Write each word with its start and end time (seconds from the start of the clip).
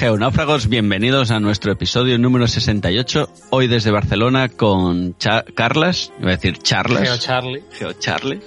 Hola 0.00 0.12
geonáufragos, 0.12 0.70
bienvenidos 0.70 1.30
a 1.30 1.40
nuestro 1.40 1.72
episodio 1.72 2.16
número 2.16 2.48
68, 2.48 3.28
hoy 3.50 3.66
desde 3.66 3.90
Barcelona 3.90 4.48
con 4.48 5.14
Cha 5.18 5.44
Carlas, 5.54 6.10
iba 6.18 6.28
a 6.28 6.36
decir 6.36 6.56
Charlas. 6.56 7.02
Geo 7.02 7.18
Charlie. 7.18 7.62
Geo 7.70 7.92
Charlie. 7.92 8.40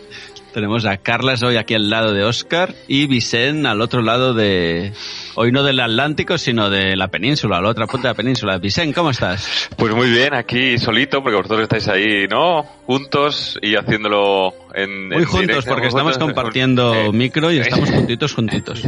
Tenemos 0.51 0.85
a 0.87 0.97
Carlas 0.97 1.43
hoy 1.43 1.57
aquí 1.57 1.75
al 1.75 1.91
lado 1.91 2.11
de 2.11 2.23
Oscar 2.23 2.73
y 2.87 3.05
Vicen 3.05 3.67
al 3.67 3.81
otro 3.81 4.01
lado 4.01 4.33
de, 4.33 4.93
hoy 5.35 5.51
no 5.51 5.61
del 5.61 5.79
Atlántico, 5.79 6.39
sino 6.39 6.71
de 6.71 6.95
la 6.95 7.09
península, 7.09 7.57
a 7.57 7.61
la 7.61 7.69
otra 7.69 7.85
punta 7.85 8.07
de 8.07 8.13
la 8.13 8.17
península. 8.17 8.57
Vicen, 8.57 8.91
¿cómo 8.91 9.11
estás? 9.11 9.69
Pues 9.77 9.93
muy 9.93 10.09
bien, 10.09 10.33
aquí 10.33 10.79
solito, 10.79 11.21
porque 11.21 11.38
vosotros 11.38 11.61
estáis 11.61 11.88
ahí, 11.88 12.27
¿no? 12.27 12.63
Juntos 12.85 13.59
y 13.61 13.75
haciéndolo 13.75 14.53
en... 14.73 15.07
Muy 15.07 15.17
en 15.17 15.25
juntos, 15.25 15.47
directo, 15.47 15.69
porque 15.69 15.88
estamos 15.88 16.17
juntos. 16.17 16.33
compartiendo 16.33 16.93
Eh, 16.95 17.11
micro 17.11 17.51
y 17.51 17.57
eh, 17.57 17.61
estamos 17.61 17.89
juntitos, 17.91 18.33
juntitos. 18.33 18.83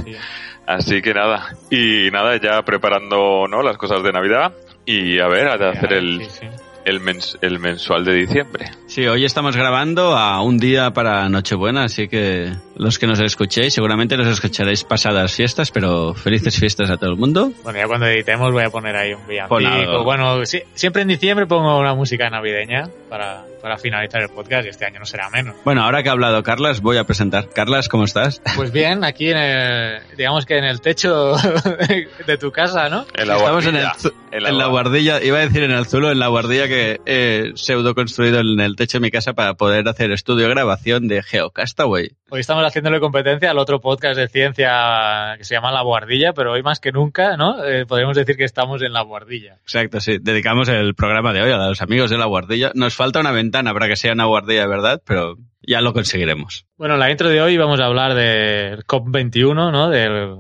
Así 0.68 1.02
que 1.02 1.14
nada, 1.14 1.56
y 1.70 2.10
nada, 2.12 2.38
ya 2.38 2.62
preparando, 2.64 3.48
¿no? 3.48 3.62
Las 3.62 3.78
cosas 3.78 4.02
de 4.04 4.12
Navidad 4.12 4.52
y 4.86 5.20
a 5.20 5.28
ver, 5.28 5.48
a 5.48 5.70
hacer 5.70 5.94
el, 5.94 6.22
Sí, 6.24 6.30
sí. 6.42 6.48
el, 6.86 7.02
mens- 7.02 7.38
el 7.42 7.60
mensual 7.60 8.04
de 8.06 8.14
diciembre. 8.14 8.72
Sí, 8.96 9.06
hoy 9.08 9.26
estamos 9.26 9.58
grabando 9.58 10.16
a 10.16 10.42
un 10.42 10.58
día 10.58 10.92
para 10.92 11.28
Nochebuena, 11.28 11.84
así 11.84 12.08
que 12.08 12.54
los 12.78 12.98
que 12.98 13.08
nos 13.08 13.20
escuchéis, 13.20 13.74
seguramente 13.74 14.16
nos 14.16 14.28
escucharéis 14.28 14.86
pasadas 14.86 15.34
fiestas, 15.36 15.70
pero 15.70 16.14
felices 16.14 16.58
fiestas 16.58 16.90
a 16.90 16.96
todo 16.96 17.10
el 17.10 17.18
mundo. 17.18 17.52
Bueno, 17.66 17.78
ya 17.78 17.88
cuando 17.88 18.06
editemos 18.08 18.54
voy 18.54 18.64
a 18.64 18.70
poner 18.70 18.96
ahí 18.96 19.12
un 19.14 19.28
villancico. 19.28 20.04
Bueno, 20.06 20.46
sí- 20.46 20.62
siempre 20.76 21.02
en 21.02 21.10
diciembre 21.10 21.46
pongo 21.46 21.78
una 21.78 21.94
música 21.94 22.30
navideña 22.30 22.88
para, 23.10 23.44
para 23.62 23.78
finalizar 23.78 24.22
el 24.22 24.30
podcast 24.30 24.66
y 24.66 24.70
este 24.70 24.86
año 24.86 25.00
no 25.00 25.06
será 25.06 25.30
menos. 25.30 25.56
Bueno, 25.66 25.84
ahora 25.84 26.02
que 26.02 26.08
ha 26.08 26.14
hablado 26.14 26.42
Carlas, 26.44 26.80
voy 26.80 26.96
a 26.96 27.04
presentar. 27.04 27.50
Carlas, 27.50 27.90
¿cómo 27.90 28.06
estás? 28.06 28.42
Pues 28.56 28.72
bien, 28.72 29.04
aquí 29.04 29.30
en 29.30 29.38
el, 29.38 30.00
digamos 30.18 30.46
que 30.46 30.58
en 30.58 30.64
el 30.64 30.80
techo 30.80 31.36
de 32.28 32.38
tu 32.38 32.50
casa, 32.50 32.88
¿no? 32.88 33.06
En 33.14 33.28
la 33.28 33.36
Estamos 33.36 33.66
en, 33.66 33.76
el, 33.76 33.88
en 34.32 34.44
la 34.44 34.50
en 34.50 34.58
la 34.58 34.66
guar- 34.68 34.70
guardilla, 34.70 35.22
iba 35.22 35.38
a 35.38 35.42
decir 35.42 35.64
en 35.64 35.72
el 35.72 35.86
zulo, 35.86 36.12
en 36.12 36.20
la 36.20 36.28
guardilla 36.28 36.68
que 36.70 37.02
he 37.06 37.52
pseudo 37.56 37.94
construido 37.94 38.40
en 38.40 38.60
el 38.62 38.76
techo 38.76 38.85
de 38.94 39.00
mi 39.00 39.12
casa 39.12 39.34
para 39.34 39.56
poder 39.56 39.88
hacer 39.88 40.12
estudio 40.12 40.48
grabación 40.50 41.08
de 41.08 41.24
Geocastaway. 41.24 42.12
Hoy 42.30 42.40
estamos 42.40 42.64
haciéndole 42.66 43.00
competencia 43.00 43.52
al 43.52 43.58
otro 43.58 43.82
podcast 43.82 44.18
de 44.18 44.28
ciencia 44.28 45.36
que 45.38 45.44
se 45.44 45.56
llama 45.56 45.72
La 45.72 45.82
Guardilla, 45.82 46.34
pero 46.34 46.54
hoy 46.54 46.64
más 46.64 46.80
que 46.80 46.92
nunca, 46.92 47.38
¿no? 47.38 47.64
Eh, 47.64 47.86
podríamos 47.86 48.16
decir 48.16 48.38
que 48.38 48.44
estamos 48.44 48.82
en 48.82 48.94
La 48.94 49.02
Guardilla. 49.02 49.56
Exacto, 49.64 50.00
sí. 50.00 50.18
Dedicamos 50.22 50.70
el 50.70 50.96
programa 50.96 51.34
de 51.34 51.42
hoy 51.42 51.52
a 51.52 51.58
los 51.58 51.82
amigos 51.82 52.10
de 52.10 52.18
la 52.18 52.26
guardilla. 52.26 52.72
Nos 52.76 52.96
falta 52.96 53.20
una 53.20 53.32
ventana 53.32 53.74
para 53.74 53.88
que 53.88 53.96
sea 53.96 54.14
una 54.14 54.26
guardilla 54.26 54.68
verdad, 54.68 55.02
pero 55.06 55.38
ya 55.62 55.82
lo 55.82 55.94
conseguiremos. 55.94 56.66
Bueno, 56.78 56.94
en 56.94 57.00
la 57.00 57.12
intro 57.12 57.30
de 57.30 57.42
hoy 57.42 57.58
vamos 57.58 57.80
a 57.80 57.86
hablar 57.86 58.14
del 58.14 58.86
COP21, 58.86 59.72
¿no? 59.72 59.90
Del, 59.90 60.36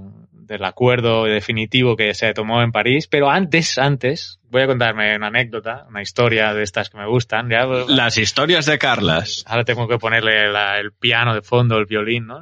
del 0.45 0.63
acuerdo 0.63 1.25
definitivo 1.25 1.95
que 1.95 2.13
se 2.13 2.33
tomó 2.33 2.61
en 2.61 2.71
París. 2.71 3.07
Pero 3.07 3.29
antes, 3.29 3.77
antes, 3.77 4.39
voy 4.49 4.61
a 4.63 4.67
contarme 4.67 5.15
una 5.15 5.27
anécdota, 5.27 5.85
una 5.89 6.01
historia 6.01 6.53
de 6.53 6.63
estas 6.63 6.89
que 6.89 6.97
me 6.97 7.07
gustan. 7.07 7.49
Ya, 7.49 7.65
pues, 7.65 7.87
Las 7.89 8.17
historias 8.17 8.65
de 8.65 8.77
Carlas. 8.77 9.43
Ahora 9.47 9.63
tengo 9.63 9.87
que 9.87 9.97
ponerle 9.97 10.51
la- 10.51 10.79
el 10.79 10.91
piano 10.93 11.33
de 11.33 11.41
fondo, 11.41 11.77
el 11.77 11.85
violín, 11.85 12.27
¿no? 12.27 12.39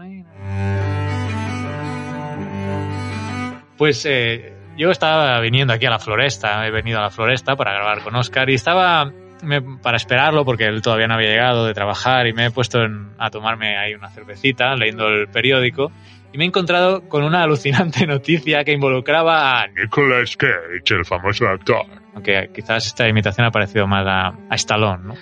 Pues 3.77 4.05
eh, 4.05 4.53
yo 4.77 4.91
estaba 4.91 5.39
viniendo 5.39 5.73
aquí 5.73 5.85
a 5.85 5.89
la 5.89 5.99
floresta, 5.99 6.65
he 6.67 6.71
venido 6.71 6.99
a 6.99 7.03
la 7.03 7.09
floresta 7.09 7.55
para 7.55 7.73
grabar 7.73 8.01
con 8.01 8.15
Oscar 8.15 8.49
y 8.49 8.53
estaba 8.53 9.11
me- 9.41 9.61
para 9.61 9.97
esperarlo 9.97 10.45
porque 10.45 10.65
él 10.65 10.81
todavía 10.81 11.07
no 11.07 11.15
había 11.15 11.29
llegado 11.31 11.65
de 11.65 11.73
trabajar 11.73 12.27
y 12.27 12.33
me 12.33 12.45
he 12.45 12.51
puesto 12.51 12.81
en- 12.83 13.09
a 13.17 13.29
tomarme 13.29 13.77
ahí 13.77 13.93
una 13.93 14.09
cervecita 14.09 14.75
leyendo 14.75 15.07
el 15.07 15.27
periódico 15.27 15.91
y 16.33 16.37
me 16.37 16.45
he 16.45 16.47
encontrado 16.47 17.07
con 17.07 17.23
una 17.23 17.43
alucinante 17.43 18.05
noticia 18.07 18.63
que 18.63 18.73
involucraba 18.73 19.61
a 19.61 19.67
Nicolas 19.67 20.35
Cage, 20.35 20.95
el 20.95 21.05
famoso 21.05 21.47
actor. 21.47 21.85
aunque 22.15 22.49
quizás 22.53 22.87
esta 22.87 23.07
imitación 23.07 23.45
ha 23.45 23.51
parecido 23.51 23.87
más 23.87 24.05
a, 24.07 24.27
a 24.49 24.55
Stallone, 24.55 25.03
¿no? 25.05 25.13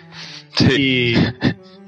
Sí. 0.53 1.13
Y, 1.13 1.15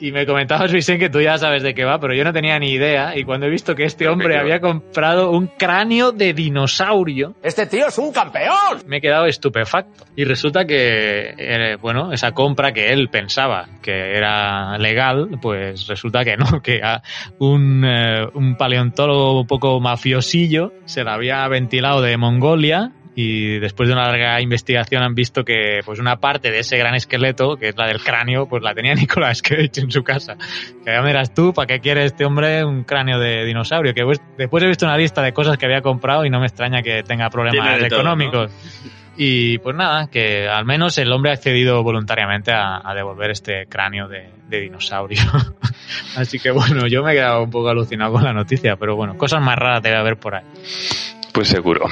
y 0.04 0.12
me 0.12 0.26
comentabas, 0.26 0.70
Vicente, 0.74 1.06
que 1.06 1.10
tú 1.10 1.22
ya 1.22 1.38
sabes 1.38 1.64
de 1.64 1.74
qué 1.74 1.86
va, 1.86 1.98
pero 1.98 2.14
yo 2.14 2.26
no 2.26 2.34
tenía 2.34 2.60
ni 2.60 2.72
idea. 2.72 3.18
Y 3.18 3.24
cuando 3.24 3.46
he 3.46 3.50
visto 3.50 3.74
que 3.74 3.86
este 3.86 4.10
hombre 4.10 4.38
había 4.38 4.60
comprado 4.60 5.32
un 5.32 5.48
cráneo 5.48 6.12
de 6.12 6.34
dinosaurio, 6.34 7.36
Este 7.42 7.66
tío 7.68 7.88
es 7.88 7.98
un 7.98 8.12
campeón. 8.12 8.84
me 8.86 8.98
he 8.98 9.02
quedado 9.02 9.28
estupefacto. 9.28 10.04
Y 10.18 10.26
resulta 10.26 10.66
que, 10.66 11.34
eh, 11.38 11.78
bueno, 11.82 12.12
esa 12.12 12.34
compra 12.34 12.74
que 12.74 12.92
él 12.92 13.08
pensaba 13.08 13.70
que 13.82 14.18
era 14.18 14.78
legal, 14.78 15.40
pues 15.42 15.88
resulta 15.88 16.26
que 16.26 16.36
no, 16.36 16.62
que 16.62 16.82
a 16.84 17.02
un, 17.40 17.86
eh, 17.86 18.28
un 18.34 18.58
paleontólogo 18.58 19.40
un 19.40 19.48
poco 19.48 19.80
mafiosillo 19.80 20.74
se 20.84 21.06
la 21.06 21.14
había 21.14 21.48
ventilado 21.48 22.02
de 22.02 22.18
Mongolia 22.18 22.92
y 23.16 23.60
después 23.60 23.88
de 23.88 23.94
una 23.94 24.08
larga 24.08 24.42
investigación 24.42 25.04
han 25.04 25.14
visto 25.14 25.44
que 25.44 25.82
pues 25.86 26.00
una 26.00 26.18
parte 26.18 26.50
de 26.50 26.60
ese 26.60 26.78
gran 26.78 26.96
esqueleto, 26.96 27.58
que 27.58 27.70
es 27.70 27.78
la 27.78 27.86
del 27.86 28.02
cráneo, 28.02 28.48
pues 28.48 28.64
la 28.64 28.74
tenía 28.74 28.96
Nicolas 28.96 29.42
Cage 29.42 29.82
en 29.82 29.92
su 29.92 30.04
casa. 30.04 30.36
Que 30.84 30.92
ya 30.92 31.02
miras 31.02 31.34
tú, 31.34 31.54
¿para 31.54 31.68
qué 31.68 31.80
quiere 31.80 32.06
este 32.06 32.26
hombre 32.26 32.66
un 32.66 32.84
cráneo 32.84 33.20
de 33.20 33.46
dinosaurio? 33.46 33.94
Que 33.94 34.04
pues, 34.04 34.20
después 34.38 34.64
he 34.64 34.68
visto 34.68 34.86
una 34.86 34.98
lista 34.98 35.22
de 35.22 35.32
cosas 35.32 35.58
que 35.58 35.66
había 35.66 35.82
comprado 35.82 36.26
y 36.26 36.30
no 36.30 36.40
me 36.40 36.48
extraña 36.48 36.82
que 36.82 37.04
tenga 37.04 37.30
problemas 37.30 37.78
todo, 37.78 37.86
económicos. 37.86 38.52
Y 39.16 39.60
pues 39.60 39.76
nada, 39.76 40.08
que 40.08 40.48
al 40.48 40.66
menos 40.66 40.98
el 40.98 41.12
hombre 41.12 41.30
ha 41.30 41.36
accedido 41.36 41.84
voluntariamente 41.84 42.52
a, 42.52 42.82
a 42.84 42.96
devolver 42.96 43.30
este 43.30 43.68
cráneo 43.68 44.08
de, 44.08 44.32
de 44.48 44.60
dinosaurio. 44.62 45.22
Así 46.18 46.40
que 46.40 46.50
bueno, 46.50 46.88
yo 46.88 47.04
me 47.04 47.12
he 47.12 47.16
quedado 47.16 47.44
un 47.44 47.52
poco 47.52 47.70
alucinado 47.70 48.14
con 48.14 48.24
la 48.24 48.34
noticia, 48.34 48.76
pero 48.76 48.96
bueno, 48.96 49.16
cosas 49.16 49.40
más 49.40 49.56
raras 49.56 49.84
debe 49.84 49.98
haber 49.98 50.18
por 50.18 50.34
ahí. 50.34 50.46
Pues 51.32 51.48
seguro. 51.48 51.86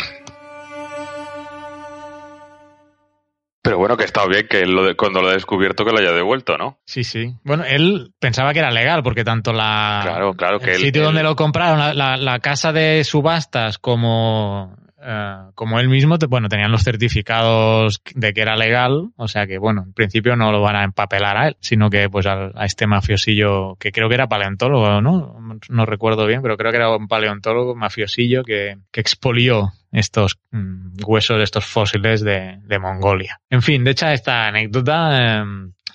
Pero 3.63 3.78
bueno, 3.78 3.96
que 3.96 4.06
está 4.06 4.25
bien 4.25 4.48
que 4.50 4.62
él 4.62 4.72
lo 4.72 4.84
de- 4.84 4.96
cuando 4.96 5.22
lo 5.22 5.30
ha 5.30 5.34
descubierto 5.34 5.86
que 5.86 5.92
lo 5.92 6.00
haya 6.00 6.12
devuelto, 6.12 6.58
¿no? 6.58 6.80
Sí, 6.86 7.04
sí. 7.04 7.36
Bueno, 7.44 7.63
él 7.63 8.12
pensaba 8.19 8.54
que 8.54 8.60
era 8.60 8.72
legal, 8.72 9.04
porque 9.04 9.24
tanto 9.24 9.54
la, 9.54 10.00
Claro, 10.04 10.34
claro 10.34 10.60
que 10.60 10.72
el 10.74 10.80
sitio 10.81 11.02
él- 11.02 11.06
donde 11.08 11.22
lo 11.24 11.36
compraron, 11.36 11.78
la, 11.78 11.94
la- 11.94 12.18
la 12.18 12.40
casa 12.40 12.72
de 12.74 13.04
subastas, 13.04 13.78
como, 13.78 14.75
eh, 15.03 15.36
como 15.56 15.80
él 15.80 15.89
mismo, 15.89 16.18
te- 16.18 16.27
bueno, 16.27 16.48
tenían 16.50 16.71
los 16.71 16.83
certificados 16.83 18.01
de 18.15 18.33
que 18.33 18.42
era 18.42 18.56
legal, 18.56 19.09
o 19.15 19.27
sea 19.27 19.48
que, 19.48 19.57
bueno, 19.57 19.83
en 19.86 19.94
principio 19.94 20.36
no 20.36 20.51
lo 20.51 20.62
van 20.62 20.75
a 20.75 20.83
empapelar 20.83 21.38
a 21.38 21.48
él, 21.50 21.57
sino 21.59 21.89
que 21.89 22.09
pues 22.09 22.25
al- 22.25 22.51
a 22.56 22.65
este 22.65 22.88
mafiosillo, 22.88 23.75
que 23.80 23.92
creo 23.92 24.07
que 24.09 24.15
era 24.15 24.27
paleontólogo, 24.27 25.01
¿no? 25.01 25.38
No 25.69 25.86
recuerdo 25.86 26.25
bien, 26.27 26.42
pero 26.42 26.57
creo 26.57 26.71
que 26.71 26.77
era 26.77 26.95
un 26.95 27.07
paleontólogo 27.07 27.75
mafiosillo 27.75 28.44
que, 28.44 28.77
que 28.92 29.01
expolió 29.01 29.71
estos 29.92 30.38
mm, 30.51 30.98
huesos, 31.06 31.39
estos 31.42 31.65
fósiles 31.65 32.21
de, 32.21 32.59
de 32.63 32.80
Mongolia. 32.80 33.39
En 33.50 33.62
fin, 33.62 33.83
de 33.83 33.92
hecha 33.92 34.13
esta 34.13 34.48
anécdota, 34.48 35.42
eh, 35.42 35.44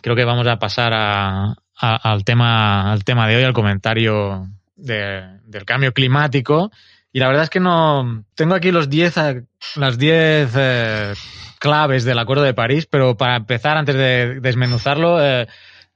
creo 0.03 0.15
que 0.17 0.25
vamos 0.25 0.47
a 0.47 0.59
pasar 0.59 0.93
a, 0.95 1.55
al, 1.79 2.25
tema, 2.25 2.93
al 2.93 3.05
tema 3.05 3.27
de 3.29 3.37
hoy, 3.37 3.43
al 3.45 3.53
comentario 3.53 4.47
de- 4.77 5.39
del 5.45 5.65
cambio 5.65 5.93
climático. 5.93 6.71
Y 7.17 7.19
la 7.19 7.29
verdad 7.29 7.45
es 7.45 7.49
que 7.49 7.61
no. 7.61 8.25
Tengo 8.35 8.55
aquí 8.55 8.71
los 8.71 8.91
10, 8.91 9.17
a- 9.17 9.37
las 9.77 9.97
10 9.97 10.53
eh, 10.55 11.15
claves 11.59 12.05
del 12.05 12.19
Acuerdo 12.19 12.43
de 12.43 12.53
París, 12.53 12.85
pero 12.85 13.17
para 13.17 13.37
empezar, 13.37 13.79
antes 13.79 13.95
de 13.95 14.39
desmenuzarlo, 14.41 15.25
eh, 15.25 15.47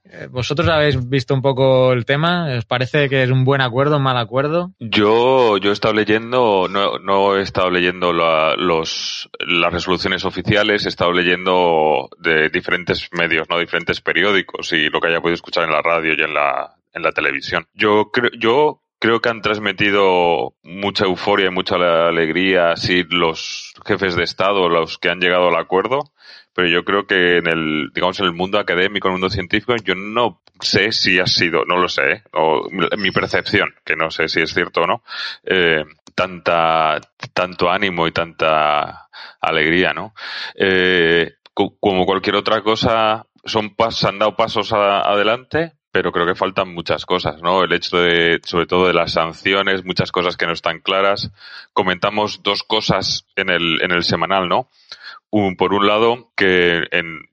eh, 0.05 0.27
¿vosotros 0.31 0.67
habéis 0.67 1.07
visto 1.07 1.35
un 1.35 1.43
poco 1.43 1.93
el 1.93 2.05
tema? 2.05 2.47
¿Os 2.57 2.65
parece 2.65 3.07
que 3.07 3.21
es 3.21 3.29
un 3.29 3.45
buen 3.45 3.61
acuerdo, 3.61 3.97
un 3.97 4.01
mal 4.01 4.17
acuerdo? 4.17 4.71
Yo, 4.79 5.59
yo 5.59 5.69
he 5.69 5.73
estado 5.73 5.93
leyendo, 5.93 6.67
no, 6.67 6.97
no 6.97 7.37
he 7.37 7.43
estado 7.43 7.69
leyendo 7.69 8.13
los, 8.13 9.29
las 9.47 9.71
resoluciones 9.71 10.25
oficiales, 10.25 10.87
he 10.87 10.89
estado 10.89 11.11
leyendo 11.11 12.09
de 12.17 12.49
diferentes 12.49 13.09
medios, 13.11 13.47
no 13.47 13.59
diferentes 13.59 14.01
periódicos 14.01 14.73
y 14.73 14.89
lo 14.89 14.99
que 14.99 15.09
haya 15.09 15.21
podido 15.21 15.35
escuchar 15.35 15.65
en 15.65 15.71
la 15.71 15.83
radio 15.83 16.15
y 16.17 16.21
en 16.23 16.33
la, 16.33 16.73
en 16.93 17.03
la 17.03 17.11
televisión. 17.11 17.67
Yo 17.75 18.09
creo, 18.11 18.31
yo 18.39 18.81
creo 19.01 19.19
que 19.19 19.29
han 19.29 19.41
transmitido 19.41 20.53
mucha 20.63 21.05
euforia 21.05 21.47
y 21.47 21.51
mucha 21.51 21.75
alegría, 22.07 22.77
sí, 22.77 23.03
los 23.09 23.73
jefes 23.85 24.15
de 24.15 24.23
Estado, 24.23 24.69
los 24.69 24.99
que 24.99 25.09
han 25.09 25.19
llegado 25.19 25.47
al 25.49 25.55
acuerdo, 25.57 26.13
pero 26.53 26.67
yo 26.69 26.85
creo 26.85 27.07
que 27.07 27.37
en 27.37 27.47
el, 27.47 27.89
digamos, 27.93 28.19
en 28.19 28.27
el 28.27 28.33
mundo 28.33 28.59
académico, 28.59 29.07
en 29.07 29.15
el 29.15 29.19
mundo 29.19 29.33
científico, 29.33 29.75
yo 29.83 29.95
no 29.95 30.41
sé 30.59 30.91
si 30.91 31.19
ha 31.19 31.25
sido, 31.25 31.65
no 31.65 31.77
lo 31.77 31.89
sé, 31.89 32.11
¿eh? 32.11 32.23
o 32.33 32.69
mi 32.97 33.09
percepción, 33.11 33.73
que 33.83 33.95
no 33.95 34.11
sé 34.11 34.27
si 34.27 34.41
es 34.41 34.53
cierto 34.53 34.81
o 34.81 34.87
no, 34.87 35.03
eh, 35.45 35.83
tanta, 36.13 37.01
tanto 37.33 37.71
ánimo 37.71 38.05
y 38.05 38.11
tanta 38.11 39.09
alegría, 39.41 39.93
¿no? 39.93 40.13
Eh, 40.55 41.33
co- 41.55 41.75
como 41.79 42.05
cualquier 42.05 42.35
otra 42.35 42.61
cosa, 42.61 43.25
son 43.45 43.75
pas, 43.75 44.03
han 44.03 44.19
dado 44.19 44.35
pasos 44.35 44.71
a- 44.73 45.01
adelante, 45.01 45.73
pero 45.91 46.11
creo 46.11 46.25
que 46.25 46.35
faltan 46.35 46.73
muchas 46.73 47.05
cosas, 47.05 47.41
¿no? 47.41 47.63
El 47.63 47.73
hecho 47.73 47.97
de, 47.97 48.39
sobre 48.43 48.65
todo 48.65 48.87
de 48.87 48.93
las 48.93 49.13
sanciones, 49.13 49.83
muchas 49.85 50.11
cosas 50.11 50.37
que 50.37 50.45
no 50.47 50.53
están 50.53 50.79
claras. 50.79 51.31
Comentamos 51.73 52.41
dos 52.43 52.63
cosas 52.63 53.25
en 53.35 53.49
el, 53.49 53.81
en 53.81 53.91
el 53.91 54.03
semanal, 54.03 54.47
¿no? 54.47 54.69
Un- 55.29 55.55
por 55.55 55.73
un 55.73 55.87
lado, 55.87 56.31
que 56.35 56.83
en, 56.91 57.27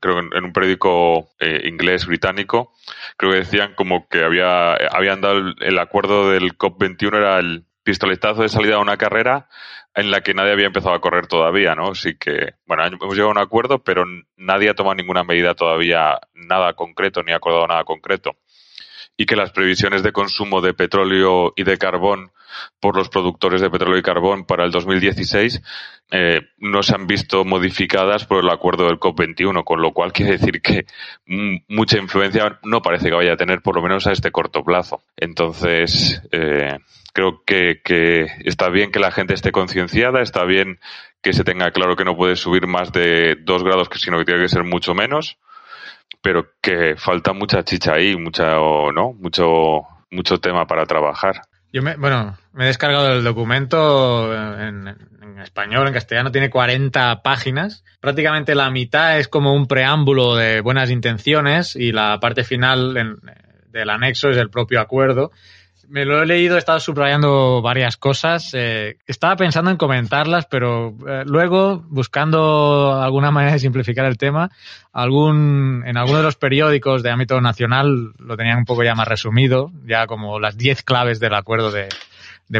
creo 0.00 0.18
en 0.20 0.44
un 0.44 0.52
periódico 0.52 1.28
eh, 1.40 1.62
inglés 1.68 2.06
británico, 2.06 2.72
creo 3.16 3.32
que 3.32 3.38
decían 3.38 3.74
como 3.74 4.08
que 4.08 4.24
había, 4.24 4.72
habían 4.74 5.20
dado 5.20 5.38
el, 5.38 5.54
el 5.60 5.78
acuerdo 5.78 6.30
del 6.30 6.56
COP21 6.56 7.16
era 7.16 7.38
el 7.38 7.64
pistoletazo 7.82 8.42
de 8.42 8.48
salida 8.48 8.76
a 8.76 8.80
una 8.80 8.96
carrera 8.98 9.48
en 9.94 10.10
la 10.10 10.20
que 10.20 10.34
nadie 10.34 10.52
había 10.52 10.66
empezado 10.66 10.94
a 10.94 11.00
correr 11.00 11.26
todavía, 11.26 11.74
¿no? 11.74 11.90
Así 11.90 12.16
que, 12.16 12.54
bueno, 12.66 12.84
hemos 12.86 13.14
llegado 13.14 13.30
a 13.30 13.32
un 13.32 13.38
acuerdo, 13.38 13.80
pero 13.80 14.04
nadie 14.36 14.70
ha 14.70 14.74
tomado 14.74 14.94
ninguna 14.94 15.24
medida 15.24 15.54
todavía, 15.54 16.18
nada 16.34 16.74
concreto, 16.74 17.22
ni 17.22 17.32
ha 17.32 17.36
acordado 17.36 17.66
nada 17.66 17.84
concreto. 17.84 18.36
Y 19.16 19.26
que 19.26 19.34
las 19.34 19.50
previsiones 19.50 20.02
de 20.04 20.12
consumo 20.12 20.60
de 20.60 20.74
petróleo 20.74 21.52
y 21.56 21.64
de 21.64 21.76
carbón 21.78 22.30
por 22.80 22.96
los 22.96 23.08
productores 23.08 23.60
de 23.60 23.70
petróleo 23.70 23.98
y 23.98 24.02
carbón 24.02 24.44
para 24.44 24.64
el 24.64 24.70
2016 24.70 25.60
eh, 26.10 26.40
no 26.58 26.82
se 26.82 26.94
han 26.94 27.06
visto 27.06 27.44
modificadas 27.44 28.24
por 28.24 28.42
el 28.42 28.50
acuerdo 28.50 28.86
del 28.86 28.98
COP21, 28.98 29.64
con 29.64 29.82
lo 29.82 29.92
cual 29.92 30.12
quiere 30.12 30.32
decir 30.32 30.62
que 30.62 30.86
mucha 31.68 31.98
influencia 31.98 32.58
no 32.62 32.80
parece 32.80 33.08
que 33.08 33.16
vaya 33.16 33.34
a 33.34 33.36
tener, 33.36 33.60
por 33.60 33.76
lo 33.76 33.82
menos 33.82 34.06
a 34.06 34.12
este 34.12 34.30
corto 34.30 34.62
plazo. 34.62 35.02
Entonces, 35.16 36.22
eh, 36.32 36.78
creo 37.12 37.42
que, 37.44 37.80
que 37.84 38.26
está 38.44 38.68
bien 38.68 38.90
que 38.90 39.00
la 39.00 39.10
gente 39.10 39.34
esté 39.34 39.52
concienciada, 39.52 40.20
está 40.22 40.44
bien 40.44 40.78
que 41.22 41.32
se 41.32 41.44
tenga 41.44 41.70
claro 41.70 41.96
que 41.96 42.04
no 42.04 42.16
puede 42.16 42.36
subir 42.36 42.66
más 42.66 42.92
de 42.92 43.36
dos 43.40 43.64
grados, 43.64 43.88
sino 43.96 44.18
que 44.18 44.24
tiene 44.24 44.42
que 44.42 44.48
ser 44.48 44.64
mucho 44.64 44.94
menos, 44.94 45.38
pero 46.22 46.52
que 46.60 46.94
falta 46.96 47.32
mucha 47.32 47.64
chicha 47.64 47.92
ahí, 47.94 48.16
mucha, 48.16 48.54
no, 48.54 49.14
mucho, 49.18 49.82
mucho 50.10 50.38
tema 50.38 50.66
para 50.66 50.86
trabajar. 50.86 51.42
Yo 51.72 51.82
me, 51.82 51.96
bueno, 51.96 52.38
me 52.52 52.64
he 52.64 52.66
descargado 52.68 53.12
el 53.12 53.24
documento 53.24 54.32
en, 54.34 54.88
español, 55.42 55.86
en 55.86 55.92
castellano, 55.92 56.32
tiene 56.32 56.50
40 56.50 57.22
páginas. 57.22 57.84
Prácticamente 58.00 58.54
la 58.54 58.70
mitad 58.70 59.18
es 59.18 59.28
como 59.28 59.54
un 59.54 59.66
preámbulo 59.66 60.34
de 60.34 60.60
buenas 60.60 60.90
intenciones 60.90 61.76
y 61.76 61.92
la 61.92 62.18
parte 62.20 62.42
final 62.42 62.94
del 63.70 63.90
anexo 63.90 64.30
es 64.30 64.38
el 64.38 64.50
propio 64.50 64.80
acuerdo. 64.80 65.30
Me 65.90 66.04
lo 66.04 66.22
he 66.22 66.26
leído, 66.26 66.56
he 66.56 66.58
estado 66.58 66.80
subrayando 66.80 67.62
varias 67.62 67.96
cosas. 67.96 68.50
eh, 68.52 68.98
estaba 69.06 69.36
pensando 69.36 69.70
en 69.70 69.78
comentarlas, 69.78 70.44
pero 70.44 70.94
eh, 71.08 71.22
luego, 71.24 71.82
buscando 71.88 72.92
alguna 73.00 73.30
manera 73.30 73.54
de 73.54 73.58
simplificar 73.58 74.04
el 74.04 74.18
tema, 74.18 74.50
algún, 74.92 75.82
en 75.86 75.96
alguno 75.96 76.18
de 76.18 76.24
los 76.24 76.36
periódicos 76.36 77.02
de 77.02 77.10
ámbito 77.10 77.40
nacional 77.40 78.12
lo 78.18 78.36
tenían 78.36 78.58
un 78.58 78.64
poco 78.66 78.82
ya 78.82 78.94
más 78.94 79.08
resumido, 79.08 79.72
ya 79.86 80.06
como 80.06 80.38
las 80.38 80.58
10 80.58 80.82
claves 80.82 81.20
del 81.20 81.34
acuerdo 81.34 81.70
de, 81.70 81.88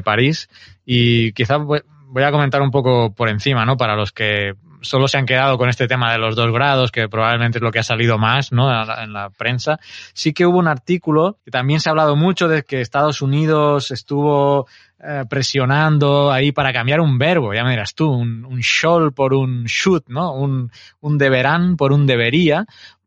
París. 0.03 0.49
Y 0.87 1.33
quizá 1.33 1.59
voy 1.59 2.23
a 2.23 2.31
comentar 2.31 2.63
un 2.63 2.71
poco 2.71 3.13
por 3.13 3.29
encima, 3.29 3.67
¿no? 3.67 3.77
Para 3.77 3.95
los 3.95 4.13
que 4.13 4.55
solo 4.81 5.09
se 5.09 5.19
han 5.19 5.27
quedado 5.27 5.59
con 5.59 5.69
este 5.69 5.89
tema 5.89 6.13
de 6.13 6.19
los 6.19 6.37
dos 6.37 6.53
grados, 6.53 6.91
que 6.91 7.09
probablemente 7.09 7.59
es 7.59 7.63
lo 7.63 7.71
que 7.71 7.79
ha 7.79 7.83
salido 7.85 8.19
más, 8.19 8.53
¿no? 8.53 8.71
En 8.71 8.87
la, 8.87 9.05
en 9.05 9.13
la 9.13 9.31
prensa. 9.31 9.79
Sí 10.13 10.33
que 10.33 10.47
hubo 10.47 10.59
un 10.59 10.69
artículo 10.69 11.39
que 11.45 11.51
también 11.51 11.81
se 11.81 11.89
ha 11.89 11.93
hablado 11.93 12.17
mucho 12.17 12.49
de 12.49 12.63
que 12.63 12.81
Estados 12.81 13.23
Unidos 13.23 13.91
estuvo 13.91 14.67
eh, 15.01 15.25
presionando 15.31 16.33
ahí 16.33 16.53
para 16.53 16.73
cambiar 16.73 17.01
un 17.01 17.19
verbo, 17.19 17.55
ya 17.55 17.65
me 17.65 17.71
dirás 17.71 17.95
tú, 17.95 18.11
un, 18.11 18.45
un 18.45 18.61
shall 18.61 19.13
por 19.13 19.33
un 19.33 19.65
should, 19.65 20.03
¿no? 20.09 20.33
Un, 20.35 20.71
un 21.01 21.19
deberán 21.19 21.77
por 21.77 21.93
un 21.93 22.07
debería, 22.07 22.67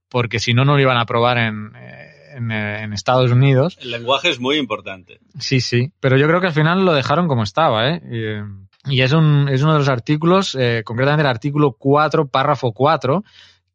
porque 0.09 0.39
si 0.39 0.53
no, 0.53 0.63
no 0.65 0.75
lo 0.75 0.81
iban 0.81 0.97
a 0.97 1.01
aprobar 1.01 1.37
en, 1.37 1.73
eh, 1.75 2.35
en, 2.35 2.51
eh, 2.51 2.83
en 2.83 2.93
Estados 2.93 3.31
Unidos. 3.31 3.77
El 3.81 3.91
lenguaje 3.91 4.29
es 4.29 4.39
muy 4.39 4.57
importante. 4.57 5.19
Sí, 5.39 5.59
sí. 5.59 5.91
Pero 5.99 6.17
yo 6.17 6.27
creo 6.27 6.39
que 6.41 6.47
al 6.47 6.53
final 6.53 6.85
lo 6.85 6.93
dejaron 6.93 7.27
como 7.27 7.43
estaba, 7.43 7.89
¿eh? 7.89 8.01
Y, 8.09 8.23
eh, 8.23 8.43
y 8.85 9.01
es, 9.01 9.11
un, 9.13 9.47
es 9.49 9.61
uno 9.61 9.73
de 9.73 9.79
los 9.79 9.89
artículos, 9.89 10.55
eh, 10.59 10.81
concretamente 10.83 11.21
el 11.21 11.29
artículo 11.29 11.73
4, 11.73 12.27
párrafo 12.27 12.73
4, 12.73 13.23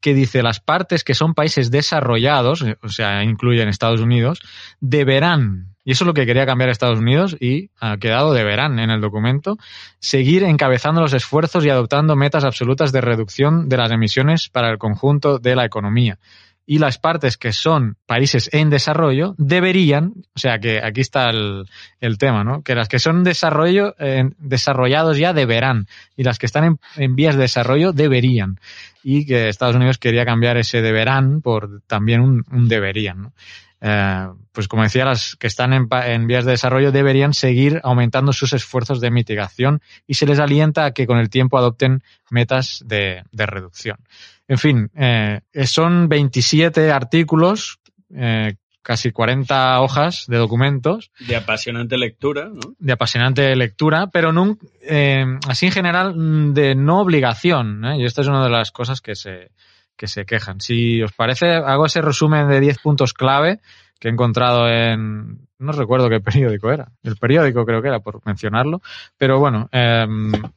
que 0.00 0.14
dice 0.14 0.43
las 0.43 0.61
partes 0.61 1.05
que 1.05 1.14
son 1.14 1.35
países 1.35 1.70
desarrollados, 1.70 2.62
eh, 2.62 2.76
o 2.82 2.88
sea, 2.88 3.23
incluyen 3.25 3.69
Estados 3.69 4.01
Unidos, 4.01 4.41
deberán, 4.81 5.75
y 5.84 5.93
eso 5.93 6.05
es 6.05 6.06
lo 6.06 6.15
que 6.15 6.27
quería 6.27 6.46
cambiar 6.46 6.70
Estados 6.70 6.98
Unidos 6.98 7.36
y 7.39 7.70
ha 7.81 7.96
quedado 7.98 8.32
deberán 8.32 8.79
en 8.81 8.91
el 8.91 9.01
documento, 9.01 9.56
seguir 10.01 10.43
encabezando 10.43 11.01
los 11.01 11.13
esfuerzos 11.13 11.65
y 11.65 11.70
adoptando 11.70 12.17
metas 12.17 12.44
absolutas 12.44 12.91
de 12.91 13.01
reducción 13.01 13.69
de 13.69 13.77
las 13.77 13.93
emisiones 13.93 14.48
para 14.48 14.70
el 14.70 14.79
conjunto 14.79 15.39
de 15.39 15.55
la 15.55 15.65
economía 15.65 16.19
y 16.67 16.79
las 16.79 16.99
partes 16.99 17.37
que 17.37 17.53
son 17.53 17.96
países 18.06 18.51
en 18.53 18.70
desarrollo 18.70 19.35
deberían, 19.39 20.15
o 20.35 20.39
sea 20.39 20.58
que 20.58 20.81
aquí 20.82 21.01
está 21.01 21.31
el, 21.31 21.67
el 22.01 22.19
tema, 22.19 22.43
¿no? 22.43 22.63
Que 22.63 22.75
las 22.75 22.89
que 22.89 22.99
son 22.99 23.23
desarrollo, 23.23 23.94
eh, 23.99 24.31
desarrollados 24.39 25.17
ya 25.17 25.32
deberán 25.32 25.87
y 26.17 26.25
las 26.25 26.39
que 26.39 26.46
están 26.46 26.65
en, 26.65 26.79
en, 26.96 27.15
vías 27.15 27.37
de 27.37 27.43
desarrollo 27.43 27.93
deberían 27.93 28.58
y 29.05 29.25
que 29.25 29.49
Estados 29.49 29.77
Unidos 29.77 29.99
quería 29.99 30.25
cambiar 30.25 30.56
ese 30.56 30.82
deberán 30.82 31.41
por 31.41 31.82
también 31.87 32.20
un, 32.20 32.44
un 32.51 32.67
deberían, 32.67 33.23
¿no? 33.23 33.32
Eh, 33.81 34.29
pues 34.53 34.69
como 34.69 34.83
decía, 34.83 35.05
las 35.05 35.37
que 35.37 35.47
están 35.47 35.73
en, 35.73 35.89
en, 35.91 36.27
vías 36.27 36.45
de 36.45 36.53
desarrollo 36.53 36.93
deberían 36.93 37.35
seguir 37.35 37.81
aumentando 37.85 38.33
sus 38.33 38.53
esfuerzos 38.53 39.01
de 39.01 39.11
mitigación 39.11 39.83
y 40.06 40.15
se 40.15 40.27
les 40.27 40.39
alienta 40.39 40.87
a 40.87 40.93
que 40.93 41.06
con 41.06 41.19
el 41.19 41.29
tiempo 41.29 41.59
adopten 41.59 42.03
metas 42.31 42.83
de, 42.87 43.23
de 43.33 43.47
reducción. 43.47 43.99
En 44.49 44.59
fin, 44.59 44.91
eh, 44.95 45.41
son 45.65 46.09
27 46.09 46.93
artículos, 46.93 47.81
eh, 48.15 48.55
casi 48.83 49.11
40 49.11 49.81
hojas 49.81 50.27
de 50.29 50.37
documentos. 50.37 51.11
De 51.27 51.35
apasionante 51.35 51.99
lectura, 51.99 52.49
¿no? 52.49 52.77
De 52.79 52.93
apasionante 52.93 53.55
lectura, 53.56 54.06
pero 54.09 54.33
eh, 54.83 55.25
así 55.49 55.67
en 55.67 55.73
general 55.73 56.55
de 56.55 56.77
no 56.77 57.01
obligación. 57.01 57.85
Y 57.99 58.05
esta 58.05 58.21
es 58.21 58.29
una 58.29 58.45
de 58.45 58.51
las 58.51 58.71
cosas 58.71 59.01
que 59.01 59.17
se, 59.17 59.51
que 59.96 60.08
se 60.08 60.24
quejan. 60.24 60.60
Si 60.60 61.03
os 61.03 61.12
parece, 61.12 61.46
hago 61.55 61.86
ese 61.86 62.03
resumen 62.03 62.48
de 62.48 62.60
10 62.60 62.79
puntos 62.79 63.15
clave 63.15 63.60
que 63.98 64.08
he 64.08 64.10
encontrado 64.12 64.69
en, 64.69 65.48
no 65.58 65.72
recuerdo 65.72 66.10
qué 66.10 66.20
periódico 66.20 66.70
era, 66.70 66.88
el 67.03 67.17
periódico 67.17 67.65
creo 67.65 67.81
que 67.81 67.88
era, 67.88 68.00
por 68.00 68.20
mencionarlo, 68.26 68.82
pero 69.17 69.38
bueno, 69.38 69.69
eh, 69.72 70.06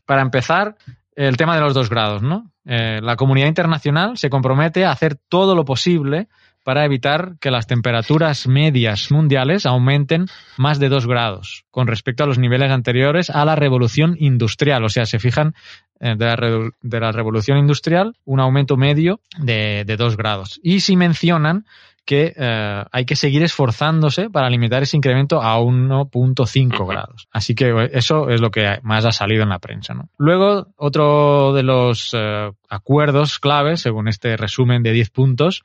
para 0.05 0.22
empezar, 0.22 0.75
el 1.15 1.36
tema 1.36 1.55
de 1.55 1.62
los 1.62 1.74
dos 1.74 1.89
grados, 1.89 2.22
¿no? 2.22 2.50
Eh, 2.65 3.01
la 3.01 3.17
comunidad 3.17 3.48
internacional 3.48 4.17
se 4.17 4.29
compromete 4.29 4.86
a 4.86 4.91
hacer 4.91 5.15
todo 5.15 5.53
lo 5.53 5.65
posible 5.65 6.29
para 6.63 6.86
evitar 6.86 7.36
que 7.41 7.51
las 7.51 7.67
temperaturas 7.67 8.48
medias 8.48 9.12
mundiales 9.12 9.65
aumenten 9.65 10.27
más 10.58 10.79
de 10.79 10.88
dos 10.88 11.08
grados 11.08 11.65
con 11.72 11.88
respecto 11.88 12.24
a 12.24 12.27
los 12.27 12.38
niveles 12.38 12.72
anteriores 12.72 13.29
a 13.29 13.43
la 13.43 13.55
revolución 13.55 14.15
industrial. 14.19 14.86
O 14.86 14.89
sea, 14.89 15.05
se 15.05 15.19
fijan 15.19 15.55
de, 16.00 16.15
la 16.15 16.72
de, 16.82 17.00
la 17.00 17.12
revolución 17.12 17.58
industrial 17.58 18.15
un 18.25 18.39
aumento 18.39 18.77
medio 18.77 19.20
de, 19.38 19.84
de 19.86 19.98
dos 19.98 20.18
grados. 20.18 20.60
Y 20.63 20.79
si 20.79 20.96
mencionan 20.96 21.65
que 22.10 22.34
eh, 22.36 22.84
hay 22.91 23.06
que 23.06 23.15
seguir 23.15 23.44
esforzándose 23.44 24.32
para 24.32 24.50
limitar 24.50 24.82
ese 24.82 24.98
incremento 24.98 25.44
a 25.44 25.60
1.5 25.60 26.88
grados. 26.88 27.27
Así 27.32 27.53
que 27.53 27.72
eso 27.94 28.29
es 28.29 28.41
lo 28.41 28.50
que 28.50 28.79
más 28.82 29.06
ha 29.06 29.12
salido 29.12 29.44
en 29.44 29.50
la 29.50 29.60
prensa. 29.60 29.94
¿no? 29.94 30.10
Luego, 30.18 30.70
otro 30.75 31.53
de 31.53 31.62
los 31.62 32.10
eh, 32.18 32.50
acuerdos 32.68 33.38
claves, 33.38 33.82
según 33.82 34.08
este 34.08 34.38
resumen 34.38 34.82
de 34.82 34.91
10 34.91 35.12
puntos, 35.12 35.63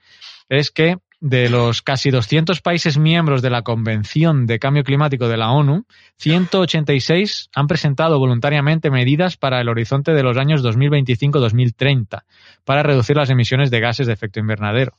es 0.50 0.71
que 0.71 0.99
de 1.25 1.49
los 1.49 1.81
casi 1.81 2.11
200 2.11 2.61
países 2.61 2.99
miembros 2.99 3.40
de 3.40 3.49
la 3.49 3.62
Convención 3.62 4.45
de 4.45 4.59
Cambio 4.59 4.85
Climático 4.85 5.26
de 5.26 5.38
la 5.38 5.52
ONU, 5.52 5.87
186 6.19 7.49
han 7.54 7.66
presentado 7.66 8.19
voluntariamente 8.19 8.90
medidas 8.90 9.38
para 9.38 9.59
el 9.62 9.71
horizonte 9.71 10.12
de 10.12 10.23
los 10.23 10.37
años 10.37 10.62
2025-2030 10.62 12.25
para 12.66 12.83
reducir 12.83 13.16
las 13.16 13.31
emisiones 13.31 13.71
de 13.71 13.81
gases 13.81 14.07
de 14.07 14.12
efecto 14.12 14.38
invernadero. 14.38 14.99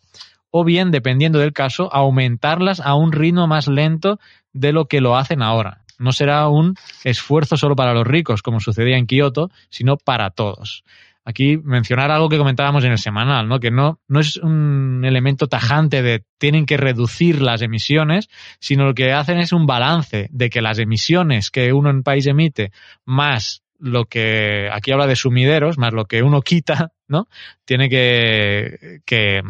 O 0.50 0.64
bien, 0.64 0.90
dependiendo 0.90 1.38
del 1.38 1.54
caso, 1.54 1.94
aumentarlas 1.94 2.80
a 2.80 2.96
un 2.96 3.12
ritmo 3.12 3.46
más 3.46 3.68
lento 3.68 4.20
de 4.52 4.72
lo 4.72 4.86
que 4.86 5.02
lo 5.02 5.18
hacen 5.18 5.44
ahora. 5.44 5.82
No 6.00 6.12
será 6.12 6.48
un 6.48 6.74
esfuerzo 7.04 7.56
solo 7.56 7.76
para 7.76 7.94
los 7.94 8.08
ricos, 8.08 8.42
como 8.42 8.60
sucedía 8.60 8.98
en 8.98 9.06
Kioto, 9.06 9.52
sino 9.70 9.96
para 9.96 10.32
todos 10.32 10.84
aquí 11.26 11.58
mencionar 11.58 12.12
algo 12.12 12.30
que 12.30 12.38
comentábamos 12.38 12.84
en 12.84 12.92
el 12.92 13.00
semanal, 13.00 13.50
¿no? 13.50 13.60
Que 13.60 13.72
no, 13.72 14.00
no 14.08 14.20
es 14.20 14.38
un 14.38 15.04
elemento 15.04 15.48
tajante 15.48 16.04
de 16.04 16.24
tienen 16.38 16.68
que 16.68 16.78
reducir 16.78 17.42
las 17.42 17.64
emisiones, 17.64 18.30
sino 18.60 18.86
lo 18.86 18.94
que 18.94 19.12
hacen 19.12 19.40
es 19.40 19.52
un 19.52 19.66
balance 19.66 20.30
de 20.32 20.50
que 20.50 20.62
las 20.62 20.78
emisiones 20.78 21.50
que 21.50 21.74
uno 21.74 21.90
en 21.90 22.04
país 22.04 22.28
emite 22.28 22.72
más 23.06 23.64
lo 23.80 24.06
que 24.06 24.70
aquí 24.72 24.92
habla 24.92 25.08
de 25.08 25.16
sumideros, 25.16 25.78
más 25.78 25.94
lo 25.94 26.06
que 26.06 26.22
uno 26.22 26.42
quita, 26.42 26.92
¿no? 27.08 27.28
Tiene 27.66 27.90
que, 27.90 29.02
que, 29.06 29.42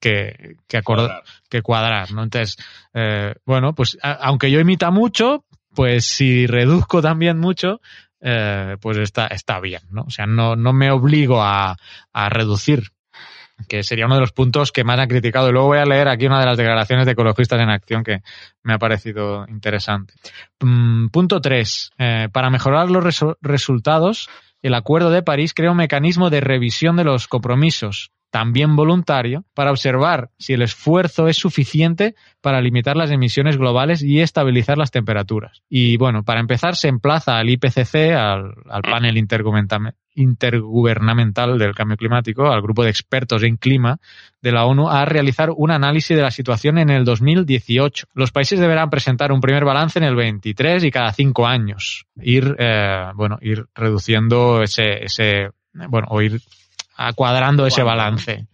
que, 0.00 0.56
que, 0.66 0.76
acordar, 0.76 1.22
que 1.50 1.62
cuadrar, 1.62 2.12
¿no? 2.12 2.22
Entonces, 2.22 2.56
eh, 2.94 3.34
bueno, 3.44 3.74
pues 3.74 3.98
aunque 4.02 4.50
yo 4.50 4.60
emita 4.60 4.90
mucho, 4.90 5.44
pues 5.74 6.06
si 6.06 6.46
reduzco 6.46 7.02
también 7.02 7.38
mucho, 7.38 7.80
eh, 8.20 8.76
pues 8.80 8.98
está, 8.98 9.26
está 9.28 9.60
bien, 9.60 9.82
¿no? 9.90 10.02
O 10.02 10.10
sea, 10.10 10.26
no, 10.26 10.56
no 10.56 10.72
me 10.72 10.90
obligo 10.90 11.42
a, 11.42 11.76
a 12.12 12.28
reducir 12.28 12.90
que 13.66 13.82
sería 13.82 14.06
uno 14.06 14.14
de 14.14 14.20
los 14.20 14.32
puntos 14.32 14.70
que 14.70 14.84
más 14.84 14.98
han 14.98 15.08
criticado. 15.08 15.48
Y 15.48 15.52
luego 15.52 15.68
voy 15.68 15.78
a 15.78 15.84
leer 15.84 16.08
aquí 16.08 16.26
una 16.26 16.38
de 16.38 16.46
las 16.46 16.56
declaraciones 16.56 17.06
de 17.06 17.12
ecologistas 17.12 17.60
en 17.60 17.70
acción 17.70 18.04
que 18.04 18.22
me 18.62 18.74
ha 18.74 18.78
parecido 18.78 19.46
interesante. 19.48 20.14
Mm, 20.60 21.08
punto 21.08 21.40
3. 21.40 21.90
Eh, 21.98 22.28
para 22.32 22.50
mejorar 22.50 22.90
los 22.90 23.02
resultados, 23.40 24.28
el 24.62 24.74
Acuerdo 24.74 25.10
de 25.10 25.22
París 25.22 25.54
crea 25.54 25.72
un 25.72 25.76
mecanismo 25.76 26.30
de 26.30 26.40
revisión 26.40 26.96
de 26.96 27.04
los 27.04 27.26
compromisos 27.26 28.12
también 28.30 28.76
voluntario, 28.76 29.44
para 29.54 29.70
observar 29.70 30.30
si 30.38 30.52
el 30.52 30.62
esfuerzo 30.62 31.28
es 31.28 31.36
suficiente 31.36 32.14
para 32.40 32.60
limitar 32.60 32.96
las 32.96 33.10
emisiones 33.10 33.56
globales 33.56 34.02
y 34.02 34.20
estabilizar 34.20 34.76
las 34.76 34.90
temperaturas. 34.90 35.62
Y 35.68 35.96
bueno, 35.96 36.24
para 36.24 36.40
empezar, 36.40 36.76
se 36.76 36.88
emplaza 36.88 37.38
al 37.38 37.48
IPCC, 37.48 38.12
al, 38.14 38.54
panel 38.82 39.16
intergubernamental 40.14 41.58
del 41.58 41.74
cambio 41.74 41.96
climático, 41.96 42.50
al 42.52 42.60
grupo 42.60 42.84
de 42.84 42.90
expertos 42.90 43.42
en 43.44 43.56
clima 43.56 43.98
de 44.42 44.52
la 44.52 44.66
ONU, 44.66 44.90
a 44.90 45.06
realizar 45.06 45.50
un 45.56 45.70
análisis 45.70 46.16
de 46.16 46.22
la 46.22 46.30
situación 46.30 46.78
en 46.78 46.90
el 46.90 47.04
2018. 47.04 48.08
Los 48.14 48.30
países 48.30 48.60
deberán 48.60 48.90
presentar 48.90 49.32
un 49.32 49.40
primer 49.40 49.64
balance 49.64 49.98
en 49.98 50.04
el 50.04 50.14
23 50.14 50.84
y 50.84 50.90
cada 50.90 51.12
cinco 51.12 51.46
años. 51.46 52.04
Ir, 52.20 52.54
eh, 52.58 53.06
bueno, 53.14 53.38
ir 53.40 53.66
reduciendo 53.74 54.62
ese, 54.62 55.04
ese, 55.04 55.50
bueno, 55.72 56.08
o 56.10 56.20
ir 56.20 56.40
cuadrando 57.14 57.66
ese 57.66 57.82
balance. 57.82 58.46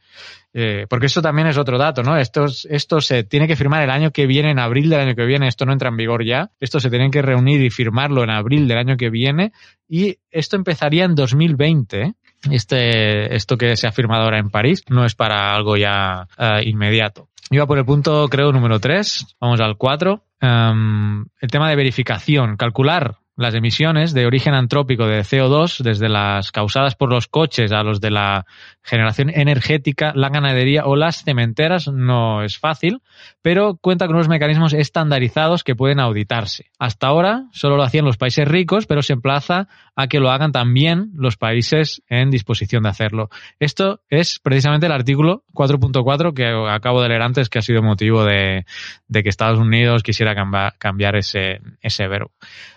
Eh, 0.56 0.86
porque 0.88 1.06
esto 1.06 1.20
también 1.20 1.48
es 1.48 1.58
otro 1.58 1.78
dato, 1.78 2.04
¿no? 2.04 2.16
Esto, 2.16 2.44
esto 2.70 3.00
se 3.00 3.24
tiene 3.24 3.48
que 3.48 3.56
firmar 3.56 3.82
el 3.82 3.90
año 3.90 4.12
que 4.12 4.28
viene, 4.28 4.52
en 4.52 4.60
abril 4.60 4.88
del 4.88 5.00
año 5.00 5.16
que 5.16 5.24
viene, 5.24 5.48
esto 5.48 5.66
no 5.66 5.72
entra 5.72 5.88
en 5.88 5.96
vigor 5.96 6.24
ya, 6.24 6.52
esto 6.60 6.78
se 6.78 6.90
tiene 6.90 7.10
que 7.10 7.22
reunir 7.22 7.60
y 7.60 7.70
firmarlo 7.70 8.22
en 8.22 8.30
abril 8.30 8.68
del 8.68 8.78
año 8.78 8.96
que 8.96 9.10
viene 9.10 9.50
y 9.88 10.18
esto 10.30 10.54
empezaría 10.54 11.04
en 11.06 11.16
2020. 11.16 12.02
¿eh? 12.02 12.14
Este, 12.52 13.34
esto 13.34 13.56
que 13.56 13.76
se 13.76 13.88
ha 13.88 13.92
firmado 13.92 14.22
ahora 14.22 14.38
en 14.38 14.50
París 14.50 14.84
no 14.88 15.04
es 15.04 15.16
para 15.16 15.56
algo 15.56 15.76
ya 15.76 16.28
uh, 16.38 16.62
inmediato. 16.62 17.28
Iba 17.50 17.66
por 17.66 17.78
el 17.78 17.84
punto, 17.84 18.28
creo, 18.28 18.52
número 18.52 18.78
3, 18.78 19.36
vamos 19.40 19.60
al 19.60 19.76
4. 19.76 20.24
Um, 20.40 20.48
em, 20.48 21.24
el 21.40 21.50
tema 21.50 21.68
de 21.68 21.76
verificación, 21.76 22.56
calcular 22.56 23.16
las 23.36 23.54
emisiones 23.54 24.14
de 24.14 24.26
origen 24.26 24.54
antrópico 24.54 25.06
de 25.06 25.20
CO2, 25.20 25.82
desde 25.82 26.08
las 26.08 26.52
causadas 26.52 26.94
por 26.94 27.10
los 27.10 27.26
coches 27.26 27.72
a 27.72 27.82
los 27.82 28.00
de 28.00 28.10
la 28.10 28.46
generación 28.82 29.30
energética, 29.30 30.12
la 30.14 30.28
ganadería 30.28 30.86
o 30.86 30.94
las 30.94 31.24
cementeras, 31.24 31.88
no 31.88 32.42
es 32.42 32.58
fácil, 32.58 33.00
pero 33.42 33.76
cuenta 33.76 34.06
con 34.06 34.16
unos 34.16 34.28
mecanismos 34.28 34.72
estandarizados 34.72 35.64
que 35.64 35.74
pueden 35.74 36.00
auditarse. 36.00 36.70
Hasta 36.78 37.08
ahora 37.08 37.46
solo 37.52 37.76
lo 37.76 37.82
hacían 37.82 38.04
los 38.04 38.16
países 38.16 38.46
ricos, 38.46 38.86
pero 38.86 39.02
se 39.02 39.14
emplaza 39.14 39.68
a 39.96 40.06
que 40.06 40.20
lo 40.20 40.30
hagan 40.30 40.52
también 40.52 41.10
los 41.14 41.36
países 41.36 42.02
en 42.08 42.30
disposición 42.30 42.84
de 42.84 42.90
hacerlo. 42.90 43.30
Esto 43.58 44.00
es 44.10 44.38
precisamente 44.38 44.86
el 44.86 44.92
artículo 44.92 45.44
4.4 45.54 46.34
que 46.34 46.46
acabo 46.70 47.02
de 47.02 47.08
leer 47.08 47.22
antes, 47.22 47.48
que 47.48 47.58
ha 47.58 47.62
sido 47.62 47.82
motivo 47.82 48.24
de, 48.24 48.64
que 49.12 49.28
Estados 49.28 49.58
Unidos 49.58 50.02
quisiera 50.02 50.34
cambiar, 50.78 51.16
ese, 51.16 51.60
ese 51.80 52.08
verbo 52.08 52.32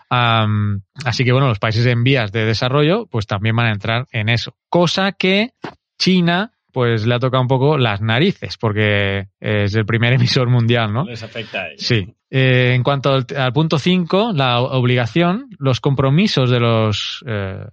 así 0.10 1.24
que 1.24 1.32
bueno, 1.32 1.48
los 1.48 1.60
países 1.60 1.86
en 1.86 2.04
vías 2.04 2.32
de 2.32 2.46
desarrollo 2.46 3.08
pues 3.08 3.28
también 3.28 3.56
van 3.56 3.68
a 3.68 3.72
entrar 3.72 4.08
en 4.12 4.30
eso. 4.30 4.56
Cosa 4.70 5.14
que 5.14 5.52
China 5.98 6.52
pues 6.72 7.08
le 7.08 7.16
ha 7.16 7.20
tocado 7.20 7.42
un 7.42 7.48
poco 7.48 7.78
las 7.78 8.02
narices 8.02 8.58
porque 8.58 9.30
es 9.40 9.74
el 9.76 9.86
primer 9.86 10.14
emisor 10.20 10.50
mundial, 10.50 10.94
¿no? 10.94 11.06
Les 11.06 11.24
afecta 11.24 11.62
a 11.62 11.68
ellos. 11.70 11.82
Sí. 11.82 12.14
Eh, 12.30 12.74
en 12.76 12.84
cuanto 12.84 13.14
al, 13.14 13.54
punto 13.54 13.80
5, 13.80 14.34
la 14.34 14.60
obligación, 14.60 15.50
los 15.60 15.80
compromisos 15.80 16.50
de 16.50 16.60
los 16.60 17.24
eh, 17.26 17.66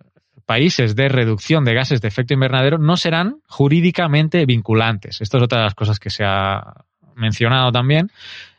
países 0.47 0.95
de 0.95 1.09
reducción 1.09 1.65
de 1.65 1.75
gases 1.75 2.01
de 2.01 2.09
efecto 2.09 2.35
invernadero 2.35 2.79
no 2.79 2.97
serán 2.97 3.41
jurídicamente 3.49 4.47
vinculantes. 4.47 5.21
Esto 5.21 5.39
es 5.39 5.43
otra 5.43 5.59
de 5.59 5.65
las 5.65 5.75
cosas 5.75 5.99
que 5.99 6.11
se 6.11 6.25
ha 6.25 6.85
mencionado 7.17 7.73
también. 7.73 8.11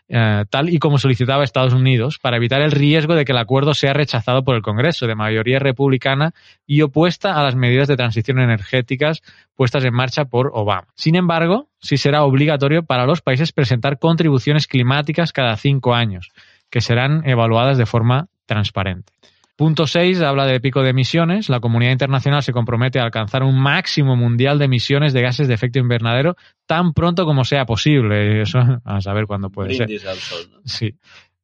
Eh, 0.08 0.46
tal 0.52 0.70
y 0.70 0.78
como 0.78 1.00
solicitaba 1.00 1.44
Estados 1.44 1.74
Unidos, 1.74 2.20
para 2.20 2.38
evitar 2.38 2.62
el 2.62 2.72
riesgo 2.72 3.16
de 3.16 3.26
que 3.26 3.32
el 3.32 3.40
acuerdo 3.40 3.74
sea 3.74 3.94
rechazado 3.94 4.44
por 4.44 4.56
el 4.56 4.62
Congreso 4.62 5.08
de 5.08 5.16
mayoría 5.16 5.58
republicana 5.58 6.34
y 6.68 6.82
opuesta 6.84 7.40
a 7.40 7.44
las 7.44 7.56
medidas 7.56 7.88
de 7.88 7.98
transición 7.98 8.40
energéticas 8.40 9.24
puestas 9.56 9.84
en 9.84 9.96
marcha 9.96 10.26
por 10.26 10.52
Obama. 10.54 10.88
Sin 10.94 11.16
embargo, 11.16 11.70
sí 11.80 11.98
será 11.98 12.24
obligatorio 12.24 12.84
para 12.84 13.08
los 13.08 13.22
países 13.22 13.52
presentar 13.52 13.98
contribuciones 13.98 14.68
climáticas 14.68 15.34
cada 15.34 15.58
cinco 15.58 15.96
años, 15.96 16.32
que 16.70 16.82
serán 16.82 17.28
evaluadas 17.28 17.78
de 17.80 17.88
forma 17.88 18.28
transparente. 18.46 19.12
Punto 19.56 19.88
6 19.88 20.22
habla 20.22 20.46
de 20.46 20.60
pico 20.60 20.84
de 20.84 20.90
emisiones. 20.90 21.48
La 21.48 21.62
comunidad 21.62 21.94
internacional 21.94 22.44
se 22.44 22.52
compromete 22.52 23.00
a 23.00 23.04
alcanzar 23.04 23.44
un 23.44 23.58
máximo 23.58 24.18
mundial 24.18 24.60
de 24.60 24.66
emisiones 24.66 25.14
de 25.14 25.22
gases 25.22 25.48
de 25.48 25.54
efecto 25.54 25.80
invernadero 25.80 26.36
tan 26.66 26.94
pronto 26.94 27.26
como 27.26 27.46
sea 27.46 27.66
posible. 27.66 28.42
Eso 28.44 28.60
a 28.84 29.00
saber 29.00 29.26
cuándo 29.28 29.50
puede 29.50 29.74
ser. 29.74 29.90
Sí. 30.66 30.96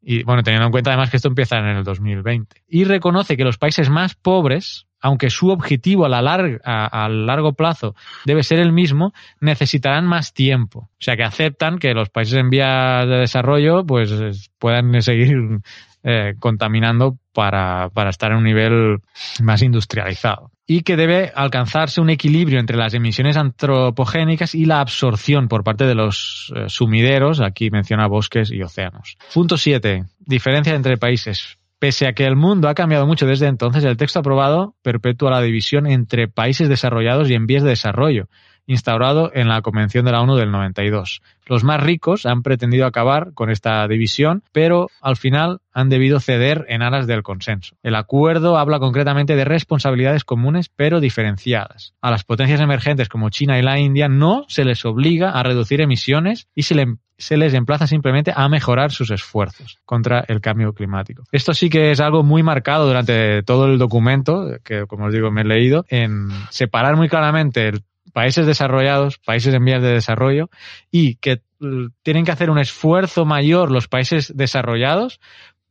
Y 0.01 0.23
bueno, 0.23 0.41
teniendo 0.43 0.65
en 0.65 0.71
cuenta 0.71 0.89
además 0.89 1.11
que 1.11 1.17
esto 1.17 1.29
empieza 1.29 1.59
en 1.59 1.67
el 1.67 1.83
2020. 1.83 2.63
Y 2.67 2.83
reconoce 2.85 3.37
que 3.37 3.43
los 3.43 3.57
países 3.57 3.89
más 3.89 4.15
pobres, 4.15 4.87
aunque 4.99 5.29
su 5.29 5.49
objetivo 5.49 6.05
a, 6.05 6.09
la 6.09 6.19
a, 6.63 7.07
largo 7.07 7.53
plazo 7.53 7.95
debe 8.25 8.41
ser 8.41 8.59
el 8.59 8.73
mismo, 8.73 9.13
necesitarán 9.39 10.07
más 10.07 10.33
tiempo. 10.33 10.89
O 10.91 10.97
sea 10.99 11.15
que 11.15 11.23
aceptan 11.23 11.77
que 11.77 11.93
los 11.93 12.09
países 12.09 12.33
en 12.39 12.49
vías 12.49 13.07
de 13.07 13.17
desarrollo 13.17 13.85
pues 13.85 14.49
puedan 14.57 15.01
seguir 15.03 15.61
eh, 16.03 16.35
contaminando 16.39 17.17
para, 17.33 17.89
para 17.89 18.09
estar 18.09 18.31
en 18.31 18.37
un 18.37 18.43
nivel 18.43 18.99
más 19.41 19.61
industrializado 19.61 20.51
y 20.73 20.83
que 20.83 20.95
debe 20.95 21.33
alcanzarse 21.35 21.99
un 21.99 22.09
equilibrio 22.09 22.57
entre 22.57 22.77
las 22.77 22.93
emisiones 22.93 23.35
antropogénicas 23.35 24.55
y 24.55 24.65
la 24.65 24.79
absorción 24.79 25.49
por 25.49 25.65
parte 25.65 25.85
de 25.85 25.95
los 25.95 26.53
eh, 26.55 26.69
sumideros, 26.69 27.41
aquí 27.41 27.69
menciona 27.69 28.07
bosques 28.07 28.51
y 28.51 28.61
océanos. 28.61 29.17
Punto 29.33 29.57
7. 29.57 30.05
Diferencia 30.19 30.73
entre 30.73 30.95
países. 30.97 31.57
Pese 31.77 32.07
a 32.07 32.13
que 32.13 32.25
el 32.25 32.37
mundo 32.37 32.69
ha 32.69 32.73
cambiado 32.73 33.05
mucho 33.05 33.25
desde 33.25 33.47
entonces, 33.47 33.83
el 33.83 33.97
texto 33.97 34.19
aprobado 34.19 34.75
perpetúa 34.81 35.31
la 35.31 35.41
división 35.41 35.87
entre 35.87 36.27
países 36.29 36.69
desarrollados 36.69 37.29
y 37.29 37.33
en 37.33 37.47
vías 37.47 37.63
de 37.63 37.69
desarrollo, 37.69 38.29
instaurado 38.71 39.31
en 39.33 39.47
la 39.49 39.61
Convención 39.61 40.05
de 40.05 40.11
la 40.11 40.21
ONU 40.21 40.35
del 40.35 40.51
92. 40.51 41.21
Los 41.45 41.63
más 41.63 41.81
ricos 41.81 42.25
han 42.25 42.43
pretendido 42.43 42.85
acabar 42.85 43.33
con 43.33 43.49
esta 43.49 43.85
división, 43.87 44.43
pero 44.53 44.87
al 45.01 45.17
final 45.17 45.59
han 45.73 45.89
debido 45.89 46.19
ceder 46.19 46.65
en 46.69 46.81
aras 46.81 47.07
del 47.07 47.23
consenso. 47.23 47.75
El 47.83 47.95
acuerdo 47.95 48.57
habla 48.57 48.79
concretamente 48.79 49.35
de 49.35 49.43
responsabilidades 49.43 50.23
comunes 50.23 50.69
pero 50.73 51.01
diferenciadas. 51.01 51.93
A 52.01 52.11
las 52.11 52.23
potencias 52.23 52.61
emergentes 52.61 53.09
como 53.09 53.29
China 53.29 53.59
y 53.59 53.61
la 53.61 53.79
India 53.79 54.07
no 54.07 54.45
se 54.47 54.63
les 54.63 54.85
obliga 54.85 55.31
a 55.31 55.43
reducir 55.43 55.81
emisiones 55.81 56.47
y 56.55 56.63
se, 56.63 56.85
se 57.17 57.35
les 57.35 57.53
emplaza 57.53 57.87
simplemente 57.87 58.31
a 58.33 58.47
mejorar 58.47 58.91
sus 58.91 59.11
esfuerzos 59.11 59.79
contra 59.85 60.23
el 60.27 60.39
cambio 60.39 60.73
climático. 60.73 61.23
Esto 61.33 61.53
sí 61.53 61.69
que 61.69 61.91
es 61.91 61.99
algo 61.99 62.23
muy 62.23 62.43
marcado 62.43 62.87
durante 62.87 63.43
todo 63.43 63.65
el 63.65 63.77
documento, 63.77 64.57
que 64.63 64.85
como 64.87 65.07
os 65.07 65.13
digo 65.13 65.31
me 65.31 65.41
he 65.41 65.45
leído, 65.45 65.85
en 65.89 66.29
separar 66.49 66.95
muy 66.95 67.09
claramente 67.09 67.67
el 67.67 67.83
países 68.11 68.45
desarrollados, 68.45 69.17
países 69.17 69.53
en 69.53 69.65
vías 69.65 69.81
de 69.81 69.93
desarrollo, 69.93 70.49
y 70.91 71.15
que 71.15 71.41
mm, 71.59 71.87
tienen 72.03 72.25
que 72.25 72.31
hacer 72.31 72.49
un 72.49 72.59
esfuerzo 72.59 73.25
mayor 73.25 73.71
los 73.71 73.87
países 73.87 74.35
desarrollados 74.35 75.19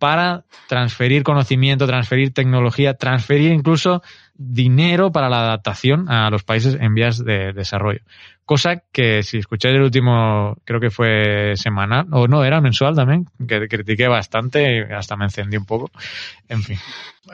para 0.00 0.44
transferir 0.66 1.23
conocimiento, 1.23 1.87
transferir 1.87 2.32
tecnología, 2.32 2.94
transferir 2.94 3.52
incluso 3.52 4.02
dinero 4.35 5.12
para 5.12 5.28
la 5.28 5.40
adaptación 5.40 6.11
a 6.11 6.30
los 6.30 6.42
países 6.42 6.78
en 6.80 6.94
vías 6.94 7.23
de 7.23 7.52
desarrollo. 7.52 8.00
Cosa 8.47 8.82
que 8.90 9.23
si 9.23 9.37
escucháis 9.37 9.76
el 9.76 9.82
último, 9.82 10.56
creo 10.64 10.80
que 10.80 10.88
fue 10.88 11.52
semanal, 11.54 12.06
o 12.12 12.26
no, 12.26 12.42
era 12.42 12.62
mensual 12.62 12.97
también, 12.97 13.26
que 13.47 13.68
critiqué 13.68 14.09
bastante 14.09 14.78
y 14.88 14.92
hasta 14.92 15.16
me 15.16 15.26
encendí 15.26 15.59
un 15.59 15.66
poco. 15.66 15.90
En 16.49 16.62
fin. 16.62 16.78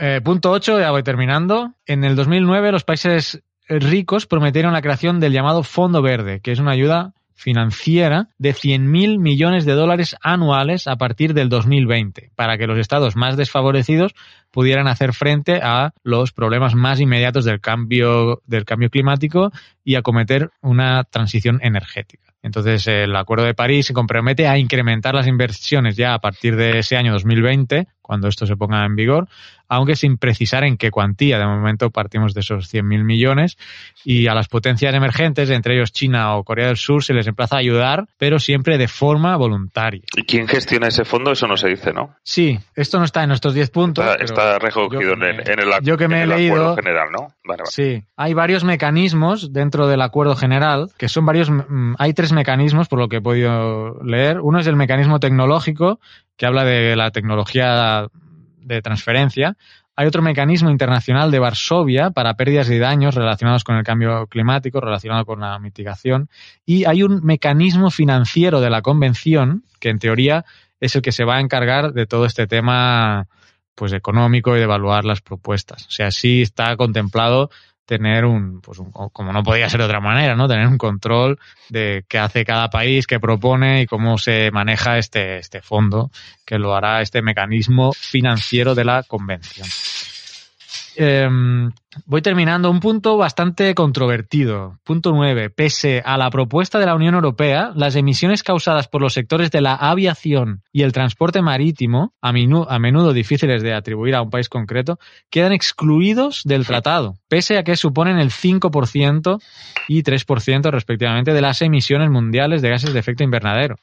Eh, 0.00 0.20
punto 0.22 0.50
8, 0.50 0.80
ya 0.80 0.90
voy 0.90 1.04
terminando. 1.04 1.72
En 1.86 2.02
el 2.02 2.16
2009 2.16 2.72
los 2.72 2.82
países 2.82 3.44
ricos 3.68 4.26
prometieron 4.26 4.72
la 4.72 4.82
creación 4.82 5.20
del 5.20 5.32
llamado 5.32 5.62
Fondo 5.62 6.02
Verde, 6.02 6.40
que 6.40 6.52
es 6.52 6.58
una 6.58 6.72
ayuda 6.72 7.12
financiera 7.36 8.28
de 8.38 8.54
100.000 8.54 9.18
millones 9.18 9.66
de 9.66 9.74
dólares 9.74 10.16
anuales 10.22 10.86
a 10.86 10.96
partir 10.96 11.34
del 11.34 11.50
2020, 11.50 12.30
para 12.34 12.56
que 12.56 12.66
los 12.66 12.78
estados 12.78 13.14
más 13.14 13.36
desfavorecidos 13.36 14.14
pudieran 14.50 14.88
hacer 14.88 15.12
frente 15.12 15.60
a 15.62 15.92
los 16.02 16.32
problemas 16.32 16.74
más 16.74 16.98
inmediatos 16.98 17.44
del 17.44 17.60
cambio, 17.60 18.40
del 18.46 18.64
cambio 18.64 18.88
climático 18.88 19.52
y 19.84 19.96
acometer 19.96 20.50
una 20.62 21.04
transición 21.04 21.60
energética. 21.62 22.32
Entonces, 22.42 22.86
el 22.86 23.14
Acuerdo 23.16 23.44
de 23.44 23.54
París 23.54 23.86
se 23.86 23.92
compromete 23.92 24.46
a 24.46 24.56
incrementar 24.56 25.14
las 25.14 25.26
inversiones 25.26 25.96
ya 25.96 26.14
a 26.14 26.20
partir 26.20 26.56
de 26.56 26.78
ese 26.78 26.96
año 26.96 27.12
2020, 27.12 27.86
cuando 28.06 28.28
esto 28.28 28.46
se 28.46 28.56
ponga 28.56 28.84
en 28.86 28.94
vigor, 28.94 29.26
aunque 29.68 29.96
sin 29.96 30.16
precisar 30.16 30.62
en 30.62 30.76
qué 30.76 30.90
cuantía. 30.90 31.38
De 31.38 31.46
momento 31.46 31.90
partimos 31.90 32.34
de 32.34 32.40
esos 32.40 32.72
100.000 32.72 33.04
millones 33.04 33.58
y 34.04 34.28
a 34.28 34.34
las 34.34 34.46
potencias 34.46 34.94
emergentes, 34.94 35.50
entre 35.50 35.74
ellos 35.74 35.92
China 35.92 36.36
o 36.36 36.44
Corea 36.44 36.68
del 36.68 36.76
Sur, 36.76 37.02
se 37.02 37.14
les 37.14 37.26
emplaza 37.26 37.56
a 37.56 37.58
ayudar, 37.58 38.06
pero 38.16 38.38
siempre 38.38 38.78
de 38.78 38.86
forma 38.86 39.36
voluntaria. 39.36 40.02
¿Y 40.16 40.22
quién 40.22 40.46
gestiona 40.46 40.86
ese 40.86 41.04
fondo? 41.04 41.32
Eso 41.32 41.48
no 41.48 41.56
se 41.56 41.68
dice, 41.68 41.92
¿no? 41.92 42.14
Sí, 42.22 42.58
esto 42.76 42.98
no 42.98 43.04
está 43.04 43.24
en 43.24 43.28
nuestros 43.28 43.54
10 43.54 43.70
puntos. 43.70 44.06
Está, 44.06 44.24
está 44.24 44.58
recogido 44.60 45.14
en, 45.14 45.22
el, 45.24 45.40
en, 45.40 45.58
el, 45.58 45.70
yo 45.82 45.96
que 45.96 46.06
me 46.06 46.22
en 46.22 46.30
he 46.30 46.34
el 46.34 46.40
leído, 46.40 46.54
acuerdo 46.54 46.76
general, 46.76 47.08
¿no? 47.10 47.18
Vale, 47.44 47.62
vale. 47.62 47.70
Sí, 47.70 48.04
hay 48.16 48.34
varios 48.34 48.62
mecanismos 48.62 49.52
dentro 49.52 49.88
del 49.88 50.02
acuerdo 50.02 50.36
general, 50.36 50.90
que 50.96 51.08
son 51.08 51.26
varios, 51.26 51.50
mm, 51.50 51.94
hay 51.98 52.12
tres 52.14 52.32
mecanismos 52.32 52.88
por 52.88 53.00
lo 53.00 53.08
que 53.08 53.16
he 53.16 53.20
podido 53.20 54.00
leer. 54.04 54.40
Uno 54.40 54.60
es 54.60 54.66
el 54.68 54.76
mecanismo 54.76 55.18
tecnológico, 55.18 55.98
que 56.36 56.46
habla 56.46 56.64
de 56.64 56.96
la 56.96 57.10
tecnología 57.10 58.08
de 58.60 58.82
transferencia. 58.82 59.56
Hay 59.98 60.06
otro 60.06 60.20
mecanismo 60.20 60.70
internacional 60.70 61.30
de 61.30 61.38
Varsovia 61.38 62.10
para 62.10 62.34
pérdidas 62.34 62.68
y 62.68 62.78
daños 62.78 63.14
relacionados 63.14 63.64
con 63.64 63.76
el 63.76 63.84
cambio 63.84 64.26
climático, 64.26 64.80
relacionado 64.80 65.24
con 65.24 65.40
la 65.40 65.58
mitigación. 65.58 66.28
Y 66.66 66.84
hay 66.84 67.02
un 67.02 67.24
mecanismo 67.24 67.90
financiero 67.90 68.60
de 68.60 68.68
la 68.68 68.82
convención, 68.82 69.64
que 69.80 69.88
en 69.88 69.98
teoría 69.98 70.44
es 70.80 70.94
el 70.96 71.02
que 71.02 71.12
se 71.12 71.24
va 71.24 71.36
a 71.36 71.40
encargar 71.40 71.92
de 71.92 72.06
todo 72.06 72.26
este 72.26 72.46
tema 72.46 73.26
pues 73.74 73.92
económico 73.92 74.54
y 74.54 74.58
de 74.58 74.64
evaluar 74.64 75.04
las 75.04 75.20
propuestas. 75.22 75.86
O 75.86 75.90
sea, 75.90 76.10
sí 76.10 76.42
está 76.42 76.76
contemplado 76.76 77.50
tener 77.86 78.24
un, 78.24 78.60
pues 78.60 78.78
un, 78.78 78.90
como 78.90 79.32
no 79.32 79.42
podía 79.42 79.68
ser 79.70 79.80
de 79.80 79.86
otra 79.86 80.00
manera, 80.00 80.34
¿no? 80.34 80.48
Tener 80.48 80.66
un 80.66 80.76
control 80.76 81.38
de 81.70 82.04
qué 82.08 82.18
hace 82.18 82.44
cada 82.44 82.68
país, 82.68 83.06
qué 83.06 83.20
propone 83.20 83.82
y 83.82 83.86
cómo 83.86 84.18
se 84.18 84.50
maneja 84.50 84.98
este, 84.98 85.38
este 85.38 85.62
fondo, 85.62 86.10
que 86.44 86.58
lo 86.58 86.74
hará 86.74 87.00
este 87.00 87.22
mecanismo 87.22 87.92
financiero 87.92 88.74
de 88.74 88.84
la 88.84 89.02
convención. 89.04 89.66
Eh, 90.98 91.28
voy 92.06 92.22
terminando. 92.22 92.70
Un 92.70 92.80
punto 92.80 93.16
bastante 93.16 93.74
controvertido. 93.74 94.78
Punto 94.84 95.12
9. 95.12 95.50
Pese 95.50 96.02
a 96.04 96.16
la 96.16 96.30
propuesta 96.30 96.78
de 96.78 96.86
la 96.86 96.94
Unión 96.94 97.14
Europea, 97.14 97.72
las 97.74 97.96
emisiones 97.96 98.42
causadas 98.42 98.88
por 98.88 99.02
los 99.02 99.12
sectores 99.12 99.50
de 99.50 99.60
la 99.60 99.74
aviación 99.74 100.62
y 100.72 100.82
el 100.82 100.92
transporte 100.92 101.42
marítimo, 101.42 102.14
a, 102.20 102.32
menudo, 102.32 103.12
difíciles 103.12 103.62
de 103.62 103.74
atribuir 103.74 104.14
a 104.14 104.22
un 104.22 104.30
país 104.30 104.48
concreto, 104.48 104.98
quedan 105.30 105.52
excluidos 105.52 106.42
del 106.44 106.66
tratado, 106.66 107.16
pese 107.28 107.58
a 107.58 107.64
que 107.64 107.76
suponen 107.76 108.18
el 108.18 108.30
5% 108.30 109.40
y 109.88 110.02
3% 110.02 110.70
respectivamente 110.70 111.32
de 111.32 111.40
las 111.40 111.62
emisiones 111.62 112.10
mundiales 112.10 112.62
de 112.62 112.70
gases 112.70 112.92
de 112.92 113.00
efecto 113.00 113.22
invernadero. 113.22 113.76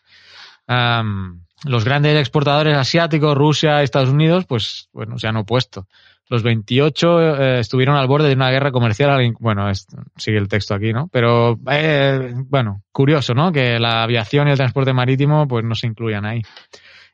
Los 1.65 1.85
grandes 1.85 2.19
exportadores 2.19 2.75
asiáticos, 2.75 3.37
Rusia, 3.37 3.81
Estados 3.83 4.09
Unidos, 4.09 4.45
pues 4.45 4.89
bueno, 4.91 5.17
se 5.17 5.27
han 5.27 5.37
opuesto. 5.37 5.87
Los 6.33 6.41
28 6.41 7.21
eh, 7.21 7.59
estuvieron 7.59 7.95
al 7.95 8.07
borde 8.07 8.27
de 8.27 8.33
una 8.33 8.49
guerra 8.49 8.71
comercial. 8.71 9.35
Bueno, 9.39 9.71
sigue 10.17 10.39
el 10.39 10.47
texto 10.47 10.73
aquí, 10.73 10.91
¿no? 10.91 11.07
Pero, 11.11 11.59
eh, 11.69 12.33
bueno, 12.47 12.81
curioso, 12.91 13.35
¿no? 13.35 13.51
Que 13.51 13.77
la 13.77 14.01
aviación 14.01 14.47
y 14.47 14.51
el 14.51 14.57
transporte 14.57 14.93
marítimo, 14.93 15.47
pues 15.47 15.63
no 15.63 15.75
se 15.75 15.85
incluyan 15.85 16.25
ahí. 16.25 16.41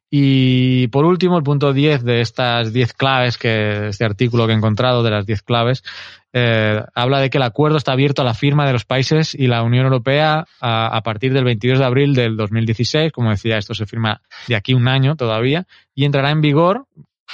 Y 0.10 0.88
por 0.88 1.04
último, 1.04 1.36
el 1.36 1.44
punto 1.44 1.74
10 1.74 2.06
de 2.06 2.22
estas 2.22 2.72
10 2.72 2.94
claves, 2.94 3.38
que 3.38 3.90
este 3.90 4.06
artículo 4.06 4.48
que 4.48 4.54
he 4.54 4.56
encontrado 4.56 5.04
de 5.04 5.12
las 5.12 5.26
10 5.26 5.42
claves, 5.42 5.84
eh, 6.32 6.82
habla 6.96 7.20
de 7.20 7.30
que 7.30 7.40
el 7.40 7.44
acuerdo 7.44 7.76
está 7.76 7.92
abierto 7.92 8.22
a 8.22 8.26
la 8.26 8.34
firma 8.34 8.66
de 8.66 8.72
los 8.72 8.86
países 8.86 9.36
y 9.36 9.48
la 9.48 9.64
Unión 9.64 9.84
Europea 9.84 10.46
a, 10.62 10.96
a, 10.96 11.02
partir 11.02 11.34
del 11.34 11.44
22 11.44 11.80
de 11.80 11.86
abril 11.86 12.14
del 12.14 12.38
2016. 12.38 13.12
Como 13.12 13.32
decía, 13.32 13.58
esto 13.58 13.74
se 13.74 13.86
firma 13.86 14.22
de 14.48 14.56
aquí 14.56 14.74
un 14.74 14.88
año 14.88 15.18
todavía 15.18 15.68
y 15.94 16.06
entrará 16.06 16.32
en 16.32 16.40
vigor, 16.40 16.86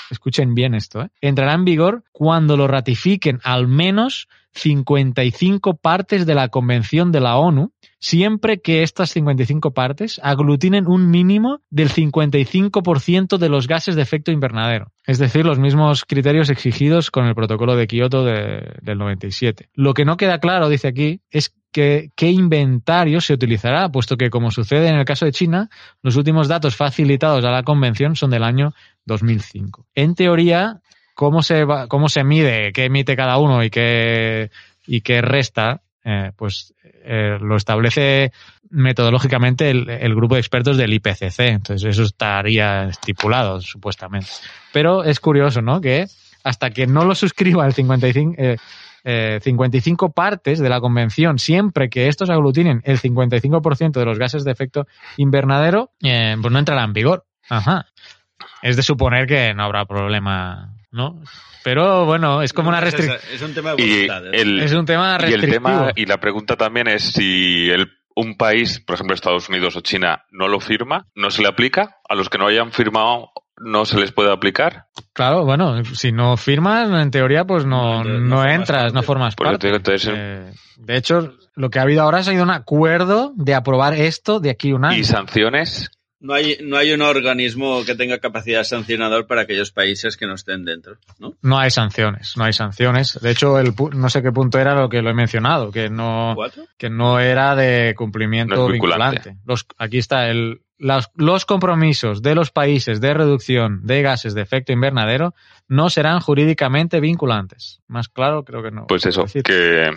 escuchen 0.10 0.54
bien 0.56 0.76
esto, 0.76 1.02
¿eh? 1.02 1.10
entrará 1.22 1.54
en 1.54 1.66
vigor 1.66 2.04
cuando 2.12 2.58
lo 2.58 2.68
ratifiquen 2.68 3.40
al 3.44 3.68
menos 3.68 4.28
55 4.56 5.78
partes 5.78 6.26
de 6.26 6.34
la 6.34 6.48
Convención 6.50 7.12
de 7.12 7.20
la 7.20 7.38
ONU, 7.38 7.74
siempre 8.00 8.62
que 8.62 8.84
estas 8.84 9.10
55 9.12 9.74
partes 9.74 10.20
aglutinen 10.24 10.88
un 10.88 11.10
mínimo 11.10 11.62
del 11.70 11.90
55% 11.90 13.38
de 13.38 13.50
los 13.50 13.68
gases 13.68 13.96
de 13.96 14.02
efecto 14.02 14.32
invernadero. 14.32 14.92
Es 15.06 15.18
decir, 15.18 15.46
los 15.46 15.60
mismos 15.60 16.06
criterios 16.06 16.50
exigidos 16.50 17.12
con 17.12 17.26
el 17.26 17.36
protocolo 17.36 17.76
de 17.76 17.88
Kioto 17.88 18.24
de, 18.24 18.76
del 18.82 18.98
97. 18.98 19.70
Lo 19.74 19.94
que 19.94 20.06
no 20.06 20.18
queda 20.18 20.40
claro, 20.40 20.70
dice 20.70 20.88
aquí, 20.88 21.22
es 21.30 21.54
que, 21.72 22.12
qué 22.16 22.32
inventario 22.32 23.20
se 23.20 23.34
utilizará, 23.34 23.90
puesto 23.90 24.16
que, 24.16 24.30
como 24.30 24.50
sucede 24.50 24.88
en 24.88 24.96
el 24.96 25.04
caso 25.06 25.26
de 25.26 25.34
China, 25.34 25.70
los 26.02 26.16
últimos 26.16 26.48
datos 26.48 26.78
facilitados 26.78 27.44
a 27.44 27.52
la 27.52 27.64
convención 27.64 28.16
son 28.16 28.30
del 28.30 28.44
año 28.44 28.74
2005. 29.06 29.86
En 29.96 30.16
teoría, 30.16 30.82
cómo 31.14 31.44
se 31.44 31.66
va, 31.66 31.88
cómo 31.88 32.10
se 32.10 32.24
mide, 32.24 32.72
qué 32.74 32.86
emite 32.86 33.16
cada 33.16 33.38
uno 33.38 33.64
y 33.64 33.70
qué 33.70 34.52
y 34.88 35.02
qué 35.02 35.22
resta, 35.22 35.82
eh, 36.04 36.32
pues 36.36 36.74
eh, 36.84 37.38
lo 37.40 37.56
establece 37.56 38.32
metodológicamente 38.70 39.70
el, 39.70 39.90
el, 39.90 40.16
grupo 40.16 40.36
de 40.36 40.42
expertos 40.42 40.78
del 40.78 40.94
IPCC. 40.94 41.40
Entonces 41.40 41.90
eso 41.90 42.04
estaría 42.04 42.86
estipulado 42.86 43.62
supuestamente. 43.62 44.28
Pero 44.72 45.04
es 45.04 45.20
curioso, 45.20 45.62
¿no? 45.62 45.82
Que 45.82 46.08
hasta 46.44 46.70
que 46.70 46.86
no 46.88 47.04
lo 47.06 47.16
suscriba 47.16 47.66
el 47.66 47.74
55 47.74 48.36
eh, 48.38 48.58
eh, 49.08 49.40
55 49.42 50.14
partes 50.14 50.60
de 50.60 50.68
la 50.68 50.82
convención, 50.82 51.38
siempre 51.38 51.90
que 51.90 52.08
estos 52.08 52.32
aglutinen 52.32 52.82
el 52.86 53.00
55% 53.00 53.92
de 53.92 54.06
los 54.06 54.18
gases 54.18 54.44
de 54.44 54.52
efecto 54.52 54.88
invernadero, 55.18 55.92
eh, 56.02 56.36
pues 56.42 56.52
no 56.52 56.58
entrará 56.58 56.84
en 56.84 56.94
vigor. 56.94 57.26
Ajá. 57.48 57.86
Es 58.62 58.76
de 58.76 58.84
suponer 58.84 59.28
que 59.28 59.54
no 59.54 59.64
habrá 59.64 59.86
problema 59.86 60.76
¿no? 60.96 61.22
Pero 61.64 62.06
bueno, 62.06 62.42
es 62.42 62.54
como 62.54 62.70
una 62.70 62.80
restricción. 62.80 63.18
Es, 63.34 63.42
un 63.42 63.54
tema 63.54 63.76
de 63.76 63.84
voluntad, 63.84 64.22
y 64.34 64.40
el, 64.40 64.62
es 64.62 64.72
un 64.74 64.86
tema 64.86 65.18
y 65.28 65.34
el 65.34 65.42
tema 65.42 65.92
y 65.94 66.06
la 66.06 66.18
pregunta 66.20 66.56
también 66.56 66.88
es 66.88 67.12
si 67.12 67.70
el, 67.70 67.92
un 68.16 68.38
país, 68.38 68.80
por 68.80 68.96
ejemplo 68.96 69.14
Estados 69.14 69.50
Unidos 69.50 69.76
o 69.76 69.82
China, 69.82 70.24
no 70.32 70.48
lo 70.48 70.62
firma, 70.62 71.06
no 71.14 71.30
se 71.32 71.42
le 71.42 71.50
aplica. 71.50 71.98
A 72.08 72.16
los 72.16 72.30
que 72.30 72.38
no 72.38 72.48
hayan 72.48 72.72
firmado 72.72 73.32
no 73.58 73.86
se 73.86 74.00
les 74.00 74.12
puede 74.12 74.32
aplicar. 74.32 74.86
Claro, 75.14 75.44
bueno, 75.44 75.84
si 75.84 76.12
no 76.12 76.38
firmas, 76.38 76.90
en 76.90 77.12
teoría, 77.12 77.46
pues 77.46 77.66
no, 77.66 78.04
no, 78.04 78.20
no 78.20 78.50
entras, 78.50 78.94
no 78.94 79.04
formas 79.04 79.36
Pues 79.36 79.50
parte. 79.50 79.70
entonces, 79.70 80.12
Eh, 80.14 80.54
de 80.78 80.98
hecho, 80.98 81.34
lo 81.56 81.70
que 81.70 81.80
ha 81.80 81.84
habido 81.84 82.04
ahora 82.04 82.20
ha 82.20 82.24
sido 82.24 82.44
un 82.44 82.52
acuerdo 82.52 83.34
de 83.36 83.54
aprobar 83.54 83.94
esto 83.94 84.40
de 84.40 84.50
aquí 84.50 84.72
a 84.72 84.76
un 84.76 84.86
año. 84.86 84.98
y 84.98 85.04
sanciones. 85.04 85.92
No 86.26 86.34
hay, 86.34 86.58
no 86.64 86.76
hay 86.78 86.92
un 86.92 87.02
organismo 87.04 87.86
que 87.86 87.94
tenga 87.96 88.18
capacidad 88.18 88.64
sancionador 88.64 89.28
para 89.28 89.42
aquellos 89.42 89.72
países 89.72 90.18
que 90.18 90.26
no 90.26 90.34
estén 90.34 90.66
dentro, 90.66 90.98
¿no? 91.20 91.34
No 91.44 91.60
hay 91.60 91.70
sanciones, 91.70 92.36
no 92.36 92.44
hay 92.46 92.54
sanciones. 92.54 93.20
De 93.22 93.30
hecho, 93.30 93.60
el, 93.60 93.74
pu- 93.76 93.94
no 93.94 94.10
sé 94.10 94.24
qué 94.24 94.32
punto 94.32 94.58
era 94.58 94.74
lo 94.74 94.90
que 94.90 95.02
lo 95.04 95.12
he 95.12 95.14
mencionado, 95.14 95.72
que 95.72 95.90
no, 95.90 96.34
¿Cuatro? 96.36 96.66
que 96.78 96.90
no 96.90 97.20
era 97.20 97.56
de 97.56 97.94
cumplimiento 97.96 98.56
No 98.56 98.68
vinculante. 98.68 99.18
vinculante. 99.18 99.42
Los, 99.46 99.68
aquí 99.78 100.00
está 100.00 100.28
el, 100.30 100.62
los, 100.80 101.10
los 101.16 101.46
compromisos 101.46 102.22
de 102.24 102.34
los 102.34 102.50
países 102.50 103.00
de 103.02 103.14
reducción 103.14 103.86
de 103.86 104.02
gases 104.02 104.34
de 104.34 104.42
efecto 104.42 104.74
invernadero 104.74 105.36
no 105.68 105.90
serán 105.92 106.22
jurídicamente 106.22 107.00
vinculantes. 107.00 107.82
Más 107.88 108.10
claro, 108.10 108.44
creo 108.44 108.64
que 108.64 108.72
no. 108.72 108.88
Pues 108.88 109.06
eso, 109.06 109.24
Decir. 109.24 109.44
que, 109.44 109.92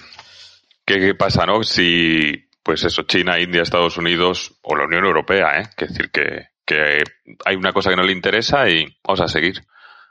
que 0.84 0.98
qué 0.98 1.14
pasa, 1.14 1.46
¿no? 1.46 1.62
Si, 1.62 2.47
pues 2.68 2.84
eso, 2.84 3.04
China, 3.04 3.40
India, 3.40 3.62
Estados 3.62 3.96
Unidos 3.96 4.52
o 4.60 4.76
la 4.76 4.84
Unión 4.84 5.06
Europea, 5.06 5.58
¿eh? 5.58 5.70
Decir 5.78 6.10
que, 6.10 6.48
que 6.66 7.02
hay 7.46 7.56
una 7.56 7.72
cosa 7.72 7.88
que 7.88 7.96
no 7.96 8.02
le 8.02 8.12
interesa 8.12 8.68
y 8.68 8.84
vamos 9.02 9.22
a 9.22 9.28
seguir 9.28 9.62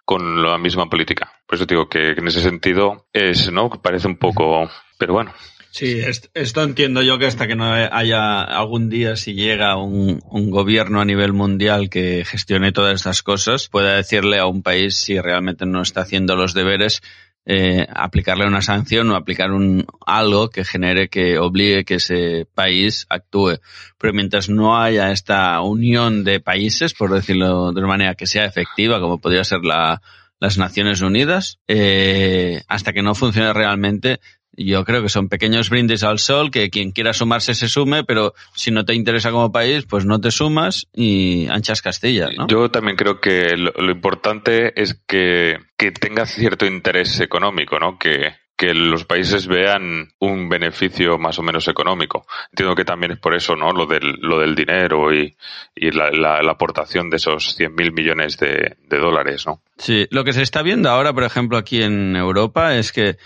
con 0.06 0.41
la 0.41 0.58
misma 0.58 0.89
política. 0.89 1.32
Por 1.46 1.56
eso 1.58 1.67
digo 1.67 1.88
que 1.88 2.13
en 2.13 2.26
ese 2.28 2.41
sentido 2.41 3.06
es, 3.13 3.52
¿no? 3.52 3.70
Parece 3.70 4.08
un 4.08 4.17
poco, 4.17 4.67
pero 4.98 5.13
bueno, 5.13 5.36
Sí, 5.70 6.00
est- 6.00 6.32
esto 6.34 6.63
entiendo 6.63 7.04
yo 7.04 7.20
que 7.20 7.28
hasta 7.28 7.46
que 7.46 7.54
no 7.56 7.72
haya 7.72 8.41
algún 8.41 8.89
día, 8.89 9.15
si 9.15 9.36
llega 9.36 9.76
un, 9.78 10.20
un 10.32 10.50
gobierno 10.50 11.00
a 11.00 11.06
nivel 11.06 11.34
mundial 11.34 11.91
que 11.91 12.26
gestione 12.26 12.72
todas 12.72 12.96
estas 12.96 13.22
cosas, 13.22 13.67
pueda 13.70 13.96
decirle 13.98 14.39
a 14.39 14.48
un 14.48 14.63
país 14.63 14.98
si 14.98 15.20
realmente 15.22 15.67
no 15.67 15.84
está 15.84 16.02
haciendo 16.02 16.36
los 16.36 16.56
deberes 16.56 17.04
eh, 17.50 17.88
aplicarle 17.96 18.46
una 18.46 18.62
sanción 18.62 19.10
o 19.10 19.16
aplicar 19.16 19.52
un 19.52 19.86
algo 20.06 20.50
que 20.50 20.66
genere 20.66 21.08
que 21.08 21.40
obligue 21.40 21.86
que 21.86 21.96
ese 21.96 22.46
país 22.54 23.06
actúe. 23.10 23.60
Pero 23.98 24.14
mientras 24.14 24.50
no 24.50 24.78
haya 24.78 25.12
esta 25.14 25.62
unión 25.62 26.26
de 26.26 26.42
países, 26.42 26.94
por 26.94 27.14
decirlo 27.14 27.72
de 27.72 27.80
una 27.80 27.88
manera 27.88 28.16
que 28.16 28.28
sea 28.28 28.44
efectiva, 28.44 29.00
como 29.00 29.20
podría 29.20 29.46
ser 29.46 29.62
la, 29.64 30.02
las 30.42 30.58
Naciones 30.58 31.02
Unidas, 31.02 31.60
eh, 31.70 32.64
hasta 32.68 32.92
que 32.92 33.02
no 33.02 33.16
funcione 33.16 33.54
realmente, 33.54 34.20
yo 34.58 34.84
creo 34.84 35.02
que 35.02 35.10
son 35.10 35.30
pequeños 35.30 35.70
brindis 35.70 36.04
al 36.04 36.20
sol, 36.20 36.52
que 36.52 36.70
quien 36.70 36.91
quiera 36.91 37.13
sumarse 37.13 37.54
se 37.54 37.70
sume, 37.70 38.04
pero 38.04 38.34
si 38.56 38.72
no 38.72 38.84
te 38.86 38.96
interesa 38.96 39.32
como 39.32 39.52
país, 39.52 39.86
pues 39.86 40.06
no 40.06 40.20
te 40.20 40.32
sumas 40.32 40.88
y 40.93 41.48
anchas 41.50 41.82
Castilla, 41.82 42.30
¿no? 42.36 42.48
Yo 42.48 42.70
también 42.70 42.98
creo 42.98 43.22
que 43.22 43.56
lo, 43.56 43.72
lo 43.72 43.91
importante 43.91 44.82
es 44.82 45.00
que, 45.08 45.58
que 45.78 45.91
tenga 45.91 46.26
cierto 46.26 46.65
interés 46.65 47.20
económico, 47.20 47.80
¿no? 47.80 48.00
Que, 48.00 48.34
que 48.58 48.74
los 48.74 49.06
países 49.06 49.48
vean 49.48 50.10
un 50.17 50.50
beneficio 50.50 51.20
más 51.20 51.38
o 51.38 51.43
menos 51.43 51.67
económico. 51.67 52.26
Entiendo 52.52 52.76
que 52.76 52.84
también 52.84 53.12
es 53.12 53.20
por 53.20 53.36
eso, 53.36 53.56
¿no? 53.56 53.72
Lo 53.72 53.86
del, 53.86 54.15
lo 54.20 54.39
del 54.39 54.56
dinero 54.56 55.13
y, 55.13 55.36
y 55.76 55.91
la, 55.91 56.10
la, 56.10 56.41
la 56.41 56.52
aportación 56.54 57.12
de 57.12 57.17
esos 57.17 57.58
100.000 57.60 57.93
millones 57.93 58.38
de, 58.39 58.78
de 58.89 58.98
dólares, 58.98 59.46
¿no? 59.46 59.62
Sí, 59.78 60.08
lo 60.10 60.24
que 60.24 60.34
se 60.34 60.41
está 60.41 60.63
viendo 60.63 60.89
ahora, 60.89 61.13
por 61.13 61.24
ejemplo, 61.24 61.56
aquí 61.56 61.84
en 61.84 62.15
Europa 62.15 62.76
es 62.76 62.91
que 62.91 63.17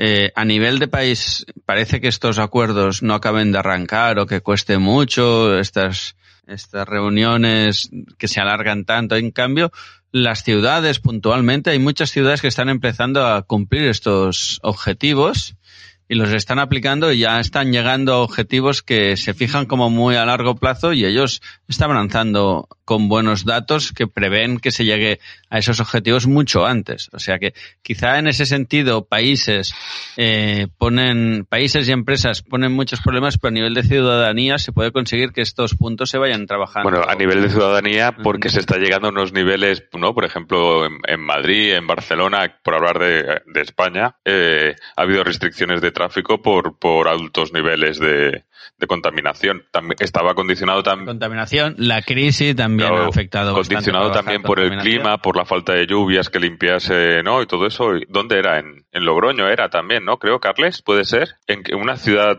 eh, 0.00 0.30
a 0.36 0.44
nivel 0.44 0.78
de 0.78 0.86
país 0.86 1.44
parece 1.66 2.00
que 2.00 2.06
estos 2.06 2.38
acuerdos 2.38 3.02
no 3.02 3.14
acaben 3.14 3.50
de 3.50 3.58
arrancar 3.58 4.20
o 4.20 4.26
que 4.26 4.40
cueste 4.40 4.78
mucho 4.78 5.58
estas, 5.58 6.14
estas 6.46 6.86
reuniones 6.86 7.90
que 8.16 8.28
se 8.28 8.38
alargan 8.40 8.84
tanto. 8.84 9.16
En 9.16 9.32
cambio, 9.32 9.72
las 10.12 10.44
ciudades 10.44 11.00
puntualmente, 11.00 11.70
hay 11.70 11.80
muchas 11.80 12.10
ciudades 12.10 12.40
que 12.40 12.46
están 12.46 12.68
empezando 12.68 13.26
a 13.26 13.42
cumplir 13.42 13.88
estos 13.88 14.60
objetivos 14.62 15.56
y 16.08 16.14
los 16.14 16.32
están 16.32 16.58
aplicando 16.58 17.12
y 17.12 17.18
ya 17.18 17.38
están 17.38 17.72
llegando 17.72 18.14
a 18.14 18.22
objetivos 18.22 18.82
que 18.82 19.16
se 19.16 19.34
fijan 19.34 19.66
como 19.66 19.90
muy 19.90 20.14
a 20.14 20.24
largo 20.24 20.54
plazo 20.54 20.92
y 20.92 21.04
ellos 21.04 21.42
están 21.68 21.90
avanzando 21.90 22.68
con 22.84 23.08
buenos 23.08 23.44
datos 23.44 23.92
que 23.92 24.06
prevén 24.06 24.58
que 24.58 24.70
se 24.70 24.84
llegue 24.84 25.20
a 25.50 25.58
esos 25.58 25.80
objetivos 25.80 26.26
mucho 26.26 26.66
antes. 26.66 27.08
O 27.12 27.18
sea 27.18 27.38
que 27.38 27.54
quizá 27.82 28.18
en 28.18 28.28
ese 28.28 28.46
sentido 28.46 29.06
países 29.06 29.74
eh, 30.16 30.68
ponen, 30.78 31.46
países 31.48 31.88
y 31.88 31.92
empresas 31.92 32.42
ponen 32.42 32.72
muchos 32.72 33.00
problemas, 33.00 33.38
pero 33.38 33.48
a 33.48 33.54
nivel 33.54 33.74
de 33.74 33.82
ciudadanía 33.82 34.58
se 34.58 34.72
puede 34.72 34.92
conseguir 34.92 35.32
que 35.32 35.42
estos 35.42 35.74
puntos 35.74 36.10
se 36.10 36.18
vayan 36.18 36.46
trabajando. 36.46 36.90
Bueno, 36.90 37.04
a 37.08 37.14
nivel 37.14 37.42
de 37.42 37.50
ciudadanía, 37.50 38.12
porque 38.12 38.48
se 38.48 38.60
está 38.60 38.78
llegando 38.78 39.08
a 39.08 39.10
unos 39.10 39.32
niveles, 39.32 39.84
¿no? 39.92 40.14
Por 40.14 40.24
ejemplo, 40.24 40.86
en, 40.86 40.98
en 41.06 41.20
Madrid, 41.20 41.74
en 41.74 41.86
Barcelona, 41.86 42.58
por 42.62 42.74
hablar 42.74 42.98
de, 42.98 43.42
de 43.46 43.60
España, 43.60 44.16
eh, 44.24 44.74
ha 44.96 45.02
habido 45.02 45.24
restricciones 45.24 45.80
de 45.80 45.92
tráfico 45.92 46.42
por, 46.42 46.78
por 46.78 47.08
altos 47.08 47.52
niveles 47.52 47.98
de, 47.98 48.44
de 48.76 48.86
contaminación. 48.86 49.64
También 49.70 49.96
estaba 50.00 50.34
condicionado 50.34 50.82
también. 50.82 51.06
Contaminación, 51.06 51.74
la 51.78 52.02
crisis 52.02 52.54
también 52.54 52.92
ha 52.92 53.06
afectado. 53.06 53.54
Condicionado 53.54 54.10
también 54.10 54.42
por 54.42 54.60
el 54.60 54.78
clima, 54.78 55.18
por 55.18 55.36
la 55.36 55.44
falta 55.44 55.74
de 55.74 55.86
lluvias 55.86 56.28
que 56.28 56.40
limpiase, 56.40 57.22
¿no? 57.22 57.42
Y 57.42 57.46
todo 57.46 57.66
eso. 57.66 57.90
¿Dónde 58.08 58.38
era? 58.38 58.58
En, 58.58 58.84
en 58.92 59.04
Logroño 59.04 59.48
era 59.48 59.68
también, 59.68 60.04
¿no? 60.04 60.18
Creo, 60.18 60.40
Carles, 60.40 60.82
puede 60.82 61.04
ser. 61.04 61.36
En 61.46 61.62
una 61.74 61.96
ciudad 61.96 62.38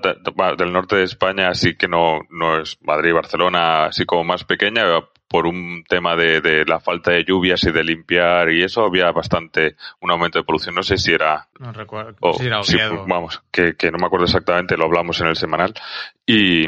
del 0.57 0.73
norte 0.73 0.97
de 0.97 1.03
España, 1.03 1.49
así 1.49 1.75
que 1.75 1.87
no, 1.87 2.19
no 2.29 2.59
es 2.59 2.77
Madrid, 2.81 3.13
Barcelona, 3.13 3.85
así 3.85 4.05
como 4.05 4.23
más 4.23 4.43
pequeña, 4.43 4.83
por 5.29 5.45
un 5.45 5.83
tema 5.87 6.15
de, 6.15 6.41
de, 6.41 6.65
la 6.65 6.79
falta 6.79 7.11
de 7.11 7.23
lluvias 7.23 7.63
y 7.63 7.71
de 7.71 7.83
limpiar 7.83 8.49
y 8.51 8.63
eso 8.63 8.83
había 8.83 9.11
bastante 9.11 9.75
un 10.01 10.11
aumento 10.11 10.39
de 10.39 10.43
polución. 10.43 10.73
No 10.75 10.83
sé 10.83 10.97
si 10.97 11.13
era. 11.13 11.47
No 11.59 11.71
recuerdo. 11.71 12.15
o- 12.21 12.33
si 12.33 12.47
era 12.47 12.61
vamos, 13.07 13.41
que, 13.51 13.75
que 13.75 13.91
no 13.91 13.99
me 13.99 14.07
acuerdo 14.07 14.25
exactamente, 14.25 14.75
lo 14.75 14.85
hablamos 14.85 15.21
en 15.21 15.27
el 15.27 15.35
semanal. 15.35 15.73
Y, 16.25 16.65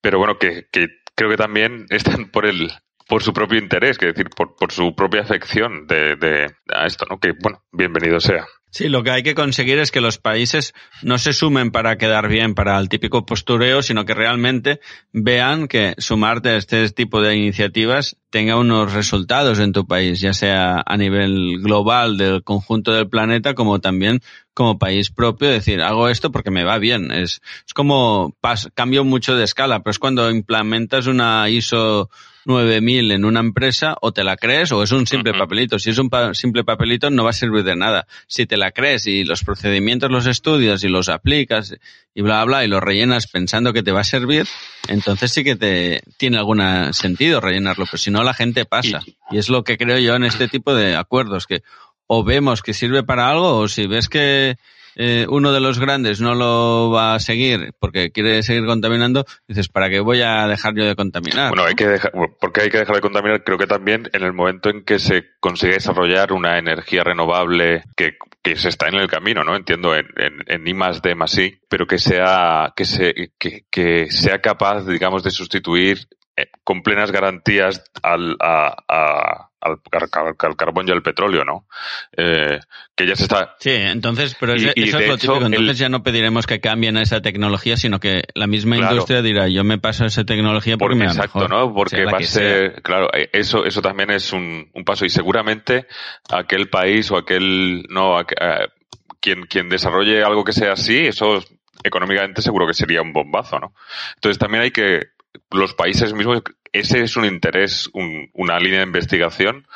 pero 0.00 0.18
bueno, 0.18 0.38
que, 0.38 0.66
que 0.72 0.88
creo 1.14 1.30
que 1.30 1.36
también 1.36 1.86
están 1.88 2.26
por 2.32 2.46
el 2.46 2.70
por 3.06 3.22
su 3.22 3.32
propio 3.32 3.58
interés, 3.58 3.98
que 3.98 4.06
decir, 4.06 4.30
por, 4.30 4.56
por 4.56 4.72
su 4.72 4.94
propia 4.94 5.20
afección 5.20 5.86
de, 5.86 6.16
de 6.16 6.46
a 6.74 6.86
esto, 6.86 7.04
¿no? 7.08 7.18
Que 7.20 7.32
bueno, 7.40 7.62
bienvenido 7.70 8.18
sea. 8.18 8.46
Sí, 8.74 8.88
lo 8.88 9.04
que 9.04 9.12
hay 9.12 9.22
que 9.22 9.36
conseguir 9.36 9.78
es 9.78 9.92
que 9.92 10.00
los 10.00 10.18
países 10.18 10.74
no 11.00 11.16
se 11.18 11.32
sumen 11.32 11.70
para 11.70 11.96
quedar 11.96 12.26
bien, 12.26 12.56
para 12.56 12.76
el 12.80 12.88
típico 12.88 13.24
postureo, 13.24 13.82
sino 13.82 14.04
que 14.04 14.14
realmente 14.14 14.80
vean 15.12 15.68
que 15.68 15.94
sumarte 15.98 16.48
a 16.48 16.56
este 16.56 16.90
tipo 16.90 17.20
de 17.20 17.36
iniciativas 17.36 18.16
tenga 18.30 18.56
unos 18.56 18.92
resultados 18.92 19.60
en 19.60 19.70
tu 19.70 19.86
país, 19.86 20.20
ya 20.20 20.32
sea 20.32 20.82
a 20.84 20.96
nivel 20.96 21.62
global 21.62 22.16
del 22.16 22.42
conjunto 22.42 22.92
del 22.92 23.08
planeta, 23.08 23.54
como 23.54 23.78
también 23.80 24.18
como 24.54 24.76
país 24.76 25.08
propio, 25.08 25.50
decir, 25.50 25.80
hago 25.80 26.08
esto 26.08 26.32
porque 26.32 26.50
me 26.50 26.64
va 26.64 26.78
bien. 26.78 27.12
Es, 27.12 27.42
es 27.64 27.74
como 27.74 28.34
pas, 28.40 28.70
cambio 28.74 29.04
mucho 29.04 29.36
de 29.36 29.44
escala, 29.44 29.84
pero 29.84 29.92
es 29.92 30.00
cuando 30.00 30.28
implementas 30.32 31.06
una 31.06 31.48
ISO 31.48 32.10
9000 32.46 33.10
en 33.12 33.24
una 33.24 33.40
empresa, 33.40 33.96
o 34.00 34.12
te 34.12 34.24
la 34.24 34.36
crees 34.36 34.72
o 34.72 34.82
es 34.82 34.92
un 34.92 35.06
simple 35.06 35.32
papelito. 35.32 35.78
Si 35.78 35.90
es 35.90 35.98
un 35.98 36.10
pa- 36.10 36.34
simple 36.34 36.64
papelito, 36.64 37.10
no 37.10 37.24
va 37.24 37.30
a 37.30 37.32
servir 37.34 37.64
de 37.64 37.76
nada. 37.76 38.06
Si 38.26 38.46
te 38.46 38.56
la 38.56 38.70
crees 38.72 39.06
y 39.06 39.24
los 39.24 39.42
procedimientos 39.44 40.10
los 40.10 40.26
estudias 40.26 40.84
y 40.84 40.88
los 40.88 41.08
aplicas 41.08 41.74
y 42.14 42.22
bla, 42.22 42.44
bla, 42.44 42.64
y 42.64 42.68
los 42.68 42.82
rellenas 42.82 43.26
pensando 43.26 43.72
que 43.72 43.82
te 43.82 43.92
va 43.92 44.00
a 44.00 44.04
servir, 44.04 44.46
entonces 44.88 45.32
sí 45.32 45.42
que 45.44 45.56
te 45.56 46.02
tiene 46.16 46.38
algún 46.38 46.60
sentido 46.92 47.40
rellenarlo, 47.40 47.86
pero 47.86 47.98
si 47.98 48.10
no 48.10 48.22
la 48.22 48.34
gente 48.34 48.64
pasa. 48.64 49.00
Y 49.30 49.38
es 49.38 49.48
lo 49.48 49.64
que 49.64 49.76
creo 49.76 49.98
yo 49.98 50.14
en 50.14 50.24
este 50.24 50.48
tipo 50.48 50.74
de 50.74 50.96
acuerdos, 50.96 51.46
que 51.46 51.62
o 52.06 52.22
vemos 52.22 52.62
que 52.62 52.74
sirve 52.74 53.02
para 53.02 53.30
algo, 53.30 53.56
o 53.58 53.68
si 53.68 53.86
ves 53.86 54.08
que 54.08 54.56
eh, 54.96 55.26
uno 55.28 55.52
de 55.52 55.60
los 55.60 55.78
grandes 55.78 56.20
no 56.20 56.34
lo 56.34 56.90
va 56.90 57.14
a 57.14 57.20
seguir 57.20 57.72
porque 57.78 58.10
quiere 58.10 58.42
seguir 58.42 58.66
contaminando, 58.66 59.24
dices, 59.48 59.68
¿para 59.68 59.90
qué 59.90 60.00
voy 60.00 60.22
a 60.22 60.46
dejar 60.46 60.74
yo 60.74 60.84
de 60.84 60.94
contaminar? 60.94 61.50
Bueno, 61.50 61.62
no? 61.62 61.68
hay 61.68 61.74
que 61.74 61.88
dejar, 61.88 62.12
porque 62.40 62.62
hay 62.62 62.70
que 62.70 62.78
dejar 62.78 62.96
de 62.96 63.02
contaminar, 63.02 63.44
creo 63.44 63.58
que 63.58 63.66
también 63.66 64.08
en 64.12 64.22
el 64.22 64.32
momento 64.32 64.70
en 64.70 64.84
que 64.84 64.98
se 64.98 65.24
consigue 65.40 65.74
desarrollar 65.74 66.32
una 66.32 66.58
energía 66.58 67.04
renovable 67.04 67.84
que, 67.96 68.16
que 68.42 68.56
se 68.56 68.68
está 68.68 68.88
en 68.88 68.94
el 68.94 69.08
camino, 69.08 69.44
¿no? 69.44 69.56
Entiendo 69.56 69.94
en, 69.94 70.06
en, 70.16 70.44
en 70.46 70.66
I 70.68 70.74
más 70.74 71.02
D 71.02 71.14
más 71.14 71.36
I, 71.38 71.58
pero 71.68 71.86
que 71.86 71.98
sea, 71.98 72.72
que 72.76 72.84
se, 72.84 73.32
que, 73.38 73.64
que 73.70 74.10
sea 74.10 74.40
capaz, 74.40 74.86
digamos, 74.86 75.22
de 75.22 75.30
sustituir 75.30 76.06
eh, 76.36 76.48
con 76.64 76.82
plenas 76.82 77.12
garantías 77.12 77.84
al, 78.02 78.36
a, 78.40 78.74
a, 78.88 79.50
al, 79.64 79.78
al, 79.92 80.34
al 80.38 80.56
carbón 80.56 80.86
y 80.88 80.92
al 80.92 81.02
petróleo, 81.02 81.44
¿no? 81.44 81.66
Eh, 82.16 82.60
que 82.94 83.06
ya 83.06 83.16
se 83.16 83.24
está, 83.24 83.56
Sí, 83.58 83.70
entonces, 83.70 84.36
pero 84.38 84.54
Y- 84.54 84.58
ese- 84.66 84.72
y 84.76 84.88
eso 84.88 84.98
es 84.98 85.08
lo 85.08 85.14
hecho, 85.14 85.32
típico. 85.32 85.46
Entonces 85.46 85.70
el- 85.70 85.76
ya 85.76 85.88
no 85.88 86.02
pediremos 86.02 86.46
que 86.46 86.60
cambien 86.60 86.96
a 86.96 87.02
esa 87.02 87.20
tecnología, 87.22 87.76
sino 87.76 87.98
que 88.00 88.24
la 88.34 88.46
misma 88.46 88.76
Claro. 88.76 88.92
industria 88.92 89.22
dirá, 89.22 89.48
yo 89.48 89.64
me 89.64 89.78
paso 89.78 90.04
a 90.04 90.06
esa 90.06 90.24
tecnología 90.24 90.76
porque, 90.76 90.94
Porque, 90.94 91.04
me 91.06 91.10
exacto, 91.10 91.38
mejor, 91.40 91.50
¿no? 91.50 91.74
Porque 91.74 92.04
va 92.04 92.18
a 92.18 92.22
ser, 92.22 92.82
claro, 92.82 93.08
eh, 93.14 93.30
eso, 93.32 93.64
eso 93.64 93.80
también 93.82 94.10
es 94.10 94.32
un, 94.32 94.70
un 94.72 94.84
paso 94.84 95.04
y 95.04 95.10
seguramente 95.10 95.86
aquel 96.30 96.68
país 96.68 97.10
o 97.10 97.16
aquel, 97.16 97.84
no, 97.88 98.18
aqu- 98.18 98.70
quien, 99.20 99.46
quien 99.46 99.68
desarrolle 99.68 100.22
algo 100.22 100.44
que 100.44 100.52
sea 100.52 100.72
así, 100.72 101.06
eso 101.06 101.42
económicamente 101.82 102.42
seguro 102.42 102.66
que 102.66 102.74
sería 102.74 103.02
un 103.02 103.12
bombazo, 103.12 103.58
¿no? 103.58 103.74
Entonces 104.16 104.38
también 104.38 104.62
hay 104.64 104.70
que, 104.70 105.00
los 105.50 105.74
países 105.74 106.12
mismos, 106.14 106.42
ese 106.74 107.02
es 107.02 107.16
un 107.16 107.24
interés, 107.24 107.88
un- 107.94 108.28
una 108.34 108.58
línea 108.58 108.80
de 108.80 108.86
investigación 108.86 109.66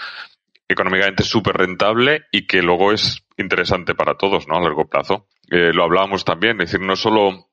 económicamente 0.68 1.22
súper 1.22 1.56
rentable 1.56 2.24
y 2.30 2.46
que 2.46 2.60
luego 2.60 2.92
es 2.92 3.24
interesante 3.38 3.94
para 3.94 4.16
todos, 4.16 4.46
¿no? 4.48 4.56
A 4.56 4.60
largo 4.60 4.86
plazo. 4.86 5.26
Eh, 5.50 5.72
lo 5.72 5.84
hablábamos 5.84 6.24
también, 6.24 6.60
es 6.60 6.70
decir, 6.70 6.86
no 6.86 6.94
solo 6.94 7.46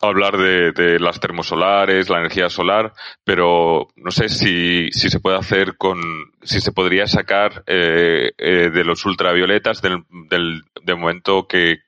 hablar 0.00 0.36
de, 0.36 0.98
las 1.00 1.18
termosolares, 1.18 2.08
la 2.08 2.18
energía 2.20 2.48
solar, 2.48 2.92
pero 3.24 3.88
no 3.96 4.10
sé 4.10 4.28
si, 4.28 4.90
si 4.92 5.08
se 5.08 5.18
puede 5.18 5.38
hacer 5.38 5.76
con, 5.76 5.98
si 6.42 6.60
se 6.60 6.72
podría 6.72 7.06
sacar 7.06 7.64
eh, 7.66 8.32
eh, 8.38 8.70
de 8.70 8.84
los 8.84 9.04
ultravioletas 9.06 9.82
del, 9.82 10.04
del, 10.30 10.62
del 10.82 10.96
momento 10.96 11.46
que, 11.48 11.78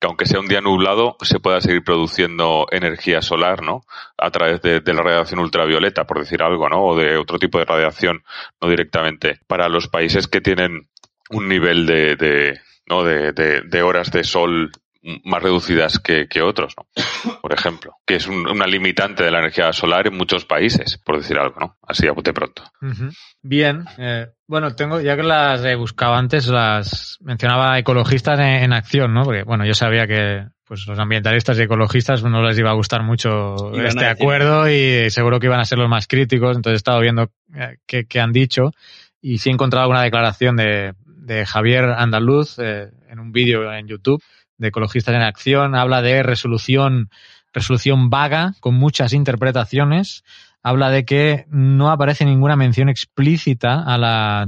que 0.00 0.06
aunque 0.06 0.26
sea 0.26 0.40
un 0.40 0.46
día 0.46 0.60
nublado, 0.60 1.16
se 1.22 1.40
pueda 1.40 1.60
seguir 1.60 1.82
produciendo 1.82 2.66
energía 2.70 3.20
solar, 3.20 3.62
¿no? 3.62 3.82
A 4.16 4.30
través 4.30 4.62
de, 4.62 4.80
la 4.92 5.02
radiación 5.02 5.40
ultravioleta, 5.40 6.04
por 6.04 6.20
decir 6.20 6.42
algo, 6.42 6.68
¿no? 6.68 6.84
O 6.84 6.96
de 6.96 7.16
otro 7.16 7.38
tipo 7.38 7.58
de 7.58 7.64
radiación, 7.64 8.22
no 8.60 8.68
directamente. 8.68 9.40
Para 9.46 9.68
los 9.68 9.88
países 9.88 10.28
que 10.28 10.40
tienen 10.40 10.88
un 11.30 11.48
nivel 11.48 11.86
de, 11.86 12.16
de 12.16 12.60
¿no? 12.86 13.02
De, 13.02 13.32
de, 13.32 13.62
de 13.62 13.82
horas 13.82 14.10
de 14.12 14.24
sol 14.24 14.70
más 15.24 15.42
reducidas 15.42 15.98
que, 16.00 16.26
que 16.28 16.42
otros, 16.42 16.74
¿no? 16.76 16.86
Por 17.40 17.52
ejemplo, 17.52 17.92
que 18.04 18.16
es 18.16 18.26
un- 18.26 18.48
una 18.48 18.66
limitante 18.66 19.22
de 19.22 19.30
la 19.30 19.38
energía 19.38 19.72
solar 19.72 20.06
en 20.08 20.16
muchos 20.16 20.44
países, 20.44 20.98
por 21.04 21.16
decir 21.18 21.38
algo, 21.38 21.54
¿no? 21.60 21.76
Así 21.86 22.06
a 22.08 22.12
bote 22.12 22.32
pronto. 22.32 22.64
Bien, 23.42 23.84
eh, 23.98 24.26
bueno, 24.46 24.74
tengo, 24.74 25.00
ya 25.00 25.16
que 25.16 25.22
las 25.22 25.64
he 25.64 25.74
buscado 25.76 26.14
antes, 26.14 26.48
las 26.48 27.16
mencionaba 27.20 27.78
ecologistas 27.78 28.38
en, 28.40 28.46
en 28.64 28.72
acción, 28.72 29.14
¿no? 29.14 29.22
Porque, 29.22 29.44
bueno, 29.44 29.64
yo 29.64 29.74
sabía 29.74 30.06
que 30.06 30.46
pues 30.66 30.86
los 30.86 30.98
ambientalistas 30.98 31.58
y 31.58 31.62
ecologistas 31.62 32.22
no 32.24 32.42
les 32.42 32.58
iba 32.58 32.70
a 32.70 32.74
gustar 32.74 33.02
mucho 33.02 33.54
Iban 33.72 33.86
este 33.86 34.04
acuerdo 34.04 34.68
y 34.68 35.08
seguro 35.08 35.40
que 35.40 35.46
iban 35.46 35.60
a 35.60 35.64
ser 35.64 35.78
los 35.78 35.88
más 35.88 36.06
críticos, 36.06 36.56
entonces 36.56 36.74
he 36.74 36.76
estado 36.76 37.00
viendo 37.00 37.30
eh, 37.54 37.78
qué, 37.86 38.04
qué 38.04 38.20
han 38.20 38.32
dicho 38.32 38.72
y 39.22 39.38
sí 39.38 39.48
he 39.48 39.52
encontrado 39.52 39.84
alguna 39.84 40.02
declaración 40.02 40.56
de, 40.56 40.92
de 41.06 41.46
Javier 41.46 41.86
Andaluz 41.86 42.58
eh, 42.58 42.90
en 43.08 43.18
un 43.18 43.32
vídeo 43.32 43.72
en 43.72 43.88
YouTube 43.88 44.22
de 44.58 44.68
Ecologistas 44.68 45.14
en 45.14 45.22
Acción. 45.22 45.74
Habla 45.74 46.02
de 46.02 46.22
resolución, 46.22 47.10
resolución 47.52 48.10
vaga 48.10 48.54
con 48.60 48.74
muchas 48.74 49.12
interpretaciones. 49.12 50.24
Habla 50.62 50.90
de 50.90 51.04
que 51.04 51.46
no 51.50 51.90
aparece 51.90 52.24
ninguna 52.24 52.56
mención 52.56 52.88
explícita 52.88 53.82
a 53.82 53.96
la 53.96 54.46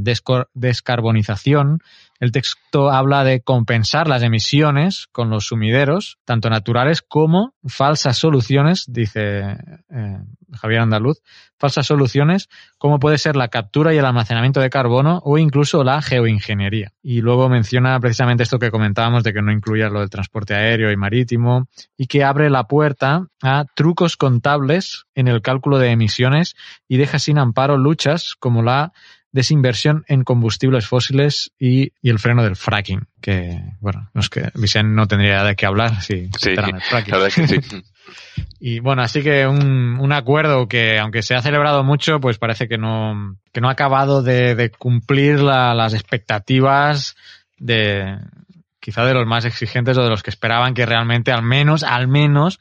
descarbonización. 0.54 1.80
El 2.20 2.32
texto 2.32 2.90
habla 2.90 3.24
de 3.24 3.40
compensar 3.40 4.06
las 4.06 4.22
emisiones 4.22 5.08
con 5.10 5.30
los 5.30 5.46
sumideros, 5.46 6.18
tanto 6.26 6.50
naturales 6.50 7.00
como 7.00 7.54
falsas 7.66 8.18
soluciones, 8.18 8.84
dice 8.88 9.56
eh, 9.88 10.18
Javier 10.52 10.82
Andaluz, 10.82 11.22
falsas 11.58 11.86
soluciones 11.86 12.50
como 12.76 12.98
puede 12.98 13.16
ser 13.16 13.36
la 13.36 13.48
captura 13.48 13.94
y 13.94 13.98
el 13.98 14.04
almacenamiento 14.04 14.60
de 14.60 14.68
carbono 14.68 15.22
o 15.24 15.38
incluso 15.38 15.82
la 15.82 16.02
geoingeniería. 16.02 16.92
Y 17.02 17.22
luego 17.22 17.48
menciona 17.48 17.98
precisamente 18.00 18.42
esto 18.42 18.58
que 18.58 18.70
comentábamos 18.70 19.24
de 19.24 19.32
que 19.32 19.40
no 19.40 19.50
incluya 19.50 19.88
lo 19.88 20.00
del 20.00 20.10
transporte 20.10 20.54
aéreo 20.54 20.92
y 20.92 20.98
marítimo 20.98 21.68
y 21.96 22.06
que 22.06 22.22
abre 22.22 22.50
la 22.50 22.64
puerta 22.64 23.28
a 23.42 23.64
trucos 23.74 24.18
contables 24.18 25.04
en 25.14 25.26
el 25.26 25.40
cálculo 25.40 25.78
de 25.78 25.90
emisiones 25.90 26.54
y 26.86 26.98
deja 26.98 27.18
sin 27.18 27.38
amparo 27.38 27.78
luchas 27.78 28.34
como 28.38 28.62
la 28.62 28.92
desinversión 29.32 30.04
en 30.08 30.24
combustibles 30.24 30.86
fósiles 30.86 31.52
y, 31.58 31.92
y 32.02 32.10
el 32.10 32.18
freno 32.18 32.42
del 32.42 32.56
fracking, 32.56 33.06
que, 33.20 33.62
bueno, 33.80 34.10
no 34.12 34.20
es 34.20 34.28
que 34.28 34.50
Vicente 34.54 34.92
no 34.94 35.06
tendría 35.06 35.44
de 35.44 35.54
qué 35.56 35.66
hablar 35.66 36.02
si 36.02 36.28
Sí, 36.38 36.50
el 36.50 36.80
fracking. 36.82 37.12
la 37.12 37.18
verdad 37.18 37.26
es 37.28 37.34
que 37.34 37.46
sí. 37.48 37.82
Y 38.58 38.80
bueno, 38.80 39.02
así 39.02 39.22
que 39.22 39.46
un, 39.46 39.98
un 40.00 40.12
acuerdo 40.12 40.66
que, 40.66 40.98
aunque 40.98 41.22
se 41.22 41.34
ha 41.34 41.42
celebrado 41.42 41.84
mucho, 41.84 42.18
pues 42.20 42.38
parece 42.38 42.66
que 42.68 42.76
no, 42.76 43.36
que 43.52 43.60
no 43.60 43.68
ha 43.68 43.72
acabado 43.72 44.22
de, 44.22 44.54
de 44.54 44.70
cumplir 44.70 45.40
la- 45.40 45.74
las 45.74 45.94
expectativas 45.94 47.16
de 47.58 48.18
quizá 48.80 49.04
de 49.04 49.14
los 49.14 49.26
más 49.26 49.44
exigentes 49.44 49.96
o 49.98 50.02
de 50.02 50.08
los 50.10 50.22
que 50.22 50.30
esperaban 50.30 50.74
que 50.74 50.86
realmente 50.86 51.30
al 51.32 51.42
menos, 51.42 51.82
al 51.82 52.08
menos, 52.08 52.58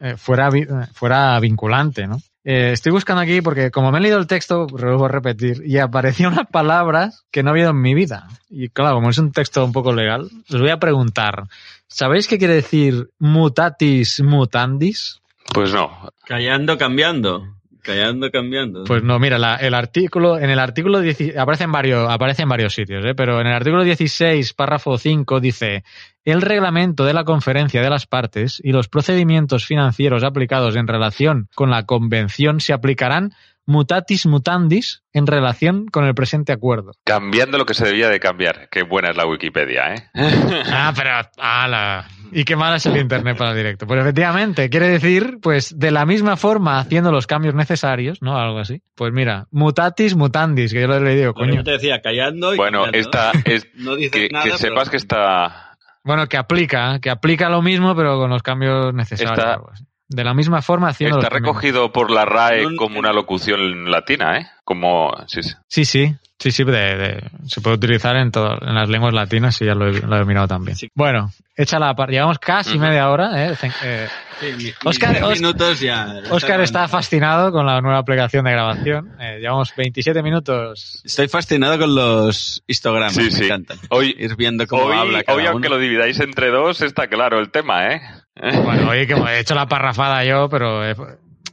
eh, 0.00 0.16
fuera, 0.16 0.48
eh, 0.48 0.66
fuera 0.94 1.38
vinculante, 1.40 2.06
¿no? 2.06 2.20
Eh, 2.44 2.72
estoy 2.72 2.92
buscando 2.92 3.20
aquí 3.20 3.40
porque 3.40 3.70
como 3.70 3.90
me 3.90 3.98
he 3.98 4.00
leído 4.00 4.18
el 4.18 4.26
texto, 4.26 4.66
vuelvo 4.66 5.04
a 5.04 5.08
repetir, 5.08 5.62
y 5.64 5.78
aparecían 5.78 6.32
unas 6.32 6.46
palabras 6.46 7.24
que 7.30 7.42
no 7.42 7.52
oído 7.52 7.70
en 7.70 7.80
mi 7.80 7.94
vida. 7.94 8.28
Y 8.48 8.68
claro, 8.68 8.96
como 8.96 9.10
es 9.10 9.18
un 9.18 9.32
texto 9.32 9.64
un 9.64 9.72
poco 9.72 9.92
legal, 9.92 10.30
os 10.50 10.60
voy 10.60 10.70
a 10.70 10.78
preguntar, 10.78 11.44
¿sabéis 11.88 12.28
qué 12.28 12.38
quiere 12.38 12.54
decir 12.54 13.10
mutatis 13.18 14.20
mutandis? 14.20 15.20
Pues 15.52 15.72
no. 15.72 16.10
Callando, 16.24 16.78
cambiando. 16.78 17.57
Callando, 17.88 18.30
cambiando. 18.30 18.84
Pues 18.84 19.02
no, 19.02 19.18
mira, 19.18 19.38
la- 19.38 19.56
el 19.56 19.72
artículo, 19.72 20.38
en 20.38 20.50
el 20.50 20.58
artículo 20.58 21.00
10 21.00 21.34
aparece 21.38 21.64
en 21.64 21.72
varios, 21.72 22.06
aparece 22.10 22.42
en 22.42 22.50
varios 22.50 22.74
sitios, 22.74 23.02
¿eh? 23.06 23.14
pero 23.16 23.40
en 23.40 23.46
el 23.46 23.54
artículo 23.54 23.82
16, 23.82 24.52
párrafo 24.52 24.98
5, 24.98 25.40
dice, 25.40 25.84
el 26.22 26.42
reglamento 26.42 27.06
de 27.06 27.14
la 27.14 27.24
conferencia 27.24 27.80
de 27.80 27.88
las 27.88 28.06
partes 28.06 28.60
y 28.62 28.72
los 28.72 28.88
procedimientos 28.88 29.64
financieros 29.64 30.22
aplicados 30.22 30.76
en 30.76 30.86
relación 30.86 31.48
con 31.54 31.70
la 31.70 31.86
convención 31.86 32.60
se 32.60 32.74
aplicarán 32.74 33.32
mutatis 33.68 34.24
mutandis 34.26 35.02
en 35.12 35.26
relación 35.26 35.86
con 35.86 36.06
el 36.06 36.14
presente 36.14 36.52
acuerdo. 36.52 36.92
Cambiando 37.04 37.58
lo 37.58 37.66
que 37.66 37.74
se 37.74 37.84
debía 37.84 38.08
de 38.08 38.18
cambiar. 38.18 38.68
Qué 38.70 38.82
buena 38.82 39.10
es 39.10 39.16
la 39.16 39.26
Wikipedia, 39.26 39.94
¿eh? 39.94 40.08
Ah, 40.72 40.92
pero, 40.96 41.10
ala. 41.36 42.06
Y 42.32 42.44
qué 42.44 42.56
mal 42.56 42.74
es 42.76 42.86
el 42.86 42.96
internet 42.96 43.36
para 43.36 43.50
el 43.50 43.56
directo. 43.56 43.86
Pues 43.86 44.00
efectivamente, 44.00 44.70
quiere 44.70 44.88
decir, 44.88 45.38
pues, 45.42 45.78
de 45.78 45.90
la 45.90 46.06
misma 46.06 46.36
forma, 46.36 46.78
haciendo 46.78 47.12
los 47.12 47.26
cambios 47.26 47.54
necesarios, 47.54 48.22
¿no? 48.22 48.38
Algo 48.38 48.58
así. 48.58 48.82
Pues 48.94 49.12
mira, 49.12 49.46
mutatis 49.50 50.16
mutandis, 50.16 50.72
que 50.72 50.80
yo 50.80 50.86
lo 50.88 50.96
he 50.96 51.00
leído, 51.00 51.32
Bueno, 51.34 51.50
coño. 51.52 51.60
yo 51.60 51.64
te 51.64 51.70
decía, 51.72 52.00
callando 52.00 52.54
y 52.54 52.56
Bueno, 52.56 52.84
cambiando. 52.84 52.98
esta 53.10 53.32
es 53.44 53.66
No 53.74 53.96
dices 53.96 54.12
que, 54.12 54.28
nada, 54.30 54.44
que 54.44 54.50
pero- 54.50 54.58
sepas 54.58 54.88
que 54.90 54.96
está 54.96 55.76
Bueno, 56.04 56.26
que 56.26 56.36
aplica, 56.38 56.98
que 57.00 57.10
aplica 57.10 57.48
lo 57.50 57.60
mismo, 57.60 57.94
pero 57.94 58.18
con 58.18 58.30
los 58.30 58.42
cambios 58.42 58.94
necesarios. 58.94 59.32
Está- 59.38 59.54
algo 59.54 59.70
así. 59.72 59.84
De 60.08 60.24
la 60.24 60.32
misma 60.34 60.62
forma, 60.62 60.88
haciendo 60.88 61.18
está 61.18 61.28
recogido 61.28 61.92
por 61.92 62.10
la 62.10 62.24
RAE 62.24 62.76
como 62.76 62.98
una 62.98 63.12
locución 63.12 63.90
latina, 63.90 64.38
¿eh? 64.38 64.46
Como 64.64 65.12
sí, 65.26 65.42
sí. 65.42 65.54
Sí, 65.68 65.84
sí. 65.84 66.14
Sí, 66.40 66.52
sí, 66.52 66.62
de- 66.62 66.72
de- 66.72 67.30
se 67.48 67.60
puede 67.60 67.76
utilizar 67.76 68.14
en, 68.16 68.30
todo, 68.30 68.56
en 68.62 68.72
las 68.74 68.88
lenguas 68.88 69.12
latinas 69.12 69.60
y 69.60 69.66
ya 69.66 69.74
lo 69.74 69.88
he, 69.88 70.00
lo 70.00 70.16
he 70.18 70.24
mirado 70.24 70.46
también. 70.46 70.76
Sí. 70.76 70.88
Bueno, 70.94 71.32
échala 71.56 71.88
aparte. 71.88 72.12
Llevamos 72.12 72.38
casi 72.38 72.70
Ujú. 72.76 72.80
media 72.86 73.10
hora. 73.10 73.44
¿eh? 73.50 73.56
Eh, 73.82 74.08
Sí, 74.40 74.72
Oscar- 74.84 75.10
diez 75.14 75.24
Os- 75.24 75.40
minutos 75.40 75.80
ya. 75.80 76.14
Oscar 76.30 76.60
está 76.60 76.86
fascinado 76.86 77.50
con 77.50 77.66
la 77.66 77.80
nueva 77.80 77.98
aplicación 77.98 78.44
de 78.44 78.52
grabación. 78.52 79.16
Eh, 79.18 79.38
llevamos 79.40 79.74
27 79.76 80.22
minutos. 80.22 81.02
Estoy 81.04 81.26
fascinado 81.26 81.76
con 81.76 81.92
los 81.96 82.62
histogramas. 82.68 83.14
Sí, 83.16 83.22
me 83.24 83.30
sí. 83.32 83.44
encantan. 83.46 83.78
Hoy, 83.90 84.14
Ir 84.16 84.36
viendo 84.36 84.64
cómo 84.68 84.84
hoy, 84.84 84.96
habla 84.96 85.24
cada 85.24 85.36
hoy, 85.36 85.42
uno. 85.42 85.52
aunque 85.54 85.68
lo 85.68 85.78
dividáis 85.78 86.20
entre 86.20 86.50
dos, 86.50 86.82
está 86.82 87.08
claro 87.08 87.40
el 87.40 87.50
tema, 87.50 87.88
¿eh? 87.92 88.00
Bueno, 88.40 88.88
oye, 88.90 89.06
que 89.06 89.14
he 89.14 89.40
hecho 89.40 89.54
la 89.54 89.66
parrafada 89.66 90.24
yo, 90.24 90.48
pero 90.48 90.84
eh, 90.84 90.94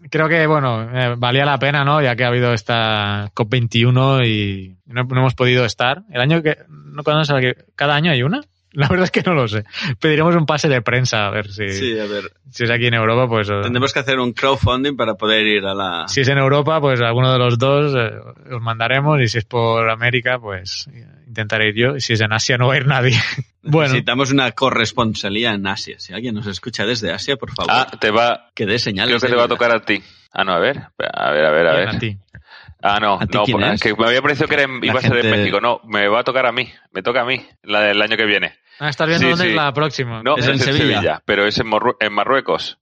creo 0.10 0.28
que, 0.28 0.46
bueno, 0.48 0.90
eh, 0.94 1.16
valía 1.18 1.46
la 1.46 1.60
pena, 1.60 1.84
¿no? 1.84 2.02
Ya 2.02 2.16
que 2.16 2.24
ha 2.24 2.28
habido 2.28 2.54
esta 2.54 3.32
COP21 3.36 4.28
y 4.28 4.78
no, 4.86 5.04
no 5.04 5.20
hemos 5.20 5.36
podido 5.36 5.66
estar. 5.66 6.04
El 6.12 6.22
año 6.22 6.42
que, 6.42 6.58
no 6.68 7.04
cada 7.76 7.96
año 7.96 8.12
hay 8.12 8.24
una. 8.24 8.42
La 8.76 8.88
verdad 8.88 9.06
es 9.06 9.12
que 9.12 9.22
no 9.22 9.34
lo 9.34 9.48
sé. 9.48 9.64
Pediremos 10.00 10.36
un 10.36 10.46
pase 10.46 10.68
de 10.70 10.82
prensa 10.82 11.28
a 11.28 11.30
ver 11.32 11.48
si, 11.52 11.70
Sí, 11.70 12.00
a 12.00 12.06
ver. 12.06 12.32
si 12.52 12.64
es 12.66 12.70
aquí 12.72 12.86
en 12.88 12.94
Europa, 12.94 13.28
pues. 13.28 13.48
Tendremos 13.48 13.92
que 13.94 14.00
hacer 14.00 14.20
un 14.20 14.34
crowdfunding 14.34 14.96
para 14.96 15.16
poder 15.16 15.46
ir 15.48 15.66
a 15.66 15.74
la. 15.74 16.08
Si 16.08 16.22
es 16.22 16.28
en 16.28 16.38
Europa, 16.38 16.80
pues 16.82 17.02
alguno 17.02 17.32
de 17.32 17.40
los 17.40 17.58
dos 17.58 17.96
eh, 17.98 18.12
os 18.54 18.62
mandaremos 18.62 19.20
y 19.22 19.28
si 19.28 19.38
es 19.40 19.46
por 19.46 19.90
América, 19.90 20.38
pues 20.40 20.88
intentaré 21.28 21.70
ir 21.70 21.76
yo. 21.76 21.96
Y 21.96 22.02
si 22.02 22.14
es 22.14 22.22
en 22.22 22.32
Asia, 22.34 22.58
no 22.58 22.68
va 22.68 22.76
a 22.76 22.78
ir 22.78 22.86
nadie. 22.88 23.18
bueno, 23.64 23.88
Necesitamos 23.90 24.32
una 24.32 24.52
corresponsalía 24.52 25.54
en 25.54 25.66
Asia. 25.68 25.96
Si 26.00 26.14
alguien 26.14 26.36
nos 26.36 26.48
escucha 26.48 26.86
desde 26.86 27.12
Asia, 27.12 27.36
por 27.38 27.52
favor, 27.54 27.72
Ah, 27.74 27.88
te 28.00 28.12
va. 28.12 28.52
que 28.54 28.66
dé 28.66 28.78
señales. 28.80 29.16
Creo 29.18 29.20
que 29.22 29.34
te 29.36 29.40
va 29.40 29.46
a 29.46 29.48
tocar 29.50 29.74
a 29.76 29.80
ti. 29.86 30.02
Ah, 30.32 30.44
no, 30.44 30.52
a 30.54 30.60
ver. 30.60 30.78
A 31.14 31.32
ver, 31.32 31.46
a 31.46 31.52
ver, 31.52 31.68
a 31.68 31.76
ver. 31.76 31.90
a 31.90 31.98
ti. 32.00 32.18
Ah, 32.88 33.00
no, 33.02 33.16
¿A 33.16 33.26
ti 33.26 33.52
no, 33.54 33.72
es? 33.74 33.82
que 33.82 33.96
me 33.96 34.06
había 34.06 34.22
parecido 34.22 34.48
que 34.48 34.54
era 34.54 34.64
en- 34.66 34.80
La 34.80 34.86
iba 34.86 35.00
a 35.00 35.02
ser 35.02 35.18
en 35.26 35.32
México. 35.32 35.60
No, 35.60 35.82
me 35.86 36.08
va 36.08 36.20
a 36.20 36.24
tocar 36.24 36.46
a 36.46 36.52
mí. 36.52 36.70
Me 36.92 37.02
toca 37.02 37.22
a 37.22 37.26
mí 37.26 37.44
la 37.64 37.82
del 37.82 38.00
año 38.02 38.16
que 38.16 38.26
viene. 38.26 38.54
Ah, 38.80 38.90
estás 38.90 39.08
viendo 39.08 39.24
Sí, 39.26 39.30
dónde 39.32 39.44
sí. 39.46 39.50
es 39.52 39.56
la 39.56 39.74
próxima. 39.74 40.22
No, 40.22 40.36
Es 40.38 40.44
es, 40.44 40.48
en 40.50 40.54
en 40.54 40.60
Sevilla. 40.60 40.96
Sevilla. 40.96 41.22
pero 41.26 41.48
es 41.48 41.58
en, 41.60 41.68
Marru- 41.68 41.96
en 42.00 42.14
Marruecos. 42.14 42.78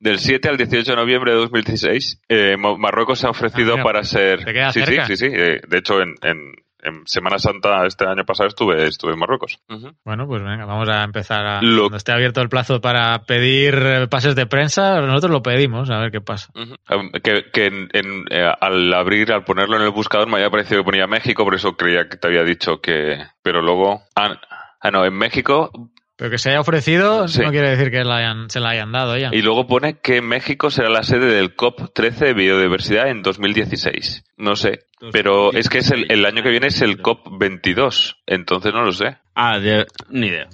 Del 0.00 0.18
7 0.18 0.48
al 0.48 0.56
18 0.56 0.92
de 0.92 0.96
noviembre 0.96 1.32
de 1.32 1.38
2016, 1.38 2.20
eh, 2.28 2.56
Mo- 2.56 2.76
Marruecos 2.78 3.18
se 3.20 3.26
ha 3.26 3.30
ofrecido 3.30 3.72
Ah, 3.74 3.76
mira, 3.76 3.84
para 3.84 4.02
ser... 4.04 4.44
te 4.44 4.52
queda 4.52 4.72
sí, 4.72 4.82
cerca. 4.82 5.06
sí, 5.06 5.16
sí, 5.16 5.28
sí. 5.28 5.32
eh, 5.36 5.60
de 5.68 5.78
hecho, 5.78 6.00
en, 6.00 6.14
en- 6.22 6.52
en 6.82 7.06
Semana 7.06 7.38
Santa 7.38 7.86
este 7.86 8.04
año 8.06 8.24
pasado 8.24 8.48
estuve, 8.48 8.86
estuve 8.86 9.12
en 9.12 9.18
Marruecos. 9.18 9.58
Bueno, 10.04 10.26
pues 10.26 10.42
venga, 10.42 10.64
vamos 10.66 10.88
a 10.88 11.02
empezar 11.04 11.46
a... 11.46 11.62
Lo- 11.62 11.82
Cuando 11.82 11.96
esté 11.96 12.12
abierto 12.12 12.40
el 12.40 12.48
plazo 12.48 12.80
para 12.80 13.22
pedir 13.24 13.74
eh, 13.74 14.06
pases 14.08 14.34
de 14.34 14.46
prensa, 14.46 15.00
nosotros 15.00 15.30
lo 15.32 15.42
pedimos, 15.42 15.90
a 15.90 15.98
ver 15.98 16.10
qué 16.10 16.20
pasa. 16.20 16.50
Um, 16.54 17.10
Que, 17.22 17.50
que 17.52 17.66
en- 17.66 17.88
en, 17.92 18.24
eh, 18.30 18.52
al 18.60 18.92
abrir, 18.94 19.32
al 19.32 19.44
ponerlo 19.44 19.76
en 19.76 19.82
el 19.82 19.90
buscador, 19.90 20.28
me 20.28 20.34
había 20.36 20.50
parecido 20.50 20.80
que 20.80 20.86
ponía 20.90 21.06
México, 21.06 21.44
por 21.44 21.54
eso 21.54 21.76
creía 21.76 22.08
que 22.08 22.16
te 22.16 22.26
había 22.26 22.42
dicho 22.44 22.80
que... 22.80 23.18
Pero 23.42 23.62
luego... 23.62 24.02
Ah, 24.16 24.34
ah, 24.80 24.90
no, 24.90 25.04
en 25.04 25.14
México 25.14 25.70
Pero 26.16 26.30
que 26.30 26.38
se 26.38 26.50
haya 26.50 26.60
ofrecido 26.60 27.26
Sí. 27.26 27.40
no 27.42 27.50
quiere 27.50 27.70
decir 27.70 27.90
que 27.90 28.04
la 28.04 28.16
hayan- 28.18 28.50
se 28.50 28.60
la 28.60 28.70
hayan 28.70 28.92
dado 28.92 29.16
ya. 29.16 29.30
Y 29.32 29.42
luego 29.42 29.66
pone 29.66 29.98
que 30.00 30.20
México 30.22 30.70
será 30.70 30.88
la 30.90 31.02
sede 31.02 31.26
del 31.26 31.56
COP13 31.56 32.26
de 32.26 32.34
biodiversidad 32.34 33.08
en 33.08 33.22
2016. 33.22 34.24
No 34.36 34.54
sé. 34.56 34.80
Pero 35.10 35.52
es 35.52 35.68
que 35.68 35.78
es 35.78 35.90
el, 35.90 36.06
el 36.12 36.24
año 36.26 36.42
que 36.42 36.50
viene 36.50 36.68
es 36.68 36.80
el 36.82 37.02
COP22. 37.02 38.16
Entonces 38.26 38.72
no 38.72 38.82
lo 38.84 38.92
sé. 38.92 39.16
Ah, 39.34 39.58
de- 39.58 39.86
ni 40.10 40.28
idea. 40.28 40.48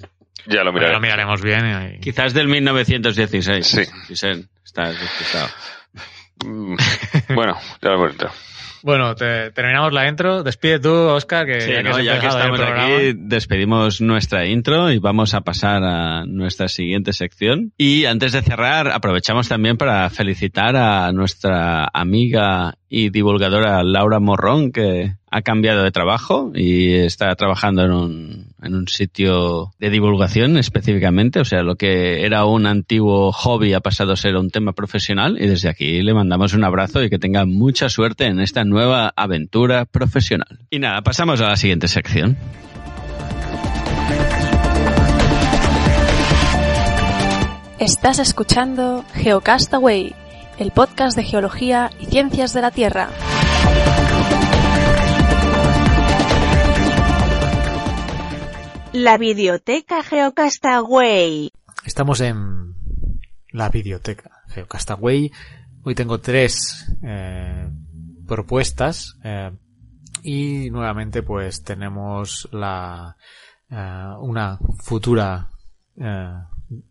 Ya 0.47 0.63
lo 0.63 0.71
miraré. 0.73 0.93
lo 0.93 1.01
miraremos 1.01 1.41
bien. 1.41 1.95
y- 1.97 1.99
Quizás 1.99 2.33
del 2.33 2.47
1916. 2.47 3.67
Sí. 3.67 3.81
Vicent, 4.07 4.47
estás 4.63 4.99
despistado. 4.99 5.47
Mm, 6.45 6.77
bueno, 7.35 7.57
ya 7.81 7.89
lo 7.89 8.01
veré. 8.01 8.15
Bueno, 8.83 9.15
te- 9.15 9.51
terminamos 9.51 9.93
la 9.93 10.07
intro. 10.07 10.43
Despide 10.43 10.79
tú, 10.79 10.91
Oscar, 10.93 11.45
que 11.45 11.61
Sí, 11.61 11.71
ya 11.71 11.83
que, 11.83 11.89
¿no? 11.89 11.99
ya 11.99 12.19
que 12.19 12.27
estamos 12.27 12.59
aquí, 12.59 13.13
despedimos 13.17 14.01
nuestra 14.01 14.45
intro 14.45 14.91
y 14.91 14.99
vamos 14.99 15.33
a 15.33 15.41
pasar 15.41 15.83
a 15.83 16.25
nuestra 16.25 16.67
siguiente 16.67 17.13
sección. 17.13 17.73
Y 17.77 18.05
antes 18.05 18.31
de 18.31 18.41
cerrar, 18.41 18.89
aprovechamos 18.91 19.47
también 19.49 19.77
para 19.77 20.09
felicitar 20.09 20.75
a 20.75 21.11
nuestra 21.11 21.89
amiga 21.93 22.75
y 22.87 23.09
divulgadora 23.09 23.83
Laura 23.83 24.19
Morrón, 24.19 24.71
que 24.71 25.13
ha 25.31 25.41
cambiado 25.41 25.83
de 25.83 25.91
trabajo 25.91 26.51
y 26.55 26.93
está 26.93 27.33
trabajando 27.35 27.83
en 27.83 27.91
un, 27.91 28.47
en 28.61 28.75
un 28.75 28.87
sitio 28.87 29.71
de 29.79 29.89
divulgación 29.89 30.57
específicamente. 30.57 31.39
O 31.39 31.45
sea, 31.45 31.63
lo 31.63 31.75
que 31.75 32.25
era 32.25 32.45
un 32.45 32.65
antiguo 32.65 33.31
hobby 33.31 33.73
ha 33.73 33.79
pasado 33.79 34.13
a 34.13 34.17
ser 34.17 34.35
un 34.35 34.49
tema 34.49 34.73
profesional 34.73 35.37
y 35.39 35.47
desde 35.47 35.69
aquí 35.69 36.01
le 36.01 36.13
mandamos 36.13 36.53
un 36.53 36.63
abrazo 36.63 37.03
y 37.03 37.09
que 37.09 37.19
tenga 37.19 37.45
mucha 37.45 37.89
suerte 37.89 38.25
en 38.25 38.39
esta 38.39 38.63
nueva 38.63 39.13
aventura 39.15 39.85
profesional. 39.85 40.59
Y 40.69 40.79
nada, 40.79 41.01
pasamos 41.01 41.41
a 41.41 41.49
la 41.49 41.55
siguiente 41.55 41.87
sección. 41.87 42.37
Estás 47.79 48.19
escuchando 48.19 49.05
Geocastaway, 49.13 50.13
el 50.57 50.71
podcast 50.71 51.15
de 51.15 51.23
geología 51.23 51.91
y 51.97 52.07
ciencias 52.07 52.53
de 52.53 52.61
la 52.61 52.71
Tierra. 52.71 53.09
La 59.01 59.17
Videoteca 59.17 60.03
Geocastaway. 60.03 61.53
Estamos 61.85 62.19
en 62.19 62.75
la 63.51 63.69
Videoteca 63.69 64.43
Geocastaway. 64.49 65.31
Hoy 65.83 65.95
tengo 65.95 66.19
tres 66.19 66.85
eh, 67.01 67.69
propuestas 68.27 69.17
eh, 69.23 69.51
y 70.21 70.69
nuevamente 70.69 71.23
pues 71.23 71.63
tenemos 71.63 72.49
la 72.51 73.15
eh, 73.69 74.15
una 74.19 74.59
futura 74.79 75.47
eh, 75.95 76.33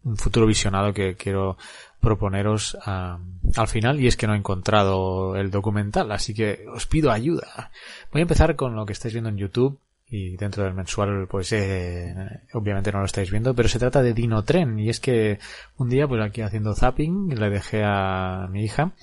un 0.05 0.16
futuro 0.16 0.47
visionado 0.47 0.94
que 0.94 1.14
quiero 1.14 1.59
proponeros 2.01 2.79
ah, 2.87 3.18
al 3.55 3.68
final 3.68 4.01
y 4.01 4.07
es 4.07 4.16
que 4.16 4.27
no 4.27 4.33
he 4.33 4.38
encontrado 4.38 5.37
el 5.37 5.51
documental 5.51 6.11
así 6.11 6.33
que 6.33 6.64
os 6.73 6.87
pido 6.87 7.12
ayuda 7.12 7.71
voy 8.11 8.21
a 8.21 8.23
empezar 8.23 8.57
con 8.57 8.75
lo 8.75 8.87
que 8.87 8.94
estáis 8.94 9.12
viendo 9.12 9.29
en 9.29 9.37
YouTube 9.37 9.79
y 10.11 10.37
dentro 10.37 10.64
del 10.64 10.75
mensual 10.75 11.27
pues 11.29 11.53
eh, 11.53 12.14
obviamente 12.55 12.90
no 12.92 13.01
lo 13.01 13.05
estáis 13.05 13.31
viendo 13.31 13.55
pero 13.55 13.68
se 13.68 13.79
trata 13.79 14.03
de 14.03 14.14
Dino 14.14 14.42
Tren 14.42 14.79
y 14.79 14.88
es 14.88 15.01
que 15.01 15.38
un 15.77 15.88
día 15.88 16.09
pues 16.09 16.23
aquí 16.23 16.40
haciendo 16.40 16.75
zapping 16.75 17.29
le 17.38 17.51
dejé 17.51 17.83
a 17.85 18.49
mi 18.51 18.64
hija 18.64 18.94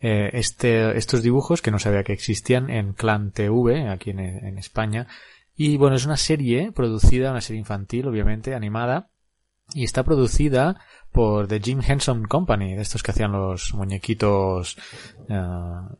eh, 0.00 0.30
este, 0.32 0.96
estos 0.96 1.22
dibujos 1.22 1.62
que 1.62 1.70
no 1.70 1.78
sabía 1.78 2.02
que 2.02 2.12
existían 2.12 2.68
en 2.68 2.94
Clan 2.94 3.30
TV 3.30 3.88
aquí 3.88 4.10
en, 4.10 4.18
en 4.18 4.58
España 4.58 5.06
y 5.54 5.76
bueno 5.76 5.94
es 5.94 6.04
una 6.04 6.16
serie 6.16 6.72
producida 6.72 7.30
una 7.30 7.40
serie 7.40 7.60
infantil 7.60 8.08
obviamente 8.08 8.54
animada 8.54 9.10
y 9.72 9.84
está 9.84 10.02
producida 10.02 10.80
por 11.12 11.48
The 11.48 11.60
Jim 11.60 11.80
Henson 11.86 12.24
Company, 12.24 12.74
de 12.74 12.82
estos 12.82 13.02
que 13.02 13.10
hacían 13.10 13.32
los 13.32 13.74
muñequitos 13.74 14.76
eh, 15.28 15.42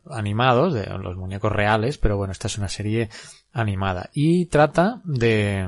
animados, 0.09 0.73
de 0.73 0.85
los 0.97 1.17
muñecos 1.17 1.51
reales, 1.51 1.97
pero 1.97 2.17
bueno, 2.17 2.31
esta 2.31 2.47
es 2.47 2.57
una 2.57 2.69
serie 2.69 3.09
animada. 3.53 4.09
Y 4.13 4.45
trata 4.45 5.01
de 5.03 5.67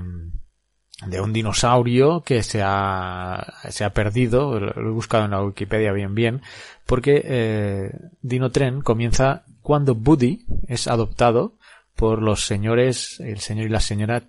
de 1.08 1.22
un 1.22 1.34
dinosaurio 1.34 2.22
que 2.22 2.44
se 2.44 2.62
ha, 2.64 3.56
se 3.70 3.84
ha 3.84 3.92
perdido, 3.92 4.60
lo 4.60 4.90
he 4.90 4.94
buscado 4.94 5.26
en 5.26 5.32
la 5.32 5.44
Wikipedia 5.44 5.92
bien 5.92 6.16
bien, 6.16 6.42
porque 6.86 7.22
eh, 7.26 7.92
Dino 8.22 8.52
Tren 8.52 8.82
comienza 8.82 9.44
cuando 9.62 9.96
Buddy 9.96 10.46
es 10.68 10.88
adoptado 10.88 11.56
por 11.96 12.22
los 12.22 12.46
señores, 12.46 13.20
el 13.20 13.40
señor 13.40 13.68
y 13.68 13.70
la 13.70 13.80
señora 13.80 14.24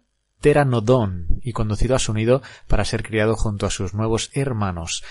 Pteranodon 0.44 1.40
y 1.42 1.52
conducido 1.52 1.96
a 1.96 1.98
su 1.98 2.12
nido 2.12 2.42
para 2.68 2.84
ser 2.84 3.02
criado 3.02 3.34
junto 3.34 3.64
a 3.64 3.70
sus 3.70 3.94
nuevos 3.94 4.30
hermanos. 4.34 5.02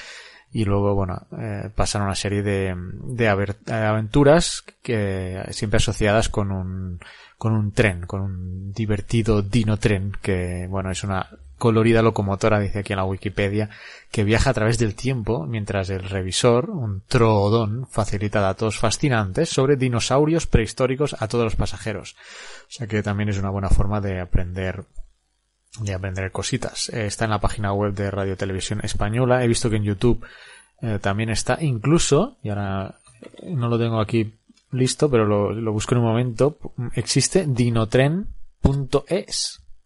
Y 0.52 0.66
luego, 0.66 0.94
bueno, 0.94 1.26
eh, 1.40 1.72
pasan 1.74 2.04
una 2.04 2.14
serie 2.14 2.44
de, 2.44 2.76
de 2.78 3.28
aventuras 3.28 4.64
que 4.84 5.44
siempre 5.50 5.78
asociadas 5.78 6.30
con 6.30 6.52
un, 6.52 7.00
con 7.40 7.54
un 7.54 7.72
tren, 7.72 8.06
con 8.06 8.22
un 8.22 8.74
divertido 8.74 9.42
dino 9.42 9.78
tren 9.78 10.12
que, 10.22 10.68
bueno, 10.70 10.92
es 10.92 11.04
una 11.04 11.28
colorida 11.58 12.04
locomotora, 12.04 12.60
dice 12.60 12.80
aquí 12.80 12.94
en 12.94 12.98
la 12.98 13.06
Wikipedia, 13.06 13.72
que 14.12 14.24
viaja 14.24 14.52
a 14.52 14.54
través 14.54 14.78
del 14.78 14.94
tiempo 14.94 15.48
mientras 15.48 15.90
el 15.90 16.08
revisor, 16.08 16.70
un 16.70 17.02
troodón, 17.08 17.88
facilita 17.90 18.40
datos 18.40 18.78
fascinantes 18.78 19.50
sobre 19.50 19.78
dinosaurios 19.78 20.46
prehistóricos 20.46 21.16
a 21.20 21.28
todos 21.28 21.46
los 21.46 21.56
pasajeros. 21.56 22.16
O 22.68 22.72
sea 22.72 22.86
que 22.86 23.02
también 23.02 23.30
es 23.30 23.40
una 23.40 23.50
buena 23.50 23.70
forma 23.70 24.00
de 24.00 24.20
aprender 24.20 24.86
de 25.80 25.94
aprender 25.94 26.32
cositas. 26.32 26.90
Eh, 26.90 27.06
está 27.06 27.26
en 27.26 27.32
la 27.32 27.42
página 27.42 27.74
web 27.74 27.94
de 27.94 28.12
Radio 28.12 28.38
Televisión 28.38 28.82
Española. 28.84 29.44
He 29.44 29.48
visto 29.48 29.70
que 29.70 29.78
en 29.78 29.84
YouTube 29.84 30.26
eh, 30.82 31.00
también 31.02 31.30
está. 31.30 31.58
Incluso, 31.62 32.38
y 32.44 32.50
ahora 32.50 32.96
no 33.44 33.70
lo 33.70 33.80
tengo 33.80 34.00
aquí 34.00 34.34
listo, 34.72 35.10
pero 35.10 35.26
lo, 35.26 35.52
lo 35.52 35.72
busco 35.72 35.96
en 35.96 36.02
un 36.02 36.08
momento, 36.08 36.58
existe 36.96 37.46
dinotren.es, 37.48 38.34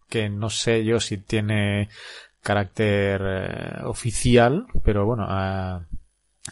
que 0.08 0.28
no 0.28 0.50
sé 0.50 0.84
yo 0.84 0.98
si 1.00 1.18
tiene 1.18 1.88
carácter 2.42 3.20
eh, 3.24 3.82
oficial, 3.84 4.66
pero 4.82 5.04
bueno, 5.06 5.26
ah, 5.28 5.82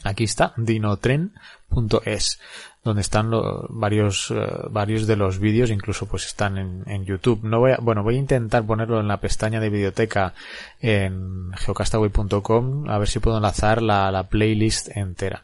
aquí 0.05 0.25
está, 0.25 0.53
dinotren.es 0.57 2.40
donde 2.87 3.03
están 3.03 3.31
varios 3.68 4.31
eh, 4.31 4.46
varios 4.70 5.07
de 5.07 5.16
los 5.16 5.38
vídeos 5.38 5.70
incluso 5.70 6.07
pues 6.07 6.25
están 6.27 6.57
en, 6.57 6.85
en, 6.87 7.05
YouTube. 7.05 7.40
No 7.42 7.59
voy 7.59 7.72
a, 7.72 7.79
bueno 7.81 8.03
voy 8.03 8.16
a 8.16 8.18
intentar 8.18 8.64
ponerlo 8.64 9.01
en 9.01 9.09
la 9.09 9.20
pestaña 9.20 9.61
de 9.61 9.68
videoteca 9.68 10.33
en 10.81 11.53
geocastaway.com 11.53 12.88
a 12.88 12.99
ver 12.99 13.09
si 13.09 13.18
puedo 13.18 13.37
enlazar 13.37 13.83
la, 13.83 14.11
la 14.11 14.29
playlist 14.29 14.96
entera. 14.96 15.42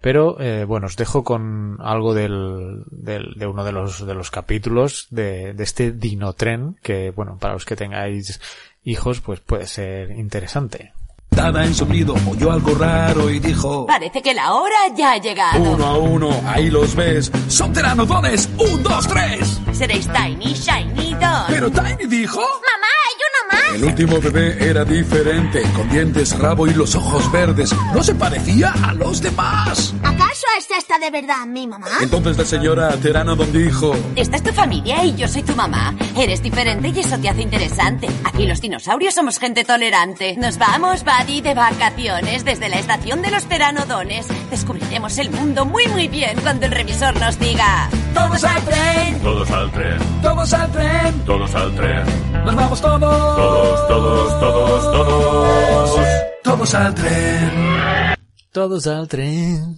Pero 0.00 0.40
eh, 0.40 0.64
bueno 0.64 0.86
os 0.86 0.96
dejo 0.96 1.22
con 1.22 1.76
algo 1.80 2.14
del, 2.14 2.82
del, 2.90 3.34
de 3.36 3.46
uno 3.46 3.64
de 3.64 3.72
los 3.72 4.04
de 4.04 4.14
los 4.14 4.30
capítulos 4.30 5.06
de, 5.10 5.52
de 5.52 5.62
este 5.62 5.92
dinotren 5.92 6.76
que 6.82 7.10
bueno 7.10 7.38
para 7.38 7.54
los 7.54 7.64
que 7.64 7.76
tengáis 7.76 8.40
hijos 8.82 9.20
pues 9.20 9.40
puede 9.40 9.66
ser 9.66 10.10
interesante 10.12 10.92
Dada 11.30 11.64
en 11.64 11.74
su 11.74 11.86
nido 11.86 12.14
oyó 12.28 12.50
algo 12.52 12.74
raro 12.74 13.30
y 13.30 13.38
dijo 13.38 13.86
Parece 13.86 14.20
que 14.20 14.34
la 14.34 14.52
hora 14.52 14.76
ya 14.96 15.12
ha 15.12 15.18
llegado. 15.18 15.60
Uno 15.62 15.86
a 15.86 15.98
uno, 15.98 16.42
ahí 16.46 16.68
los 16.70 16.94
ves. 16.94 17.30
Son 17.48 17.72
teranodones. 17.72 18.48
Un, 18.58 18.82
dos, 18.82 19.06
tres. 19.06 19.60
Seréis 19.72 20.08
Tiny, 20.12 20.52
Shiny, 20.52 21.14
dos. 21.14 21.44
Pero 21.48 21.70
Tiny 21.70 22.06
dijo... 22.08 22.40
¡Mamá, 22.40 22.86
hay 23.06 23.14
uno 23.16 23.52
más! 23.52 23.74
El 23.74 23.84
último 23.84 24.20
bebé 24.20 24.58
era 24.68 24.84
diferente, 24.84 25.62
con 25.74 25.88
dientes, 25.88 26.36
rabo 26.38 26.66
y 26.66 26.74
los 26.74 26.94
ojos 26.96 27.30
verdes. 27.30 27.72
No 27.94 28.02
se 28.02 28.14
parecía 28.14 28.74
a 28.82 28.92
los 28.92 29.22
demás. 29.22 29.94
¿Acaso 30.02 30.46
es 30.58 30.70
esta 30.76 30.98
de 30.98 31.10
verdad 31.10 31.46
mi 31.46 31.66
mamá? 31.66 31.86
Entonces 32.02 32.36
la 32.36 32.44
señora 32.44 32.90
Teranodon 32.96 33.52
dijo... 33.52 33.94
Esta 34.16 34.36
es 34.36 34.42
tu 34.42 34.52
familia 34.52 35.04
y 35.04 35.14
yo 35.14 35.28
soy 35.28 35.42
tu 35.42 35.54
mamá. 35.54 35.94
Eres 36.16 36.42
diferente 36.42 36.88
y 36.88 36.98
eso 37.00 37.16
te 37.18 37.28
hace 37.28 37.42
interesante. 37.42 38.08
Aquí 38.24 38.46
los 38.46 38.60
dinosaurios 38.60 39.14
somos 39.14 39.38
gente 39.38 39.64
tolerante. 39.64 40.36
Nos 40.36 40.58
vamos, 40.58 41.04
Buddy, 41.20 41.40
de 41.42 41.54
vacaciones 41.54 42.44
desde 42.44 42.68
la 42.70 42.78
estación 42.78 43.20
de 43.20 43.30
los 43.30 43.44
Teranodones. 43.44 44.26
Descubriremos 44.48 45.18
el 45.18 45.30
mundo 45.30 45.66
muy 45.66 45.86
muy 45.88 46.08
bien 46.08 46.38
cuando 46.40 46.64
el 46.64 46.72
revisor 46.72 47.14
nos 47.20 47.38
diga... 47.38 47.90
¡Todos 48.14 48.42
al 48.42 48.64
tren! 48.64 49.20
Todos 49.20 49.50
al 49.50 49.70
tren. 49.70 49.98
Todos 50.22 50.52
al 50.54 50.72
tren. 50.72 51.24
Todos 51.26 51.54
al 51.54 51.74
tren. 51.74 52.04
Nos 52.44 52.56
vamos 52.56 52.80
todos. 52.80 53.00
Todos, 53.00 53.88
todos, 53.88 54.40
todos, 54.40 54.92
todos. 54.92 56.00
Todos 56.42 56.74
al 56.74 56.94
tren. 56.94 58.16
Todos 58.52 58.86
al 58.86 59.08
tren. 59.08 59.76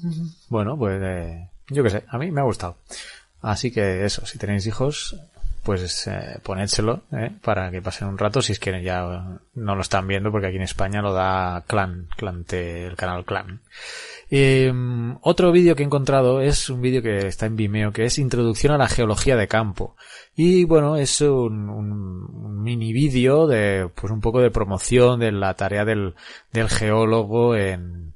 Bueno, 0.49 0.77
pues 0.79 1.01
eh, 1.03 1.49
yo 1.69 1.83
qué 1.83 1.91
sé, 1.91 2.05
a 2.09 2.19
mí 2.19 2.31
me 2.31 2.41
ha 2.41 2.45
gustado. 2.45 2.77
Así 3.41 3.73
que 3.73 4.05
eso, 4.05 4.25
si 4.27 4.39
tenéis 4.39 4.67
hijos, 4.67 5.17
pues 5.63 6.07
eh, 6.09 6.41
ponédselo 6.43 7.03
eh, 7.13 7.31
para 7.43 7.71
que 7.71 7.81
pasen 7.81 8.09
un 8.09 8.19
rato 8.19 8.43
si 8.43 8.53
es 8.53 8.59
que 8.59 8.83
ya 8.83 9.41
no 9.55 9.75
lo 9.75 9.81
están 9.81 10.07
viendo 10.07 10.31
porque 10.31 10.49
aquí 10.49 10.57
en 10.57 10.63
España 10.63 11.03
lo 11.03 11.13
da 11.13 11.65
Clan, 11.67 12.09
Clan 12.17 12.45
el 12.51 12.97
canal 12.97 13.25
Clan. 13.25 13.61
Eh, 14.31 14.73
otro 15.21 15.53
vídeo 15.53 15.77
que 15.77 15.83
he 15.83 15.87
encontrado 15.87 16.41
es 16.41 16.71
un 16.71 16.81
vídeo 16.81 17.03
que 17.03 17.27
está 17.27 17.47
en 17.47 17.57
Vimeo 17.57 17.93
que 17.93 18.05
es 18.05 18.19
Introducción 18.19 18.73
a 18.73 18.79
la 18.79 18.89
Geología 18.89 19.37
de 19.37 19.49
Campo. 19.49 19.97
Y 20.35 20.65
bueno, 20.65 20.97
es 20.97 21.21
un 21.21 22.63
mini 22.63 22.93
vídeo 22.93 23.47
de 23.47 23.91
pues 23.95 24.13
un 24.13 24.21
poco 24.21 24.41
de 24.41 24.51
promoción 24.51 25.21
de 25.21 25.33
la 25.33 25.55
tarea 25.55 25.85
del, 25.85 26.15
del 26.53 26.69
geólogo 26.69 27.55
en, 27.57 28.15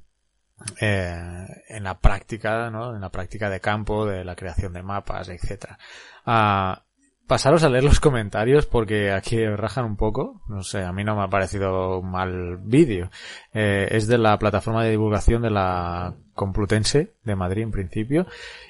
eh, 0.81 1.47
en 1.69 1.85
la 1.85 1.99
práctica, 1.99 2.71
¿no? 2.71 2.95
En 2.95 3.01
la 3.01 3.11
práctica 3.11 3.51
de 3.51 3.61
campo, 3.61 4.07
de 4.07 4.25
la 4.25 4.35
creación 4.35 4.73
de 4.73 4.83
mapas, 4.83 5.29
etcétera. 5.29 5.79
Ah, 6.25 6.83
pasaros 7.27 7.62
a 7.62 7.69
leer 7.69 7.85
los 7.85 8.01
comentarios 8.01 8.67
porque 8.67 9.12
aquí 9.12 9.45
rajan 9.47 9.85
un 9.85 9.97
poco. 9.97 10.43
No 10.49 10.62
sé, 10.62 10.83
a 10.85 10.93
mí 10.93 11.05
no 11.05 11.17
me 11.17 11.23
ha 11.23 11.29
parecido 11.29 12.03
mal 12.03 12.59
vídeo. 12.59 13.11
Eh, 13.53 13.88
es 13.90 14.07
de 14.07 14.19
la 14.19 14.38
plataforma 14.38 14.85
de 14.85 14.90
divulgación 14.90 15.42
de 15.42 15.50
la 15.50 16.15
Complutense 16.35 17.15
de 17.25 17.37
Madrid 17.37 17.63
en 17.63 17.71
principio. 17.71 18.27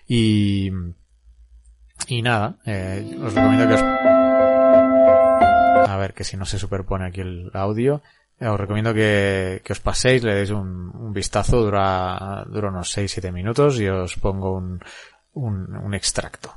Y, 0.06 0.70
y 2.08 2.22
nada, 2.22 2.56
eh, 2.64 3.16
os 3.22 3.34
recomiendo 3.34 3.68
que 3.68 3.74
os... 3.74 3.82
A 5.88 5.96
ver, 5.98 6.14
que 6.14 6.24
si 6.24 6.36
no 6.36 6.44
se 6.44 6.58
superpone 6.58 7.06
aquí 7.06 7.20
el 7.20 7.50
audio. 7.54 8.02
Eh, 8.38 8.48
Os 8.48 8.60
recomiendo 8.60 8.92
que, 8.92 9.62
que 9.64 9.72
os 9.72 9.80
paséis, 9.80 10.22
le 10.22 10.34
deis 10.34 10.50
un, 10.50 10.92
un 10.94 11.12
vistazo, 11.12 11.62
dura, 11.62 12.44
dura 12.50 12.68
unos 12.68 12.94
6-7 12.94 13.32
minutos 13.32 13.80
y 13.80 13.88
os 13.88 14.16
pongo 14.16 14.52
un, 14.52 14.80
un, 15.32 15.74
un 15.74 15.94
extracto. 15.94 16.52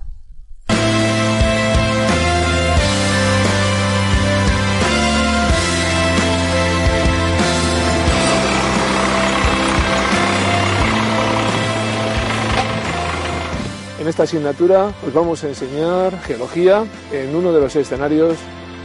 En 14.00 14.08
esta 14.08 14.24
asignatura 14.24 14.94
os 15.06 15.14
vamos 15.14 15.44
a 15.44 15.50
enseñar 15.50 16.18
geología 16.22 16.86
en 17.12 17.36
uno 17.36 17.52
de 17.52 17.60
los 17.60 17.76
escenarios 17.76 18.38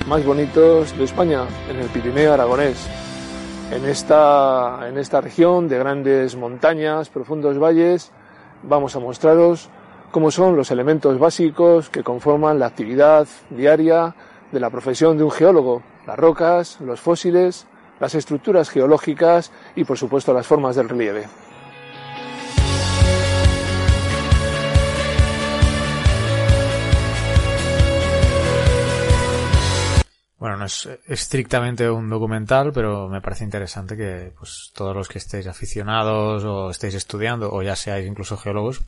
más 0.09 0.25
bonitos 0.25 0.99
de 0.99 1.05
España, 1.05 1.45
en 1.71 1.77
el 1.77 1.87
Pirineo 1.87 2.33
aragonés. 2.33 2.85
En 3.71 3.85
esta, 3.85 4.81
en 4.89 4.99
esta 4.99 5.21
región 5.21 5.69
de 5.69 5.79
grandes 5.79 6.35
montañas, 6.35 7.11
profundos 7.11 7.61
valles, 7.61 8.11
vamos 8.65 8.97
a 8.97 8.99
mostraros 8.99 9.71
cómo 10.11 10.33
son 10.33 10.57
los 10.57 10.73
elementos 10.73 11.17
básicos 11.17 11.91
que 11.91 12.03
conforman 12.03 12.59
la 12.59 12.67
actividad 12.67 13.29
diaria 13.51 14.17
de 14.51 14.59
la 14.59 14.71
profesión 14.71 15.17
de 15.17 15.23
un 15.23 15.31
geólogo. 15.31 15.85
las 16.09 16.19
rocas, 16.19 16.81
los 16.81 17.01
fósiles, 17.01 17.69
las 18.01 18.17
estructuras 18.17 18.69
geológicas 18.69 19.53
y 19.77 19.85
por 19.85 19.97
supuesto 19.97 20.35
las 20.35 20.47
formas 20.49 20.75
del 20.75 20.89
relieve. 20.89 21.27
No 30.65 30.67
es 30.67 30.89
estrictamente 31.07 31.91
un 31.91 32.09
documental, 32.09 32.73
pero 32.73 33.09
me 33.09 33.21
parece 33.21 33.45
interesante 33.45 33.97
que 33.97 34.33
pues 34.39 34.73
todos 34.75 34.97
los 34.97 35.09
que 35.09 35.19
estéis 35.19 35.47
aficionados 35.47 36.43
o 36.45 36.71
estéis 36.71 36.95
estudiando 36.95 37.53
o 37.53 37.63
ya 37.63 37.77
seáis 37.77 38.07
incluso 38.07 38.39
geólogos, 38.39 38.81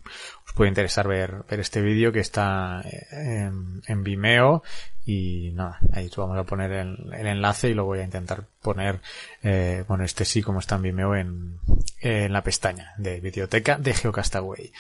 os 0.47 0.53
puede 0.55 0.71
interesar 0.71 1.07
ver, 1.07 1.45
ver 1.51 1.61
este 1.61 1.83
vídeo 1.83 2.13
que 2.13 2.21
está 2.21 2.83
en, 3.11 4.03
Vimeo 4.03 4.63
y 5.05 5.53
nada, 5.53 5.79
ahí 5.93 6.11
vamos 6.17 6.39
a 6.39 6.45
poner 6.45 6.73
el, 6.73 7.13
enlace 7.13 7.69
y 7.69 7.75
lo 7.75 7.85
voy 7.85 7.99
a 7.99 8.05
intentar 8.05 8.45
poner, 8.63 9.01
eh, 9.43 9.85
bueno, 9.87 10.05
este 10.05 10.25
sí 10.25 10.41
como 10.41 10.61
está 10.61 10.77
en 10.77 10.83
Vimeo 10.83 11.15
en, 11.15 11.59
en 12.01 12.33
la 12.33 12.43
pestaña 12.43 12.95
de 12.97 13.21
biblioteca 13.21 13.77
de 13.77 13.93
Geocastaway. 13.93 14.73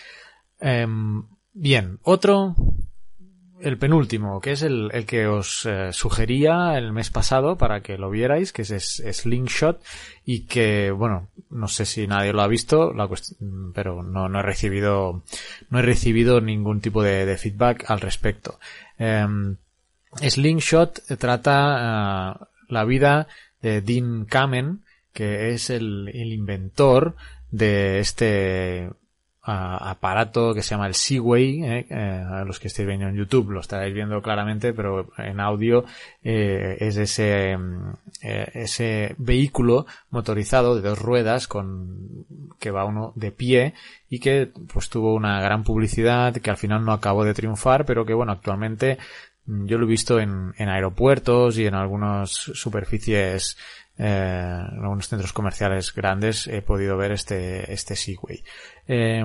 Eh, 0.60 0.86
bien, 1.52 1.98
otro 2.02 2.56
el 3.60 3.78
penúltimo, 3.78 4.40
que 4.40 4.52
es 4.52 4.62
el, 4.62 4.90
el 4.92 5.06
que 5.06 5.26
os 5.26 5.64
eh, 5.66 5.92
sugería 5.92 6.76
el 6.76 6.92
mes 6.92 7.10
pasado 7.10 7.56
para 7.56 7.80
que 7.80 7.96
lo 7.96 8.10
vierais, 8.10 8.52
que 8.52 8.62
es, 8.62 9.02
Slingshot 9.10 9.82
y 10.24 10.40
que, 10.42 10.90
bueno, 10.90 11.28
no 11.50 11.68
sé 11.68 11.86
si 11.86 12.06
nadie 12.06 12.32
lo 12.32 12.42
ha 12.42 12.48
visto, 12.48 12.92
la 12.92 13.08
pero 13.74 14.02
no, 14.02 14.28
no 14.28 14.40
he 14.40 14.42
recibido, 14.42 15.22
no 15.70 15.78
he 15.78 15.82
recibido 15.82 16.40
ningún 16.40 16.80
tipo 16.80 17.02
de, 17.02 17.36
feedback 17.38 17.90
al 17.90 18.00
respecto. 18.00 18.58
Em, 18.98 19.56
Slingshot 20.20 21.16
trata 21.18 22.36
uh, 22.38 22.44
la 22.68 22.84
vida 22.84 23.26
de 23.62 23.80
Dean 23.80 24.26
Kamen, 24.26 24.82
que 25.12 25.54
es 25.54 25.70
el, 25.70 26.08
el 26.08 26.32
inventor 26.32 27.16
de 27.50 28.00
este 28.00 28.90
aparato 29.46 30.52
que 30.54 30.62
se 30.62 30.70
llama 30.70 30.88
el 30.88 30.94
Seaway, 30.94 31.62
eh, 31.62 31.86
eh, 31.88 32.24
a 32.28 32.44
los 32.44 32.58
que 32.58 32.66
estéis 32.66 32.88
viendo 32.88 33.06
en 33.06 33.14
YouTube 33.14 33.50
lo 33.50 33.60
estaréis 33.60 33.94
viendo 33.94 34.20
claramente, 34.20 34.72
pero 34.72 35.08
en 35.18 35.38
audio 35.38 35.84
eh, 36.24 36.76
es 36.80 36.96
ese, 36.96 37.56
mm, 37.56 37.92
ese 38.22 39.14
vehículo 39.18 39.86
motorizado 40.10 40.74
de 40.74 40.88
dos 40.88 40.98
ruedas 40.98 41.46
con 41.46 42.26
que 42.58 42.72
va 42.72 42.84
uno 42.84 43.12
de 43.14 43.30
pie 43.30 43.74
y 44.10 44.18
que 44.18 44.50
pues 44.72 44.88
tuvo 44.88 45.14
una 45.14 45.40
gran 45.40 45.62
publicidad 45.62 46.34
que 46.34 46.50
al 46.50 46.56
final 46.56 46.84
no 46.84 46.92
acabó 46.92 47.24
de 47.24 47.34
triunfar, 47.34 47.84
pero 47.84 48.04
que 48.04 48.14
bueno, 48.14 48.32
actualmente 48.32 48.98
mm, 49.46 49.66
yo 49.66 49.78
lo 49.78 49.86
he 49.86 49.88
visto 49.88 50.18
en, 50.18 50.54
en 50.58 50.68
aeropuertos 50.68 51.56
y 51.58 51.66
en 51.66 51.74
algunas 51.74 52.30
superficies 52.30 53.56
eh, 53.98 54.62
en 54.72 54.82
algunos 54.82 55.08
centros 55.08 55.32
comerciales 55.32 55.94
grandes 55.94 56.46
he 56.46 56.62
podido 56.62 56.96
ver 56.96 57.12
este, 57.12 57.72
este 57.72 57.96
Segway. 57.96 58.42
Eh, 58.86 59.24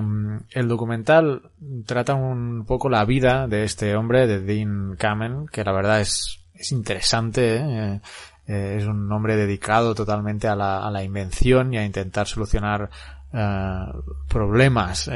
el 0.50 0.68
documental 0.68 1.42
trata 1.86 2.14
un 2.14 2.64
poco 2.66 2.88
la 2.88 3.04
vida 3.04 3.46
de 3.46 3.64
este 3.64 3.94
hombre, 3.96 4.26
de 4.26 4.40
Dean 4.40 4.96
Kamen, 4.96 5.46
que 5.46 5.64
la 5.64 5.72
verdad 5.72 6.00
es, 6.00 6.40
es 6.54 6.72
interesante, 6.72 7.56
¿eh? 7.56 8.00
Eh, 8.46 8.76
es 8.78 8.86
un 8.86 9.10
hombre 9.12 9.36
dedicado 9.36 9.94
totalmente 9.94 10.48
a 10.48 10.56
la, 10.56 10.86
a 10.86 10.90
la 10.90 11.04
invención 11.04 11.72
y 11.72 11.78
a 11.78 11.84
intentar 11.84 12.26
solucionar 12.26 12.90
eh, 13.32 13.84
problemas 14.28 15.08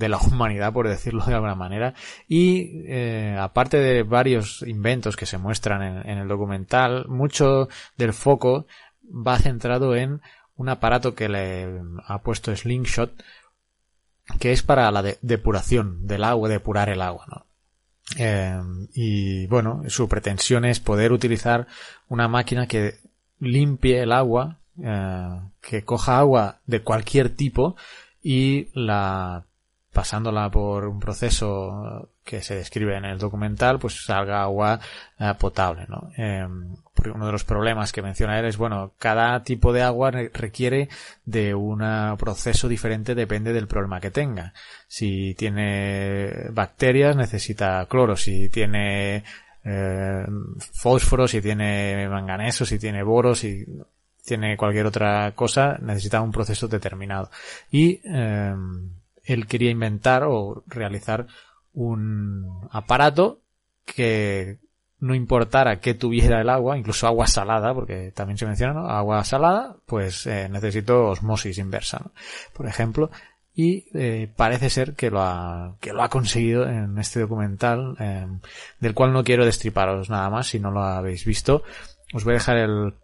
de 0.00 0.08
la 0.08 0.18
humanidad, 0.18 0.72
por 0.72 0.88
decirlo 0.88 1.24
de 1.24 1.34
alguna 1.34 1.54
manera. 1.54 1.94
Y 2.26 2.82
eh, 2.86 3.36
aparte 3.38 3.76
de 3.76 4.02
varios 4.02 4.62
inventos 4.66 5.14
que 5.14 5.26
se 5.26 5.38
muestran 5.38 6.06
en, 6.06 6.18
el 6.18 6.26
documental, 6.26 7.06
mucho 7.06 7.68
del 7.96 8.14
foco 8.14 8.66
va 9.04 9.38
centrado 9.38 9.94
en 9.94 10.22
un 10.56 10.68
aparato 10.70 11.14
que 11.14 11.28
le 11.28 11.80
ha 12.06 12.22
puesto 12.22 12.54
Slingshot, 12.54 13.22
que 14.38 14.52
es 14.52 14.62
para 14.62 14.90
la 14.90 15.02
depuración 15.20 16.06
del 16.06 16.24
agua, 16.24 16.48
depurar 16.48 16.88
el 16.88 17.02
agua, 17.02 17.26
¿no? 17.28 17.46
Eh, 18.18 18.60
y 18.94 19.46
bueno, 19.46 19.82
su 19.88 20.08
pretensión 20.08 20.64
es 20.64 20.80
poder 20.80 21.12
utilizar 21.12 21.66
una 22.08 22.26
máquina 22.26 22.66
que 22.66 22.94
limpie 23.38 24.02
el 24.02 24.12
agua, 24.12 24.58
eh, 24.82 25.40
que 25.60 25.84
coja 25.84 26.18
agua 26.18 26.60
de 26.66 26.82
cualquier 26.82 27.28
tipo 27.30 27.76
y 28.22 28.68
la 28.74 29.46
pasándola 29.92 30.50
por 30.50 30.86
un 30.86 31.00
proceso 31.00 32.10
que 32.24 32.42
se 32.42 32.54
describe 32.54 32.96
en 32.96 33.04
el 33.04 33.18
documental, 33.18 33.78
pues 33.78 34.04
salga 34.04 34.42
agua 34.42 34.80
eh, 35.18 35.34
potable, 35.38 35.86
¿no? 35.88 36.10
Eh, 36.16 36.46
uno 37.14 37.26
de 37.26 37.32
los 37.32 37.44
problemas 37.44 37.92
que 37.92 38.02
menciona 38.02 38.38
él 38.38 38.44
es, 38.44 38.56
bueno, 38.56 38.92
cada 38.98 39.42
tipo 39.42 39.72
de 39.72 39.82
agua 39.82 40.10
requiere 40.10 40.88
de 41.24 41.54
un 41.54 41.82
proceso 42.18 42.68
diferente, 42.68 43.14
depende 43.14 43.52
del 43.52 43.66
problema 43.66 44.00
que 44.00 44.10
tenga. 44.10 44.52
Si 44.86 45.34
tiene 45.34 46.50
bacterias, 46.50 47.16
necesita 47.16 47.86
cloro. 47.86 48.16
Si 48.16 48.50
tiene 48.50 49.24
eh, 49.64 50.26
fósforo, 50.74 51.26
si 51.26 51.40
tiene 51.40 52.08
manganeso, 52.08 52.66
si 52.66 52.78
tiene 52.78 53.02
boro, 53.02 53.34
si 53.34 53.64
tiene 54.24 54.56
cualquier 54.56 54.86
otra 54.86 55.32
cosa, 55.34 55.78
necesita 55.80 56.20
un 56.20 56.32
proceso 56.32 56.68
determinado. 56.68 57.30
Y 57.70 58.00
eh, 58.04 58.54
él 59.32 59.46
quería 59.46 59.70
inventar 59.70 60.24
o 60.24 60.64
realizar 60.66 61.26
un 61.72 62.68
aparato 62.70 63.40
que 63.84 64.58
no 64.98 65.14
importara 65.14 65.80
que 65.80 65.94
tuviera 65.94 66.40
el 66.40 66.50
agua, 66.50 66.76
incluso 66.76 67.06
agua 67.06 67.26
salada, 67.26 67.72
porque 67.72 68.12
también 68.14 68.36
se 68.36 68.46
menciona, 68.46 68.74
¿no? 68.74 68.88
Agua 68.88 69.24
salada, 69.24 69.76
pues 69.86 70.26
eh, 70.26 70.48
necesito 70.50 71.06
osmosis 71.06 71.58
inversa. 71.58 72.10
Por 72.52 72.66
ejemplo, 72.66 73.10
y 73.54 73.86
eh, 73.94 74.30
parece 74.36 74.68
ser 74.68 74.94
que 74.94 75.10
lo 75.10 75.22
ha 75.22 75.76
que 75.80 75.92
lo 75.92 76.02
ha 76.02 76.08
conseguido 76.08 76.68
en 76.68 76.98
este 76.98 77.20
documental, 77.20 77.96
eh, 77.98 78.26
del 78.78 78.94
cual 78.94 79.12
no 79.12 79.24
quiero 79.24 79.44
destriparos 79.44 80.10
nada 80.10 80.28
más 80.28 80.48
si 80.48 80.60
no 80.60 80.70
lo 80.70 80.82
habéis 80.82 81.24
visto. 81.24 81.62
Os 82.12 82.24
voy 82.24 82.32
a 82.32 82.38
dejar 82.38 82.58
el 82.58 82.94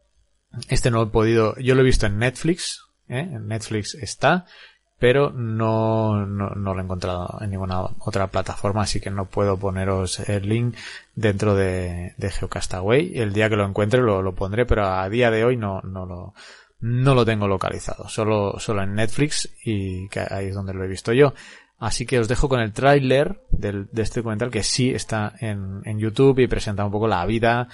este 0.68 0.90
no 0.90 1.02
he 1.02 1.06
podido, 1.06 1.56
yo 1.58 1.74
lo 1.74 1.80
he 1.80 1.84
visto 1.84 2.06
en 2.06 2.18
Netflix, 2.18 2.82
en 3.08 3.46
Netflix 3.46 3.94
está, 3.94 4.46
pero 4.98 5.30
no, 5.30 6.26
no, 6.26 6.50
no, 6.50 6.74
lo 6.74 6.80
he 6.80 6.84
encontrado 6.84 7.38
en 7.40 7.50
ninguna 7.50 7.82
otra 7.98 8.28
plataforma, 8.28 8.82
así 8.82 9.00
que 9.00 9.10
no 9.10 9.26
puedo 9.26 9.58
poneros 9.58 10.20
el 10.28 10.48
link 10.48 10.76
dentro 11.14 11.54
de, 11.54 12.14
de 12.16 12.30
Geocastaway. 12.30 13.18
El 13.18 13.32
día 13.32 13.48
que 13.50 13.56
lo 13.56 13.66
encuentre 13.66 14.00
lo, 14.00 14.22
lo 14.22 14.34
pondré, 14.34 14.64
pero 14.64 14.86
a 14.86 15.08
día 15.08 15.30
de 15.30 15.44
hoy 15.44 15.56
no, 15.56 15.82
no 15.82 16.06
lo, 16.06 16.34
no 16.80 17.14
lo 17.14 17.24
tengo 17.24 17.46
localizado, 17.46 18.08
solo, 18.08 18.58
solo 18.58 18.82
en 18.82 18.94
Netflix 18.94 19.50
y 19.64 20.08
que 20.08 20.20
ahí 20.20 20.46
es 20.46 20.54
donde 20.54 20.72
lo 20.72 20.84
he 20.84 20.88
visto 20.88 21.12
yo. 21.12 21.34
Así 21.78 22.06
que 22.06 22.18
os 22.18 22.28
dejo 22.28 22.48
con 22.48 22.60
el 22.60 22.72
tráiler 22.72 23.42
de 23.50 24.02
este 24.02 24.20
documental 24.20 24.50
que 24.50 24.62
sí 24.62 24.90
está 24.90 25.34
en, 25.40 25.82
en 25.84 25.98
YouTube 25.98 26.38
y 26.38 26.46
presenta 26.46 26.86
un 26.86 26.90
poco 26.90 27.06
la 27.06 27.26
vida 27.26 27.68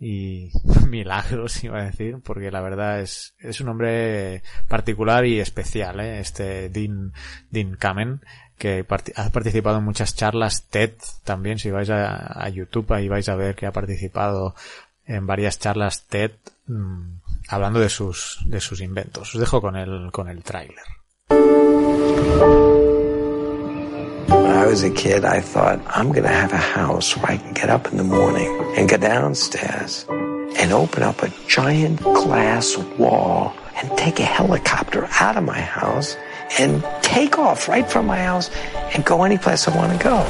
y 0.00 0.50
milagros 0.88 1.62
iba 1.64 1.80
a 1.80 1.84
decir 1.84 2.18
porque 2.22 2.50
la 2.50 2.60
verdad 2.60 3.00
es 3.00 3.34
es 3.40 3.60
un 3.60 3.68
hombre 3.68 4.42
particular 4.68 5.26
y 5.26 5.40
especial 5.40 6.00
¿eh? 6.00 6.20
este 6.20 6.68
Dean 6.68 7.12
Dean 7.50 7.76
Kamen 7.76 8.20
que 8.58 8.84
ha 9.16 9.30
participado 9.30 9.78
en 9.78 9.84
muchas 9.84 10.16
charlas 10.16 10.64
TED 10.64 10.92
también. 11.24 11.58
Si 11.58 11.70
vais 11.70 11.88
a, 11.90 12.48
YouTube 12.48 12.92
ahí 12.92 13.08
vais 13.08 13.28
a 13.28 13.36
ver 13.36 13.54
que 13.54 13.66
ha 13.66 13.72
participado 13.72 14.54
en 15.06 15.26
varias 15.26 15.58
charlas 15.58 16.04
TED 16.08 16.32
mmm, 16.66 17.20
hablando 17.48 17.80
de 17.80 17.88
sus 17.88 18.40
de 18.46 18.60
sus 18.60 18.80
inventos. 18.80 19.34
Os 19.34 19.40
dejo 19.40 19.60
con 19.60 19.76
el 19.76 20.10
con 20.10 20.28
el 20.28 20.42
tráiler 20.42 20.84
I 24.58 24.66
was 24.66 24.82
a 24.82 24.90
kid, 24.90 25.24
I 25.24 25.40
thought, 25.40 25.80
I'm 25.86 26.08
going 26.08 26.24
to 26.24 26.28
have 26.28 26.52
a 26.52 26.56
house 26.56 27.16
where 27.16 27.30
I 27.30 27.36
can 27.36 27.52
get 27.52 27.70
up 27.70 27.86
in 27.92 27.96
the 27.96 28.02
morning 28.02 28.74
and 28.76 28.88
go 28.88 28.96
downstairs 28.96 30.04
and 30.08 30.72
open 30.72 31.04
up 31.04 31.22
a 31.22 31.30
giant 31.46 32.02
glass 32.02 32.76
wall 32.76 33.54
and 33.76 33.96
take 33.96 34.18
a 34.18 34.24
helicopter 34.24 35.06
out 35.20 35.36
of 35.36 35.44
my 35.44 35.60
house 35.60 36.16
and 36.58 36.84
take 37.02 37.38
off 37.38 37.68
right 37.68 37.88
from 37.88 38.06
my 38.06 38.18
house 38.18 38.50
and 38.94 39.04
go 39.04 39.22
any 39.22 39.38
place 39.38 39.68
I 39.68 39.76
want 39.76 39.92
to 39.92 40.04
go. 40.04 40.24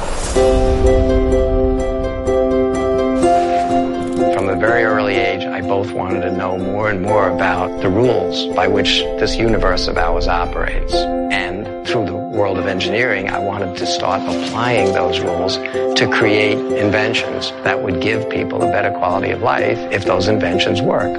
From 4.35 4.47
a 4.49 4.55
very 4.57 4.83
early 4.83 5.15
age, 5.15 5.43
I 5.43 5.61
both 5.61 5.91
wanted 5.91 6.21
to 6.21 6.31
know 6.31 6.55
more 6.55 6.91
and 6.91 7.01
more 7.01 7.29
about 7.29 7.81
the 7.81 7.89
rules 7.89 8.45
by 8.55 8.67
which 8.67 8.99
this 9.17 9.35
universe 9.37 9.87
of 9.87 9.97
ours 9.97 10.27
operates. 10.27 10.93
And 10.93 11.48
through 11.89 12.05
the 12.05 12.13
world 12.13 12.59
of 12.59 12.67
engineering, 12.67 13.29
I 13.29 13.39
wanted 13.39 13.75
to 13.77 13.85
start 13.87 14.21
applying 14.21 14.93
those 14.93 15.19
rules 15.19 15.57
to 15.57 16.07
create 16.11 16.59
inventions 16.77 17.49
that 17.63 17.81
would 17.81 17.99
give 17.99 18.29
people 18.29 18.61
a 18.61 18.71
better 18.71 18.91
quality 18.91 19.31
of 19.31 19.41
life 19.41 19.79
if 19.91 20.05
those 20.05 20.27
inventions 20.27 20.83
work. 20.83 21.11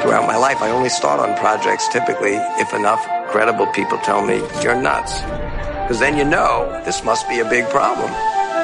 Throughout 0.00 0.26
my 0.26 0.36
life, 0.36 0.62
I 0.62 0.70
only 0.70 0.88
start 0.88 1.20
on 1.20 1.36
projects 1.36 1.86
typically 1.88 2.36
if 2.58 2.72
enough 2.72 3.06
credible 3.28 3.66
people 3.66 3.98
tell 3.98 4.24
me, 4.24 4.36
you're 4.62 4.80
nuts. 4.80 5.20
Because 5.20 5.98
then 5.98 6.16
you 6.16 6.24
know 6.24 6.80
this 6.86 7.04
must 7.04 7.28
be 7.28 7.40
a 7.40 7.44
big 7.44 7.68
problem. 7.68 8.10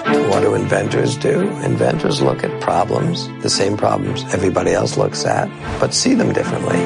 What 0.04 0.42
do 0.42 0.54
inventors 0.54 1.16
do? 1.16 1.42
Inventors 1.64 2.20
look 2.20 2.44
at 2.44 2.60
problems, 2.60 3.28
the 3.42 3.48
same 3.48 3.76
problems 3.76 4.24
everybody 4.32 4.72
else 4.72 4.98
looks 4.98 5.24
at, 5.24 5.48
but 5.80 5.92
see 5.92 6.14
them 6.14 6.32
differently. 6.32 6.78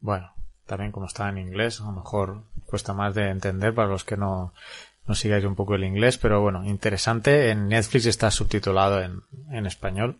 Bueno, 0.00 0.32
también 0.66 0.92
como 0.92 1.06
está 1.06 1.28
en 1.28 1.38
inglés, 1.38 1.80
a 1.80 1.84
lo 1.84 1.92
mejor 1.92 2.44
cuesta 2.66 2.94
más 2.94 3.14
de 3.14 3.28
entender 3.28 3.74
para 3.74 3.88
los 3.88 4.04
que 4.04 4.16
no, 4.16 4.52
no 5.06 5.14
sigáis 5.14 5.44
un 5.44 5.54
poco 5.54 5.74
el 5.74 5.84
inglés, 5.84 6.18
pero 6.18 6.40
bueno, 6.40 6.64
interesante. 6.64 7.50
En 7.50 7.68
Netflix 7.68 8.06
está 8.06 8.30
subtitulado 8.30 9.02
en, 9.02 9.20
en 9.50 9.66
español 9.66 10.18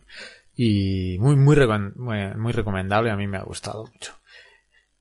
y 0.55 1.17
muy, 1.19 1.35
muy, 1.35 1.57
muy, 1.95 2.35
muy 2.35 2.51
recomendable. 2.51 3.11
A 3.11 3.15
mí 3.15 3.27
me 3.27 3.37
ha 3.37 3.43
gustado 3.43 3.85
mucho. 3.85 4.13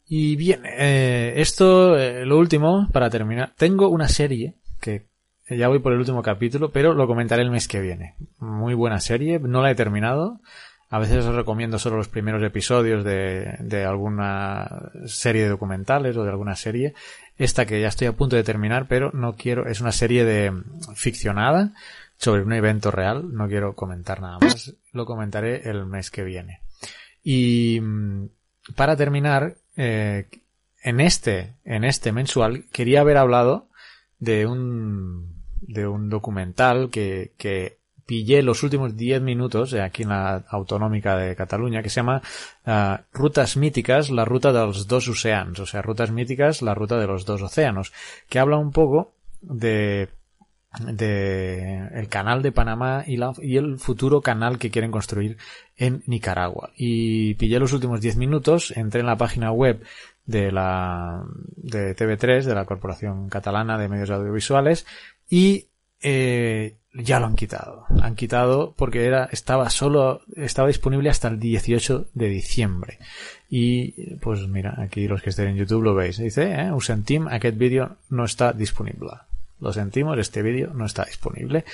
Y 0.07 0.37
bien, 0.37 0.63
eh, 0.67 1.35
esto, 1.37 1.99
eh, 1.99 2.25
lo 2.27 2.39
último, 2.39 2.89
para 2.93 3.11
terminar. 3.11 3.55
Tengo 3.57 3.89
una 3.89 4.09
serie 4.09 4.57
que 4.81 5.09
ya 5.57 5.69
voy 5.69 5.79
por 5.79 5.93
el 5.93 5.99
último 5.99 6.23
capítulo, 6.23 6.71
pero 6.71 6.95
lo 6.95 7.07
comentaré 7.07 7.43
el 7.43 7.51
mes 7.51 7.69
que 7.69 7.81
viene. 7.81 8.15
Muy 8.39 8.75
buena 8.75 9.01
serie, 9.01 9.39
no 9.39 9.63
la 9.63 9.71
he 9.71 9.75
terminado. 9.75 10.41
A 10.91 10.99
veces 10.99 11.25
os 11.25 11.35
recomiendo 11.35 11.79
solo 11.79 11.97
los 11.97 12.09
primeros 12.09 12.43
episodios 12.43 13.03
de, 13.03 13.57
de 13.61 13.85
alguna 13.85 14.91
serie 15.07 15.45
de 15.45 15.49
documentales 15.49 16.17
o 16.17 16.25
de 16.25 16.31
alguna 16.31 16.55
serie. 16.55 16.95
Esta 17.39 17.65
que 17.65 17.81
ya 17.81 17.89
estoy 17.89 18.09
a 18.09 18.13
punto 18.13 18.37
de 18.37 18.45
terminar, 18.45 18.87
pero 18.89 19.11
no 19.13 19.35
quiero, 19.35 19.67
es 19.67 19.81
una 19.81 19.93
serie 19.93 20.25
de 20.25 20.53
ficcionada 20.95 21.73
sobre 22.19 22.43
un 22.43 22.53
evento 22.53 22.91
real. 22.91 23.35
No 23.35 23.49
quiero 23.49 23.75
comentar 23.75 24.21
nada 24.21 24.39
más. 24.39 24.75
Lo 24.93 25.07
comentaré 25.07 25.69
el 25.69 25.87
mes 25.87 26.11
que 26.11 26.25
viene. 26.25 26.61
Y 27.25 27.81
mm, 27.81 28.27
para 28.77 28.97
terminar, 28.97 29.57
eh, 29.77 30.27
en 30.83 31.01
este, 31.01 31.55
en 31.65 31.85
este 31.85 32.13
mensual 32.13 32.65
quería 32.73 33.01
haber 33.01 33.17
hablado 33.17 33.69
de 34.19 34.47
un, 34.47 35.32
de 35.63 35.87
un 35.87 36.09
documental 36.09 36.91
que, 36.91 37.33
que 37.37 37.79
pillé 38.07 38.43
los 38.43 38.63
últimos 38.63 38.97
10 38.97 39.23
minutos 39.23 39.73
eh, 39.73 39.81
aquí 39.81 40.03
en 40.03 40.11
la 40.11 40.45
autonómica 40.49 41.17
de 41.17 41.37
Cataluña 41.37 41.83
que 41.83 41.89
se 41.89 41.97
llama 41.97 42.23
ah, 42.67 43.03
Rutas 43.13 43.57
míticas, 43.57 44.11
la 44.11 44.25
ruta 44.25 44.53
de 44.53 44.61
los 44.61 44.87
dos 44.87 45.09
océanos, 45.09 45.59
o 45.61 45.67
sea, 45.67 45.83
Rutas 45.83 46.11
míticas, 46.11 46.63
la 46.63 46.75
ruta 46.75 46.99
de 46.99 47.07
los 47.07 47.25
dos 47.25 47.43
océanos, 47.43 47.93
que 48.29 48.39
habla 48.39 48.59
un 48.59 48.73
poco 48.73 49.13
de 49.41 50.09
de 50.81 51.89
el 51.93 52.09
canal 52.09 52.41
de 52.41 52.53
Panamá 52.53 53.05
y, 53.07 53.17
la, 53.19 53.33
y 53.43 53.59
el 53.59 53.79
futuro 53.79 54.23
canal 54.23 54.59
que 54.59 54.71
quieren 54.71 54.91
construir 54.91 55.37
en 55.77 56.03
Nicaragua. 56.07 56.71
Y 56.77 57.35
pillé 57.35 57.59
los 57.59 57.73
últimos 57.73 58.01
10 58.01 58.17
minutos, 58.17 58.73
entré 58.77 59.01
en 59.01 59.07
la 59.07 59.17
página 59.17 59.53
web 59.53 59.83
de 60.25 60.53
la 60.53 61.25
de 61.57 61.95
TV3, 61.95 62.45
de 62.45 62.55
la 62.55 62.65
Corporación 62.65 63.29
Catalana 63.29 63.77
de 63.77 63.89
Medios 63.89 64.11
Audiovisuales, 64.11 64.87
y 65.33 65.69
eh, 66.03 66.77
ya 66.93 67.19
lo 67.19 67.25
han 67.25 67.37
quitado. 67.37 67.87
Han 68.03 68.17
quitado 68.17 68.75
porque 68.77 69.07
era, 69.07 69.31
estaba 69.33 69.71
solo, 69.71 70.21
estaba 70.37 70.69
disponible 70.69 71.09
hasta 71.09 71.29
el 71.29 71.41
18 71.41 72.09
de 72.13 72.29
diciembre. 72.29 72.99
Y 73.49 74.17
pues 74.17 74.47
mira, 74.47 74.75
aquí 74.79 75.09
los 75.09 75.23
que 75.23 75.31
estén 75.31 75.49
en 75.49 75.57
YouTube 75.57 75.85
lo 75.85 75.95
veis. 75.95 76.19
Dice, 76.19 76.53
eh, 76.53 76.71
ho 76.71 76.83
sentim, 76.83 77.29
aquest 77.29 77.57
vídeo 77.57 77.97
no 78.11 78.27
está 78.27 78.53
disponible. 78.53 79.09
Lo 79.59 79.73
sentimos, 79.73 80.19
este 80.19 80.43
vídeo 80.43 80.75
no 80.75 80.85
está 80.85 81.07
disponible. 81.07 81.65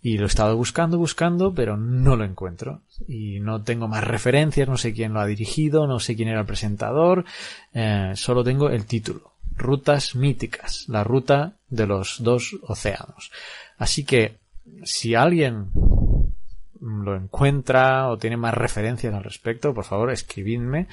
Y 0.00 0.16
lo 0.16 0.24
he 0.24 0.28
estado 0.28 0.56
buscando, 0.56 0.96
buscando, 0.96 1.52
pero 1.52 1.76
no 1.76 2.16
lo 2.16 2.24
encuentro. 2.24 2.80
Y 3.06 3.40
no 3.40 3.62
tengo 3.62 3.88
más 3.88 4.04
referencias, 4.04 4.66
no 4.70 4.78
sé 4.78 4.94
quién 4.94 5.12
lo 5.12 5.20
ha 5.20 5.26
dirigido, 5.26 5.86
no 5.86 6.00
sé 6.00 6.16
quién 6.16 6.30
era 6.30 6.40
el 6.40 6.46
presentador, 6.46 7.26
eh, 7.74 8.12
solo 8.14 8.42
tengo 8.42 8.70
el 8.70 8.86
título. 8.86 9.31
Rutas 9.56 10.14
míticas, 10.14 10.86
la 10.88 11.04
ruta 11.04 11.54
de 11.68 11.86
los 11.86 12.22
dos 12.22 12.56
océanos. 12.62 13.30
Así 13.78 14.04
que, 14.04 14.38
si 14.84 15.14
alguien 15.14 15.70
lo 16.80 17.16
encuentra 17.16 18.08
o 18.08 18.18
tiene 18.18 18.36
más 18.36 18.54
referencias 18.54 19.14
al 19.14 19.24
respecto, 19.24 19.74
por 19.74 19.84
favor 19.84 20.10
escribidme 20.10 20.88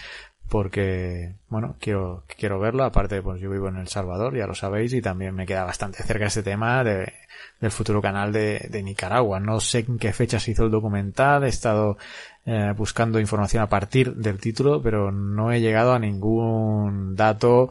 porque, 0.49 1.36
bueno, 1.47 1.76
quiero, 1.80 2.24
quiero 2.38 2.60
verlo. 2.60 2.84
Aparte, 2.84 3.22
pues 3.22 3.39
yo 3.39 3.49
vivo 3.51 3.68
en 3.68 3.78
El 3.78 3.88
Salvador, 3.88 4.36
ya 4.36 4.47
lo 4.47 4.55
sabéis, 4.55 4.93
y 4.93 5.01
también 5.01 5.36
me 5.36 5.45
queda 5.45 5.64
bastante 5.64 6.03
cerca 6.03 6.26
este 6.26 6.41
tema 6.41 6.84
de, 6.84 7.14
del 7.62 7.72
futuro 7.72 8.01
canal 8.01 8.34
de, 8.34 8.82
Nicaragua. 8.84 9.39
No 9.39 9.60
sé 9.60 9.86
en 9.88 9.99
qué 9.99 10.12
fecha 10.12 10.39
se 10.39 10.51
hizo 10.51 10.66
el 10.66 10.72
documental, 10.72 11.43
he 11.43 11.49
estado 11.49 11.97
eh, 12.45 12.74
buscando 12.76 13.20
información 13.20 13.62
a 13.62 13.70
partir 13.70 14.16
del 14.16 14.39
título, 14.39 14.82
pero 14.82 15.12
no 15.12 15.51
he 15.51 15.62
llegado 15.62 15.93
a 15.93 15.99
ningún 15.99 17.16
dato 17.16 17.70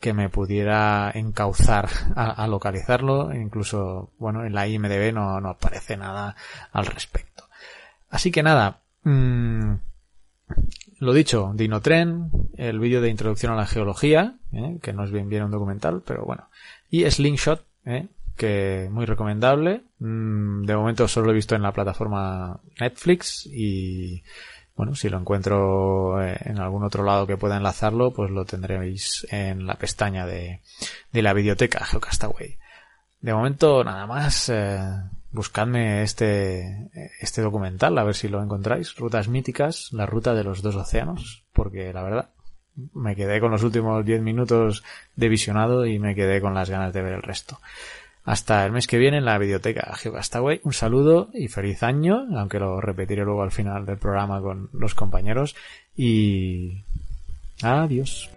que 0.00 0.14
me 0.14 0.28
pudiera 0.28 1.10
encauzar 1.14 1.88
a, 2.16 2.30
a 2.30 2.46
localizarlo. 2.48 3.34
Incluso, 3.34 4.10
bueno, 4.18 4.44
en 4.44 4.54
la 4.54 4.66
IMDB 4.66 5.12
no, 5.12 5.40
no 5.40 5.50
aparece 5.50 5.96
nada 5.96 6.34
al 6.72 6.86
respecto. 6.86 7.44
Así 8.08 8.32
que 8.32 8.42
nada, 8.42 8.80
mmm, 9.04 9.74
lo 10.98 11.14
dicho, 11.14 11.52
Dinotren, 11.54 12.30
el 12.56 12.78
vídeo 12.78 13.00
de 13.00 13.08
introducción 13.08 13.52
a 13.52 13.56
la 13.56 13.66
geología, 13.66 14.34
¿eh? 14.52 14.78
que 14.82 14.92
no 14.92 15.04
es 15.04 15.10
bien 15.10 15.28
bien 15.28 15.44
un 15.44 15.50
documental, 15.50 16.02
pero 16.04 16.24
bueno. 16.24 16.48
Y 16.90 17.08
Slingshot, 17.08 17.64
¿eh? 17.86 18.08
que 18.36 18.88
muy 18.90 19.06
recomendable. 19.06 19.82
Mm, 19.98 20.64
de 20.64 20.76
momento 20.76 21.08
solo 21.08 21.26
lo 21.26 21.32
he 21.32 21.36
visto 21.36 21.54
en 21.54 21.62
la 21.62 21.72
plataforma 21.72 22.60
Netflix 22.78 23.46
y 23.46 24.22
bueno, 24.80 24.94
si 24.94 25.10
lo 25.10 25.18
encuentro 25.18 26.22
eh, 26.22 26.38
en 26.40 26.58
algún 26.58 26.84
otro 26.84 27.04
lado 27.04 27.26
que 27.26 27.36
pueda 27.36 27.58
enlazarlo, 27.58 28.14
pues 28.14 28.30
lo 28.30 28.46
tendréis 28.46 29.26
en 29.30 29.66
la 29.66 29.74
pestaña 29.74 30.24
de, 30.24 30.62
de 31.12 31.20
la 31.20 31.34
biblioteca 31.34 31.84
Geocastaway. 31.84 32.56
De 33.20 33.34
momento 33.34 33.84
nada 33.84 34.06
más, 34.06 34.48
eh, 34.48 34.80
buscadme 35.32 36.02
este, 36.02 36.88
este 37.20 37.42
documental, 37.42 37.98
a 37.98 38.04
ver 38.04 38.14
si 38.14 38.28
lo 38.28 38.42
encontráis. 38.42 38.96
Rutas 38.96 39.28
míticas, 39.28 39.92
la 39.92 40.06
ruta 40.06 40.32
de 40.32 40.44
los 40.44 40.62
dos 40.62 40.76
océanos, 40.76 41.44
porque 41.52 41.92
la 41.92 42.02
verdad, 42.02 42.30
me 42.94 43.14
quedé 43.14 43.38
con 43.38 43.50
los 43.50 43.62
últimos 43.62 44.02
10 44.02 44.22
minutos 44.22 44.82
de 45.14 45.28
visionado 45.28 45.84
y 45.84 45.98
me 45.98 46.14
quedé 46.14 46.40
con 46.40 46.54
las 46.54 46.70
ganas 46.70 46.94
de 46.94 47.02
ver 47.02 47.12
el 47.12 47.22
resto. 47.22 47.60
Hasta 48.30 48.64
el 48.64 48.70
mes 48.70 48.86
que 48.86 48.96
viene 48.96 49.16
en 49.16 49.24
la 49.24 49.38
biblioteca 49.38 49.92
Geocastaway. 49.96 50.60
Un 50.62 50.72
saludo 50.72 51.30
y 51.34 51.48
feliz 51.48 51.82
año, 51.82 52.28
aunque 52.36 52.60
lo 52.60 52.80
repetiré 52.80 53.24
luego 53.24 53.42
al 53.42 53.50
final 53.50 53.84
del 53.84 53.98
programa 53.98 54.40
con 54.40 54.70
los 54.72 54.94
compañeros. 54.94 55.56
Y 55.96 56.84
adiós. 57.60 58.30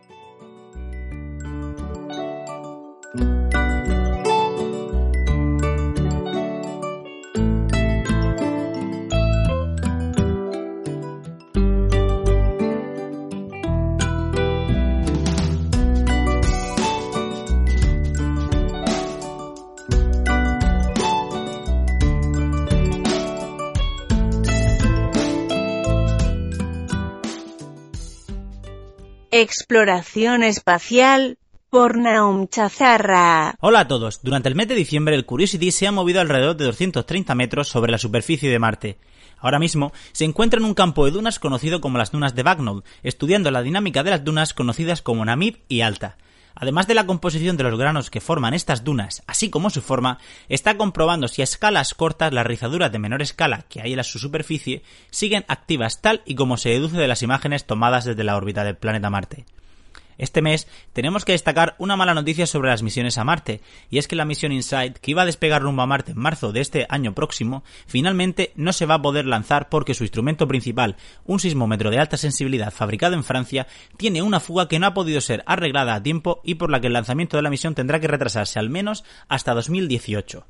Exploración 29.36 30.44
espacial 30.44 31.40
por 31.72 31.98
Naum 31.98 32.48
Chazarra. 32.48 33.56
Hola 33.62 33.80
a 33.80 33.88
todos. 33.88 34.22
Durante 34.22 34.48
el 34.48 34.54
mes 34.54 34.68
de 34.68 34.76
diciembre 34.76 35.16
el 35.16 35.26
Curiosity 35.26 35.72
se 35.72 35.88
ha 35.88 35.92
movido 35.92 36.22
alrededor 36.22 36.56
de 36.56 36.66
230 36.66 37.34
metros 37.34 37.68
sobre 37.68 37.92
la 37.92 37.98
superficie 37.98 38.52
de 38.52 38.60
Marte. 38.60 39.00
Ahora 39.40 39.58
mismo 39.58 39.92
se 40.12 40.26
encuentra 40.26 40.60
en 40.60 40.66
un 40.66 40.76
campo 40.76 41.04
de 41.06 41.10
dunas 41.10 41.40
conocido 41.40 41.82
como 41.82 41.98
las 41.98 42.12
dunas 42.12 42.36
de 42.36 42.44
Bagnall, 42.44 42.84
estudiando 43.02 43.50
la 43.50 43.64
dinámica 43.64 44.04
de 44.04 44.12
las 44.12 44.24
dunas 44.24 44.54
conocidas 44.54 45.02
como 45.02 45.26
Namib 45.26 45.64
y 45.68 45.82
Alta. 45.82 46.18
Además 46.56 46.88
de 46.88 46.94
la 46.94 47.06
composición 47.06 47.58
de 47.58 47.64
los 47.64 47.78
granos 47.78 48.10
que 48.10 48.22
forman 48.22 48.54
estas 48.54 48.84
dunas, 48.84 49.24
así 49.28 49.50
como 49.50 49.70
su 49.70 49.82
forma, 49.82 50.20
está 50.50 50.78
comprobando 50.78 51.28
si 51.28 51.42
a 51.42 51.46
escalas 51.46 51.94
cortas 51.94 52.34
las 52.34 52.46
rizaduras 52.46 52.92
de 52.92 53.00
menor 53.00 53.22
escala 53.22 53.66
que 53.70 53.82
hay 53.82 53.94
en 53.94 54.04
su 54.04 54.20
superficie 54.20 54.84
siguen 55.10 55.46
activas 55.48 56.02
tal 56.02 56.22
y 56.26 56.36
como 56.36 56.58
se 56.58 56.70
deduce 56.70 56.98
de 56.98 57.08
las 57.08 57.24
imágenes 57.24 57.66
tomadas 57.66 58.06
desde 58.06 58.24
la 58.24 58.36
órbita 58.36 58.64
del 58.64 58.78
planeta 58.78 59.10
Marte. 59.10 59.46
Este 60.18 60.42
mes 60.42 60.68
tenemos 60.94 61.26
que 61.26 61.32
destacar 61.32 61.76
una 61.78 61.96
mala 61.96 62.14
noticia 62.14 62.48
sobre 62.48 62.70
las 62.70 62.84
misiones 62.84 63.18
a 63.18 63.24
Marte, 63.24 63.62
y 63.90 63.98
es 63.98 64.08
que 64.08 64.16
la 64.16 64.26
misión 64.26 64.52
InSight, 64.52 64.98
que 64.98 65.12
iba 65.12 65.24
a 65.24 65.26
despegar 65.26 65.62
rumbo 65.62 65.82
a 65.82 65.88
Marte 65.88 66.12
en 66.12 66.20
marzo 66.20 66.52
de 66.52 66.62
este 66.62 66.86
año 66.90 67.14
próximo, 67.14 67.64
finalmente 67.88 68.52
no 68.56 68.74
se 68.74 68.86
va 68.86 68.96
a 68.96 69.02
poder 69.02 69.26
lanzar 69.26 69.70
porque 69.70 69.94
su 69.94 70.04
instrumento 70.04 70.48
principal, 70.48 70.96
un 71.26 71.40
sismómetro 71.40 71.90
de 71.90 72.00
alta 72.00 72.18
sensibilidad 72.18 72.72
fabricado 72.72 73.16
en 73.16 73.24
Francia, 73.24 73.68
tiene 73.98 74.22
una 74.22 74.40
fuga 74.40 74.68
que 74.68 74.80
no 74.80 74.88
ha 74.88 74.94
podido 74.94 75.22
ser 75.22 75.44
arreglada 75.46 75.96
a 75.96 76.04
tiempo 76.04 76.42
y 76.44 76.56
por 76.56 76.70
la 76.70 76.82
que 76.82 76.88
el 76.88 76.94
lanzamiento 76.94 77.38
de 77.38 77.44
la 77.44 77.50
misión 77.50 77.76
tendrá 77.76 78.00
que 78.00 78.08
retrasarse 78.08 78.60
al 78.60 78.70
menos 78.70 79.04
hasta 79.28 79.54
2018. 79.54 80.46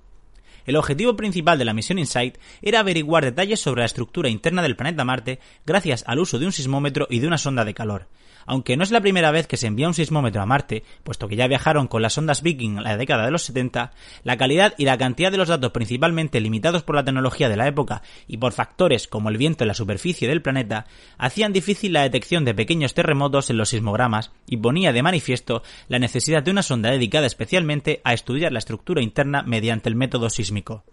El 0.65 0.77
objetivo 0.77 1.15
principal 1.15 1.57
de 1.57 1.65
la 1.65 1.73
misión 1.73 1.99
InSight 1.99 2.37
era 2.61 2.79
averiguar 2.79 3.25
detalles 3.25 3.59
sobre 3.59 3.81
la 3.81 3.85
estructura 3.85 4.29
interna 4.29 4.61
del 4.61 4.75
planeta 4.77 5.03
Marte 5.03 5.39
gracias 5.65 6.03
al 6.07 6.19
uso 6.19 6.39
de 6.39 6.45
un 6.45 6.53
sismómetro 6.53 7.07
y 7.09 7.19
de 7.19 7.27
una 7.27 7.37
sonda 7.37 7.65
de 7.65 7.73
calor. 7.73 8.07
Aunque 8.45 8.77
no 8.77 8.83
es 8.83 8.91
la 8.91 9.01
primera 9.01 9.31
vez 9.31 9.47
que 9.47 9.57
se 9.57 9.67
envía 9.67 9.87
un 9.87 9.93
sismómetro 9.93 10.41
a 10.41 10.45
Marte, 10.45 10.83
puesto 11.03 11.27
que 11.27 11.35
ya 11.35 11.47
viajaron 11.47 11.87
con 11.87 12.01
las 12.01 12.17
ondas 12.17 12.41
Viking 12.41 12.77
en 12.77 12.83
la 12.83 12.97
década 12.97 13.25
de 13.25 13.31
los 13.31 13.43
70, 13.43 13.91
la 14.23 14.37
calidad 14.37 14.73
y 14.77 14.85
la 14.85 14.97
cantidad 14.97 15.31
de 15.31 15.37
los 15.37 15.47
datos 15.47 15.71
principalmente 15.71 16.41
limitados 16.41 16.83
por 16.83 16.95
la 16.95 17.03
tecnología 17.03 17.49
de 17.49 17.57
la 17.57 17.67
época 17.67 18.01
y 18.27 18.37
por 18.37 18.53
factores 18.53 19.07
como 19.07 19.29
el 19.29 19.37
viento 19.37 19.63
en 19.63 19.69
la 19.69 19.73
superficie 19.73 20.27
del 20.27 20.41
planeta, 20.41 20.85
hacían 21.17 21.53
difícil 21.53 21.93
la 21.93 22.03
detección 22.03 22.45
de 22.45 22.53
pequeños 22.53 22.93
terremotos 22.93 23.49
en 23.49 23.57
los 23.57 23.69
sismogramas 23.69 24.31
y 24.47 24.57
ponía 24.57 24.93
de 24.93 25.03
manifiesto 25.03 25.63
la 25.87 25.99
necesidad 25.99 26.43
de 26.43 26.51
una 26.51 26.63
sonda 26.63 26.91
dedicada 26.91 27.27
especialmente 27.27 28.01
a 28.03 28.13
estudiar 28.13 28.51
la 28.51 28.59
estructura 28.59 29.01
interna 29.01 29.43
mediante 29.43 29.89
el 29.89 29.95
método 29.95 30.29
sísmico. 30.29 30.83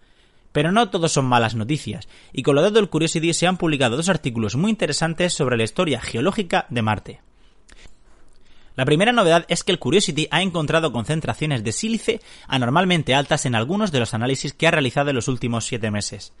Pero 0.51 0.71
no 0.71 0.89
todos 0.89 1.13
son 1.13 1.25
malas 1.25 1.55
noticias, 1.55 2.09
y 2.33 2.43
con 2.43 2.55
lo 2.55 2.61
dado 2.61 2.75
del 2.75 2.89
Curiosity 2.89 3.33
se 3.33 3.47
han 3.47 3.57
publicado 3.57 3.95
dos 3.95 4.09
artículos 4.09 4.55
muy 4.55 4.69
interesantes 4.69 5.33
sobre 5.33 5.57
la 5.57 5.63
historia 5.63 6.01
geológica 6.01 6.65
de 6.69 6.81
Marte. 6.81 7.30
La 8.81 8.85
primera 8.85 9.11
novedad 9.11 9.45
es 9.47 9.63
que 9.63 9.71
el 9.71 9.77
Curiosity 9.77 10.27
ha 10.31 10.41
encontrado 10.41 10.91
concentraciones 10.91 11.63
de 11.63 11.71
sílice 11.71 12.19
anormalmente 12.47 13.13
altas 13.13 13.45
en 13.45 13.53
algunos 13.53 13.91
de 13.91 13.99
los 13.99 14.15
análisis 14.15 14.53
que 14.53 14.65
ha 14.65 14.71
realizado 14.71 15.11
en 15.11 15.17
los 15.17 15.27
últimos 15.27 15.65
siete 15.65 15.91
meses. 15.91 16.33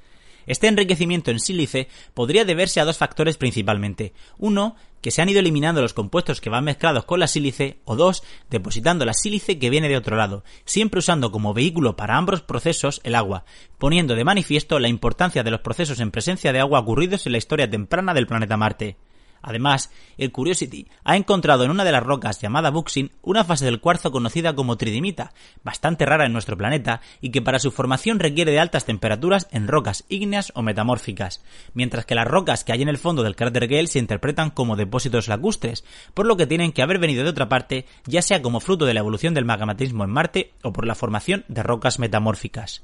Este 0.47 0.67
enriquecimiento 0.67 1.29
en 1.29 1.39
sílice 1.39 1.87
podría 2.15 2.43
deberse 2.43 2.79
a 2.79 2.85
dos 2.85 2.97
factores 2.97 3.37
principalmente. 3.37 4.13
Uno, 4.39 4.75
que 5.01 5.11
se 5.11 5.21
han 5.21 5.29
ido 5.29 5.39
eliminando 5.39 5.83
los 5.83 5.93
compuestos 5.93 6.41
que 6.41 6.49
van 6.49 6.63
mezclados 6.63 7.05
con 7.05 7.19
la 7.19 7.27
sílice, 7.27 7.77
o 7.85 7.95
dos, 7.95 8.23
depositando 8.49 9.05
la 9.05 9.13
sílice 9.13 9.59
que 9.59 9.69
viene 9.69 9.87
de 9.87 9.97
otro 9.97 10.17
lado, 10.17 10.43
siempre 10.65 10.97
usando 10.97 11.31
como 11.31 11.53
vehículo 11.53 11.95
para 11.95 12.17
ambos 12.17 12.41
procesos 12.41 13.01
el 13.03 13.13
agua, 13.13 13.45
poniendo 13.77 14.15
de 14.15 14.23
manifiesto 14.23 14.79
la 14.79 14.87
importancia 14.87 15.43
de 15.43 15.51
los 15.51 15.61
procesos 15.61 15.99
en 15.99 16.09
presencia 16.09 16.51
de 16.51 16.59
agua 16.59 16.79
ocurridos 16.79 17.27
en 17.27 17.33
la 17.33 17.37
historia 17.37 17.69
temprana 17.69 18.15
del 18.15 18.25
planeta 18.25 18.57
Marte. 18.57 18.97
Además, 19.41 19.91
el 20.17 20.31
Curiosity 20.31 20.87
ha 21.03 21.17
encontrado 21.17 21.63
en 21.63 21.71
una 21.71 21.83
de 21.83 21.91
las 21.91 22.03
rocas 22.03 22.39
llamada 22.39 22.69
Buxin 22.69 23.11
una 23.21 23.43
fase 23.43 23.65
del 23.65 23.79
cuarzo 23.79 24.11
conocida 24.11 24.55
como 24.55 24.77
tridimita, 24.77 25.33
bastante 25.63 26.05
rara 26.05 26.25
en 26.25 26.33
nuestro 26.33 26.57
planeta 26.57 27.01
y 27.21 27.31
que 27.31 27.41
para 27.41 27.59
su 27.59 27.71
formación 27.71 28.19
requiere 28.19 28.51
de 28.51 28.59
altas 28.59 28.85
temperaturas 28.85 29.47
en 29.51 29.67
rocas 29.67 30.05
ígneas 30.09 30.51
o 30.55 30.61
metamórficas, 30.61 31.43
mientras 31.73 32.05
que 32.05 32.15
las 32.15 32.27
rocas 32.27 32.63
que 32.63 32.73
hay 32.73 32.81
en 32.81 32.89
el 32.89 32.97
fondo 32.97 33.23
del 33.23 33.35
cráter 33.35 33.67
Gale 33.67 33.87
se 33.87 33.99
interpretan 33.99 34.51
como 34.51 34.75
depósitos 34.75 35.27
lacustres, 35.27 35.83
por 36.13 36.25
lo 36.25 36.37
que 36.37 36.47
tienen 36.47 36.71
que 36.71 36.83
haber 36.83 36.99
venido 36.99 37.23
de 37.23 37.29
otra 37.29 37.49
parte, 37.49 37.85
ya 38.05 38.21
sea 38.21 38.41
como 38.41 38.59
fruto 38.59 38.85
de 38.85 38.93
la 38.93 38.99
evolución 38.99 39.33
del 39.33 39.45
magmatismo 39.45 40.03
en 40.03 40.11
Marte 40.11 40.53
o 40.63 40.73
por 40.73 40.85
la 40.85 40.95
formación 40.95 41.45
de 41.47 41.63
rocas 41.63 41.99
metamórficas. 41.99 42.83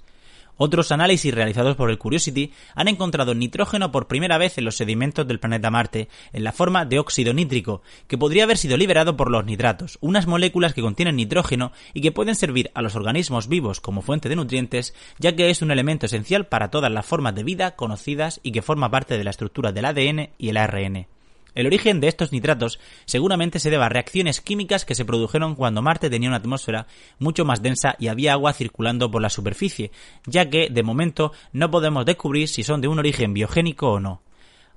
Otros 0.57 0.91
análisis 0.91 1.33
realizados 1.33 1.75
por 1.75 1.91
el 1.91 1.99
Curiosity 1.99 2.51
han 2.73 2.87
encontrado 2.87 3.35
nitrógeno 3.35 3.91
por 3.91 4.07
primera 4.07 4.37
vez 4.37 4.57
en 4.57 4.65
los 4.65 4.75
sedimentos 4.75 5.27
del 5.27 5.39
planeta 5.39 5.69
Marte, 5.69 6.09
en 6.33 6.43
la 6.43 6.51
forma 6.51 6.85
de 6.85 6.99
óxido 6.99 7.33
nítrico, 7.33 7.83
que 8.07 8.17
podría 8.17 8.43
haber 8.43 8.57
sido 8.57 8.75
liberado 8.75 9.15
por 9.15 9.29
los 9.29 9.45
nitratos, 9.45 9.97
unas 10.01 10.25
moléculas 10.25 10.73
que 10.73 10.81
contienen 10.81 11.15
nitrógeno 11.15 11.71
y 11.93 12.01
que 12.01 12.11
pueden 12.11 12.35
servir 12.35 12.71
a 12.73 12.81
los 12.81 12.95
organismos 12.95 13.47
vivos 13.47 13.79
como 13.79 14.01
fuente 14.01 14.29
de 14.29 14.35
nutrientes, 14.35 14.95
ya 15.19 15.35
que 15.35 15.49
es 15.49 15.61
un 15.61 15.71
elemento 15.71 16.07
esencial 16.07 16.47
para 16.47 16.71
todas 16.71 16.91
las 16.91 17.05
formas 17.05 17.35
de 17.35 17.43
vida 17.43 17.75
conocidas 17.75 18.39
y 18.41 18.51
que 18.51 18.61
forma 18.61 18.89
parte 18.89 19.17
de 19.17 19.23
la 19.23 19.29
estructura 19.29 19.71
del 19.71 19.85
ADN 19.85 20.29
y 20.37 20.49
el 20.49 20.57
ARN. 20.57 21.16
El 21.57 21.65
origen 21.65 21.99
de 21.99 22.07
estos 22.07 22.31
nitratos 22.31 22.79
seguramente 23.05 23.57
se 23.57 23.71
deba 23.71 23.87
a 23.87 23.89
reacciones 23.89 24.41
químicas 24.41 24.85
que 24.85 24.93
se 24.93 25.05
produjeron 25.05 25.55
cuando 25.55 25.81
Marte 25.81 26.07
tenía 26.07 26.29
una 26.29 26.37
atmósfera 26.37 26.85
mucho 27.17 27.45
más 27.45 27.63
densa 27.63 27.95
y 27.97 28.09
había 28.09 28.33
agua 28.33 28.53
circulando 28.53 29.09
por 29.09 29.23
la 29.23 29.31
superficie, 29.31 29.89
ya 30.27 30.51
que, 30.51 30.69
de 30.69 30.83
momento, 30.83 31.31
no 31.53 31.71
podemos 31.71 32.05
descubrir 32.05 32.47
si 32.47 32.61
son 32.61 32.79
de 32.79 32.87
un 32.87 32.99
origen 32.99 33.33
biogénico 33.33 33.93
o 33.93 33.99
no. 33.99 34.21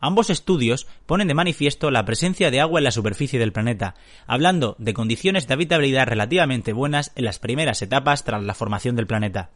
Ambos 0.01 0.31
estudios 0.31 0.87
ponen 1.05 1.29
de 1.29 1.35
manifiesto 1.35 1.91
la 1.91 2.07
presencia 2.07 2.51
de 2.51 2.63
agua 2.63 2.81
en 2.81 2.85
la 2.85 2.93
superficie 2.93 3.39
del 3.39 3.53
planeta, 3.53 3.95
hablando 4.27 4.75
de 4.79 4.95
condiciones 4.95 5.47
de 5.47 5.53
habitabilidad 5.53 6.07
relativamente 6.07 6.73
buenas 6.73 7.13
en 7.15 7.27
las 7.27 7.39
primeras 7.39 7.83
etapas 7.83 8.25
tras 8.25 8.43
la 8.43 8.55
formación 8.55 8.97
del 8.97 9.07
planeta. 9.07 9.51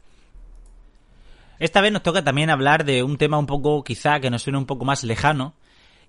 Esta 1.58 1.80
vez 1.80 1.90
nos 1.90 2.02
toca 2.02 2.22
también 2.22 2.50
hablar 2.50 2.84
de 2.84 3.02
un 3.02 3.16
tema 3.16 3.38
un 3.38 3.46
poco 3.46 3.82
quizá 3.82 4.20
que 4.20 4.28
nos 4.28 4.42
suene 4.42 4.58
un 4.58 4.66
poco 4.66 4.84
más 4.84 5.04
lejano, 5.04 5.54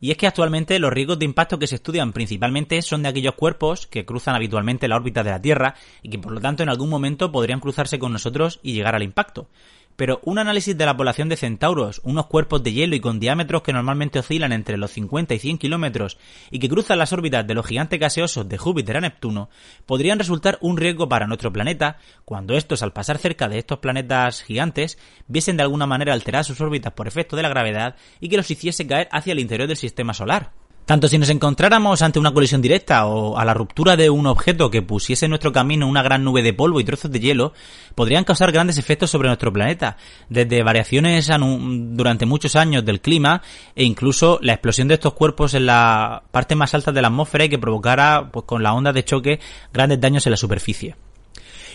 y 0.05 0.11
es 0.11 0.17
que 0.17 0.27
actualmente 0.27 0.77
los 0.77 0.93
riesgos 0.93 1.17
de 1.17 1.25
impacto 1.25 1.57
que 1.57 1.65
se 1.65 1.73
estudian 1.73 2.13
principalmente 2.13 2.79
son 2.83 3.01
de 3.01 3.09
aquellos 3.09 3.33
cuerpos 3.33 3.87
que 3.87 4.05
cruzan 4.05 4.35
habitualmente 4.35 4.87
la 4.87 4.97
órbita 4.97 5.23
de 5.23 5.31
la 5.31 5.41
Tierra 5.41 5.73
y 6.03 6.09
que 6.09 6.19
por 6.19 6.31
lo 6.31 6.39
tanto 6.39 6.61
en 6.61 6.69
algún 6.69 6.91
momento 6.91 7.31
podrían 7.31 7.59
cruzarse 7.59 7.97
con 7.97 8.13
nosotros 8.13 8.59
y 8.61 8.73
llegar 8.73 8.93
al 8.93 9.01
impacto 9.01 9.47
pero 9.95 10.19
un 10.23 10.39
análisis 10.39 10.77
de 10.77 10.85
la 10.85 10.95
población 10.95 11.29
de 11.29 11.37
centauros, 11.37 12.01
unos 12.03 12.27
cuerpos 12.27 12.63
de 12.63 12.73
hielo 12.73 12.95
y 12.95 12.99
con 12.99 13.19
diámetros 13.19 13.61
que 13.61 13.73
normalmente 13.73 14.19
oscilan 14.19 14.51
entre 14.51 14.77
los 14.77 14.91
50 14.91 15.33
y 15.33 15.39
100 15.39 15.57
kilómetros 15.57 16.17
y 16.51 16.59
que 16.59 16.69
cruzan 16.69 16.99
las 16.99 17.13
órbitas 17.13 17.45
de 17.47 17.53
los 17.53 17.65
gigantes 17.65 17.99
gaseosos 17.99 18.47
de 18.47 18.57
Júpiter 18.57 18.97
a 18.97 19.01
Neptuno, 19.01 19.49
podrían 19.85 20.19
resultar 20.19 20.57
un 20.61 20.77
riesgo 20.77 21.07
para 21.07 21.27
nuestro 21.27 21.51
planeta 21.51 21.97
cuando 22.25 22.55
estos, 22.55 22.83
al 22.83 22.93
pasar 22.93 23.17
cerca 23.17 23.47
de 23.47 23.59
estos 23.59 23.79
planetas 23.79 24.43
gigantes, 24.43 24.97
viesen 25.27 25.57
de 25.57 25.63
alguna 25.63 25.87
manera 25.87 26.13
alterar 26.13 26.43
sus 26.43 26.59
órbitas 26.61 26.93
por 26.93 27.07
efecto 27.07 27.35
de 27.35 27.43
la 27.43 27.49
gravedad 27.49 27.95
y 28.19 28.29
que 28.29 28.37
los 28.37 28.49
hiciese 28.49 28.87
caer 28.87 29.07
hacia 29.11 29.33
el 29.33 29.39
interior 29.39 29.67
del 29.67 29.77
sistema 29.77 30.13
solar. 30.13 30.64
Tanto 30.85 31.07
si 31.07 31.17
nos 31.17 31.29
encontráramos 31.29 32.03
ante 32.03 32.19
una 32.19 32.31
colisión 32.31 32.61
directa 32.61 33.07
o 33.07 33.39
a 33.39 33.45
la 33.45 33.55
ruptura 33.55 33.95
de 33.95 34.11
un 34.11 34.27
objeto 34.27 34.69
que 34.69 34.83
pusiese 34.83 35.25
en 35.25 35.31
nuestro 35.31 35.51
camino 35.51 35.87
una 35.87 36.03
gran 36.03 36.23
nube 36.23 36.43
de 36.43 36.53
polvo 36.53 36.79
y 36.79 36.83
trozos 36.83 37.09
de 37.09 37.19
hielo, 37.19 37.53
podrían 37.95 38.23
causar 38.23 38.51
grandes 38.51 38.77
efectos 38.77 39.09
sobre 39.09 39.27
nuestro 39.27 39.51
planeta, 39.51 39.97
desde 40.29 40.61
variaciones 40.61 41.27
durante 41.27 42.27
muchos 42.27 42.55
años 42.55 42.85
del 42.85 43.01
clima 43.01 43.41
e 43.75 43.83
incluso 43.83 44.37
la 44.43 44.53
explosión 44.53 44.87
de 44.87 44.93
estos 44.93 45.13
cuerpos 45.13 45.55
en 45.55 45.65
la 45.65 46.21
parte 46.29 46.53
más 46.55 46.75
alta 46.75 46.91
de 46.91 47.01
la 47.01 47.07
atmósfera 47.07 47.45
y 47.45 47.49
que 47.49 47.57
provocara, 47.57 48.29
pues 48.31 48.45
con 48.45 48.61
la 48.61 48.73
onda 48.73 48.93
de 48.93 49.03
choque, 49.03 49.39
grandes 49.73 49.99
daños 49.99 50.27
en 50.27 50.31
la 50.31 50.37
superficie. 50.37 50.95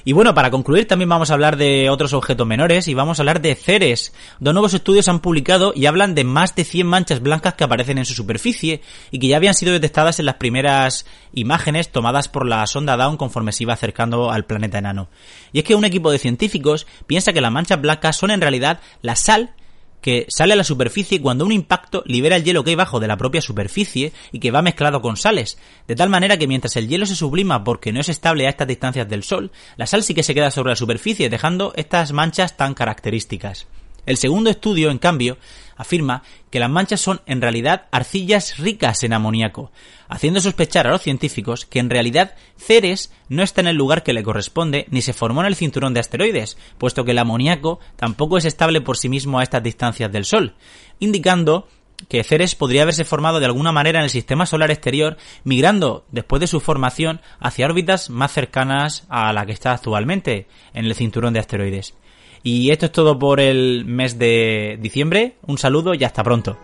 Y 0.05 0.13
bueno, 0.13 0.35
para 0.35 0.51
concluir 0.51 0.87
también 0.87 1.09
vamos 1.09 1.31
a 1.31 1.35
hablar 1.35 1.57
de 1.57 1.91
otros 1.91 2.13
objetos 2.13 2.47
menores 2.47 2.89
y 2.89 2.95
vamos 2.95 3.19
a 3.19 3.23
hablar 3.23 3.41
de 3.41 3.55
Ceres. 3.55 4.13
Dos 4.39 4.55
nuevos 4.55 4.75
estudios 4.75 5.09
han 5.09 5.21
publicado 5.21 5.73
y 5.75 5.87
hablan 5.87 6.15
de 6.15 6.25
más 6.25 6.55
de 6.55 6.65
100 6.65 6.87
manchas 6.87 7.21
blancas 7.21 7.55
que 7.55 7.65
aparecen 7.65 7.99
en 7.99 8.07
su 8.07 8.15
superficie 8.15 8.81
y 9.11 9.19
que 9.19 9.29
ya 9.29 9.37
habían 9.37 9.55
sido 9.55 9.73
detectadas 9.73 10.19
en 10.19 10.27
las 10.27 10.37
primeras 10.37 11.07
imágenes 11.33 11.91
tomadas 11.91 12.29
por 12.29 12.47
la 12.47 12.67
sonda 12.67 12.97
Dawn 12.97 13.17
conforme 13.17 13.53
se 13.53 13.65
iba 13.65 13.75
acercando 13.75 14.31
al 14.31 14.47
planeta 14.47 14.79
enano. 14.79 15.09
Y 15.53 15.59
es 15.59 15.65
que 15.65 15.75
un 15.75 15.85
equipo 15.85 16.11
de 16.11 16.19
científicos 16.19 16.87
piensa 17.07 17.33
que 17.33 17.41
las 17.41 17.53
manchas 17.53 17.81
blancas 17.81 18.17
son 18.17 18.31
en 18.31 18.41
realidad 18.41 18.81
la 19.03 19.17
sal 19.17 19.55
que 20.01 20.27
sale 20.29 20.53
a 20.55 20.57
la 20.57 20.65
superficie 20.65 21.21
cuando 21.21 21.45
un 21.45 21.53
impacto 21.53 22.03
libera 22.07 22.37
el 22.37 22.45
hielo 22.45 22.65
que 22.65 22.71
hay 22.71 22.77
bajo 22.77 23.01
de 23.01 23.09
la 23.09 23.17
propia 23.17 23.41
superficie 23.41 24.13
y 24.33 24.41
que 24.41 24.51
va 24.51 24.63
mezclado 24.63 25.03
con 25.03 25.17
sales, 25.17 25.59
de 25.87 25.97
tal 25.97 26.09
manera 26.09 26.37
que 26.37 26.47
mientras 26.47 26.77
el 26.77 26.89
hielo 26.89 27.07
se 27.07 27.17
sublima 27.17 27.65
porque 27.65 27.93
no 27.93 28.01
es 28.01 28.09
estable 28.09 28.47
a 28.47 28.51
estas 28.51 28.69
distancias 28.69 29.09
del 29.09 29.23
Sol, 29.23 29.51
la 29.77 29.87
sal 29.87 30.03
sí 30.03 30.15
que 30.15 30.23
se 30.23 30.35
queda 30.35 30.51
sobre 30.51 30.71
la 30.71 30.77
superficie, 30.77 31.29
dejando 31.29 31.73
estas 31.77 32.13
manchas 32.13 32.57
tan 32.57 32.75
características. 32.75 33.67
El 34.07 34.17
segundo 34.17 34.51
estudio, 34.51 34.91
en 34.91 34.99
cambio, 34.99 35.37
afirma 35.81 36.23
que 36.51 36.61
las 36.61 36.69
manchas 36.69 37.01
son 37.01 37.23
en 37.25 37.41
realidad 37.41 37.87
arcillas 37.91 38.59
ricas 38.59 39.03
en 39.03 39.15
amoníaco, 39.15 39.73
haciendo 40.09 40.41
sospechar 40.41 40.87
a 40.87 40.91
los 40.91 41.01
científicos 41.01 41.65
que 41.65 41.79
en 41.79 41.89
realidad 41.89 42.35
Ceres 42.59 43.13
no 43.29 43.43
está 43.43 43.63
en 43.63 43.69
el 43.69 43.77
lugar 43.77 44.03
que 44.03 44.13
le 44.13 44.23
corresponde 44.23 44.87
ni 44.91 45.01
se 45.01 45.15
formó 45.15 45.41
en 45.41 45.47
el 45.47 45.57
cinturón 45.57 45.95
de 45.95 46.01
asteroides, 46.01 46.59
puesto 46.77 47.05
que 47.05 47.13
el 47.13 47.19
amoníaco 47.19 47.81
tampoco 47.97 48.37
es 48.37 48.45
estable 48.45 48.83
por 48.83 48.99
sí 48.99 49.09
mismo 49.09 49.39
a 49.39 49.43
estas 49.43 49.63
distancias 49.63 50.13
del 50.13 50.27
Sol, 50.27 50.55
indicando 50.99 51.67
que 52.09 52.25
Ceres 52.25 52.55
podría 52.55 52.83
haberse 52.83 53.05
formado 53.05 53.41
de 53.41 53.47
alguna 53.47 53.73
manera 53.73 54.01
en 54.01 54.05
el 54.05 54.11
sistema 54.11 54.47
solar 54.47 54.71
exterior, 54.71 55.17
migrando 55.45 56.05
después 56.11 56.41
de 56.41 56.47
su 56.47 56.61
formación 56.61 57.21
hacia 57.39 57.67
órbitas 57.67 58.11
más 58.11 58.33
cercanas 58.33 59.07
a 59.09 59.33
la 59.33 59.47
que 59.47 59.53
está 59.53 59.73
actualmente 59.73 60.47
en 60.75 60.85
el 60.85 60.95
cinturón 60.95 61.33
de 61.33 61.41
asteroides. 61.41 61.95
Y 62.43 62.71
esto 62.71 62.87
es 62.87 62.93
todo 62.93 63.19
por 63.19 63.41
el 63.41 63.85
mes 63.85 64.19
de 64.19 64.79
diciembre. 64.81 65.35
Un 65.47 65.59
saludo 65.59 65.95
y 65.95 66.05
hasta 66.05 66.25
pronto. 66.25 66.57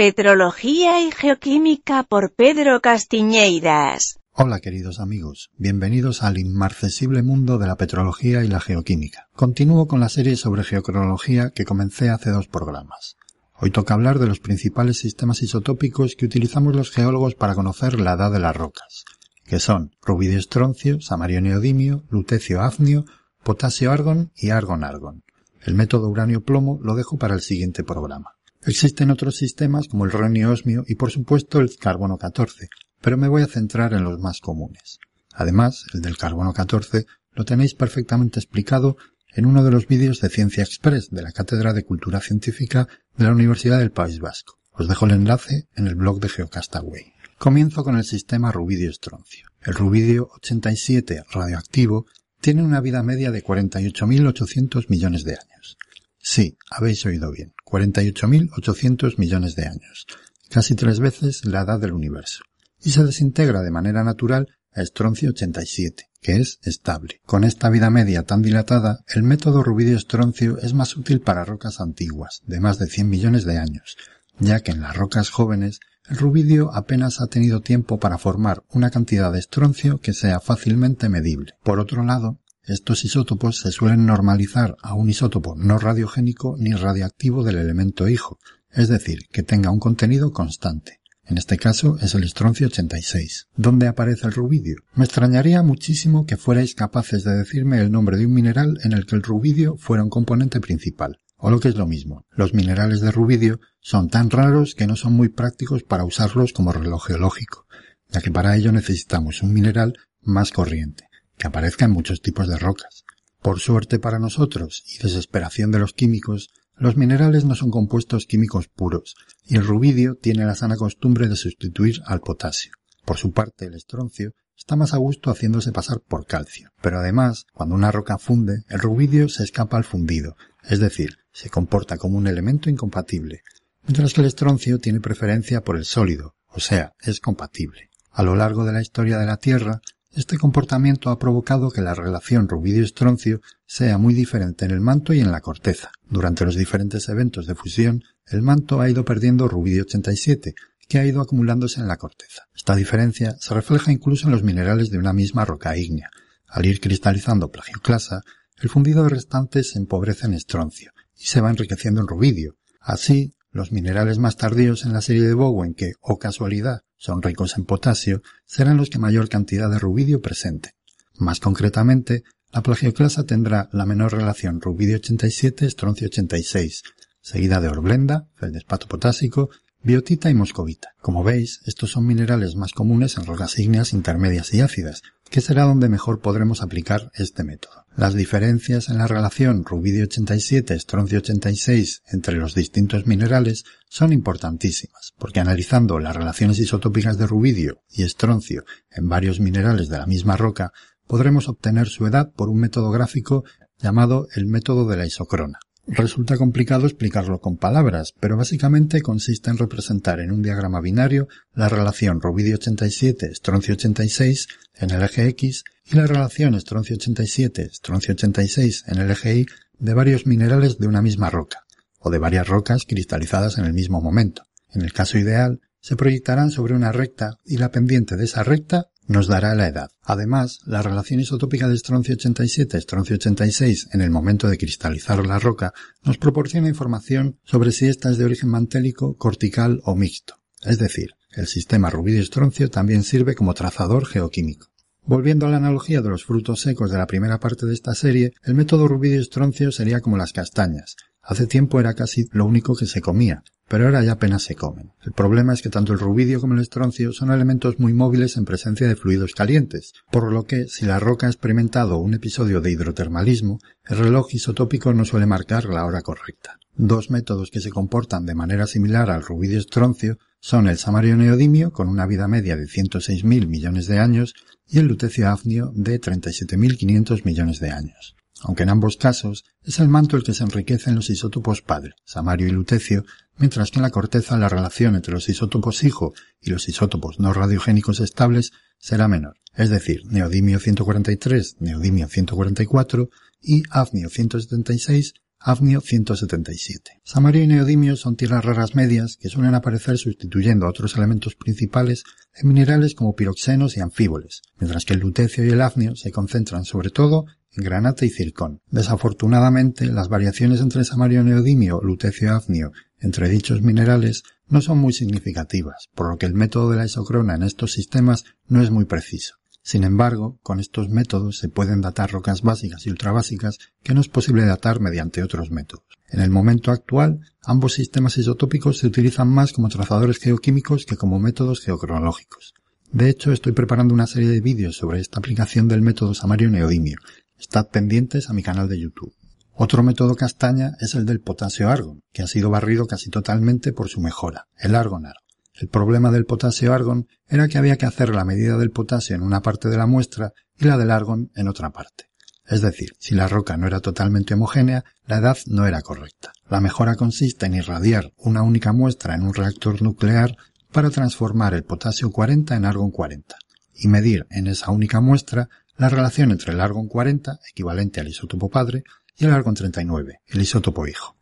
Petrología 0.00 1.06
y 1.06 1.10
Geoquímica 1.10 2.04
por 2.04 2.32
Pedro 2.32 2.80
Castiñeiras. 2.80 4.18
Hola 4.32 4.60
queridos 4.60 4.98
amigos, 4.98 5.50
bienvenidos 5.58 6.22
al 6.22 6.38
inmarcesible 6.38 7.22
mundo 7.22 7.58
de 7.58 7.66
la 7.66 7.76
petrología 7.76 8.42
y 8.42 8.48
la 8.48 8.60
geoquímica. 8.60 9.28
Continúo 9.36 9.86
con 9.86 10.00
la 10.00 10.08
serie 10.08 10.36
sobre 10.36 10.64
geocronología 10.64 11.50
que 11.50 11.66
comencé 11.66 12.08
hace 12.08 12.30
dos 12.30 12.48
programas. 12.48 13.16
Hoy 13.52 13.72
toca 13.72 13.92
hablar 13.92 14.18
de 14.18 14.26
los 14.26 14.40
principales 14.40 14.96
sistemas 14.96 15.42
isotópicos 15.42 16.16
que 16.16 16.24
utilizamos 16.24 16.74
los 16.74 16.90
geólogos 16.90 17.34
para 17.34 17.54
conocer 17.54 18.00
la 18.00 18.14
edad 18.14 18.32
de 18.32 18.40
las 18.40 18.56
rocas, 18.56 19.04
que 19.44 19.60
son 19.60 19.90
rubidio 20.00 20.38
estroncio, 20.38 21.02
samario 21.02 21.42
neodimio, 21.42 22.04
lutecio 22.08 22.62
afnio, 22.62 23.04
potasio 23.44 23.92
argon 23.92 24.32
y 24.34 24.48
argon 24.48 24.82
argon. 24.82 25.24
El 25.60 25.74
método 25.74 26.08
uranio 26.08 26.42
plomo 26.42 26.78
lo 26.82 26.94
dejo 26.94 27.18
para 27.18 27.34
el 27.34 27.42
siguiente 27.42 27.84
programa. 27.84 28.30
Existen 28.66 29.10
otros 29.10 29.36
sistemas 29.36 29.88
como 29.88 30.04
el 30.04 30.12
renio 30.12 30.50
osmio 30.50 30.84
y 30.86 30.96
por 30.96 31.10
supuesto 31.10 31.60
el 31.60 31.74
carbono 31.76 32.18
14, 32.18 32.68
pero 33.00 33.16
me 33.16 33.28
voy 33.28 33.42
a 33.42 33.46
centrar 33.46 33.94
en 33.94 34.04
los 34.04 34.20
más 34.20 34.40
comunes. 34.40 34.98
Además, 35.32 35.86
el 35.94 36.02
del 36.02 36.18
carbono 36.18 36.52
14 36.52 37.06
lo 37.32 37.44
tenéis 37.44 37.74
perfectamente 37.74 38.38
explicado 38.38 38.96
en 39.34 39.46
uno 39.46 39.64
de 39.64 39.70
los 39.70 39.86
vídeos 39.86 40.20
de 40.20 40.28
Ciencia 40.28 40.62
Express 40.62 41.08
de 41.10 41.22
la 41.22 41.32
Cátedra 41.32 41.72
de 41.72 41.84
Cultura 41.84 42.20
Científica 42.20 42.86
de 43.16 43.24
la 43.24 43.32
Universidad 43.32 43.78
del 43.78 43.92
País 43.92 44.18
Vasco. 44.18 44.58
Os 44.72 44.88
dejo 44.88 45.06
el 45.06 45.12
enlace 45.12 45.68
en 45.74 45.86
el 45.86 45.94
blog 45.94 46.20
de 46.20 46.28
Geocastaway. 46.28 47.14
Comienzo 47.38 47.84
con 47.84 47.96
el 47.96 48.04
sistema 48.04 48.52
rubidio-estroncio. 48.52 49.48
El 49.62 49.74
rubidio 49.74 50.28
87 50.36 51.24
radioactivo 51.32 52.06
tiene 52.40 52.62
una 52.62 52.80
vida 52.80 53.02
media 53.02 53.30
de 53.30 53.42
48.800 53.42 54.86
millones 54.88 55.24
de 55.24 55.32
años. 55.32 55.78
Sí, 56.18 56.58
habéis 56.70 57.06
oído 57.06 57.30
bien, 57.30 57.54
48.800 57.70 59.18
millones 59.18 59.54
de 59.54 59.66
años, 59.66 60.06
casi 60.48 60.74
tres 60.74 60.98
veces 60.98 61.44
la 61.44 61.62
edad 61.62 61.78
del 61.78 61.92
universo, 61.92 62.42
y 62.82 62.90
se 62.90 63.04
desintegra 63.04 63.62
de 63.62 63.70
manera 63.70 64.02
natural 64.02 64.48
a 64.72 64.82
estroncio 64.82 65.30
87, 65.30 66.04
que 66.20 66.36
es 66.36 66.58
estable. 66.62 67.20
Con 67.24 67.44
esta 67.44 67.70
vida 67.70 67.90
media 67.90 68.24
tan 68.24 68.42
dilatada, 68.42 69.04
el 69.08 69.22
método 69.22 69.62
rubidio-estroncio 69.62 70.58
es 70.58 70.74
más 70.74 70.96
útil 70.96 71.20
para 71.20 71.44
rocas 71.44 71.80
antiguas, 71.80 72.40
de 72.44 72.60
más 72.60 72.78
de 72.78 72.86
100 72.86 73.08
millones 73.08 73.44
de 73.44 73.58
años, 73.58 73.96
ya 74.38 74.60
que 74.60 74.72
en 74.72 74.80
las 74.80 74.96
rocas 74.96 75.30
jóvenes 75.30 75.80
el 76.08 76.16
rubidio 76.16 76.74
apenas 76.74 77.20
ha 77.20 77.28
tenido 77.28 77.60
tiempo 77.60 78.00
para 78.00 78.18
formar 78.18 78.64
una 78.70 78.90
cantidad 78.90 79.32
de 79.32 79.38
estroncio 79.38 79.98
que 79.98 80.12
sea 80.12 80.40
fácilmente 80.40 81.08
medible. 81.08 81.52
Por 81.62 81.78
otro 81.78 82.04
lado, 82.04 82.40
estos 82.64 83.04
isótopos 83.04 83.58
se 83.58 83.72
suelen 83.72 84.06
normalizar 84.06 84.76
a 84.82 84.94
un 84.94 85.08
isótopo 85.08 85.54
no 85.56 85.78
radiogénico 85.78 86.56
ni 86.58 86.72
radiactivo 86.72 87.42
del 87.42 87.56
elemento 87.56 88.08
hijo, 88.08 88.38
es 88.70 88.88
decir, 88.88 89.20
que 89.32 89.42
tenga 89.42 89.70
un 89.70 89.80
contenido 89.80 90.32
constante. 90.32 91.00
En 91.24 91.38
este 91.38 91.56
caso 91.56 91.96
es 92.00 92.14
el 92.14 92.24
estroncio 92.24 92.66
86. 92.66 93.46
¿Dónde 93.56 93.86
aparece 93.86 94.26
el 94.26 94.32
rubidio? 94.32 94.76
Me 94.94 95.04
extrañaría 95.04 95.62
muchísimo 95.62 96.26
que 96.26 96.36
fuerais 96.36 96.74
capaces 96.74 97.24
de 97.24 97.36
decirme 97.36 97.80
el 97.80 97.90
nombre 97.90 98.16
de 98.16 98.26
un 98.26 98.34
mineral 98.34 98.78
en 98.82 98.92
el 98.92 99.06
que 99.06 99.16
el 99.16 99.22
rubidio 99.22 99.76
fuera 99.76 100.02
un 100.02 100.10
componente 100.10 100.60
principal. 100.60 101.18
O 101.36 101.50
lo 101.50 101.60
que 101.60 101.68
es 101.68 101.76
lo 101.76 101.86
mismo, 101.86 102.26
los 102.30 102.52
minerales 102.52 103.00
de 103.00 103.12
rubidio 103.12 103.60
son 103.80 104.08
tan 104.08 104.28
raros 104.28 104.74
que 104.74 104.86
no 104.86 104.96
son 104.96 105.14
muy 105.14 105.28
prácticos 105.28 105.82
para 105.84 106.04
usarlos 106.04 106.52
como 106.52 106.72
reloj 106.72 107.06
geológico, 107.06 107.66
ya 108.08 108.20
que 108.20 108.30
para 108.30 108.56
ello 108.56 108.72
necesitamos 108.72 109.42
un 109.42 109.54
mineral 109.54 109.94
más 110.20 110.50
corriente 110.50 111.09
que 111.40 111.46
aparezca 111.46 111.86
en 111.86 111.92
muchos 111.92 112.20
tipos 112.20 112.48
de 112.48 112.58
rocas. 112.58 113.04
Por 113.40 113.60
suerte 113.60 113.98
para 113.98 114.18
nosotros 114.18 114.84
y 114.86 115.02
desesperación 115.02 115.70
de 115.70 115.78
los 115.78 115.94
químicos, 115.94 116.50
los 116.76 116.98
minerales 116.98 117.46
no 117.46 117.54
son 117.54 117.70
compuestos 117.70 118.26
químicos 118.26 118.68
puros, 118.68 119.16
y 119.42 119.56
el 119.56 119.66
rubidio 119.66 120.16
tiene 120.16 120.44
la 120.44 120.54
sana 120.54 120.76
costumbre 120.76 121.28
de 121.28 121.36
sustituir 121.36 122.02
al 122.04 122.20
potasio. 122.20 122.72
Por 123.06 123.16
su 123.16 123.32
parte, 123.32 123.64
el 123.64 123.74
estroncio 123.74 124.32
está 124.54 124.76
más 124.76 124.92
a 124.92 124.98
gusto 124.98 125.30
haciéndose 125.30 125.72
pasar 125.72 126.02
por 126.06 126.26
calcio. 126.26 126.72
Pero 126.82 126.98
además, 126.98 127.46
cuando 127.54 127.74
una 127.74 127.90
roca 127.90 128.18
funde, 128.18 128.64
el 128.68 128.78
rubidio 128.78 129.30
se 129.30 129.42
escapa 129.42 129.78
al 129.78 129.84
fundido, 129.84 130.36
es 130.62 130.78
decir, 130.78 131.16
se 131.32 131.48
comporta 131.48 131.96
como 131.96 132.18
un 132.18 132.26
elemento 132.26 132.68
incompatible, 132.68 133.40
mientras 133.84 134.12
que 134.12 134.20
el 134.20 134.26
estroncio 134.26 134.78
tiene 134.78 135.00
preferencia 135.00 135.62
por 135.62 135.78
el 135.78 135.86
sólido, 135.86 136.34
o 136.48 136.60
sea, 136.60 136.92
es 137.00 137.18
compatible. 137.20 137.88
A 138.10 138.22
lo 138.22 138.34
largo 138.36 138.66
de 138.66 138.72
la 138.72 138.82
historia 138.82 139.16
de 139.16 139.26
la 139.26 139.38
Tierra, 139.38 139.80
este 140.12 140.38
comportamiento 140.38 141.10
ha 141.10 141.18
provocado 141.18 141.70
que 141.70 141.82
la 141.82 141.94
relación 141.94 142.48
rubidio-estroncio 142.48 143.40
sea 143.64 143.96
muy 143.96 144.12
diferente 144.12 144.64
en 144.64 144.72
el 144.72 144.80
manto 144.80 145.12
y 145.12 145.20
en 145.20 145.30
la 145.30 145.40
corteza. 145.40 145.92
Durante 146.08 146.44
los 146.44 146.56
diferentes 146.56 147.08
eventos 147.08 147.46
de 147.46 147.54
fusión, 147.54 148.02
el 148.26 148.42
manto 148.42 148.80
ha 148.80 148.90
ido 148.90 149.04
perdiendo 149.04 149.46
rubidio 149.46 149.82
87, 149.82 150.54
que 150.88 150.98
ha 150.98 151.06
ido 151.06 151.20
acumulándose 151.20 151.80
en 151.80 151.86
la 151.86 151.96
corteza. 151.96 152.48
Esta 152.54 152.74
diferencia 152.74 153.36
se 153.38 153.54
refleja 153.54 153.92
incluso 153.92 154.26
en 154.26 154.32
los 154.32 154.42
minerales 154.42 154.90
de 154.90 154.98
una 154.98 155.12
misma 155.12 155.44
roca 155.44 155.76
ígnea. 155.76 156.10
Al 156.48 156.66
ir 156.66 156.80
cristalizando 156.80 157.50
plagioclasa, 157.50 158.22
el 158.60 158.68
fundido 158.68 159.08
restante 159.08 159.62
se 159.62 159.78
empobrece 159.78 160.26
en 160.26 160.34
estroncio 160.34 160.90
y 161.16 161.26
se 161.26 161.40
va 161.40 161.50
enriqueciendo 161.50 162.00
en 162.00 162.08
rubidio. 162.08 162.56
Así, 162.80 163.34
los 163.52 163.70
minerales 163.70 164.18
más 164.18 164.36
tardíos 164.36 164.84
en 164.84 164.92
la 164.92 165.00
serie 165.00 165.22
de 165.22 165.34
Bowen 165.34 165.74
que, 165.74 165.92
o 166.00 166.14
oh 166.14 166.18
casualidad, 166.18 166.80
son 167.00 167.22
ricos 167.22 167.56
en 167.56 167.64
potasio, 167.64 168.20
serán 168.44 168.76
los 168.76 168.90
que 168.90 168.98
mayor 168.98 169.30
cantidad 169.30 169.70
de 169.70 169.78
rubidio 169.78 170.20
presenten. 170.20 170.72
Más 171.16 171.40
concretamente, 171.40 172.24
la 172.52 172.62
plagioclasa 172.62 173.24
tendrá 173.24 173.70
la 173.72 173.86
menor 173.86 174.12
relación 174.12 174.60
rubidio 174.60 174.96
87 174.96 175.64
estroncio 175.64 176.08
86, 176.08 176.82
seguida 177.22 177.58
de 177.60 177.68
orblenda, 177.68 178.28
feldespato 178.34 178.86
potásico, 178.86 179.48
biotita 179.82 180.30
y 180.30 180.34
moscovita. 180.34 180.90
Como 181.00 181.24
veis, 181.24 181.60
estos 181.64 181.90
son 181.90 182.06
minerales 182.06 182.54
más 182.54 182.72
comunes 182.72 183.16
en 183.16 183.24
rocas 183.24 183.58
ígneas 183.58 183.92
intermedias 183.92 184.52
y 184.52 184.60
ácidas, 184.60 185.02
que 185.30 185.40
será 185.40 185.64
donde 185.64 185.88
mejor 185.88 186.20
podremos 186.20 186.62
aplicar 186.62 187.10
este 187.14 187.44
método. 187.44 187.86
Las 187.96 188.14
diferencias 188.14 188.88
en 188.88 188.98
la 188.98 189.06
relación 189.06 189.64
rubidio 189.64 190.04
87 190.04 190.74
estroncio 190.74 191.18
86 191.18 192.02
entre 192.12 192.36
los 192.36 192.54
distintos 192.54 193.06
minerales 193.06 193.64
son 193.88 194.12
importantísimas, 194.12 195.12
porque 195.18 195.40
analizando 195.40 195.98
las 195.98 196.16
relaciones 196.16 196.58
isotópicas 196.58 197.16
de 197.16 197.26
rubidio 197.26 197.82
y 197.90 198.02
estroncio 198.02 198.64
en 198.90 199.08
varios 199.08 199.40
minerales 199.40 199.88
de 199.88 199.98
la 199.98 200.06
misma 200.06 200.36
roca, 200.36 200.72
podremos 201.06 201.48
obtener 201.48 201.88
su 201.88 202.06
edad 202.06 202.32
por 202.32 202.48
un 202.48 202.58
método 202.58 202.90
gráfico 202.90 203.44
llamado 203.78 204.28
el 204.34 204.46
método 204.46 204.86
de 204.86 204.96
la 204.96 205.06
isocrona. 205.06 205.58
Resulta 205.92 206.36
complicado 206.36 206.86
explicarlo 206.86 207.40
con 207.40 207.56
palabras, 207.56 208.14
pero 208.20 208.36
básicamente 208.36 209.02
consiste 209.02 209.50
en 209.50 209.58
representar 209.58 210.20
en 210.20 210.30
un 210.30 210.40
diagrama 210.40 210.80
binario 210.80 211.26
la 211.52 211.68
relación 211.68 212.20
rubidio 212.20 212.54
87 212.54 213.26
estroncio 213.26 213.74
86 213.74 214.46
en 214.76 214.90
el 214.90 215.02
eje 215.02 215.26
X 215.26 215.64
y 215.84 215.96
la 215.96 216.06
relación 216.06 216.54
estroncio 216.54 216.94
87 216.94 217.62
estroncio 217.62 218.14
86 218.14 218.84
en 218.86 218.98
el 218.98 219.10
eje 219.10 219.38
Y 219.38 219.46
de 219.80 219.94
varios 219.94 220.28
minerales 220.28 220.78
de 220.78 220.86
una 220.86 221.02
misma 221.02 221.28
roca, 221.28 221.64
o 221.98 222.08
de 222.10 222.18
varias 222.18 222.46
rocas 222.46 222.84
cristalizadas 222.86 223.58
en 223.58 223.64
el 223.64 223.72
mismo 223.72 224.00
momento. 224.00 224.44
En 224.72 224.82
el 224.82 224.92
caso 224.92 225.18
ideal, 225.18 225.60
se 225.80 225.96
proyectarán 225.96 226.52
sobre 226.52 226.74
una 226.74 226.92
recta 226.92 227.38
y 227.44 227.56
la 227.56 227.72
pendiente 227.72 228.16
de 228.16 228.26
esa 228.26 228.44
recta 228.44 228.90
nos 229.06 229.26
dará 229.26 229.54
la 229.54 229.68
edad. 229.68 229.90
Además, 230.02 230.60
la 230.66 230.82
relación 230.82 231.20
isotópica 231.20 231.68
de 231.68 231.74
estroncio 231.74 232.14
87 232.14 232.78
estroncio 232.78 233.16
86 233.16 233.88
en 233.92 234.00
el 234.00 234.10
momento 234.10 234.48
de 234.48 234.58
cristalizar 234.58 235.24
la 235.26 235.38
roca 235.38 235.72
nos 236.04 236.18
proporciona 236.18 236.68
información 236.68 237.38
sobre 237.44 237.72
si 237.72 237.86
ésta 237.86 238.10
es 238.10 238.18
de 238.18 238.24
origen 238.24 238.50
mantélico, 238.50 239.16
cortical 239.16 239.80
o 239.84 239.96
mixto. 239.96 240.34
Es 240.62 240.78
decir, 240.78 241.10
el 241.32 241.46
sistema 241.46 241.90
rubidio-estroncio 241.90 242.70
también 242.70 243.02
sirve 243.02 243.34
como 243.34 243.54
trazador 243.54 244.06
geoquímico. 244.06 244.68
Volviendo 245.02 245.46
a 245.46 245.50
la 245.50 245.56
analogía 245.56 246.02
de 246.02 246.10
los 246.10 246.24
frutos 246.24 246.60
secos 246.60 246.90
de 246.90 246.98
la 246.98 247.06
primera 247.06 247.40
parte 247.40 247.66
de 247.66 247.74
esta 247.74 247.94
serie, 247.94 248.32
el 248.44 248.54
método 248.54 248.86
rubidio-estroncio 248.86 249.72
sería 249.72 250.00
como 250.00 250.16
las 250.16 250.32
castañas. 250.32 250.96
Hace 251.30 251.46
tiempo 251.46 251.78
era 251.78 251.94
casi 251.94 252.28
lo 252.32 252.44
único 252.44 252.74
que 252.74 252.86
se 252.86 253.00
comía, 253.00 253.44
pero 253.68 253.84
ahora 253.84 254.02
ya 254.02 254.14
apenas 254.14 254.42
se 254.42 254.56
comen. 254.56 254.90
El 255.00 255.12
problema 255.12 255.54
es 255.54 255.62
que 255.62 255.68
tanto 255.68 255.92
el 255.92 256.00
rubidio 256.00 256.40
como 256.40 256.54
el 256.54 256.60
estroncio 256.60 257.12
son 257.12 257.30
elementos 257.30 257.78
muy 257.78 257.92
móviles 257.92 258.36
en 258.36 258.44
presencia 258.44 258.88
de 258.88 258.96
fluidos 258.96 259.34
calientes, 259.34 259.92
por 260.10 260.32
lo 260.32 260.42
que 260.42 260.66
si 260.66 260.86
la 260.86 260.98
roca 260.98 261.28
ha 261.28 261.30
experimentado 261.30 261.98
un 261.98 262.14
episodio 262.14 262.60
de 262.60 262.72
hidrotermalismo, 262.72 263.60
el 263.86 263.98
reloj 263.98 264.34
isotópico 264.34 264.92
no 264.92 265.04
suele 265.04 265.26
marcar 265.26 265.66
la 265.66 265.86
hora 265.86 266.02
correcta. 266.02 266.58
Dos 266.74 267.12
métodos 267.12 267.52
que 267.52 267.60
se 267.60 267.70
comportan 267.70 268.26
de 268.26 268.34
manera 268.34 268.66
similar 268.66 269.08
al 269.08 269.22
rubidio 269.22 269.60
estroncio 269.60 270.18
son 270.40 270.66
el 270.66 270.78
samario 270.78 271.16
neodimio 271.16 271.72
con 271.72 271.88
una 271.88 272.06
vida 272.06 272.26
media 272.26 272.56
de 272.56 272.64
106.000 272.64 273.46
millones 273.46 273.86
de 273.86 274.00
años 274.00 274.34
y 274.66 274.80
el 274.80 274.86
lutecio 274.86 275.28
afnio 275.28 275.70
de 275.76 276.00
37.500 276.00 277.24
millones 277.24 277.60
de 277.60 277.70
años 277.70 278.16
aunque 278.42 278.62
en 278.62 278.70
ambos 278.70 278.96
casos 278.96 279.44
es 279.62 279.78
el 279.78 279.88
manto 279.88 280.16
el 280.16 280.22
que 280.22 280.34
se 280.34 280.44
enriquece 280.44 280.90
en 280.90 280.96
los 280.96 281.10
isótopos 281.10 281.62
padre, 281.62 281.94
samario 282.04 282.48
y 282.48 282.50
lutecio, 282.50 283.04
mientras 283.36 283.70
que 283.70 283.78
en 283.78 283.82
la 283.82 283.90
corteza 283.90 284.36
la 284.38 284.48
relación 284.48 284.96
entre 284.96 285.12
los 285.12 285.28
isótopos 285.28 285.84
hijo 285.84 286.12
y 286.40 286.50
los 286.50 286.68
isótopos 286.68 287.18
no 287.18 287.32
radiogénicos 287.32 288.00
estables 288.00 288.52
será 288.78 289.08
menor, 289.08 289.36
es 289.54 289.70
decir, 289.70 290.02
neodimio 290.06 290.58
143, 290.58 291.56
neodimio 291.60 292.08
144 292.08 293.08
y 293.42 293.62
afnio 293.70 294.08
176, 294.08 295.14
Afnio 295.42 295.80
177. 295.80 297.00
Samario 297.02 297.42
y 297.42 297.46
neodimio 297.46 297.96
son 297.96 298.14
tierras 298.14 298.44
raras 298.44 298.74
medias 298.74 299.16
que 299.18 299.30
suelen 299.30 299.54
aparecer 299.54 299.96
sustituyendo 299.96 300.66
a 300.66 300.68
otros 300.68 300.96
elementos 300.96 301.34
principales 301.34 302.04
en 302.34 302.48
minerales 302.48 302.94
como 302.94 303.14
piroxenos 303.14 303.74
y 303.74 303.80
anfíboles, 303.80 304.42
mientras 304.58 304.84
que 304.84 304.92
el 304.92 305.00
lutecio 305.00 305.42
y 305.42 305.48
el 305.48 305.62
afnio 305.62 305.96
se 305.96 306.10
concentran 306.10 306.64
sobre 306.64 306.90
todo 306.90 307.24
en 307.56 307.64
granate 307.64 308.06
y 308.06 308.10
circón. 308.10 308.60
Desafortunadamente, 308.70 309.86
las 309.86 310.08
variaciones 310.08 310.60
entre 310.60 310.84
samario 310.84 311.24
neodimio, 311.24 311.80
lutecio 311.82 312.34
afnio 312.34 312.72
entre 312.98 313.28
dichos 313.28 313.62
minerales 313.62 314.22
no 314.48 314.60
son 314.60 314.78
muy 314.78 314.92
significativas, 314.92 315.88
por 315.94 316.10
lo 316.10 316.18
que 316.18 316.26
el 316.26 316.34
método 316.34 316.70
de 316.70 316.76
la 316.76 316.86
isocrona 316.86 317.34
en 317.34 317.42
estos 317.42 317.72
sistemas 317.72 318.24
no 318.46 318.62
es 318.62 318.70
muy 318.70 318.84
preciso. 318.84 319.36
Sin 319.62 319.84
embargo, 319.84 320.38
con 320.42 320.58
estos 320.58 320.88
métodos 320.88 321.38
se 321.38 321.48
pueden 321.48 321.80
datar 321.80 322.10
rocas 322.10 322.42
básicas 322.42 322.86
y 322.86 322.90
ultrabásicas 322.90 323.58
que 323.82 323.94
no 323.94 324.00
es 324.00 324.08
posible 324.08 324.44
datar 324.44 324.80
mediante 324.80 325.22
otros 325.22 325.50
métodos. 325.50 325.84
En 326.08 326.20
el 326.20 326.30
momento 326.30 326.72
actual, 326.72 327.20
ambos 327.44 327.74
sistemas 327.74 328.16
isotópicos 328.18 328.78
se 328.78 328.86
utilizan 328.86 329.28
más 329.28 329.52
como 329.52 329.68
trazadores 329.68 330.18
geoquímicos 330.18 330.86
que 330.86 330.96
como 330.96 331.20
métodos 331.20 331.60
geocronológicos. 331.60 332.54
De 332.90 333.08
hecho, 333.08 333.30
estoy 333.30 333.52
preparando 333.52 333.94
una 333.94 334.08
serie 334.08 334.30
de 334.30 334.40
vídeos 334.40 334.76
sobre 334.76 334.98
esta 334.98 335.20
aplicación 335.20 335.68
del 335.68 335.82
método 335.82 336.12
samario-neodimio. 336.12 336.98
Estad 337.40 337.68
pendientes 337.70 338.28
a 338.28 338.34
mi 338.34 338.42
canal 338.42 338.68
de 338.68 338.78
YouTube. 338.78 339.14
Otro 339.54 339.82
método 339.82 340.14
castaña 340.14 340.72
es 340.78 340.94
el 340.94 341.06
del 341.06 341.20
potasio-argon, 341.20 342.02
que 342.12 342.22
ha 342.22 342.26
sido 342.26 342.50
barrido 342.50 342.86
casi 342.86 343.08
totalmente 343.08 343.72
por 343.72 343.88
su 343.88 344.02
mejora, 344.02 344.46
el 344.58 344.74
argonar. 344.74 345.14
El 345.54 345.68
problema 345.68 346.10
del 346.10 346.26
potasio-argon 346.26 347.06
era 347.26 347.48
que 347.48 347.56
había 347.56 347.78
que 347.78 347.86
hacer 347.86 348.10
la 348.10 348.26
medida 348.26 348.58
del 348.58 348.72
potasio 348.72 349.16
en 349.16 349.22
una 349.22 349.40
parte 349.40 349.70
de 349.70 349.78
la 349.78 349.86
muestra 349.86 350.34
y 350.58 350.66
la 350.66 350.76
del 350.76 350.90
argon 350.90 351.30
en 351.34 351.48
otra 351.48 351.70
parte. 351.70 352.10
Es 352.46 352.60
decir, 352.60 352.90
si 352.98 353.14
la 353.14 353.26
roca 353.26 353.56
no 353.56 353.66
era 353.66 353.80
totalmente 353.80 354.34
homogénea, 354.34 354.84
la 355.06 355.16
edad 355.16 355.38
no 355.46 355.66
era 355.66 355.80
correcta. 355.80 356.32
La 356.50 356.60
mejora 356.60 356.94
consiste 356.94 357.46
en 357.46 357.54
irradiar 357.54 358.12
una 358.18 358.42
única 358.42 358.74
muestra 358.74 359.14
en 359.14 359.22
un 359.22 359.32
reactor 359.32 359.80
nuclear 359.80 360.36
para 360.72 360.90
transformar 360.90 361.54
el 361.54 361.64
potasio 361.64 362.10
40 362.10 362.54
en 362.54 362.66
argon 362.66 362.90
40 362.90 363.34
y 363.72 363.88
medir 363.88 364.26
en 364.28 364.46
esa 364.46 364.70
única 364.70 365.00
muestra 365.00 365.48
la 365.80 365.88
relación 365.88 366.30
entre 366.30 366.52
el 366.52 366.60
argon 366.60 366.88
40, 366.88 367.38
equivalente 367.50 368.00
al 368.00 368.08
isótopo 368.08 368.50
padre, 368.50 368.84
y 369.16 369.24
el 369.24 369.30
argon 369.30 369.54
39, 369.54 370.20
el 370.26 370.42
isótopo 370.42 370.86
hijo. 370.86 371.16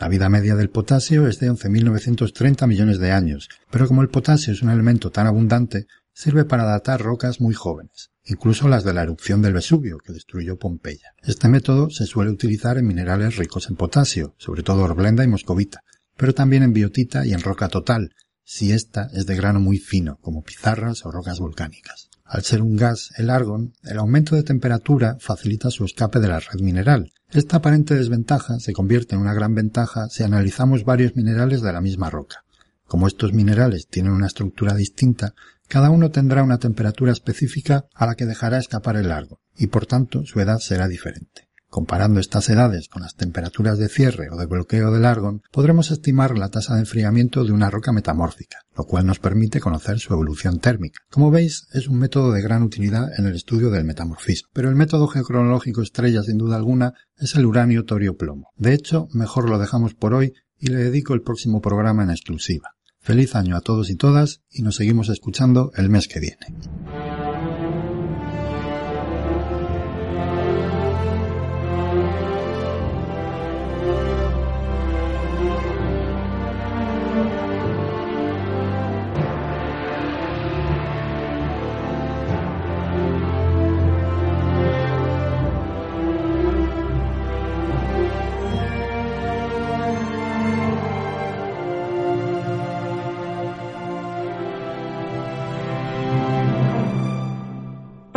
La 0.00 0.08
vida 0.08 0.28
media 0.28 0.56
del 0.56 0.68
potasio 0.68 1.28
es 1.28 1.38
de 1.38 1.48
11.930 1.48 2.66
millones 2.66 2.98
de 2.98 3.12
años, 3.12 3.48
pero 3.70 3.86
como 3.86 4.02
el 4.02 4.08
potasio 4.08 4.52
es 4.52 4.62
un 4.62 4.70
elemento 4.70 5.12
tan 5.12 5.28
abundante, 5.28 5.86
sirve 6.12 6.44
para 6.44 6.64
datar 6.64 7.00
rocas 7.00 7.40
muy 7.40 7.54
jóvenes, 7.54 8.10
incluso 8.24 8.66
las 8.66 8.82
de 8.82 8.94
la 8.94 9.04
erupción 9.04 9.42
del 9.42 9.52
Vesubio 9.52 9.98
que 9.98 10.12
destruyó 10.12 10.58
Pompeya. 10.58 11.14
Este 11.22 11.46
método 11.48 11.88
se 11.90 12.04
suele 12.04 12.32
utilizar 12.32 12.78
en 12.78 12.88
minerales 12.88 13.36
ricos 13.36 13.70
en 13.70 13.76
potasio, 13.76 14.34
sobre 14.38 14.64
todo 14.64 14.82
orblenda 14.82 15.22
y 15.22 15.28
moscovita, 15.28 15.82
pero 16.16 16.34
también 16.34 16.64
en 16.64 16.72
biotita 16.72 17.24
y 17.24 17.32
en 17.32 17.42
roca 17.42 17.68
total, 17.68 18.10
si 18.42 18.72
ésta 18.72 19.08
es 19.14 19.26
de 19.26 19.36
grano 19.36 19.60
muy 19.60 19.78
fino, 19.78 20.18
como 20.20 20.42
pizarras 20.42 21.06
o 21.06 21.12
rocas 21.12 21.38
volcánicas. 21.38 22.10
Al 22.32 22.44
ser 22.44 22.62
un 22.62 22.76
gas, 22.76 23.10
el 23.16 23.28
argón, 23.28 23.72
el 23.82 23.98
aumento 23.98 24.36
de 24.36 24.44
temperatura 24.44 25.16
facilita 25.18 25.68
su 25.68 25.84
escape 25.84 26.20
de 26.20 26.28
la 26.28 26.38
red 26.38 26.60
mineral. 26.60 27.10
Esta 27.28 27.56
aparente 27.56 27.96
desventaja 27.96 28.60
se 28.60 28.72
convierte 28.72 29.16
en 29.16 29.20
una 29.20 29.34
gran 29.34 29.52
ventaja 29.52 30.08
si 30.08 30.22
analizamos 30.22 30.84
varios 30.84 31.16
minerales 31.16 31.60
de 31.60 31.72
la 31.72 31.80
misma 31.80 32.08
roca. 32.08 32.44
Como 32.84 33.08
estos 33.08 33.32
minerales 33.32 33.88
tienen 33.88 34.12
una 34.12 34.28
estructura 34.28 34.74
distinta, 34.74 35.34
cada 35.66 35.90
uno 35.90 36.12
tendrá 36.12 36.44
una 36.44 36.58
temperatura 36.58 37.10
específica 37.10 37.86
a 37.94 38.06
la 38.06 38.14
que 38.14 38.26
dejará 38.26 38.58
escapar 38.58 38.94
el 38.94 39.10
argón, 39.10 39.40
y 39.56 39.66
por 39.66 39.86
tanto 39.86 40.24
su 40.24 40.38
edad 40.38 40.60
será 40.60 40.86
diferente. 40.86 41.49
Comparando 41.70 42.18
estas 42.18 42.48
edades 42.50 42.88
con 42.88 43.02
las 43.02 43.14
temperaturas 43.14 43.78
de 43.78 43.88
cierre 43.88 44.28
o 44.28 44.36
de 44.36 44.46
bloqueo 44.46 44.90
del 44.90 45.04
argón, 45.04 45.42
podremos 45.52 45.92
estimar 45.92 46.36
la 46.36 46.48
tasa 46.48 46.74
de 46.74 46.80
enfriamiento 46.80 47.44
de 47.44 47.52
una 47.52 47.70
roca 47.70 47.92
metamórfica, 47.92 48.58
lo 48.76 48.82
cual 48.86 49.06
nos 49.06 49.20
permite 49.20 49.60
conocer 49.60 50.00
su 50.00 50.12
evolución 50.12 50.58
térmica. 50.58 50.98
Como 51.12 51.30
veis, 51.30 51.68
es 51.72 51.86
un 51.86 52.00
método 52.00 52.32
de 52.32 52.42
gran 52.42 52.64
utilidad 52.64 53.08
en 53.16 53.26
el 53.26 53.36
estudio 53.36 53.70
del 53.70 53.84
metamorfismo, 53.84 54.48
pero 54.52 54.68
el 54.68 54.74
método 54.74 55.06
geocronológico 55.06 55.80
estrella 55.80 56.24
sin 56.24 56.38
duda 56.38 56.56
alguna 56.56 56.94
es 57.16 57.36
el 57.36 57.46
uranio 57.46 57.84
torio 57.84 58.16
plomo. 58.16 58.48
De 58.56 58.74
hecho, 58.74 59.06
mejor 59.12 59.48
lo 59.48 59.60
dejamos 59.60 59.94
por 59.94 60.12
hoy 60.12 60.34
y 60.58 60.70
le 60.70 60.78
dedico 60.78 61.14
el 61.14 61.22
próximo 61.22 61.60
programa 61.60 62.02
en 62.02 62.10
exclusiva. 62.10 62.70
Feliz 62.98 63.36
año 63.36 63.56
a 63.56 63.60
todos 63.60 63.90
y 63.90 63.94
todas 63.94 64.42
y 64.50 64.62
nos 64.62 64.74
seguimos 64.74 65.08
escuchando 65.08 65.70
el 65.76 65.88
mes 65.88 66.08
que 66.08 66.18
viene. 66.18 67.09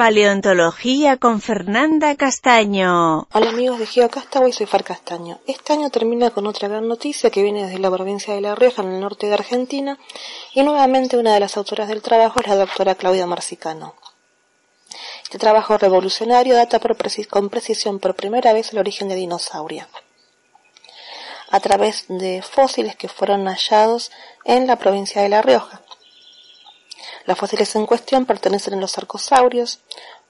Paleontología 0.04 1.16
con 1.16 1.39
Fernanda 1.39 2.14
Castaño. 2.18 3.26
Hola 3.32 3.49
amigos 3.51 3.80
de 3.80 3.86
GeoCastaway, 3.86 4.51
soy 4.51 4.66
Far 4.66 4.84
Castaño. 4.84 5.39
Este 5.47 5.72
año 5.72 5.89
termina 5.91 6.30
con 6.30 6.45
otra 6.45 6.68
gran 6.68 6.89
noticia 6.89 7.30
que 7.30 7.41
viene 7.41 7.64
desde 7.64 7.80
la 7.80 7.89
provincia 7.89 8.34
de 8.36 8.41
La 8.41 8.54
Rioja, 8.54 8.82
en 8.82 8.91
el 8.91 8.99
norte 8.99 9.28
de 9.28 9.36
Argentina, 9.36 9.97
y 10.54 10.62
nuevamente 10.64 11.16
una 11.16 11.34
de 11.34 11.39
las 11.39 11.56
autoras 11.56 11.88
del 11.88 12.01
trabajo 12.01 12.41
es 12.41 12.47
la 12.47 12.58
doctora 12.58 12.95
Claudia 12.95 13.26
Marcicano. 13.28 13.95
Este 15.24 15.38
trabajo 15.38 15.78
revolucionario 15.78 16.56
data 16.56 16.82
con 17.30 17.49
precisión 17.49 17.99
por 17.99 18.14
primera 18.14 18.51
vez 18.51 18.74
el 18.74 18.80
origen 18.80 19.08
de 19.08 19.16
dinosauria, 19.16 19.88
a 21.49 21.62
través 21.62 22.08
de 22.10 22.41
fósiles 22.41 22.97
que 22.97 23.08
fueron 23.08 23.45
hallados 23.45 24.12
en 24.43 24.68
la 24.68 24.76
provincia 24.76 25.22
de 25.22 25.30
La 25.30 25.41
Rioja. 25.41 25.82
Las 27.26 27.38
fósiles 27.38 27.76
en 27.76 27.86
cuestión 27.86 28.26
pertenecen 28.26 28.76
a 28.76 28.78
los 28.78 28.97
arcosaurios, 28.97 29.80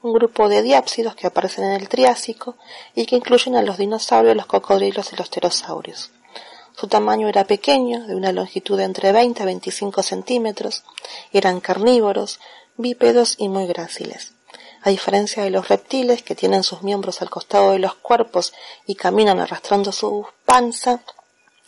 un 0.02 0.12
grupo 0.12 0.48
de 0.48 0.62
diápsidos 0.62 1.14
que 1.14 1.26
aparecen 1.26 1.64
en 1.64 1.72
el 1.72 1.88
Triásico 1.88 2.56
y 2.94 3.06
que 3.06 3.16
incluyen 3.16 3.56
a 3.56 3.62
los 3.62 3.78
dinosaurios, 3.78 4.36
los 4.36 4.46
cocodrilos 4.46 5.12
y 5.12 5.16
los 5.16 5.28
pterosaurios. 5.28 6.10
Su 6.76 6.88
tamaño 6.88 7.28
era 7.28 7.44
pequeño, 7.44 8.06
de 8.06 8.14
una 8.16 8.32
longitud 8.32 8.76
de 8.76 8.84
entre 8.84 9.12
20 9.12 9.42
a 9.42 9.46
25 9.46 10.02
centímetros, 10.02 10.82
eran 11.32 11.60
carnívoros, 11.60 12.40
bípedos 12.76 13.36
y 13.38 13.48
muy 13.48 13.66
gráciles. 13.66 14.32
A 14.82 14.90
diferencia 14.90 15.44
de 15.44 15.50
los 15.50 15.68
reptiles, 15.68 16.22
que 16.22 16.34
tienen 16.34 16.62
sus 16.62 16.82
miembros 16.82 17.22
al 17.22 17.30
costado 17.30 17.70
de 17.70 17.78
los 17.78 17.94
cuerpos 17.94 18.52
y 18.86 18.96
caminan 18.96 19.38
arrastrando 19.38 19.92
su 19.92 20.26
panza, 20.44 21.00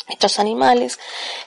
estos 0.08 0.38
animales 0.38 0.98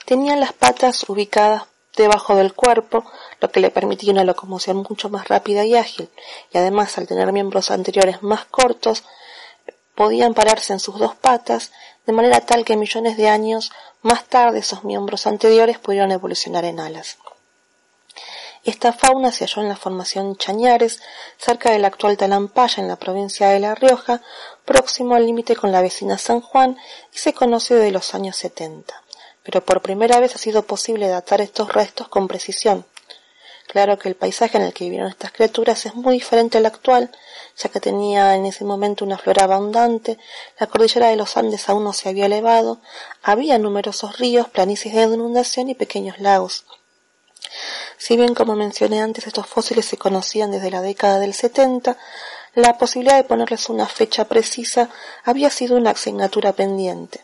tenían 0.04 0.40
las 0.40 0.52
patas 0.52 1.08
ubicadas 1.08 1.64
debajo 1.96 2.34
del 2.36 2.54
cuerpo, 2.54 3.04
lo 3.40 3.50
que 3.50 3.60
le 3.60 3.70
permitía 3.70 4.12
una 4.12 4.24
locomoción 4.24 4.84
mucho 4.88 5.08
más 5.08 5.28
rápida 5.28 5.64
y 5.64 5.76
ágil, 5.76 6.08
y 6.52 6.58
además 6.58 6.98
al 6.98 7.06
tener 7.06 7.32
miembros 7.32 7.70
anteriores 7.70 8.22
más 8.22 8.44
cortos, 8.44 9.04
podían 9.94 10.34
pararse 10.34 10.72
en 10.72 10.80
sus 10.80 10.98
dos 10.98 11.14
patas, 11.14 11.72
de 12.06 12.12
manera 12.12 12.40
tal 12.40 12.64
que 12.64 12.76
millones 12.76 13.16
de 13.16 13.28
años 13.28 13.72
más 14.02 14.24
tarde 14.24 14.60
esos 14.60 14.84
miembros 14.84 15.26
anteriores 15.26 15.78
pudieron 15.78 16.12
evolucionar 16.12 16.64
en 16.64 16.80
alas. 16.80 17.18
Esta 18.62 18.92
fauna 18.92 19.32
se 19.32 19.46
halló 19.46 19.62
en 19.62 19.68
la 19.68 19.76
formación 19.76 20.36
Chañares, 20.36 21.00
cerca 21.38 21.70
del 21.70 21.86
actual 21.86 22.18
Talampaya, 22.18 22.82
en 22.82 22.88
la 22.88 22.96
provincia 22.96 23.48
de 23.48 23.58
La 23.58 23.74
Rioja, 23.74 24.20
próximo 24.66 25.14
al 25.14 25.24
límite 25.24 25.56
con 25.56 25.72
la 25.72 25.80
vecina 25.80 26.18
San 26.18 26.42
Juan, 26.42 26.76
y 27.12 27.18
se 27.18 27.32
conoce 27.32 27.74
desde 27.74 27.90
los 27.90 28.14
años 28.14 28.36
70 28.36 29.02
pero 29.42 29.64
por 29.64 29.82
primera 29.82 30.20
vez 30.20 30.34
ha 30.34 30.38
sido 30.38 30.62
posible 30.62 31.08
datar 31.08 31.40
estos 31.40 31.72
restos 31.72 32.08
con 32.08 32.28
precisión. 32.28 32.84
Claro 33.70 34.00
que 34.00 34.08
el 34.08 34.16
paisaje 34.16 34.58
en 34.58 34.64
el 34.64 34.72
que 34.72 34.82
vivieron 34.82 35.08
estas 35.08 35.30
criaturas 35.30 35.86
es 35.86 35.94
muy 35.94 36.14
diferente 36.14 36.58
al 36.58 36.66
actual, 36.66 37.08
ya 37.56 37.68
que 37.68 37.78
tenía 37.78 38.34
en 38.34 38.44
ese 38.44 38.64
momento 38.64 39.04
una 39.04 39.16
flora 39.16 39.44
abundante, 39.44 40.18
la 40.58 40.66
cordillera 40.66 41.06
de 41.06 41.14
los 41.14 41.36
Andes 41.36 41.68
aún 41.68 41.84
no 41.84 41.92
se 41.92 42.08
había 42.08 42.26
elevado, 42.26 42.80
había 43.22 43.58
numerosos 43.58 44.18
ríos, 44.18 44.48
planicies 44.48 44.96
de 44.96 45.04
inundación 45.04 45.70
y 45.70 45.76
pequeños 45.76 46.18
lagos. 46.18 46.64
Si 47.96 48.16
bien, 48.16 48.34
como 48.34 48.56
mencioné 48.56 49.02
antes, 49.02 49.28
estos 49.28 49.46
fósiles 49.46 49.86
se 49.86 49.96
conocían 49.96 50.50
desde 50.50 50.72
la 50.72 50.82
década 50.82 51.20
del 51.20 51.32
70, 51.32 51.96
la 52.56 52.76
posibilidad 52.76 53.18
de 53.18 53.22
ponerles 53.22 53.68
una 53.68 53.86
fecha 53.86 54.24
precisa 54.24 54.90
había 55.22 55.48
sido 55.48 55.76
una 55.76 55.90
asignatura 55.90 56.54
pendiente. 56.54 57.20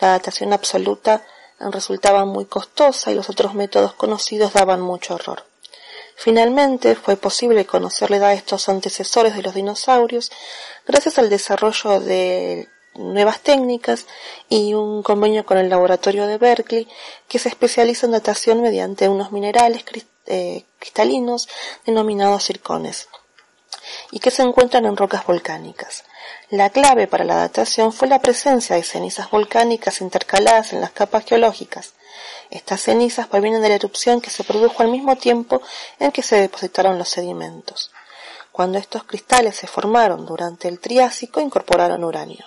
La 0.00 0.08
datación 0.08 0.52
absoluta 0.52 1.24
resultaba 1.60 2.24
muy 2.24 2.46
costosa 2.46 3.12
y 3.12 3.14
los 3.14 3.30
otros 3.30 3.54
métodos 3.54 3.94
conocidos 3.94 4.54
daban 4.54 4.80
mucho 4.80 5.14
error. 5.14 5.53
Finalmente 6.16 6.94
fue 6.94 7.16
posible 7.16 7.66
conocer 7.66 8.10
la 8.10 8.16
edad 8.18 8.28
de 8.30 8.36
estos 8.36 8.68
antecesores 8.68 9.34
de 9.34 9.42
los 9.42 9.54
dinosaurios 9.54 10.30
gracias 10.86 11.18
al 11.18 11.28
desarrollo 11.28 12.00
de 12.00 12.68
nuevas 12.94 13.40
técnicas 13.40 14.06
y 14.48 14.74
un 14.74 15.02
convenio 15.02 15.44
con 15.44 15.58
el 15.58 15.68
laboratorio 15.68 16.26
de 16.26 16.38
Berkeley 16.38 16.88
que 17.28 17.38
se 17.38 17.48
especializa 17.48 18.06
en 18.06 18.12
datación 18.12 18.62
mediante 18.62 19.08
unos 19.08 19.32
minerales 19.32 19.84
eh, 20.26 20.64
cristalinos 20.78 21.48
denominados 21.84 22.44
circones 22.44 23.08
y 24.10 24.20
que 24.20 24.30
se 24.30 24.42
encuentran 24.42 24.86
en 24.86 24.96
rocas 24.96 25.26
volcánicas. 25.26 26.04
La 26.50 26.70
clave 26.70 27.06
para 27.06 27.24
la 27.24 27.36
datación 27.36 27.92
fue 27.92 28.08
la 28.08 28.20
presencia 28.20 28.76
de 28.76 28.82
cenizas 28.82 29.30
volcánicas 29.30 30.00
intercaladas 30.00 30.72
en 30.72 30.80
las 30.80 30.90
capas 30.90 31.24
geológicas. 31.24 31.94
Estas 32.50 32.82
cenizas 32.82 33.26
provienen 33.26 33.62
de 33.62 33.70
la 33.70 33.74
erupción 33.74 34.20
que 34.20 34.30
se 34.30 34.44
produjo 34.44 34.82
al 34.82 34.90
mismo 34.90 35.16
tiempo 35.16 35.62
en 35.98 36.12
que 36.12 36.22
se 36.22 36.36
depositaron 36.36 36.98
los 36.98 37.08
sedimentos. 37.08 37.90
Cuando 38.52 38.78
estos 38.78 39.04
cristales 39.04 39.56
se 39.56 39.66
formaron 39.66 40.26
durante 40.26 40.68
el 40.68 40.78
Triásico, 40.78 41.40
incorporaron 41.40 42.04
uranio. 42.04 42.44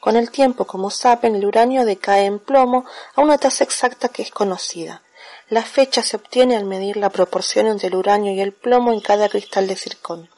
Con 0.00 0.16
el 0.16 0.30
tiempo, 0.30 0.64
como 0.64 0.90
saben, 0.90 1.36
el 1.36 1.44
uranio 1.44 1.84
decae 1.84 2.24
en 2.24 2.38
plomo 2.38 2.84
a 3.14 3.20
una 3.20 3.38
tasa 3.38 3.62
exacta 3.62 4.08
que 4.08 4.22
es 4.22 4.30
conocida. 4.30 5.02
La 5.48 5.62
fecha 5.62 6.02
se 6.02 6.16
obtiene 6.16 6.56
al 6.56 6.64
medir 6.64 6.96
la 6.96 7.10
proporción 7.10 7.66
entre 7.66 7.88
el 7.88 7.94
uranio 7.94 8.32
y 8.32 8.40
el 8.40 8.52
plomo 8.52 8.92
en 8.92 9.00
cada 9.00 9.28
cristal 9.28 9.66
de 9.66 9.76
circón. 9.76 10.28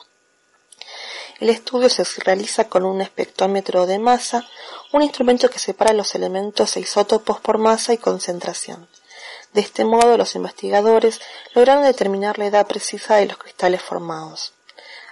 El 1.41 1.49
estudio 1.49 1.88
se 1.88 2.05
realiza 2.20 2.68
con 2.68 2.84
un 2.84 3.01
espectrómetro 3.01 3.86
de 3.86 3.99
masa, 3.99 4.47
un 4.93 5.01
instrumento 5.01 5.49
que 5.49 5.59
separa 5.59 5.95
los 5.95 6.14
elementos 6.14 6.76
e 6.76 6.80
isótopos 6.80 7.41
por 7.41 7.57
masa 7.57 7.95
y 7.95 7.97
concentración. 7.97 8.86
De 9.55 9.62
este 9.62 9.86
modo, 9.86 10.18
los 10.18 10.34
investigadores 10.34 11.18
lograron 11.55 11.84
determinar 11.84 12.38
la 12.38 12.45
edad 12.45 12.66
precisa 12.66 13.16
de 13.16 13.24
los 13.24 13.38
cristales 13.38 13.80
formados. 13.80 14.53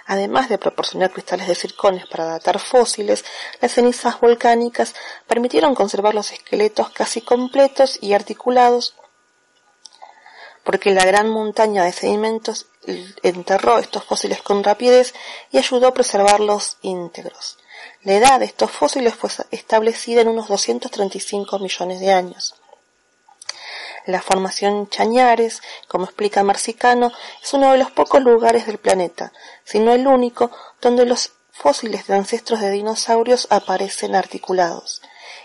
Además 0.05 0.49
de 0.49 0.59
proporcionar 0.59 1.09
cristales 1.09 1.47
de 1.47 1.55
circones 1.55 2.05
para 2.05 2.25
datar 2.25 2.59
fósiles, 2.59 3.25
las 3.59 3.73
cenizas 3.73 4.19
volcánicas 4.19 4.93
permitieron 5.25 5.73
conservar 5.73 6.13
los 6.13 6.31
esqueletos 6.31 6.89
casi 6.89 7.21
completos 7.21 7.97
y 8.01 8.13
articulados 8.13 8.93
porque 10.63 10.91
la 10.91 11.05
gran 11.05 11.29
montaña 11.29 11.83
de 11.83 11.91
sedimentos 11.91 12.67
enterró 13.23 13.79
estos 13.79 14.03
fósiles 14.03 14.41
con 14.41 14.63
rapidez 14.63 15.13
y 15.51 15.57
ayudó 15.57 15.87
a 15.87 15.93
preservarlos 15.93 16.77
íntegros. 16.81 17.57
La 18.03 18.13
edad 18.13 18.39
de 18.39 18.45
estos 18.45 18.71
fósiles 18.71 19.15
fue 19.15 19.29
establecida 19.51 20.21
en 20.21 20.29
unos 20.29 20.47
235 20.47 21.59
millones 21.59 21.99
de 21.99 22.11
años. 22.11 22.55
La 24.05 24.21
formación 24.21 24.89
Chañares, 24.89 25.61
como 25.87 26.05
explica 26.05 26.43
Marcicano, 26.43 27.11
es 27.43 27.53
uno 27.53 27.71
de 27.71 27.77
los 27.77 27.91
pocos 27.91 28.23
lugares 28.23 28.65
del 28.65 28.77
planeta, 28.77 29.33
si 29.65 29.79
no 29.79 29.93
el 29.93 30.07
único, 30.07 30.49
donde 30.81 31.05
los 31.05 31.33
fósiles 31.51 32.07
de 32.07 32.15
ancestros 32.15 32.61
de 32.61 32.71
dinosaurios 32.71 33.47
aparecen 33.49 34.15
articulados. 34.15 35.01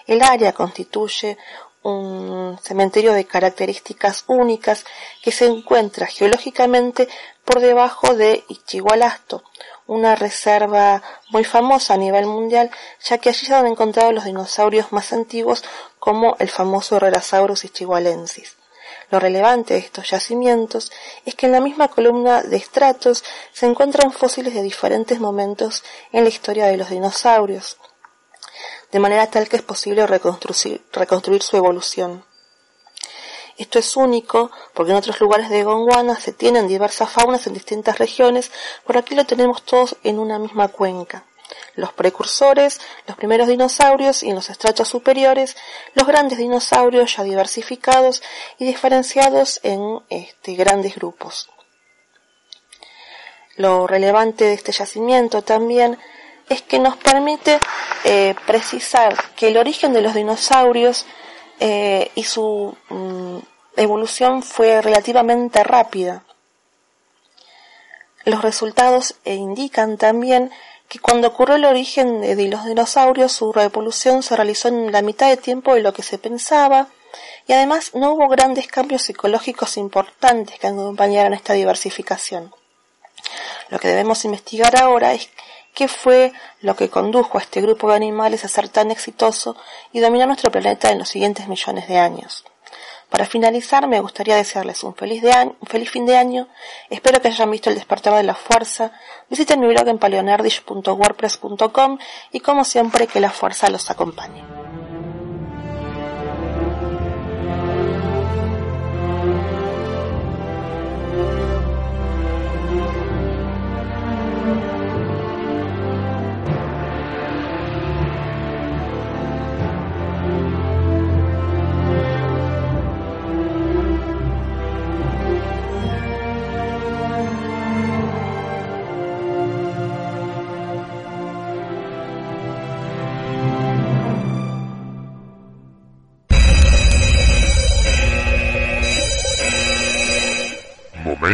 El 0.06 0.22
área 0.22 0.52
constituye 0.52 1.36
un 1.84 2.58
cementerio 2.62 3.12
de 3.12 3.26
características 3.26 4.24
únicas 4.26 4.84
que 5.22 5.30
se 5.30 5.46
encuentra 5.46 6.06
geológicamente 6.06 7.08
por 7.44 7.60
debajo 7.60 8.14
de 8.14 8.42
Ichigualasto, 8.48 9.44
una 9.86 10.14
reserva 10.14 11.02
muy 11.28 11.44
famosa 11.44 11.94
a 11.94 11.98
nivel 11.98 12.26
mundial, 12.26 12.70
ya 13.04 13.18
que 13.18 13.28
allí 13.28 13.46
se 13.46 13.54
han 13.54 13.66
encontrado 13.66 14.12
los 14.12 14.24
dinosaurios 14.24 14.92
más 14.92 15.12
antiguos 15.12 15.62
como 15.98 16.36
el 16.38 16.48
famoso 16.48 16.98
Rarasaurus 16.98 17.64
ichigualensis. 17.64 18.56
Lo 19.10 19.20
relevante 19.20 19.74
de 19.74 19.80
estos 19.80 20.08
yacimientos 20.10 20.90
es 21.26 21.34
que 21.34 21.46
en 21.46 21.52
la 21.52 21.60
misma 21.60 21.88
columna 21.88 22.42
de 22.42 22.56
estratos 22.56 23.22
se 23.52 23.66
encuentran 23.66 24.10
fósiles 24.10 24.54
de 24.54 24.62
diferentes 24.62 25.20
momentos 25.20 25.84
en 26.12 26.24
la 26.24 26.30
historia 26.30 26.66
de 26.66 26.78
los 26.78 26.88
dinosaurios, 26.88 27.76
de 28.94 29.00
manera 29.00 29.26
tal 29.26 29.48
que 29.48 29.56
es 29.56 29.62
posible 29.62 30.06
reconstruir, 30.06 31.42
su 31.42 31.56
evolución. 31.56 32.24
Esto 33.58 33.80
es 33.80 33.96
único 33.96 34.52
porque 34.72 34.92
en 34.92 34.98
otros 34.98 35.18
lugares 35.18 35.50
de 35.50 35.64
Gondwana 35.64 36.14
se 36.14 36.32
tienen 36.32 36.68
diversas 36.68 37.10
faunas 37.10 37.44
en 37.48 37.54
distintas 37.54 37.98
regiones, 37.98 38.52
por 38.84 38.96
aquí 38.96 39.16
lo 39.16 39.26
tenemos 39.26 39.64
todos 39.64 39.96
en 40.04 40.20
una 40.20 40.38
misma 40.38 40.68
cuenca. 40.68 41.24
Los 41.74 41.92
precursores, 41.92 42.80
los 43.08 43.16
primeros 43.16 43.48
dinosaurios 43.48 44.22
y 44.22 44.28
en 44.28 44.36
los 44.36 44.48
estratos 44.48 44.86
superiores, 44.86 45.56
los 45.94 46.06
grandes 46.06 46.38
dinosaurios 46.38 47.16
ya 47.16 47.24
diversificados 47.24 48.22
y 48.58 48.64
diferenciados 48.64 49.58
en 49.64 50.04
este, 50.08 50.54
grandes 50.54 50.94
grupos. 50.94 51.50
Lo 53.56 53.88
relevante 53.88 54.44
de 54.44 54.52
este 54.52 54.70
yacimiento 54.70 55.42
también 55.42 55.98
es 56.48 56.62
que 56.62 56.78
nos 56.78 56.96
permite 56.96 57.58
eh, 58.04 58.34
precisar 58.46 59.16
que 59.34 59.48
el 59.48 59.56
origen 59.56 59.92
de 59.92 60.02
los 60.02 60.14
dinosaurios 60.14 61.06
eh, 61.60 62.10
y 62.14 62.24
su 62.24 62.76
mm, 62.88 63.38
evolución 63.76 64.42
fue 64.42 64.82
relativamente 64.82 65.62
rápida. 65.64 66.24
Los 68.24 68.42
resultados 68.42 69.16
eh, 69.24 69.34
indican 69.34 69.96
también 69.96 70.50
que 70.88 70.98
cuando 70.98 71.28
ocurrió 71.28 71.56
el 71.56 71.64
origen 71.64 72.20
de 72.20 72.48
los 72.48 72.64
dinosaurios, 72.64 73.32
su 73.32 73.52
revolución 73.52 74.22
se 74.22 74.36
realizó 74.36 74.68
en 74.68 74.92
la 74.92 75.02
mitad 75.02 75.28
de 75.28 75.36
tiempo 75.36 75.74
de 75.74 75.80
lo 75.80 75.92
que 75.92 76.02
se 76.02 76.18
pensaba, 76.18 76.88
y 77.46 77.52
además 77.52 77.94
no 77.94 78.12
hubo 78.12 78.28
grandes 78.28 78.66
cambios 78.66 79.02
psicológicos 79.02 79.76
importantes 79.76 80.58
que 80.58 80.66
acompañaran 80.66 81.34
esta 81.34 81.52
diversificación. 81.52 82.54
Lo 83.70 83.78
que 83.78 83.88
debemos 83.88 84.24
investigar 84.24 84.76
ahora 84.80 85.14
es 85.14 85.28
qué 85.74 85.88
fue 85.88 86.32
lo 86.60 86.76
que 86.76 86.88
condujo 86.88 87.38
a 87.38 87.42
este 87.42 87.60
grupo 87.60 87.88
de 87.88 87.96
animales 87.96 88.44
a 88.44 88.48
ser 88.48 88.68
tan 88.68 88.90
exitoso 88.90 89.56
y 89.92 90.00
dominar 90.00 90.28
nuestro 90.28 90.50
planeta 90.50 90.90
en 90.90 90.98
los 90.98 91.08
siguientes 91.08 91.48
millones 91.48 91.88
de 91.88 91.98
años. 91.98 92.44
Para 93.10 93.26
finalizar, 93.26 93.86
me 93.86 94.00
gustaría 94.00 94.36
desearles 94.36 94.82
un 94.82 94.94
feliz, 94.94 95.22
un 95.22 95.68
feliz 95.68 95.90
fin 95.90 96.06
de 96.06 96.16
año. 96.16 96.48
Espero 96.90 97.20
que 97.20 97.28
hayan 97.28 97.50
visto 97.50 97.70
el 97.70 97.76
despertar 97.76 98.14
de 98.14 98.24
la 98.24 98.34
fuerza. 98.34 98.92
Visiten 99.28 99.60
mi 99.60 99.68
blog 99.68 99.86
en 99.86 99.98
paleonardish.wordpress.com 99.98 101.98
y 102.32 102.40
como 102.40 102.64
siempre 102.64 103.06
que 103.06 103.20
la 103.20 103.30
fuerza 103.30 103.70
los 103.70 103.90
acompañe. 103.90 104.63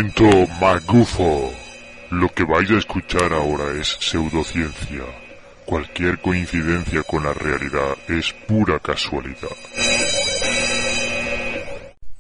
Momento 0.01 0.48
magufo. 0.59 1.53
Lo 2.11 2.26
que 2.30 2.42
vais 2.42 2.70
a 2.70 2.78
escuchar 2.78 3.34
ahora 3.34 3.78
es 3.78 3.98
pseudociencia. 4.01 5.05
Cualquier 5.66 6.18
coincidencia 6.22 7.03
con 7.03 7.24
la 7.24 7.34
realidad 7.34 7.98
es 8.09 8.32
pura 8.48 8.78
casualidad. 8.78 9.55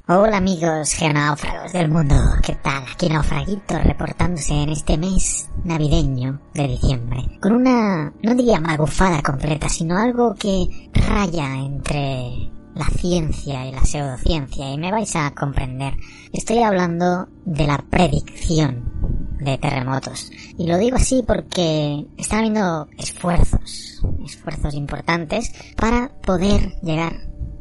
Hola 0.08 0.36
amigos 0.36 0.92
geonáufragos 0.92 1.72
del 1.72 1.88
mundo, 1.88 2.16
¿qué 2.42 2.54
tal? 2.56 2.84
Aquí 2.92 3.08
Naufraguito 3.08 3.78
reportándose 3.78 4.52
en 4.52 4.68
este 4.68 4.98
mes 4.98 5.48
navideño 5.64 6.38
de 6.52 6.68
diciembre. 6.68 7.38
Con 7.40 7.52
una, 7.52 8.12
no 8.22 8.34
diría 8.34 8.60
magufada 8.60 9.22
completa, 9.22 9.70
sino 9.70 9.96
algo 9.96 10.34
que 10.34 10.90
raya 10.92 11.54
entre 11.54 12.50
la 12.80 12.86
ciencia 12.86 13.66
y 13.66 13.72
la 13.72 13.84
pseudociencia 13.84 14.70
y 14.70 14.78
me 14.78 14.90
vais 14.90 15.14
a 15.14 15.30
comprender. 15.32 15.94
Estoy 16.32 16.62
hablando 16.62 17.28
de 17.44 17.66
la 17.66 17.76
predicción 17.76 19.36
de 19.38 19.58
terremotos. 19.58 20.30
Y 20.56 20.66
lo 20.66 20.78
digo 20.78 20.96
así 20.96 21.22
porque 21.26 22.06
está 22.16 22.38
habiendo 22.38 22.88
esfuerzos, 22.96 24.02
esfuerzos 24.24 24.72
importantes 24.72 25.52
para 25.76 26.10
poder 26.22 26.80
llegar 26.80 27.12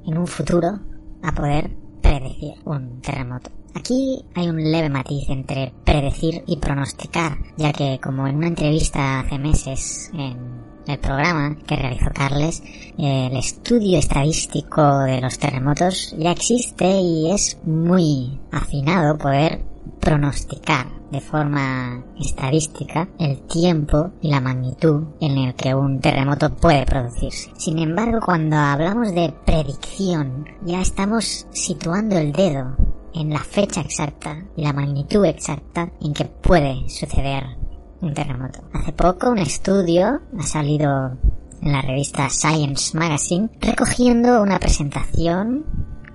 en 0.06 0.18
un 0.18 0.26
futuro 0.26 0.80
a 1.22 1.32
poder 1.34 1.76
predecir 2.02 2.54
un 2.64 3.02
terremoto. 3.02 3.52
Aquí 3.76 4.24
hay 4.36 4.48
un 4.48 4.72
leve 4.72 4.90
matiz 4.90 5.30
entre 5.30 5.74
predecir 5.84 6.44
y 6.48 6.58
pronosticar, 6.58 7.38
ya 7.58 7.74
que 7.74 8.00
como 8.02 8.26
en 8.26 8.38
una 8.38 8.48
entrevista 8.48 9.20
hace 9.20 9.38
meses 9.38 10.12
en 10.14 10.69
el 10.88 11.00
programa 11.00 11.58
que 11.68 11.76
realizó 11.76 12.10
Carles, 12.14 12.64
el 12.98 13.36
estudio 13.38 14.00
estadístico 14.00 15.00
de 15.00 15.22
los 15.22 15.38
terremotos 15.38 16.16
ya 16.18 16.32
existe 16.32 17.00
y 17.00 17.32
es 17.32 17.58
muy 17.64 18.40
afinado 18.52 19.18
poder 19.18 19.62
pronosticar 20.00 20.88
de 21.12 21.22
forma 21.22 22.04
estadística 22.20 23.10
el 23.18 23.42
tiempo 23.42 24.12
y 24.22 24.30
la 24.30 24.42
magnitud 24.42 25.06
en 25.20 25.38
el 25.38 25.56
que 25.56 25.74
un 25.74 26.00
terremoto 26.00 26.56
puede 26.56 26.86
producirse. 26.86 27.52
Sin 27.58 27.80
embargo, 27.80 28.20
cuando 28.24 28.56
hablamos 28.56 29.14
de 29.14 29.34
predicción, 29.46 30.46
ya 30.64 30.82
estamos 30.82 31.48
situando 31.52 32.18
el 32.18 32.32
dedo 32.32 32.76
en 33.14 33.32
la 33.32 33.40
fecha 33.40 33.82
exacta 33.82 34.46
y 34.56 34.64
la 34.64 34.74
magnitud 34.74 35.26
exacta 35.26 35.92
en 36.02 36.14
que 36.14 36.26
puede 36.26 36.88
suceder 36.90 37.59
un 38.02 38.14
terremoto. 38.14 38.60
Hace 38.74 38.94
poco 38.94 39.30
un 39.30 39.40
estudio 39.40 40.22
ha 40.38 40.44
salido 40.44 41.18
en 41.62 41.72
la 41.72 41.82
revista 41.82 42.30
Science 42.30 42.98
Magazine 42.98 43.50
recogiendo 43.60 44.42
una 44.42 44.60
presentación 44.60 45.66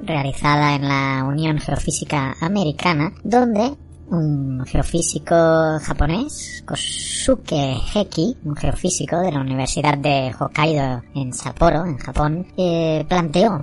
realizada 0.00 0.74
en 0.74 0.88
la 0.88 1.24
Unión 1.24 1.58
Geofísica 1.58 2.34
Americana 2.40 3.12
donde 3.22 3.76
un 4.10 4.64
geofísico 4.66 5.34
japonés, 5.82 6.62
Kosuke 6.66 7.76
Heki, 7.94 8.36
un 8.44 8.54
geofísico 8.54 9.18
de 9.20 9.32
la 9.32 9.40
Universidad 9.40 9.96
de 9.96 10.34
Hokkaido 10.38 11.02
en 11.14 11.32
Sapporo, 11.32 11.84
en 11.86 11.96
Japón, 11.98 12.46
eh, 12.56 13.04
planteó 13.08 13.62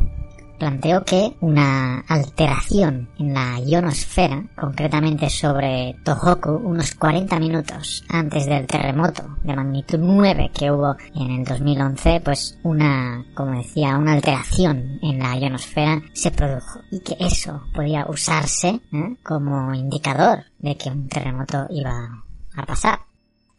planteó 0.61 1.03
que 1.03 1.35
una 1.39 2.01
alteración 2.01 3.09
en 3.17 3.33
la 3.33 3.59
ionosfera, 3.59 4.45
concretamente 4.55 5.27
sobre 5.27 5.95
Tohoku, 6.03 6.51
unos 6.51 6.93
40 6.93 7.39
minutos 7.39 8.03
antes 8.07 8.45
del 8.45 8.67
terremoto 8.67 9.23
de 9.43 9.55
magnitud 9.55 9.97
9 9.97 10.51
que 10.53 10.69
hubo 10.69 10.95
en 11.15 11.31
el 11.31 11.45
2011, 11.45 12.21
pues 12.23 12.59
una, 12.61 13.25
como 13.33 13.57
decía, 13.57 13.97
una 13.97 14.13
alteración 14.13 14.99
en 15.01 15.17
la 15.17 15.35
ionosfera 15.35 15.99
se 16.13 16.29
produjo 16.29 16.81
y 16.91 16.99
que 16.99 17.17
eso 17.19 17.63
podía 17.73 18.05
usarse 18.07 18.81
¿eh? 18.93 19.15
como 19.23 19.73
indicador 19.73 20.43
de 20.59 20.77
que 20.77 20.91
un 20.91 21.07
terremoto 21.07 21.65
iba 21.71 22.23
a 22.55 22.65
pasar. 22.67 23.10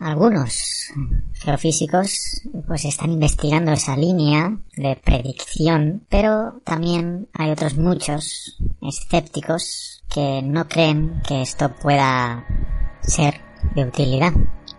Algunos 0.02 0.92
geofísicos 1.34 2.42
pues 2.66 2.84
están 2.84 3.12
investigando 3.12 3.70
esa 3.70 3.96
línea 3.96 4.58
de 4.76 4.96
predicción, 4.96 6.04
pero 6.08 6.60
también 6.64 7.28
hay 7.32 7.50
otros 7.50 7.76
muchos 7.76 8.58
escépticos 8.80 10.02
que 10.12 10.42
no 10.42 10.66
creen 10.68 11.22
que 11.26 11.42
esto 11.42 11.72
pueda 11.80 12.44
ser 13.00 13.40
de 13.76 13.84
utilidad. 13.84 14.32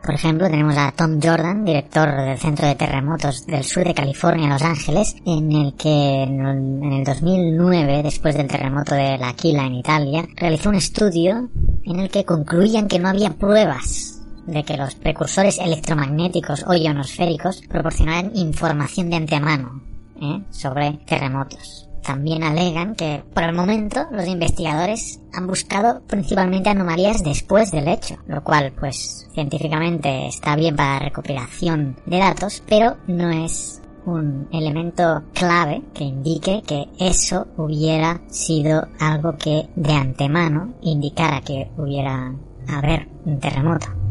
Por 0.03 0.15
ejemplo, 0.15 0.49
tenemos 0.49 0.77
a 0.77 0.91
Tom 0.91 1.21
Jordan, 1.23 1.63
director 1.63 2.09
del 2.25 2.37
Centro 2.37 2.67
de 2.67 2.75
Terremotos 2.75 3.45
del 3.45 3.63
Sur 3.63 3.85
de 3.85 3.93
California, 3.93 4.49
Los 4.49 4.61
Ángeles, 4.61 5.15
en 5.25 5.49
el 5.53 5.73
que 5.75 6.23
en 6.23 6.91
el 6.91 7.03
2009, 7.05 8.03
después 8.03 8.35
del 8.35 8.47
terremoto 8.47 8.93
de 8.93 9.17
La 9.17 9.29
Aquila 9.29 9.65
en 9.65 9.75
Italia, 9.75 10.27
realizó 10.35 10.67
un 10.67 10.75
estudio 10.75 11.49
en 11.85 11.99
el 12.01 12.09
que 12.09 12.25
concluían 12.25 12.89
que 12.89 12.99
no 12.99 13.07
había 13.07 13.29
pruebas 13.29 14.12
de 14.45 14.63
que 14.63 14.77
los 14.77 14.95
precursores 14.95 15.59
electromagnéticos 15.59 16.65
o 16.67 16.73
ionosféricos 16.73 17.61
proporcionaran 17.69 18.31
información 18.35 19.09
de 19.09 19.15
antemano 19.17 19.81
¿eh? 20.21 20.41
sobre 20.49 20.93
terremotos. 21.05 21.89
También 22.03 22.43
alegan 22.43 22.95
que 22.95 23.23
por 23.33 23.43
el 23.43 23.55
momento 23.55 24.07
los 24.11 24.27
investigadores 24.27 25.21
han 25.33 25.47
buscado 25.47 26.01
principalmente 26.01 26.69
anomalías 26.69 27.23
después 27.23 27.71
del 27.71 27.87
hecho, 27.87 28.17
lo 28.27 28.43
cual 28.43 28.73
pues 28.77 29.29
científicamente 29.33 30.27
está 30.27 30.55
bien 30.57 30.75
para 30.75 30.95
la 30.95 30.99
recopilación 30.99 31.95
de 32.05 32.17
datos, 32.17 32.61
pero 32.67 32.97
no 33.07 33.29
es 33.29 33.81
un 34.05 34.49
elemento 34.51 35.23
clave 35.33 35.81
que 35.93 36.03
indique 36.03 36.61
que 36.67 36.89
eso 36.99 37.47
hubiera 37.55 38.19
sido 38.27 38.85
algo 38.99 39.37
que 39.37 39.69
de 39.77 39.93
antemano 39.93 40.73
indicara 40.81 41.39
que 41.39 41.71
hubiera 41.77 42.35
haber 42.67 43.07
un 43.23 43.39
terremoto 43.39 44.02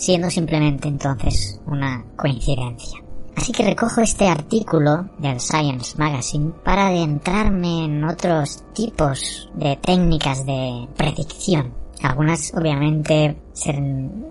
siendo 0.00 0.30
simplemente 0.30 0.88
entonces 0.88 1.60
una 1.66 2.04
coincidencia. 2.16 3.00
Así 3.36 3.52
que 3.52 3.64
recojo 3.64 4.00
este 4.00 4.28
artículo 4.28 5.10
del 5.18 5.40
Science 5.40 5.96
Magazine 5.96 6.52
para 6.64 6.88
adentrarme 6.88 7.84
en 7.84 8.04
otros 8.04 8.64
tipos 8.74 9.50
de 9.54 9.76
técnicas 9.76 10.44
de 10.44 10.88
predicción. 10.96 11.74
Algunas 12.02 12.52
obviamente 12.54 13.36
son 13.52 14.26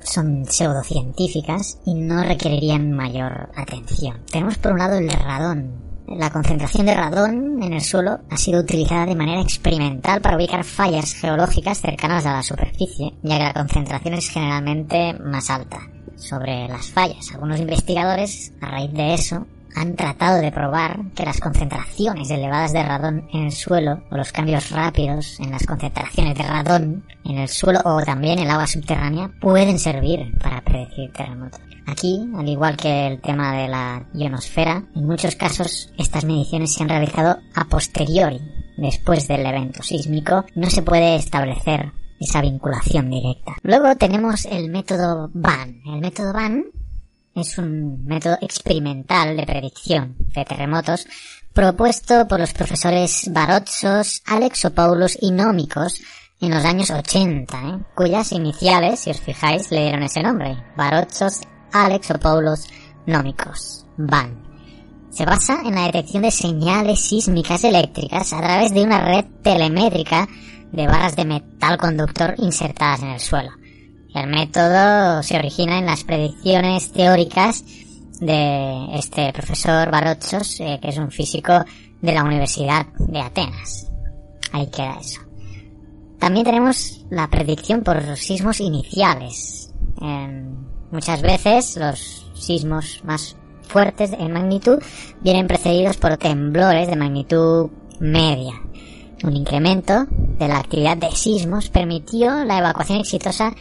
pseudocientíficas 0.48 1.80
y 1.86 1.94
no 1.94 2.24
requerirían 2.24 2.92
mayor 2.92 3.50
atención. 3.56 4.22
Tenemos 4.32 4.58
por 4.58 4.74
un 4.74 4.80
lado 4.80 4.98
el 4.98 5.10
radón, 5.10 5.89
la 6.18 6.30
concentración 6.30 6.86
de 6.86 6.96
radón 6.96 7.62
en 7.62 7.74
el 7.74 7.82
suelo 7.82 8.20
ha 8.30 8.38
sido 8.38 8.62
utilizada 8.62 9.06
de 9.06 9.16
manera 9.16 9.42
experimental 9.42 10.22
para 10.22 10.38
ubicar 10.38 10.64
fallas 10.64 11.14
geológicas 11.14 11.80
cercanas 11.80 12.26
a 12.26 12.34
la 12.34 12.44
superficie, 12.44 13.14
ya 13.22 13.38
que 13.38 13.44
la 13.44 13.54
concentración 13.54 14.14
es 14.16 14.30
generalmente 14.30 15.14
más 15.14 15.50
alta 15.50 15.80
sobre 16.16 16.68
las 16.68 16.88
fallas. 16.88 17.32
Algunos 17.34 17.60
investigadores, 17.60 18.54
a 18.62 18.72
raíz 18.72 18.94
de 18.94 19.14
eso, 19.14 19.46
han 19.76 19.96
tratado 19.96 20.42
de 20.42 20.52
probar 20.52 21.00
que 21.16 21.26
las 21.26 21.40
concentraciones 21.40 22.30
elevadas 22.30 22.74
de 22.74 22.84
radón 22.84 23.28
en 23.34 23.46
el 23.46 23.52
suelo 23.52 24.04
o 24.12 24.18
los 24.18 24.32
cambios 24.32 24.72
rápidos 24.72 25.40
en 25.40 25.52
las 25.52 25.66
concentraciones 25.66 26.38
de 26.38 26.44
radón 26.44 27.06
en 27.26 27.38
el 27.38 27.48
suelo 27.48 27.80
o 27.86 28.02
también 28.04 28.40
el 28.40 28.50
agua 28.50 28.68
subterránea 28.68 29.32
pueden 29.40 29.80
servir 29.80 30.38
para 30.40 30.62
predecir 30.62 31.12
terremotos. 31.14 31.62
Aquí, 31.88 32.30
al 32.36 32.48
igual 32.48 32.78
que 32.78 33.08
el 33.08 33.22
tema 33.22 33.56
de 33.56 33.68
la 33.68 34.06
ionosfera, 34.14 34.84
en 34.96 35.06
muchos 35.06 35.36
casos 35.36 35.92
estas 35.98 36.24
mediciones 36.24 36.74
se 36.74 36.84
han 36.84 36.90
realizado 36.90 37.38
a 37.56 37.66
posteriori, 37.66 38.40
después 38.78 39.28
del 39.28 39.46
evento 39.46 39.82
sísmico, 39.82 40.46
no 40.56 40.70
se 40.70 40.84
puede 40.84 41.16
establecer 41.16 41.92
esa 42.20 42.42
vinculación 42.42 43.10
directa. 43.10 43.56
Luego 43.64 43.96
tenemos 43.96 44.46
el 44.46 44.70
método 44.70 45.30
Van. 45.34 45.82
El 45.86 46.02
método 46.02 46.34
Van 46.34 46.66
es 47.40 47.58
un 47.58 48.06
método 48.06 48.38
experimental 48.42 49.36
de 49.36 49.46
predicción 49.46 50.16
de 50.18 50.46
terremotos 50.46 51.08
propuesto 51.54 52.28
por 52.28 52.40
los 52.40 52.54
profesores 52.54 53.30
Barotsos, 53.32 54.22
Alexopoulos 54.26 55.18
y 55.22 55.32
Nómicos 55.32 56.02
en 56.42 56.52
los 56.52 56.64
años 56.64 56.90
80, 56.90 57.58
¿eh? 57.58 57.80
cuyas 57.96 58.32
iniciales, 58.32 59.02
si 59.02 59.10
os 59.10 59.20
fijáis, 59.20 59.72
le 59.72 59.82
dieron 59.82 60.04
ese 60.04 60.24
nombre, 60.24 60.56
Barotsos, 60.78 61.42
Alexopoulos, 61.74 62.68
Nómicos, 63.06 63.86
VAN. 63.98 64.48
Se 65.10 65.26
basa 65.26 65.62
en 65.66 65.76
la 65.76 65.86
detección 65.86 66.24
de 66.24 66.32
señales 66.32 67.02
sísmicas 67.02 67.64
eléctricas 67.64 68.32
a 68.32 68.42
través 68.42 68.74
de 68.74 68.84
una 68.84 69.02
red 69.02 69.26
telemétrica 69.42 70.28
de 70.72 70.88
barras 70.88 71.16
de 71.16 71.26
metal 71.26 71.78
conductor 71.78 72.36
insertadas 72.38 73.02
en 73.02 73.10
el 73.10 73.20
suelo. 73.20 73.52
El 74.14 74.28
método 74.28 75.22
se 75.24 75.38
origina 75.38 75.78
en 75.78 75.86
las 75.86 76.04
predicciones 76.04 76.92
teóricas 76.92 77.64
de 78.20 78.96
este 78.96 79.32
profesor 79.34 79.92
Barotsos, 79.92 80.60
eh, 80.60 80.80
que 80.82 80.90
es 80.90 80.98
un 80.98 81.12
físico 81.12 81.64
de 82.02 82.14
la 82.14 82.24
Universidad 82.24 82.88
de 82.98 83.22
Atenas. 83.22 83.92
Ahí 84.52 84.68
queda 84.68 84.98
eso. 85.00 85.22
También 86.18 86.46
tenemos 86.46 87.06
la 87.10 87.28
predicción 87.30 87.84
por 87.84 88.18
sismos 88.18 88.60
iniciales. 88.60 89.74
muchas 90.92 91.22
veces 91.22 91.78
los 91.78 92.32
sismos 92.34 93.02
más 93.04 93.36
fuertes 93.68 94.12
en 94.14 94.32
magnitud 94.32 94.80
vienen 95.22 95.48
precedidos 95.48 95.98
por 95.98 96.18
temblores 96.18 96.88
de 96.88 96.96
magnitud 96.96 97.70
media. 98.00 98.54
Un 99.24 99.36
incremento 99.36 100.08
de 100.10 100.48
la 100.48 100.60
actividad 100.60 100.98
de 100.98 101.12
sismos 101.12 101.70
permitió 101.70 102.44
la 102.46 102.60
evacuación 102.60 103.00
exitosa 103.00 103.54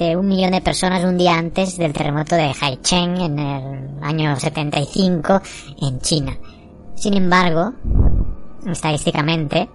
un 0.00 0.28
millón 0.28 0.52
de 0.52 0.60
personas 0.60 1.04
un 1.04 1.18
día 1.18 1.36
antes 1.36 1.76
del 1.76 1.92
terremoto 1.92 2.34
de 2.34 2.54
Haicheng 2.58 3.20
en 3.20 3.38
el 3.38 4.02
año 4.02 4.34
75 4.34 5.42
en 5.82 6.00
China. 6.00 6.38
Sin 6.94 7.14
embargo, 7.14 7.74
estadísticamente, 8.66 9.68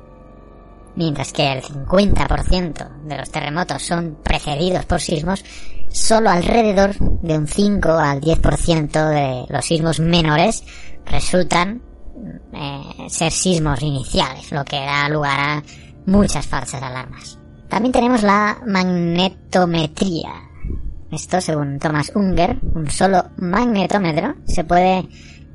mientras 0.95 1.31
que 1.31 1.51
el 1.51 1.61
50% 1.61 3.03
de 3.03 3.17
los 3.17 3.29
terremotos 3.29 3.83
son 3.83 4.17
precedidos 4.23 4.85
por 4.85 4.99
sismos, 4.99 5.45
solo 5.89 6.31
alrededor 6.31 6.95
de 7.21 7.37
un 7.37 7.47
5 7.47 7.91
al 7.91 8.19
10% 8.19 9.09
de 9.09 9.53
los 9.53 9.65
sismos 9.65 9.99
menores 9.99 10.63
resultan 11.05 11.83
eh, 12.51 13.09
ser 13.09 13.31
sismos 13.31 13.81
iniciales, 13.83 14.51
lo 14.51 14.65
que 14.65 14.77
da 14.77 15.07
lugar 15.07 15.39
a 15.39 15.63
muchas 16.07 16.47
falsas 16.47 16.81
alarmas. 16.81 17.37
También 17.69 17.91
tenemos 17.91 18.23
la 18.23 18.57
magnetometría. 18.65 20.31
Esto, 21.11 21.41
según 21.41 21.79
Thomas 21.79 22.11
Unger, 22.15 22.59
un 22.73 22.89
solo 22.89 23.29
magnetómetro 23.37 24.35
se 24.45 24.63
puede 24.63 25.07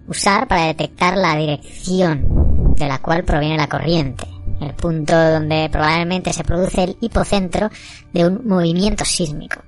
usar 0.06 0.48
para 0.48 0.66
detectar 0.66 1.16
la 1.16 1.36
dirección 1.36 2.74
de 2.74 2.88
la 2.88 2.98
cual 2.98 3.24
proviene 3.24 3.56
la 3.56 3.68
corriente, 3.68 4.26
el 4.60 4.74
punto 4.74 5.14
donde 5.14 5.68
probablemente 5.70 6.32
se 6.32 6.44
produce 6.44 6.84
el 6.84 6.96
hipocentro 7.00 7.70
de 8.12 8.26
un 8.26 8.46
movimiento 8.46 9.04
sísmico. 9.04 9.62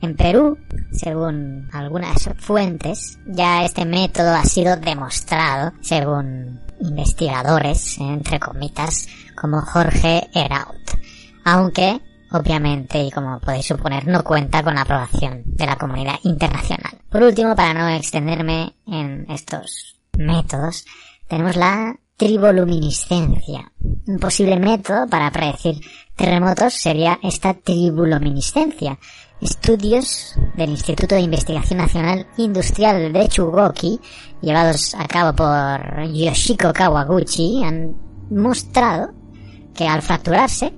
En 0.00 0.14
Perú, 0.14 0.56
según 0.92 1.68
algunas 1.72 2.30
fuentes, 2.38 3.18
ya 3.26 3.64
este 3.64 3.84
método 3.84 4.32
ha 4.34 4.44
sido 4.44 4.76
demostrado, 4.76 5.72
según 5.80 6.60
investigadores, 6.80 7.98
entre 7.98 8.38
comitas, 8.38 9.08
como 9.34 9.60
Jorge 9.60 10.28
Heraut 10.32 10.78
aunque 11.44 12.00
obviamente, 12.30 13.02
y 13.02 13.10
como 13.10 13.40
podéis 13.40 13.66
suponer, 13.66 14.06
no 14.06 14.22
cuenta 14.22 14.62
con 14.62 14.74
la 14.74 14.82
aprobación 14.82 15.42
de 15.46 15.66
la 15.66 15.76
comunidad 15.76 16.16
internacional. 16.24 16.98
Por 17.10 17.22
último, 17.22 17.54
para 17.56 17.74
no 17.74 17.88
extenderme 17.88 18.74
en 18.86 19.26
estos 19.30 19.96
métodos, 20.16 20.84
tenemos 21.26 21.56
la 21.56 21.96
triboluminiscencia. 22.16 23.72
Un 24.06 24.18
posible 24.18 24.58
método 24.58 25.06
para 25.08 25.30
predecir 25.30 25.80
terremotos 26.16 26.74
sería 26.74 27.18
esta 27.22 27.54
triboluminiscencia. 27.54 28.98
Estudios 29.40 30.34
del 30.56 30.70
Instituto 30.70 31.14
de 31.14 31.20
Investigación 31.20 31.78
Nacional 31.78 32.26
Industrial 32.38 33.12
de 33.12 33.28
Chugoki, 33.28 34.00
llevados 34.42 34.96
a 34.96 35.06
cabo 35.06 35.36
por 35.36 36.12
Yoshiko 36.12 36.72
Kawaguchi, 36.72 37.62
han 37.62 37.94
mostrado 38.30 39.12
que 39.76 39.86
al 39.86 40.02
fracturarse, 40.02 40.74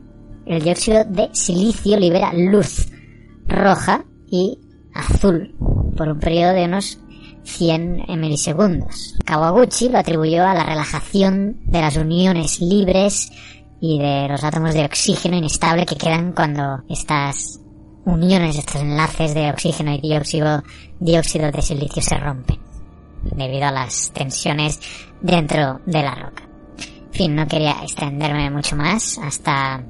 el 0.50 0.62
dióxido 0.62 1.04
de 1.04 1.30
silicio 1.32 1.96
libera 1.96 2.32
luz 2.32 2.88
roja 3.46 4.04
y 4.28 4.58
azul 4.92 5.54
por 5.96 6.08
un 6.08 6.18
periodo 6.18 6.54
de 6.54 6.64
unos 6.64 6.98
100 7.44 8.06
milisegundos. 8.18 9.16
Kawaguchi 9.24 9.88
lo 9.88 9.98
atribuyó 9.98 10.44
a 10.44 10.54
la 10.54 10.64
relajación 10.64 11.60
de 11.66 11.80
las 11.80 11.96
uniones 11.96 12.60
libres 12.60 13.30
y 13.80 14.00
de 14.00 14.26
los 14.28 14.42
átomos 14.42 14.74
de 14.74 14.84
oxígeno 14.84 15.36
inestable 15.36 15.86
que 15.86 15.96
quedan 15.96 16.32
cuando 16.32 16.82
estas 16.88 17.60
uniones, 18.04 18.58
estos 18.58 18.82
enlaces 18.82 19.34
de 19.34 19.50
oxígeno 19.50 19.92
y 19.92 20.00
dióxido, 20.00 20.64
dióxido 20.98 21.52
de 21.52 21.62
silicio 21.62 22.02
se 22.02 22.16
rompen 22.16 22.58
debido 23.22 23.66
a 23.66 23.72
las 23.72 24.10
tensiones 24.12 24.80
dentro 25.20 25.80
de 25.86 26.02
la 26.02 26.14
roca. 26.16 26.42
En 26.78 27.12
fin, 27.12 27.34
no 27.36 27.46
quería 27.46 27.76
extenderme 27.82 28.50
mucho 28.50 28.76
más 28.76 29.18
hasta 29.18 29.84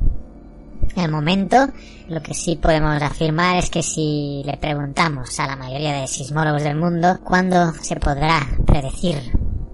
el 0.97 1.11
momento. 1.11 1.69
Lo 2.09 2.23
que 2.23 2.35
sí 2.35 2.57
podemos 2.57 3.01
afirmar 3.03 3.57
es 3.57 3.71
que 3.71 3.83
si 3.83 4.43
le 4.45 4.57
preguntamos 4.57 5.39
a 5.39 5.47
la 5.47 5.57
mayoría 5.57 6.01
de 6.01 6.07
sismólogos 6.07 6.62
del 6.62 6.77
mundo 6.77 7.19
cuándo 7.23 7.73
se 7.75 7.97
podrá 7.97 8.41
predecir 8.67 9.17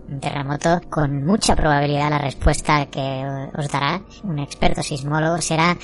un 0.09 0.21
terremoto, 0.21 0.81
con 0.89 1.25
mucha 1.25 1.57
probabilidad 1.57 2.11
la 2.11 2.19
respuesta 2.19 2.87
que 2.87 3.49
os 3.57 3.69
dará 3.69 4.03
un 4.23 4.39
experto 4.39 4.83
sismólogo 4.83 5.41
será 5.41 5.77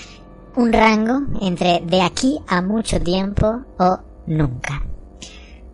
un 0.56 0.72
rango 0.72 1.20
entre 1.40 1.80
de 1.80 2.02
aquí 2.02 2.38
a 2.46 2.60
mucho 2.62 3.00
tiempo 3.00 3.64
o 3.78 3.98
nunca. 4.26 4.82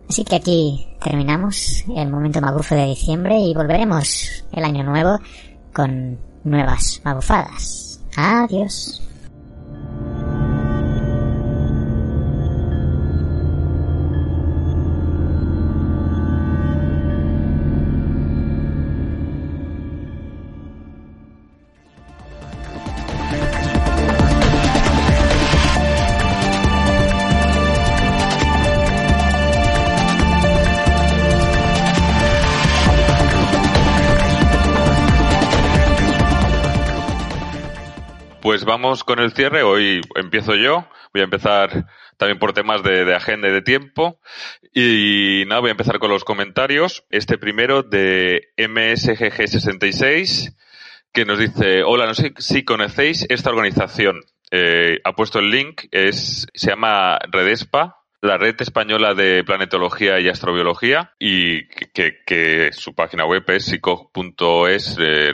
Así 0.09 0.23
que 0.23 0.37
aquí 0.37 0.87
terminamos 1.03 1.83
el 1.95 2.09
momento 2.09 2.41
magufo 2.41 2.73
de 2.73 2.85
diciembre 2.87 3.37
y 3.39 3.53
volveremos 3.53 4.43
el 4.51 4.63
año 4.63 4.83
nuevo 4.83 5.19
con 5.71 6.17
nuevas 6.43 7.01
magufadas. 7.03 8.01
Adiós. 8.15 9.08
Con 38.79 39.19
el 39.19 39.33
cierre. 39.33 39.61
Hoy 39.61 39.99
empiezo 40.15 40.55
yo. 40.55 40.87
Voy 41.13 41.21
a 41.21 41.25
empezar 41.25 41.85
también 42.17 42.39
por 42.39 42.53
temas 42.53 42.81
de, 42.81 43.13
agenda 43.13 43.49
y 43.49 43.51
de 43.51 43.61
tiempo. 43.61 44.21
Y 44.73 45.43
nada, 45.47 45.59
voy 45.59 45.69
a 45.69 45.71
empezar 45.71 45.99
con 45.99 46.09
los 46.09 46.23
comentarios. 46.23 47.03
Este 47.09 47.37
primero 47.37 47.83
de 47.83 48.53
MSGG66, 48.57 50.55
que 51.11 51.25
nos 51.25 51.39
dice, 51.39 51.83
hola, 51.83 52.05
no 52.05 52.13
sé 52.13 52.33
si 52.37 52.63
conocéis 52.63 53.25
esta 53.29 53.49
organización. 53.49 54.21
Eh, 54.51 54.99
ha 55.03 55.13
puesto 55.13 55.39
el 55.39 55.51
link, 55.51 55.83
es, 55.91 56.47
se 56.53 56.69
llama 56.69 57.19
Redespa, 57.29 57.97
la 58.21 58.37
Red 58.37 58.61
Española 58.61 59.13
de 59.13 59.43
Planetología 59.43 60.19
y 60.21 60.29
Astrobiología 60.29 61.13
y 61.19 61.67
que, 61.67 62.19
que 62.25 62.69
su 62.71 62.95
página 62.95 63.25
web 63.25 63.43
es 63.47 63.65
psico.es 63.65 64.97
eh, 64.99 65.33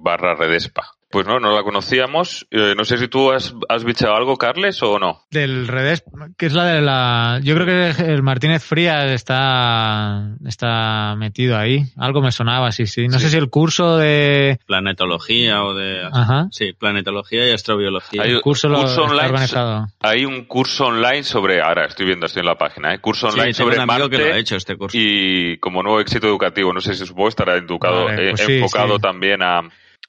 barra 0.00 0.34
Redespa. 0.36 0.93
Pues 1.14 1.28
no, 1.28 1.38
no 1.38 1.54
la 1.54 1.62
conocíamos. 1.62 2.44
Eh, 2.50 2.74
no 2.76 2.84
sé 2.84 2.98
si 2.98 3.06
tú 3.06 3.30
has, 3.30 3.54
has 3.68 3.84
bichado 3.84 4.16
algo, 4.16 4.36
Carles, 4.36 4.82
o 4.82 4.98
no. 4.98 5.20
Del 5.30 5.68
Redes, 5.68 6.02
que 6.36 6.46
es 6.46 6.52
la 6.54 6.64
de 6.64 6.80
la... 6.80 7.38
Yo 7.40 7.54
creo 7.54 7.66
que 7.94 8.02
el 8.12 8.24
Martínez 8.24 8.64
Frías 8.64 9.04
está, 9.12 10.28
está 10.44 11.14
metido 11.16 11.56
ahí. 11.56 11.84
Algo 11.96 12.20
me 12.20 12.32
sonaba, 12.32 12.72
sí, 12.72 12.86
sí. 12.86 13.06
No 13.06 13.18
Sí. 13.18 13.26
sé 13.26 13.30
si 13.30 13.36
el 13.36 13.48
curso 13.48 13.96
de... 13.96 14.58
Planetología 14.66 15.62
o 15.62 15.72
de... 15.72 16.02
Ajá. 16.12 16.48
Sí, 16.50 16.72
planetología 16.72 17.48
y 17.48 17.52
astrobiología. 17.52 18.22
Hay 18.22 18.34
un 18.34 18.40
curso 18.40 18.68
lo- 18.68 18.84
está 18.84 19.02
online, 19.02 19.26
organizado. 19.28 19.86
hay 20.00 20.24
un 20.24 20.44
curso 20.46 20.86
online 20.86 21.22
sobre, 21.22 21.62
ahora 21.62 21.86
estoy 21.86 22.06
viendo, 22.06 22.26
estoy 22.26 22.40
en 22.40 22.46
la 22.46 22.58
página, 22.58 22.92
¿eh? 22.92 22.98
curso 22.98 23.30
Sí, 23.30 23.38
online 23.38 23.52
tengo 23.54 23.70
sobre 23.70 23.76
un 23.76 23.88
amigo 23.90 24.08
Marte 24.08 24.16
que 24.18 24.28
lo 24.28 24.34
ha 24.34 24.38
hecho 24.38 24.56
este 24.56 24.76
curso. 24.76 24.98
y 25.00 25.58
como 25.58 25.80
nuevo 25.82 26.00
éxito 26.00 26.26
educativo, 26.26 26.72
no 26.72 26.80
sé 26.80 26.94
si 26.94 27.06
supongo 27.06 27.28
estará 27.28 27.54
educado, 27.56 28.06
Vale, 28.06 28.26
eh, 28.26 28.30
pues 28.30 28.40
sí, 28.46 28.54
enfocado 28.54 28.96
sí. 28.96 29.02
también 29.02 29.42
a, 29.42 29.60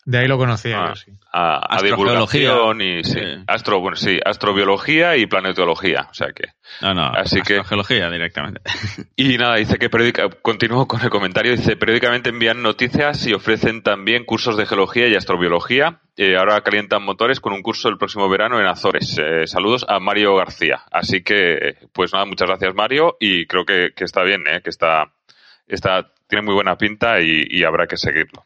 De 0.07 0.19
ahí 0.19 0.27
lo 0.27 0.37
conocía 0.37 0.83
Ah. 0.83 0.87
yo, 0.89 0.95
sí. 0.95 1.11
a, 1.33 1.77
a 1.77 1.81
divulgación 1.81 2.79
y 2.81 3.03
sí, 3.03 3.13
Sí. 3.13 3.19
astro, 3.47 3.79
bueno, 3.79 3.95
sí, 3.97 4.19
astrobiología 4.23 5.17
y 5.17 5.25
planetología, 5.25 6.07
o 6.11 6.13
sea 6.13 6.27
que 6.33 6.49
No, 6.81 6.93
no, 6.93 7.07
Así 7.07 7.41
que- 7.41 7.61
directamente. 8.11 8.61
Y 9.15 9.37
nada, 9.37 9.55
dice 9.55 9.77
que 9.79 9.89
periódica, 9.89 10.29
continúo 10.41 10.87
con 10.87 11.01
el 11.01 11.09
comentario, 11.09 11.51
dice 11.53 11.75
periódicamente 11.75 12.29
envían 12.29 12.61
noticias 12.61 13.25
y 13.25 13.33
ofrecen 13.33 13.81
también 13.81 14.25
cursos 14.25 14.57
de 14.57 14.65
geología 14.67 15.07
y 15.07 15.15
astrobiología. 15.15 16.01
Eh, 16.17 16.37
ahora 16.37 16.61
calientan 16.61 17.03
motores 17.03 17.39
con 17.39 17.53
un 17.53 17.61
curso 17.63 17.89
el 17.89 17.97
próximo 17.97 18.29
verano 18.29 18.59
en 18.59 18.67
Azores. 18.67 19.17
Eh, 19.17 19.47
saludos 19.47 19.85
a 19.89 19.99
Mario 19.99 20.35
García. 20.35 20.83
Así 20.91 21.23
que, 21.23 21.77
pues 21.93 22.13
nada, 22.13 22.25
muchas 22.25 22.47
gracias 22.47 22.73
Mario 22.75 23.17
y 23.19 23.47
creo 23.47 23.65
que, 23.65 23.89
que 23.95 24.03
está 24.03 24.23
bien, 24.23 24.43
eh, 24.47 24.61
que 24.63 24.69
está, 24.69 25.11
está, 25.67 26.11
tiene 26.27 26.45
muy 26.45 26.53
buena 26.53 26.77
pinta 26.77 27.19
y, 27.21 27.43
y 27.49 27.63
habrá 27.63 27.87
que 27.87 27.97
seguirlo. 27.97 28.45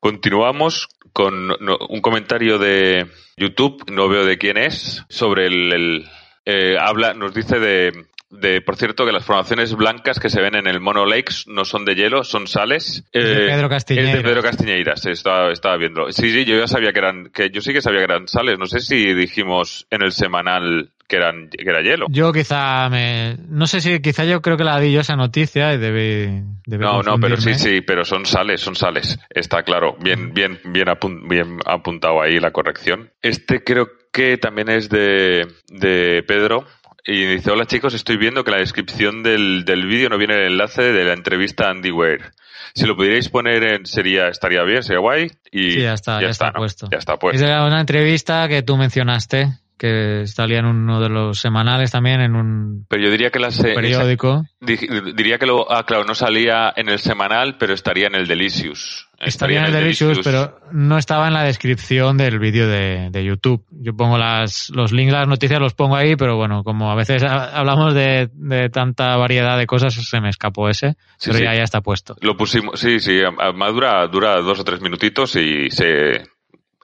Continuamos 0.00 0.88
con 1.12 1.50
un 1.50 2.00
comentario 2.00 2.58
de 2.58 3.06
YouTube, 3.36 3.84
no 3.90 4.08
veo 4.08 4.24
de 4.24 4.38
quién 4.38 4.56
es, 4.56 5.04
sobre 5.08 5.46
el, 5.46 5.72
el, 5.72 6.10
eh, 6.44 6.76
habla, 6.80 7.14
nos 7.14 7.34
dice 7.34 7.58
de, 7.58 8.06
de, 8.32 8.60
por 8.62 8.76
cierto, 8.76 9.04
que 9.06 9.12
las 9.12 9.24
formaciones 9.24 9.74
blancas 9.74 10.18
que 10.18 10.30
se 10.30 10.40
ven 10.40 10.54
en 10.56 10.66
el 10.66 10.80
Mono 10.80 11.04
Lakes 11.06 11.44
no 11.46 11.64
son 11.64 11.84
de 11.84 11.94
hielo, 11.94 12.24
son 12.24 12.46
sales. 12.46 13.04
Es 13.12 13.24
de 13.24 13.32
Eh, 13.32 13.46
Pedro 13.48 13.66
Es 13.66 13.70
Castiñeiras. 13.70 14.14
de 14.14 14.22
Pedro 14.22 14.42
Castiñeiras, 14.42 15.06
estaba, 15.06 15.52
estaba 15.52 15.76
viendo. 15.76 16.10
Sí, 16.10 16.30
sí, 16.30 16.44
yo 16.44 16.56
ya 16.58 16.66
sabía 16.66 16.92
que 16.92 16.98
eran, 16.98 17.30
que 17.32 17.50
yo 17.50 17.60
sí 17.60 17.72
que 17.72 17.80
sabía 17.82 17.98
que 18.00 18.04
eran 18.12 18.26
sales. 18.28 18.58
No 18.58 18.66
sé 18.66 18.80
si 18.80 19.12
dijimos 19.14 19.86
en 19.90 20.02
el 20.02 20.12
semanal 20.12 20.90
que 21.06 21.16
eran, 21.16 21.50
que 21.50 21.62
era 21.68 21.82
hielo. 21.82 22.06
Yo 22.08 22.32
quizá 22.32 22.88
me... 22.88 23.36
No 23.50 23.66
sé 23.66 23.82
si 23.82 24.00
quizá 24.00 24.24
yo 24.24 24.40
creo 24.40 24.56
que 24.56 24.64
la 24.64 24.80
di 24.80 24.92
yo 24.92 25.00
esa 25.02 25.14
noticia 25.14 25.74
y 25.74 25.78
debí... 25.78 26.42
debí 26.66 26.82
No, 26.82 27.02
no, 27.02 27.18
pero 27.20 27.36
sí, 27.36 27.52
sí, 27.54 27.82
pero 27.82 28.04
son 28.06 28.24
sales, 28.24 28.62
son 28.62 28.74
sales. 28.76 29.18
Está 29.28 29.62
claro, 29.62 29.94
bien, 30.00 30.32
bien, 30.32 30.58
bien, 30.64 30.86
apun- 30.86 31.28
bien 31.28 31.58
apuntado 31.66 32.22
ahí 32.22 32.40
la 32.40 32.50
corrección. 32.50 33.10
Este 33.20 33.62
creo 33.62 33.88
que 34.10 34.38
también 34.38 34.70
es 34.70 34.88
de, 34.88 35.46
de 35.68 36.22
Pedro. 36.26 36.66
Y 37.04 37.24
dice, 37.26 37.50
hola 37.50 37.66
chicos, 37.66 37.94
estoy 37.94 38.16
viendo 38.16 38.44
que 38.44 38.50
en 38.50 38.56
la 38.56 38.60
descripción 38.60 39.22
del, 39.22 39.64
del 39.64 39.86
vídeo 39.86 40.08
no 40.08 40.18
viene 40.18 40.34
el 40.34 40.52
enlace 40.52 40.82
de 40.82 41.04
la 41.04 41.14
entrevista 41.14 41.66
a 41.66 41.70
Andy 41.70 41.90
Weir. 41.90 42.32
Si 42.74 42.86
lo 42.86 42.96
pudierais 42.96 43.28
poner 43.28 43.64
en, 43.64 43.86
sería, 43.86 44.28
estaría 44.28 44.62
bien, 44.62 44.82
sería 44.82 45.00
guay. 45.00 45.30
Y 45.50 45.72
Sí, 45.72 45.80
ya 45.82 45.94
está, 45.94 46.20
ya 46.20 46.28
está 46.28 46.46
¿no? 46.52 46.60
puesto. 46.60 46.88
Ya 46.90 46.98
está 46.98 47.18
puesto. 47.18 47.44
Es 47.44 47.50
una 47.50 47.80
entrevista 47.80 48.48
que 48.48 48.62
tú 48.62 48.76
mencionaste, 48.76 49.48
que 49.78 50.26
salía 50.26 50.60
en 50.60 50.66
uno 50.66 51.00
de 51.00 51.08
los 51.08 51.40
semanales 51.40 51.90
también, 51.90 52.20
en 52.20 52.36
un 52.36 52.86
Pero 52.88 53.02
yo 53.04 53.10
diría 53.10 53.30
que 53.30 53.38
las, 53.40 53.60
periódico. 53.60 54.44
esa- 54.60 55.00
diría 55.14 55.38
que 55.38 55.46
lo, 55.46 55.70
ah, 55.72 55.84
claro, 55.84 56.04
no 56.04 56.14
salía 56.14 56.72
en 56.76 56.88
el 56.88 56.98
semanal, 57.00 57.56
pero 57.58 57.74
estaría 57.74 58.06
en 58.06 58.14
el 58.14 58.28
Delicious. 58.28 59.08
Estaría 59.18 59.60
en 59.60 59.66
el 59.66 59.72
Delicious, 59.72 60.20
pero 60.22 60.58
no 60.72 60.98
estaba 60.98 61.28
en 61.28 61.34
la 61.34 61.42
descripción 61.44 62.16
del 62.16 62.38
vídeo 62.40 62.66
de, 62.68 63.08
de 63.10 63.24
YouTube. 63.24 63.64
Yo 63.70 63.94
pongo 63.96 64.18
las, 64.18 64.68
los 64.70 64.92
links, 64.92 65.12
las 65.12 65.28
noticias 65.28 65.60
los 65.60 65.74
pongo 65.74 65.94
ahí, 65.96 66.16
pero 66.16 66.36
bueno, 66.36 66.62
como 66.64 66.90
a 66.90 66.94
veces 66.96 67.22
ha- 67.24 67.56
hablamos 67.56 67.94
de, 67.94 68.28
de 68.32 68.68
tanta 68.68 69.16
variedad 69.16 69.56
de 69.58 69.66
cosas, 69.66 69.94
se 69.94 70.20
me 70.20 70.28
escapó 70.28 70.68
ese, 70.68 70.92
Sí, 71.18 71.26
pero 71.30 71.38
sí. 71.38 71.44
ya, 71.44 71.54
ya 71.54 71.62
está 71.62 71.80
puesto. 71.80 72.16
Lo 72.20 72.36
pusimos, 72.36 72.78
sí, 72.80 72.98
sí, 73.00 73.20
además 73.38 73.72
dura, 73.72 74.06
dura 74.08 74.40
dos 74.40 74.58
o 74.60 74.64
tres 74.64 74.80
minutitos 74.80 75.34
y 75.36 75.70
se, 75.70 76.22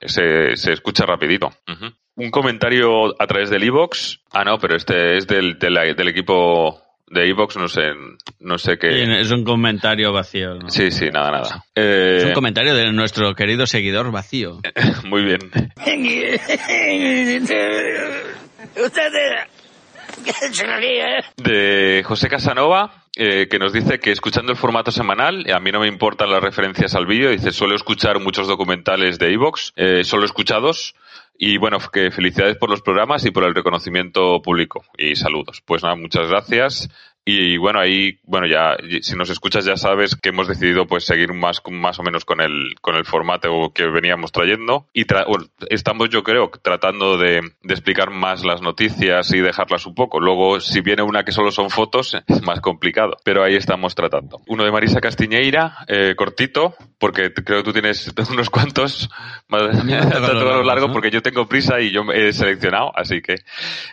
se, 0.06 0.56
se 0.56 0.73
escucha 0.73 1.05
rapidito. 1.06 1.48
Ujú. 1.69 1.86
Un 2.19 2.31
comentario 2.31 3.15
a 3.20 3.27
través 3.27 3.49
del 3.49 3.65
iVoox. 3.65 4.19
Ah, 4.32 4.45
no, 4.45 4.59
pero 4.59 4.77
este 4.77 5.16
es 5.16 5.27
del, 5.27 5.59
del, 5.59 5.74
del 5.97 6.09
equipo 6.09 6.82
de 7.11 7.27
Evox, 7.28 7.57
no 7.57 7.69
sé, 7.69 7.93
no 8.40 8.59
sé 8.59 8.77
qué. 8.77 8.90
Sí, 8.90 9.11
es 9.19 9.31
un 9.31 9.45
comentario 9.45 10.12
vacío. 10.12 10.57
¿no? 10.57 10.69
Sí, 10.69 10.90
sí, 10.90 11.09
nada, 11.11 11.31
nada. 11.31 11.65
Es 11.74 12.24
un 12.24 12.31
Eh, 12.31 12.35
comentario 12.35 12.74
de 12.74 12.93
nuestro 12.93 13.35
querido 13.35 13.66
seguidor 13.66 14.11
vacío. 14.11 14.59
muy 15.05 15.23
bien. 15.23 15.39
de 21.36 22.03
José 22.05 22.28
Casanova, 22.28 23.05
eh, 23.16 23.47
que 23.49 23.59
nos 23.59 23.73
dice 23.73 23.99
que 23.99 24.11
escuchando 24.11 24.53
el 24.53 24.59
formato 24.59 24.90
semanal, 24.90 25.47
a 25.53 25.61
mí 25.61 25.70
no 25.70 25.81
me 25.81 25.89
importan 25.89 26.31
las 26.31 26.43
referencias 26.43 26.95
al 26.95 27.07
vídeo, 27.07 27.31
dice, 27.31 27.53
suelo 27.53 27.74
escuchar 27.74 28.20
muchos 28.20 28.49
documentales 28.49 29.19
de 29.19 29.32
Evox, 29.32 29.73
eh, 29.77 30.05
solo 30.05 30.24
escuchados, 30.24 30.95
y 31.39 31.56
bueno, 31.56 31.78
que 31.93 32.10
felicidades 32.10 32.56
por 32.56 32.69
los 32.69 32.82
programas 32.82 33.24
y 33.24 33.31
por 33.31 33.44
el 33.44 33.55
reconocimiento 33.55 34.43
público, 34.43 34.85
y 34.98 35.15
saludos. 35.15 35.62
Pues 35.65 35.85
nada, 35.85 35.94
muchas 35.94 36.28
gracias. 36.28 36.90
Y 37.31 37.59
bueno, 37.59 37.79
ahí, 37.79 38.19
bueno, 38.25 38.47
ya, 38.47 38.75
si 39.03 39.15
nos 39.15 39.29
escuchas 39.29 39.67
ya 39.67 39.77
sabes 39.77 40.17
que 40.17 40.31
hemos 40.31 40.49
decidido 40.49 40.87
pues 40.87 41.05
seguir 41.05 41.35
más, 41.35 41.61
más 41.71 41.99
o 41.99 42.03
menos 42.03 42.25
con 42.25 42.41
el, 42.41 42.75
con 42.81 42.97
el 42.97 43.05
formato 43.05 43.71
que 43.75 43.85
veníamos 43.87 44.33
trayendo. 44.33 44.87
Y 44.95 45.05
tra- 45.05 45.27
estamos, 45.69 46.09
yo 46.09 46.23
creo, 46.23 46.51
tratando 46.63 47.19
de, 47.19 47.43
de 47.63 47.75
explicar 47.75 48.09
más 48.11 48.47
las 48.47 48.63
noticias 48.63 49.31
y 49.35 49.41
dejarlas 49.41 49.85
un 49.85 49.95
poco. 49.95 50.21
Luego, 50.21 50.59
si 50.61 50.81
viene 50.81 51.03
una 51.03 51.23
que 51.23 51.33
solo 51.33 51.51
son 51.51 51.69
fotos, 51.69 52.17
es 52.27 52.41
más 52.43 52.63
complicado. 52.63 53.19
Pero 53.25 53.45
ahí 53.45 53.57
estamos 53.57 53.95
tratando. 53.95 54.41
Uno 54.47 54.65
de 54.65 54.73
Marisa 54.73 55.01
Castiñeira, 55.03 55.77
eh, 55.87 56.15
cortito, 56.17 56.77
porque 56.99 57.35
creo 57.35 57.59
que 57.59 57.65
tú 57.65 57.73
tienes 57.75 58.11
unos 58.31 58.49
cuantos 58.49 59.11
más 59.49 59.85
largos, 59.85 60.65
largo 60.67 60.87
¿no? 60.87 60.93
porque 60.95 61.11
yo 61.11 61.21
tengo 61.21 61.47
prisa 61.47 61.79
y 61.79 61.91
yo 61.91 62.05
me 62.05 62.27
he 62.29 62.33
seleccionado, 62.33 62.91
así 62.97 63.21
que 63.21 63.37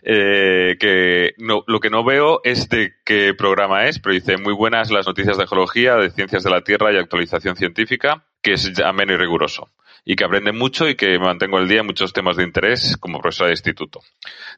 eh, 0.04 0.78
que 0.80 1.34
no, 1.38 1.64
lo 1.68 1.82
que 1.82 1.90
no 1.90 2.06
veo 2.06 2.40
es 2.46 2.70
de 2.70 2.94
programa 3.34 3.86
es, 3.86 4.00
pero 4.00 4.14
dice 4.14 4.38
muy 4.38 4.54
buenas 4.54 4.92
las 4.92 5.08
noticias 5.08 5.38
de 5.38 5.48
geología, 5.48 5.96
de 5.96 6.10
ciencias 6.12 6.44
de 6.44 6.50
la 6.50 6.62
Tierra 6.62 6.94
y 6.94 6.98
actualización 6.98 7.56
científica, 7.56 8.26
que 8.46 8.54
es 8.54 8.72
ameno 8.80 9.14
y 9.14 9.18
riguroso 9.18 9.70
y 10.08 10.16
que 10.16 10.24
aprende 10.24 10.52
mucho 10.52 10.88
y 10.88 10.94
que 10.96 11.08
me 11.18 11.26
mantengo 11.26 11.58
al 11.58 11.68
día 11.68 11.80
en 11.80 11.88
muchos 11.88 12.14
temas 12.14 12.38
de 12.38 12.44
interés 12.44 12.96
como 13.00 13.20
profesora 13.20 13.48
de 13.48 13.54
instituto. 13.54 14.02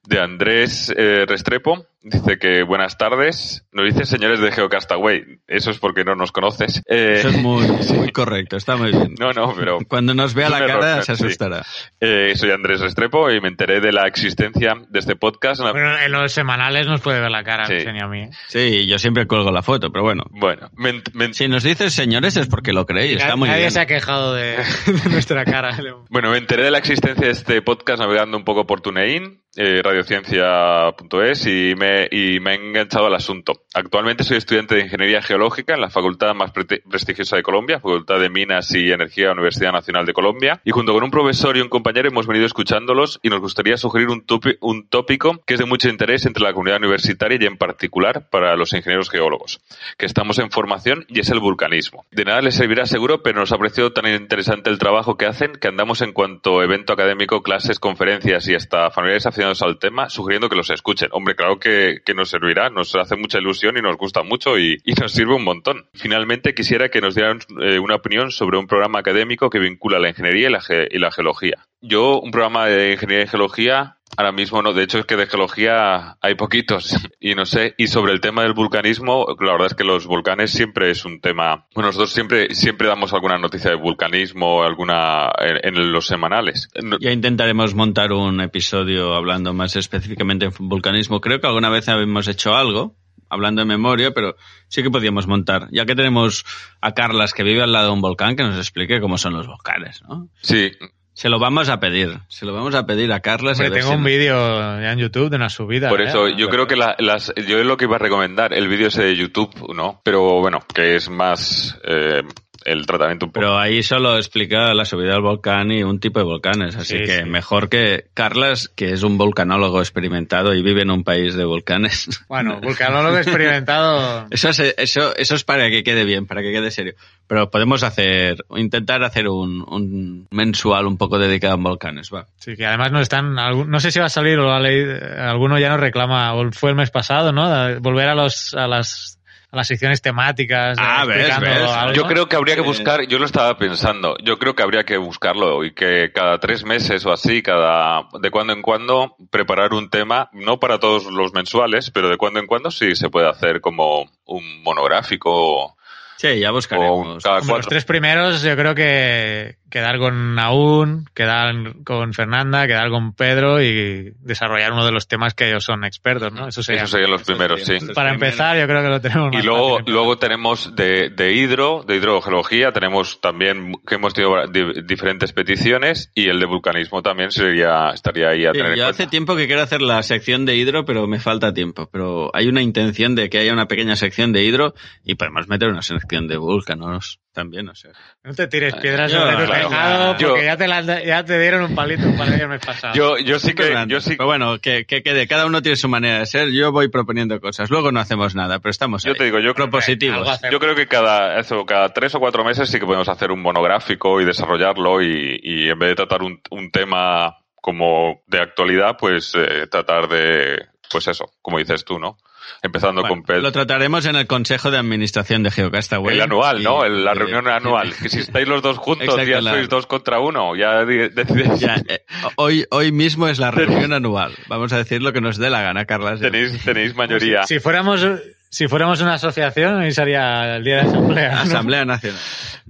De 0.04 0.20
Andrés 0.20 0.94
eh, 0.98 1.24
Restrepo, 1.26 1.86
dice 2.02 2.38
que 2.38 2.64
buenas 2.64 2.98
tardes. 2.98 3.66
Nos 3.72 3.86
dice 3.86 4.06
señores 4.06 4.42
de 4.42 4.52
Geocastaway. 4.52 5.24
Eso 5.48 5.72
es 5.72 5.80
porque 5.80 6.04
no 6.04 6.16
nos 6.16 6.34
conoces. 6.34 6.84
Eh, 6.90 7.16
Eso 7.20 7.30
es 7.30 7.38
muy, 7.38 7.66
muy 7.98 8.12
correcto, 8.12 8.58
está 8.58 8.76
muy 8.76 8.92
bien. 8.92 9.16
No, 9.18 9.32
no, 9.32 9.54
pero... 9.56 9.78
Cuando 9.88 10.14
nos 10.14 10.34
vea 10.34 10.50
la 10.50 10.58
error, 10.60 10.82
cara 10.82 11.02
se 11.04 11.16
sí. 11.16 11.24
asustará. 11.24 11.66
Eh, 12.02 12.34
soy 12.36 12.52
Andrés 12.52 12.82
Restrepo 12.82 13.32
y 13.32 13.40
me 13.40 13.48
enteré 13.48 13.80
de 13.80 13.94
la 13.94 14.06
existencia 14.06 14.74
de 14.90 15.00
este 15.00 15.16
podcast. 15.16 15.62
en 15.62 15.68
la- 15.68 15.72
Bueno, 15.72 15.98
en 15.98 16.12
los 16.12 16.34
semanales 16.34 16.88
nos 16.88 17.00
puede 17.00 17.22
ver 17.22 17.32
la 17.32 17.46
cara, 17.46 17.68
Sí. 17.68 17.88
a 17.88 18.08
mí. 18.08 18.28
Sí, 18.50 18.86
yo 18.86 19.00
siempre 19.00 19.26
cuelgo 19.28 19.50
la 19.52 19.64
foto, 19.64 19.92
pero 19.94 20.04
bueno. 20.04 20.24
Bueno, 20.32 20.70
me- 20.76 21.02
me- 21.14 21.34
Si 21.34 21.48
nos 21.48 21.64
dices 21.64 21.94
señores 21.94 22.36
es 22.36 22.48
porque 22.48 22.74
lo 22.74 22.86
creéis, 22.86 23.22
está 23.22 23.38
muy 23.38 23.48
bien. 23.48 23.62
Se 23.78 23.82
ha 23.82 23.86
quejado 23.86 24.34
de, 24.34 24.58
de 25.04 25.10
nuestra 25.12 25.46
cara. 25.46 25.78
Bueno, 26.10 26.32
me 26.32 26.40
enteré 26.40 26.64
de 26.64 26.72
la 26.72 26.80
existencia 26.80 27.28
de 27.28 27.32
este 27.32 27.62
podcast 27.62 28.00
navegando 28.00 28.36
un 28.36 28.44
poco 28.44 28.66
por 28.66 28.82
TuneIn, 28.82 29.44
eh, 29.58 29.82
radiociencia.es 29.84 31.48
y 31.48 31.74
me, 31.76 32.08
y 32.12 32.40
me 32.40 32.52
he 32.52 32.56
enganchado 32.56 33.08
al 33.08 33.16
asunto. 33.16 33.64
Actualmente 33.74 34.24
soy 34.24 34.38
estudiante 34.38 34.76
de 34.76 34.82
Ingeniería 34.82 35.22
Geológica 35.22 35.74
en 35.74 35.82
la 35.82 35.90
facultad 35.90 36.34
más 36.34 36.52
pre- 36.52 36.82
prestigiosa 36.90 37.36
de 37.36 37.44
Colombia, 37.44 37.80
Facultad 37.80 38.20
de 38.20 38.30
Minas 38.30 38.74
y 38.74 38.92
Energía, 38.92 39.32
Universidad 39.32 39.72
Nacional 39.72 40.06
de 40.06 40.14
Colombia. 40.14 40.62
Y 40.64 40.72
junto 40.72 40.94
con 40.94 41.04
un 41.04 41.12
profesor 41.12 41.58
y 41.58 41.62
un 41.62 41.70
compañero 41.70 42.08
hemos 42.08 42.28
venido 42.28 42.46
escuchándolos 42.46 43.20
y 43.24 43.30
nos 43.30 43.40
gustaría 43.40 43.78
sugerir 43.78 44.10
un, 44.10 44.26
un 44.62 44.88
tópico 44.90 45.42
que 45.46 45.56
es 45.56 45.60
de 45.60 45.66
mucho 45.66 45.90
interés 45.90 46.26
entre 46.26 46.44
la 46.44 46.54
comunidad 46.54 46.78
universitaria 46.80 47.38
y 47.42 47.46
en 47.46 47.58
particular 47.58 48.30
para 48.30 48.56
los 48.56 48.74
ingenieros 48.74 49.10
geólogos, 49.10 49.60
que 49.98 50.06
estamos 50.06 50.40
en 50.40 50.52
formación 50.52 51.06
y 51.08 51.20
es 51.20 51.30
el 51.30 51.40
vulcanismo. 51.40 52.06
De 52.12 52.26
nada 52.26 52.42
les 52.42 52.56
servirá 52.56 52.86
seguro, 52.86 53.24
pero 53.24 53.40
nos 53.40 53.52
ha 53.52 53.58
parecido 53.58 53.92
tan 53.94 54.08
interesante 54.08 54.70
el 54.70 54.78
trabajo 54.80 55.18
que 55.18 55.26
hacen 55.26 55.54
que 55.54 55.68
andamos 55.68 56.02
en 56.02 56.14
cuanto 56.14 56.62
evento 56.62 56.94
académico, 56.94 57.42
clases, 57.42 57.80
conferencias 57.80 58.48
y 58.48 58.56
hasta 58.56 58.92
familiares 58.92 59.26
aficionados 59.26 59.47
al 59.62 59.80
tema, 59.80 60.10
sugiriendo 60.10 60.50
que 60.50 60.56
los 60.56 60.70
escuchen. 60.70 61.10
Hombre, 61.12 61.36
claro 61.36 61.60
que, 61.60 62.00
que 62.06 62.14
nos 62.14 62.30
servirá, 62.30 62.70
nos 62.70 62.96
hace 62.96 63.16
mucha 63.16 63.40
ilusión 63.40 63.78
y 63.78 63.82
nos 63.82 63.98
gusta 63.98 64.24
mucho 64.24 64.58
y, 64.58 64.78
y 64.84 64.94
nos 64.94 65.12
sirve 65.12 65.36
un 65.36 65.44
montón. 65.44 65.86
Finalmente, 65.94 66.54
quisiera 66.54 66.90
que 66.90 67.02
nos 67.02 67.16
dieran 67.16 67.40
eh, 67.62 67.80
una 67.80 67.96
opinión 67.96 68.32
sobre 68.32 68.58
un 68.58 68.68
programa 68.68 69.00
académico 69.00 69.50
que 69.50 69.60
vincula 69.60 70.00
la 70.00 70.10
ingeniería 70.10 70.50
y 70.50 70.52
la, 70.52 70.62
y 70.90 71.00
la 71.00 71.12
geología. 71.12 71.66
Yo, 71.82 72.20
un 72.20 72.32
programa 72.32 72.66
de 72.68 72.94
ingeniería 72.94 73.26
y 73.26 73.30
geología, 73.30 73.97
Ahora 74.18 74.32
mismo 74.32 74.64
no, 74.64 74.74
de 74.74 74.84
hecho 74.84 74.98
es 74.98 75.06
que 75.06 75.16
de 75.16 75.28
geología 75.28 76.18
hay 76.22 76.34
poquitos 76.34 76.98
y 77.20 77.36
no 77.36 77.46
sé, 77.46 77.76
y 77.78 77.88
sobre 77.88 78.14
el 78.14 78.20
tema 78.20 78.42
del 78.42 78.54
vulcanismo, 78.54 79.28
la 79.40 79.52
verdad 79.52 79.68
es 79.68 79.74
que 79.76 79.84
los 79.84 80.08
volcanes 80.08 80.50
siempre 80.50 80.90
es 80.90 81.06
un 81.06 81.22
tema, 81.22 81.68
bueno, 81.76 81.90
nosotros 81.90 82.12
siempre, 82.12 82.56
siempre 82.56 82.88
damos 82.88 83.14
alguna 83.14 83.38
noticia 83.38 83.70
de 83.70 83.78
vulcanismo, 83.78 84.64
alguna 84.64 85.32
en, 85.40 85.78
en 85.78 85.92
los 85.92 86.08
semanales. 86.08 86.68
Ya 87.00 87.12
intentaremos 87.12 87.76
montar 87.76 88.12
un 88.12 88.42
episodio 88.42 89.14
hablando 89.14 89.54
más 89.54 89.76
específicamente 89.76 90.46
en 90.46 90.52
vulcanismo. 90.68 91.22
Creo 91.22 91.40
que 91.40 91.46
alguna 91.46 91.70
vez 91.70 91.88
habíamos 91.88 92.28
hecho 92.28 92.56
algo, 92.56 92.96
hablando 93.30 93.62
de 93.62 93.66
memoria, 93.66 94.12
pero 94.12 94.36
sí 94.68 94.84
que 94.84 94.90
podíamos 94.90 95.28
montar. 95.28 95.68
Ya 95.72 95.86
que 95.86 95.96
tenemos 95.96 96.46
a 96.82 96.94
Carlas 96.94 97.34
que 97.34 97.44
vive 97.44 97.62
al 97.62 97.72
lado 97.72 97.88
de 97.88 97.94
un 97.94 98.02
volcán, 98.02 98.36
que 98.36 98.44
nos 98.44 98.58
explique 98.58 99.00
cómo 99.00 99.18
son 99.18 99.34
los 99.34 99.48
volcanes, 99.48 100.02
¿no? 100.08 100.30
Sí. 100.42 100.72
Se 101.18 101.30
lo 101.30 101.40
vamos 101.40 101.68
a 101.70 101.80
pedir. 101.80 102.20
Se 102.28 102.46
lo 102.46 102.54
vamos 102.54 102.76
a 102.76 102.86
pedir 102.86 103.12
a 103.12 103.22
Carlas. 103.22 103.60
y 103.60 103.64
a 103.64 103.66
Hombre, 103.66 103.82
tengo 103.82 103.94
un 103.96 104.04
vídeo 104.04 104.36
ya 104.80 104.92
en 104.92 105.00
YouTube 105.00 105.32
de 105.32 105.38
una 105.38 105.50
subida. 105.50 105.90
Por 105.90 106.02
¿eh? 106.02 106.10
eso, 106.10 106.28
yo 106.28 106.48
creo 106.48 106.68
que 106.68 106.76
la- 106.76 106.96
las, 107.00 107.34
yo 107.36 107.58
es 107.58 107.66
lo 107.66 107.76
que 107.76 107.86
iba 107.86 107.96
a 107.96 108.00
recomendar, 108.00 108.54
el 108.54 108.68
vídeo 108.68 108.90
ese 108.90 109.02
de 109.02 109.16
YouTube, 109.16 109.74
¿no? 109.74 110.00
Pero 110.04 110.40
bueno, 110.40 110.60
que 110.72 110.94
es 110.96 111.10
más 111.10 111.76
eh, 111.86 112.22
el 112.68 112.86
tratamiento 112.86 113.26
un 113.28 113.32
poco. 113.32 113.40
Pero 113.42 113.58
ahí 113.58 113.82
solo 113.84 114.18
explica 114.18 114.74
la 114.74 114.86
subida 114.86 115.16
al 115.16 115.22
volcán 115.22 115.72
y 115.72 115.84
un 115.84 116.00
tipo 116.00 116.20
de 116.20 116.26
volcanes, 116.26 116.76
así 116.76 116.98
Sí, 117.00 117.04
que 117.06 117.18
sí. 117.20 117.24
mejor 117.26 117.70
que 117.70 118.06
Carlas, 118.14 118.70
que 118.76 118.92
es 118.92 119.04
un 119.04 119.18
volcanólogo 119.18 119.80
experimentado 119.80 120.54
y 120.54 120.62
vive 120.62 120.82
en 120.82 120.92
un 120.92 121.04
país 121.04 121.36
de 121.36 121.46
volcanes. 121.46 122.08
Bueno, 122.28 122.60
vulcanólogo 122.62 123.18
experimentado. 123.18 124.28
Eso 124.32 124.50
es, 124.50 124.60
eso, 124.78 125.16
eso 125.16 125.36
es 125.36 125.44
para 125.44 125.70
que 125.70 125.84
quede 125.84 126.04
bien, 126.06 126.28
para 126.28 126.42
que 126.42 126.52
quede 126.52 126.72
serio. 126.72 126.94
Pero 127.28 127.50
podemos 127.50 127.84
hacer, 127.84 128.38
intentar 128.56 129.04
hacer 129.04 129.28
un, 129.30 129.64
un 129.68 130.28
mensual 130.32 130.86
un 130.88 130.98
poco 130.98 131.18
dedicado 131.20 131.54
a 131.54 131.58
volcanes, 131.58 132.10
va. 132.14 132.26
Sí, 132.38 132.56
que 132.56 132.66
además 132.66 132.92
no 132.92 133.00
están. 133.00 133.34
No 133.36 133.80
sé 133.80 133.92
si 133.92 134.00
va 134.00 134.06
a 134.06 134.10
salir 134.10 134.38
o 134.40 134.52
ha 134.52 134.60
leído, 134.60 134.94
alguno 135.20 135.58
ya 135.60 135.70
nos 135.70 135.80
reclama, 135.80 136.34
o 136.36 136.52
fue 136.52 136.70
el 136.72 136.76
mes 136.76 136.92
pasado, 136.92 137.32
¿no? 137.32 137.80
Volver 137.82 138.10
a 138.10 138.16
los 138.16 138.54
a 138.54 138.68
las 138.68 139.17
a 139.50 139.56
las 139.56 139.68
secciones 139.68 140.02
temáticas. 140.02 140.78
Ah, 140.80 141.06
ves, 141.06 141.28
explicando 141.28 141.62
ves. 141.64 141.72
algo. 141.72 141.94
Yo 141.94 142.04
creo 142.06 142.28
que 142.28 142.36
habría 142.36 142.56
que 142.56 142.62
buscar, 142.62 143.08
yo 143.08 143.18
lo 143.20 143.26
estaba 143.26 143.58
pensando, 143.58 144.18
yo 144.24 144.38
creo 144.38 144.56
que 144.56 144.64
habría 144.64 144.84
que 144.84 144.98
buscarlo 144.98 145.64
y 145.64 145.74
que 145.74 146.12
cada 146.14 146.40
tres 146.40 146.66
meses 146.66 147.06
o 147.06 147.12
así, 147.12 147.42
cada 147.42 148.08
de 148.20 148.30
cuando 148.32 148.54
en 148.54 148.62
cuando, 148.62 149.16
preparar 149.30 149.74
un 149.74 149.90
tema, 149.90 150.30
no 150.34 150.60
para 150.60 150.80
todos 150.80 151.06
los 151.06 151.34
mensuales, 151.34 151.92
pero 151.92 152.10
de 152.10 152.18
cuando 152.18 152.40
en 152.40 152.48
cuando 152.48 152.72
sí 152.72 152.96
se 152.96 153.10
puede 153.10 153.30
hacer 153.30 153.62
como 153.62 154.10
un 154.26 154.64
monográfico 154.64 155.77
Sí, 156.18 156.40
ya 156.40 156.52
buscaremos. 156.52 157.24
Hombre, 157.26 157.58
los 157.58 157.68
tres 157.68 157.86
primeros, 157.86 158.42
yo 158.42 158.56
creo 158.56 158.74
que 158.76 159.58
quedar 159.70 160.00
con 160.00 160.34
Naún, 160.34 161.06
quedar 161.14 161.54
con 161.84 162.14
Fernanda, 162.14 162.66
quedar 162.68 162.90
con 162.90 163.14
Pedro 163.14 163.62
y 163.62 164.14
desarrollar 164.22 164.72
uno 164.72 164.86
de 164.86 164.92
los 164.94 165.08
temas 165.08 165.34
que 165.34 165.50
ellos 165.50 165.64
son 165.66 165.84
expertos, 165.84 166.32
¿no? 166.34 166.48
Eso 166.48 166.64
sería. 166.64 166.88
Serían 166.88 167.12
los 167.12 167.24
primeros, 167.24 167.64
sí. 167.64 167.74
Para 167.94 168.14
empezar, 168.14 168.58
yo 168.58 168.66
creo 168.66 168.82
que 168.82 168.88
lo 168.90 169.02
tenemos 169.02 169.32
Y 169.34 169.36
más 169.38 169.46
luego, 169.46 169.80
luego 169.86 170.18
tenemos 170.18 170.76
de, 170.76 171.10
de 171.10 171.34
hidro, 171.34 171.84
de 171.86 171.98
hidrogeología, 171.98 172.72
tenemos 172.72 173.20
también 173.22 173.74
que 173.86 173.96
hemos 173.96 174.14
tenido 174.14 174.48
di- 174.48 174.82
diferentes 174.86 175.34
peticiones 175.34 176.12
y 176.16 176.30
el 176.30 176.40
de 176.40 176.46
vulcanismo 176.46 177.02
también 177.04 177.30
sería, 177.32 177.90
estaría 177.94 178.30
ahí 178.30 178.46
a 178.46 178.54
Sí, 178.54 178.58
tener 178.60 178.72
en 178.72 178.78
yo 178.80 178.88
hace 178.88 179.06
tiempo 179.08 179.36
que 179.36 179.48
quiero 179.48 179.62
hacer 179.62 179.82
la 179.82 180.02
sección 180.02 180.46
de 180.46 180.56
hidro, 180.56 180.86
pero 180.86 181.06
me 181.08 181.20
falta 181.20 181.54
tiempo. 181.54 181.90
Pero 181.92 182.32
hay 182.34 182.48
una 182.48 182.62
intención 182.62 183.16
de 183.16 183.30
que 183.30 183.38
haya 183.40 183.54
una 183.54 183.68
pequeña 183.68 183.96
sección 183.98 184.32
de 184.32 184.44
hidro 184.44 184.74
y 185.04 185.16
podemos 185.16 185.48
meter 185.50 185.68
una 185.68 185.82
sección 185.82 186.07
de 186.08 186.38
vulcanos 186.38 187.20
también, 187.34 187.70
o 187.70 187.76
sea. 187.76 187.92
No 188.24 188.34
te 188.34 188.48
tires 188.48 188.74
piedras 188.76 189.12
Yo, 189.12 189.20
sobre 189.20 189.38
tu 189.38 189.46
claro. 189.46 189.70
tejado 189.70 190.18
Yo- 190.18 190.28
porque 190.30 190.46
ya, 190.46 190.58
te 190.58 190.68
la- 190.68 191.04
ya 191.04 191.24
te 191.26 191.40
dieron 191.40 191.64
un 191.64 191.76
palito 191.76 192.04
un 192.08 192.18
par 192.18 192.28
de 192.28 192.32
días 192.36 192.44
el 192.44 192.50
mes 192.50 192.66
pasado. 192.66 192.94
Yo, 192.96 193.18
yo 193.20 193.38
sí 193.40 193.54
que, 193.54 193.76
yo 193.88 194.00
sí, 194.02 194.12
Pero 194.12 194.26
bueno, 194.26 194.58
que, 194.60 194.86
que 194.86 195.04
quede. 195.04 195.28
Cada 195.28 195.46
uno 195.46 195.62
tiene 195.62 195.76
su 195.76 195.88
manera 195.90 196.20
de 196.20 196.26
ser. 196.26 196.50
Yo 196.52 196.72
voy 196.72 196.88
proponiendo 196.88 197.40
cosas. 197.40 197.70
Luego 197.70 197.92
no 197.92 198.00
hacemos 198.00 198.34
nada, 198.36 198.60
pero 198.60 198.72
estamos 198.72 199.04
yo 199.04 199.12
ahí. 199.12 199.18
te 199.18 199.26
digo, 199.26 199.38
yo 199.40 199.54
creo, 199.54 199.66
propositivos. 199.70 200.18
algo 200.18 200.30
hacemos. 200.32 200.52
yo 200.54 200.60
creo 200.60 200.76
que 200.76 200.88
cada, 200.88 201.40
eso, 201.40 201.66
cada 201.66 201.90
tres 201.94 202.16
o 202.16 202.20
cuatro 202.20 202.44
meses 202.44 202.70
sí 202.70 202.80
que 202.80 202.86
podemos 202.86 203.10
hacer 203.10 203.32
un 203.32 203.42
monográfico 203.42 204.20
y 204.22 204.26
desarrollarlo 204.26 205.02
y, 205.02 205.40
y 205.44 205.70
en 205.70 205.78
vez 205.78 205.90
de 205.90 205.96
tratar 205.96 206.24
un, 206.24 206.42
un 206.50 206.72
tema 206.72 207.36
como 207.62 208.22
de 208.28 208.40
actualidad, 208.40 208.96
pues 208.98 209.34
eh, 209.36 209.68
tratar 209.70 210.08
de, 210.08 210.66
pues 210.90 211.08
eso, 211.08 211.34
como 211.42 211.58
dices 211.60 211.84
tú, 211.84 212.00
¿no? 212.00 212.18
Empezando 212.62 213.02
Bueno, 213.02 213.16
con 213.16 213.24
Pedro. 213.24 213.42
lo 213.42 213.52
trataremos 213.52 214.06
en 214.06 214.16
el 214.16 214.28
Consejo 214.28 214.72
de 214.72 214.78
Administración 214.78 215.44
de 215.44 215.52
Geocastaway. 215.52 216.16
El 216.16 216.22
anual, 216.22 216.62
Y- 216.62 216.64
¿no? 216.64 216.84
El- 216.84 217.04
la 217.06 217.14
y- 217.14 217.18
reunión 217.18 217.48
anual. 217.48 217.94
Que 218.02 218.10
si 218.10 218.20
estáis 218.20 218.48
los 218.48 218.62
dos 218.62 218.78
juntos, 218.78 219.08
Exacto, 219.08 219.30
ya 219.30 219.42
la- 219.42 219.52
sois 219.52 219.70
dos 219.70 219.86
contra 219.88 220.20
uno. 220.20 220.56
Ya 220.56 220.84
decidéis. 220.86 221.60
Ya, 221.60 221.76
eh, 221.88 222.00
hoy, 222.36 222.66
hoy 222.72 222.92
mismo 222.92 223.28
es 223.28 223.40
la 223.40 223.52
reunión 223.52 223.94
anual. 223.94 224.34
Vamos 224.48 224.74
a 224.74 224.78
decir 224.78 225.02
lo 225.02 225.14
que 225.14 225.22
nos 225.22 225.38
dé 225.38 225.50
la 225.50 225.62
gana, 225.62 225.86
Carlas. 225.86 226.20
Tenéis, 226.20 226.64
tenéis 226.64 226.96
mayoría. 226.96 227.44
Si, 227.44 227.56
si 227.56 227.60
fuéramos 227.60 228.06
si 228.50 228.68
fuéramos 228.68 229.02
una 229.02 229.16
asociación, 229.16 229.82
hoy 229.82 229.92
sería 229.92 230.56
el 230.58 230.64
día 230.64 230.78
de 230.78 230.82
asamblea. 230.82 231.30
¿no? 231.36 231.42
Asamblea 231.42 231.86
Nacional. 231.86 232.20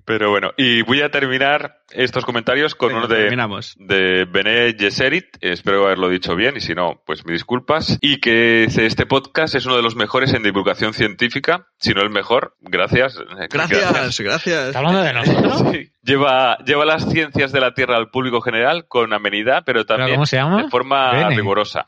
Pero 0.05 0.29
bueno, 0.29 0.51
y 0.55 0.83
voy 0.83 1.01
a 1.01 1.09
terminar 1.11 1.81
estos 1.91 2.23
comentarios 2.23 2.75
con 2.75 2.89
Venga, 2.89 2.99
uno 2.99 3.07
de, 3.13 3.21
terminamos. 3.23 3.75
de 3.77 4.23
Bené 4.23 4.73
Gesserit, 4.79 5.25
espero 5.41 5.85
haberlo 5.85 6.07
dicho 6.07 6.33
bien 6.33 6.55
y 6.55 6.61
si 6.61 6.73
no, 6.73 7.01
pues 7.05 7.25
mis 7.25 7.33
disculpas, 7.33 7.97
y 7.99 8.21
que 8.21 8.63
este 8.63 9.05
podcast 9.05 9.55
es 9.55 9.65
uno 9.65 9.75
de 9.75 9.81
los 9.81 9.97
mejores 9.97 10.33
en 10.33 10.43
divulgación 10.43 10.93
científica, 10.93 11.67
si 11.77 11.93
no 11.93 12.01
el 12.03 12.09
mejor, 12.09 12.55
gracias. 12.61 13.19
Gracias, 13.49 14.19
gracias. 14.21 14.67
¿Está 14.67 14.79
hablando 14.79 15.01
de 15.01 15.13
nosotros? 15.13 15.63
Sí. 15.73 15.91
Lleva, 16.03 16.57
lleva 16.59 16.85
las 16.85 17.09
ciencias 17.11 17.51
de 17.51 17.59
la 17.59 17.73
Tierra 17.73 17.97
al 17.97 18.09
público 18.09 18.39
general 18.39 18.87
con 18.87 19.11
amenidad, 19.11 19.63
pero 19.65 19.85
también 19.85 20.11
cómo 20.15 20.25
se 20.25 20.37
llama? 20.37 20.63
de 20.63 20.69
forma 20.69 21.11
Bene. 21.11 21.35
rigurosa. 21.35 21.85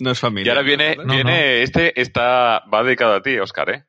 No 0.00 0.10
es 0.10 0.18
Y 0.18 0.20
familia. 0.20 0.52
ahora 0.52 0.62
viene, 0.64 0.96
No, 0.96 1.14
viene 1.14 1.62
este 1.62 2.00
está, 2.00 2.64
va 2.72 2.82
dedicado 2.82 3.14
a 3.14 3.22
ti, 3.22 3.38
Oscar, 3.38 3.70
¿eh? 3.70 3.84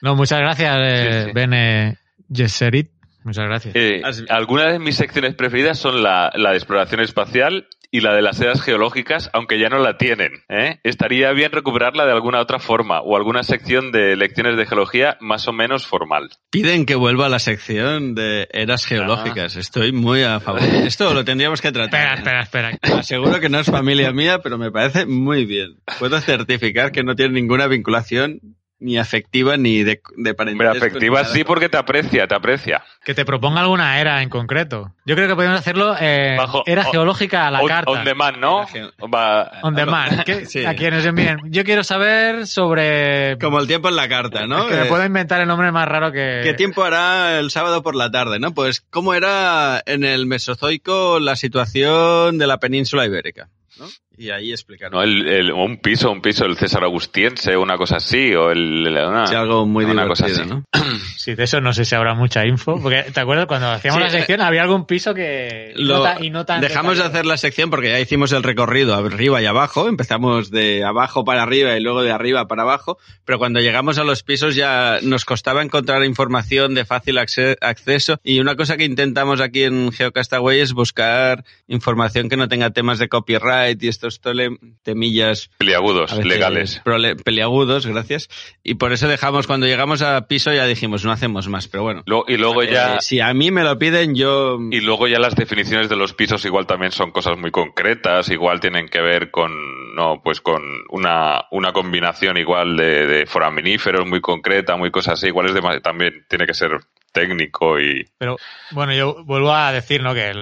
No, 0.00 0.14
muchas 0.14 0.38
gracias, 0.40 0.76
eh, 0.78 1.20
Sí, 1.22 1.26
sí. 1.28 1.32
Bene 1.34 1.96
Gesserit. 2.32 2.90
Muchas 3.24 3.46
gracias. 3.46 3.74
Eh, 3.74 4.02
algunas 4.28 4.70
de 4.72 4.78
mis 4.78 4.96
secciones 4.96 5.34
preferidas 5.34 5.78
son 5.78 6.02
la, 6.02 6.30
la 6.34 6.50
de 6.50 6.56
exploración 6.56 7.00
espacial 7.00 7.66
y 7.94 8.00
la 8.00 8.12
de 8.12 8.22
las 8.22 8.40
eras 8.40 8.60
geológicas, 8.60 9.30
aunque 9.32 9.56
ya 9.60 9.68
no 9.68 9.78
la 9.78 9.96
tienen. 9.96 10.32
¿eh? 10.48 10.80
Estaría 10.82 11.30
bien 11.30 11.52
recuperarla 11.52 12.04
de 12.04 12.10
alguna 12.10 12.40
otra 12.40 12.58
forma 12.58 13.00
o 13.00 13.16
alguna 13.16 13.44
sección 13.44 13.92
de 13.92 14.16
lecciones 14.16 14.56
de 14.56 14.66
geología 14.66 15.16
más 15.20 15.46
o 15.46 15.52
menos 15.52 15.86
formal. 15.86 16.28
Piden 16.50 16.86
que 16.86 16.96
vuelva 16.96 17.26
a 17.26 17.28
la 17.28 17.38
sección 17.38 18.16
de 18.16 18.48
eras 18.50 18.84
geológicas. 18.84 19.54
Estoy 19.54 19.92
muy 19.92 20.24
a 20.24 20.40
favor. 20.40 20.60
Esto 20.84 21.14
lo 21.14 21.24
tendríamos 21.24 21.62
que 21.62 21.70
tratar. 21.70 22.16
Espera, 22.16 22.40
espera, 22.42 22.70
espera. 22.70 22.98
Aseguro 22.98 23.38
que 23.38 23.48
no 23.48 23.60
es 23.60 23.70
familia 23.70 24.10
mía, 24.10 24.40
pero 24.42 24.58
me 24.58 24.72
parece 24.72 25.06
muy 25.06 25.44
bien. 25.44 25.76
Puedo 26.00 26.20
certificar 26.20 26.90
que 26.90 27.04
no 27.04 27.14
tiene 27.14 27.34
ninguna 27.34 27.68
vinculación 27.68 28.40
ni 28.80 28.98
afectiva 28.98 29.56
ni 29.56 29.82
de, 29.82 30.00
de 30.16 30.34
ni 30.54 30.64
afectiva 30.66 31.24
sí 31.24 31.44
porque 31.44 31.68
te 31.68 31.76
aprecia, 31.78 32.26
te 32.26 32.34
aprecia. 32.34 32.82
Que 33.04 33.14
te 33.14 33.24
proponga 33.24 33.60
alguna 33.60 34.00
era 34.00 34.20
en 34.22 34.28
concreto. 34.28 34.92
Yo 35.06 35.14
creo 35.14 35.28
que 35.28 35.34
podemos 35.36 35.58
hacerlo 35.58 35.94
eh, 35.98 36.36
Bajo- 36.38 36.64
era 36.66 36.82
o- 36.88 36.90
geológica 36.90 37.46
a 37.46 37.50
la 37.50 37.60
on, 37.60 37.68
carta. 37.68 37.90
on 37.92 38.04
demand, 38.04 38.36
¿no? 38.38 38.66
Va- 39.12 39.50
On 39.62 39.74
demand. 39.74 40.24
Que- 40.24 40.44
Sí. 40.46 40.64
A 40.66 40.74
quienes 40.74 41.04
envíen. 41.06 41.38
Yo 41.46 41.64
quiero 41.64 41.82
saber 41.84 42.46
sobre... 42.46 43.38
Como 43.38 43.58
el 43.60 43.66
tiempo 43.66 43.88
en 43.88 43.96
la 43.96 44.08
carta, 44.08 44.46
¿no? 44.46 44.66
que 44.68 44.74
me 44.74 44.82
Eh, 44.82 44.88
puedo 44.88 45.04
inventar 45.06 45.40
el 45.40 45.48
nombre 45.48 45.70
más 45.72 45.86
raro 45.88 46.12
que... 46.12 46.40
¿Qué 46.42 46.54
tiempo 46.54 46.84
hará 46.84 47.38
el 47.38 47.50
sábado 47.50 47.82
por 47.82 47.94
la 47.94 48.10
tarde, 48.10 48.38
no? 48.38 48.52
Pues, 48.52 48.80
¿cómo 48.90 49.14
era 49.14 49.82
en 49.86 50.04
el 50.04 50.26
Mesozoico 50.26 51.20
la 51.20 51.36
situación 51.36 52.38
de 52.38 52.46
la 52.46 52.58
península 52.58 53.06
ibérica? 53.06 53.48
¿no? 53.78 53.86
Y 54.16 54.30
ahí 54.30 54.52
explicar. 54.52 54.92
No, 54.92 55.02
el, 55.02 55.26
el- 55.28 55.52
un 55.52 55.78
piso, 55.78 56.10
un 56.12 56.20
piso, 56.22 56.44
el 56.46 56.56
César 56.56 56.84
Augustiense, 56.84 57.56
una 57.56 57.76
cosa 57.76 57.96
así, 57.96 58.32
o 58.34 58.50
el, 58.50 58.86
una, 58.88 59.26
Sí, 59.26 59.34
algo 59.34 59.66
muy 59.66 59.84
una 59.84 60.04
divertido, 60.04 60.08
cosa 60.28 60.42
así. 60.42 60.48
¿no? 60.48 60.64
Sí, 61.16 61.34
de 61.34 61.44
eso 61.44 61.60
no 61.60 61.72
sé 61.72 61.84
si 61.86 61.94
habrá 61.94 62.14
mucha 62.14 62.46
info. 62.46 62.78
Porque, 62.80 63.04
¿te 63.12 63.18
acuerdas? 63.20 63.46
Cuando 63.46 63.70
hacíamos 63.70 63.98
Sí, 63.98 64.04
la 64.04 64.10
sección 64.10 64.40
había 64.42 64.62
algún 64.62 64.84
piso 64.86 65.14
que... 65.14 65.72
Lo- 65.76 65.96
no 65.98 66.02
ta- 66.02 66.18
y 66.22 66.28
no 66.30 66.44
tan 66.44 66.60
dejamos 66.60 66.98
de 66.98 67.04
hacer 67.04 67.24
la 67.24 67.36
sección 67.38 67.70
porque 67.70 67.88
ya 67.88 67.98
hicimos 67.98 68.32
el 68.32 68.42
recorrido 68.42 68.94
arriba 68.94 69.40
y 69.40 69.46
abajo. 69.46 69.88
Empezamos 69.88 70.50
de 70.50 70.84
abajo 70.84 71.24
para 71.24 71.42
arriba 71.42 71.76
y 71.76 71.80
luego 71.82 72.02
de 72.02 72.12
arriba 72.12 72.46
para 72.46 72.62
abajo. 72.62 72.98
Pero 73.24 73.38
cuando 73.38 73.60
llegamos 73.60 73.98
a 73.98 74.04
los 74.04 74.22
pisos 74.22 74.54
ya 74.54 74.98
nos 75.02 75.24
costaba 75.24 75.62
encontrar 75.62 76.04
información 76.04 76.74
de 76.74 76.84
fácil 76.84 77.16
acce- 77.16 77.56
acceso. 77.62 78.18
Y 78.22 78.40
una 78.40 78.54
cosa 78.54 78.76
que 78.76 78.84
intentamos 78.84 79.40
aquí 79.40 79.62
en 79.64 79.90
Geocastaway 79.92 80.60
es 80.60 80.72
buscar 80.74 81.44
información 81.68 82.28
que 82.28 82.36
no 82.36 82.48
tenga 82.48 82.70
temas 82.70 82.98
de 82.98 83.08
copyright 83.08 83.82
y 83.82 83.88
estos 84.06 84.20
tole- 84.20 84.58
temillas 84.82 85.50
Peliagudos, 85.58 86.16
legales. 86.24 86.80
prole- 86.84 87.16
peliagudos, 87.16 87.86
gracias. 87.86 88.28
Y 88.62 88.74
por 88.74 88.92
eso 88.92 89.08
dejamos, 89.08 89.46
cuando 89.46 89.66
llegamos 89.66 90.02
a 90.02 90.26
piso 90.28 90.52
ya 90.52 90.66
dijimos, 90.66 91.04
no 91.04 91.12
hacemos 91.12 91.48
más, 91.48 91.68
pero 91.68 91.82
bueno. 91.84 92.02
Lo- 92.06 92.24
y 92.28 92.36
luego 92.36 92.62
ya... 92.62 92.96
Eh, 92.96 92.98
si 93.00 93.20
a 93.20 93.32
mí 93.34 93.50
me 93.50 93.62
lo 93.64 93.78
piden, 93.78 94.14
yo... 94.14 94.58
Y 94.70 94.80
luego 94.80 95.08
ya 95.08 95.18
las 95.18 95.34
definiciones 95.34 95.88
de 95.88 95.96
los 95.96 96.12
pisos 96.14 96.44
igual 96.44 96.66
también 96.66 96.92
son 96.92 97.10
cosas 97.10 97.38
muy 97.38 97.50
concretas, 97.50 98.28
igual 98.28 98.60
tienen 98.60 98.88
que 98.88 99.00
ver 99.00 99.30
con, 99.30 99.94
no, 99.94 100.20
pues 100.22 100.40
con 100.40 100.62
una, 100.90 101.44
una 101.50 101.72
combinación 101.72 102.36
igual 102.36 102.76
de, 102.76 103.06
de 103.06 103.26
foraminíferos 103.26 104.06
muy 104.06 104.20
concreta, 104.20 104.76
muy 104.76 104.90
cosas 104.90 105.14
así, 105.14 105.28
igual 105.28 105.46
es 105.46 105.54
dema- 105.54 105.80
también 105.80 106.24
tiene 106.28 106.46
que 106.46 106.54
ser 106.54 106.70
técnico 107.14 107.80
y... 107.80 108.04
Pero 108.18 108.36
bueno, 108.72 108.92
yo 108.92 109.24
vuelvo 109.24 109.54
a 109.54 109.72
decir 109.72 110.02
¿no? 110.02 110.12
que 110.12 110.32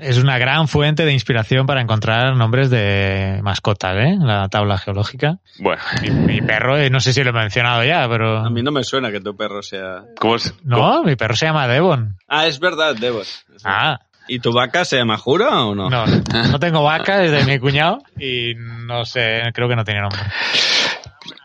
es 0.00 0.18
una 0.18 0.38
gran 0.38 0.66
fuente 0.66 1.04
de 1.04 1.12
inspiración 1.12 1.66
para 1.66 1.80
encontrar 1.82 2.34
nombres 2.34 2.70
de 2.70 3.38
mascotas, 3.42 3.94
¿eh? 3.98 4.16
La 4.18 4.48
tabla 4.48 4.78
geológica. 4.78 5.38
Bueno, 5.60 5.80
Mi, 6.00 6.10
mi 6.10 6.40
perro, 6.40 6.78
eh, 6.78 6.90
no 6.90 6.98
sé 7.00 7.12
si 7.12 7.22
lo 7.22 7.30
he 7.30 7.34
mencionado 7.34 7.84
ya, 7.84 8.08
pero... 8.08 8.38
A 8.38 8.50
mí 8.50 8.62
no 8.62 8.72
me 8.72 8.82
suena 8.82 9.12
que 9.12 9.20
tu 9.20 9.36
perro 9.36 9.62
sea... 9.62 10.04
¿cómo 10.18 10.36
es? 10.36 10.52
No, 10.64 11.04
mi 11.04 11.14
perro 11.14 11.36
se 11.36 11.46
llama 11.46 11.68
Devon. 11.68 12.16
Ah, 12.26 12.46
es 12.46 12.58
verdad, 12.58 12.96
Devon. 12.96 13.26
Ah, 13.62 14.00
¿Y 14.26 14.38
tu 14.38 14.52
vaca 14.52 14.84
se 14.84 14.96
llama 14.96 15.18
Jura 15.18 15.64
o 15.66 15.74
no? 15.74 15.90
no, 15.90 16.06
no 16.06 16.58
tengo 16.58 16.82
vaca 16.82 17.18
desde 17.18 17.44
mi 17.44 17.58
cuñado 17.58 17.98
y 18.18 18.54
no 18.56 19.04
sé, 19.04 19.42
creo 19.52 19.68
que 19.68 19.76
no 19.76 19.84
tiene 19.84 20.00
nombre. 20.00 20.20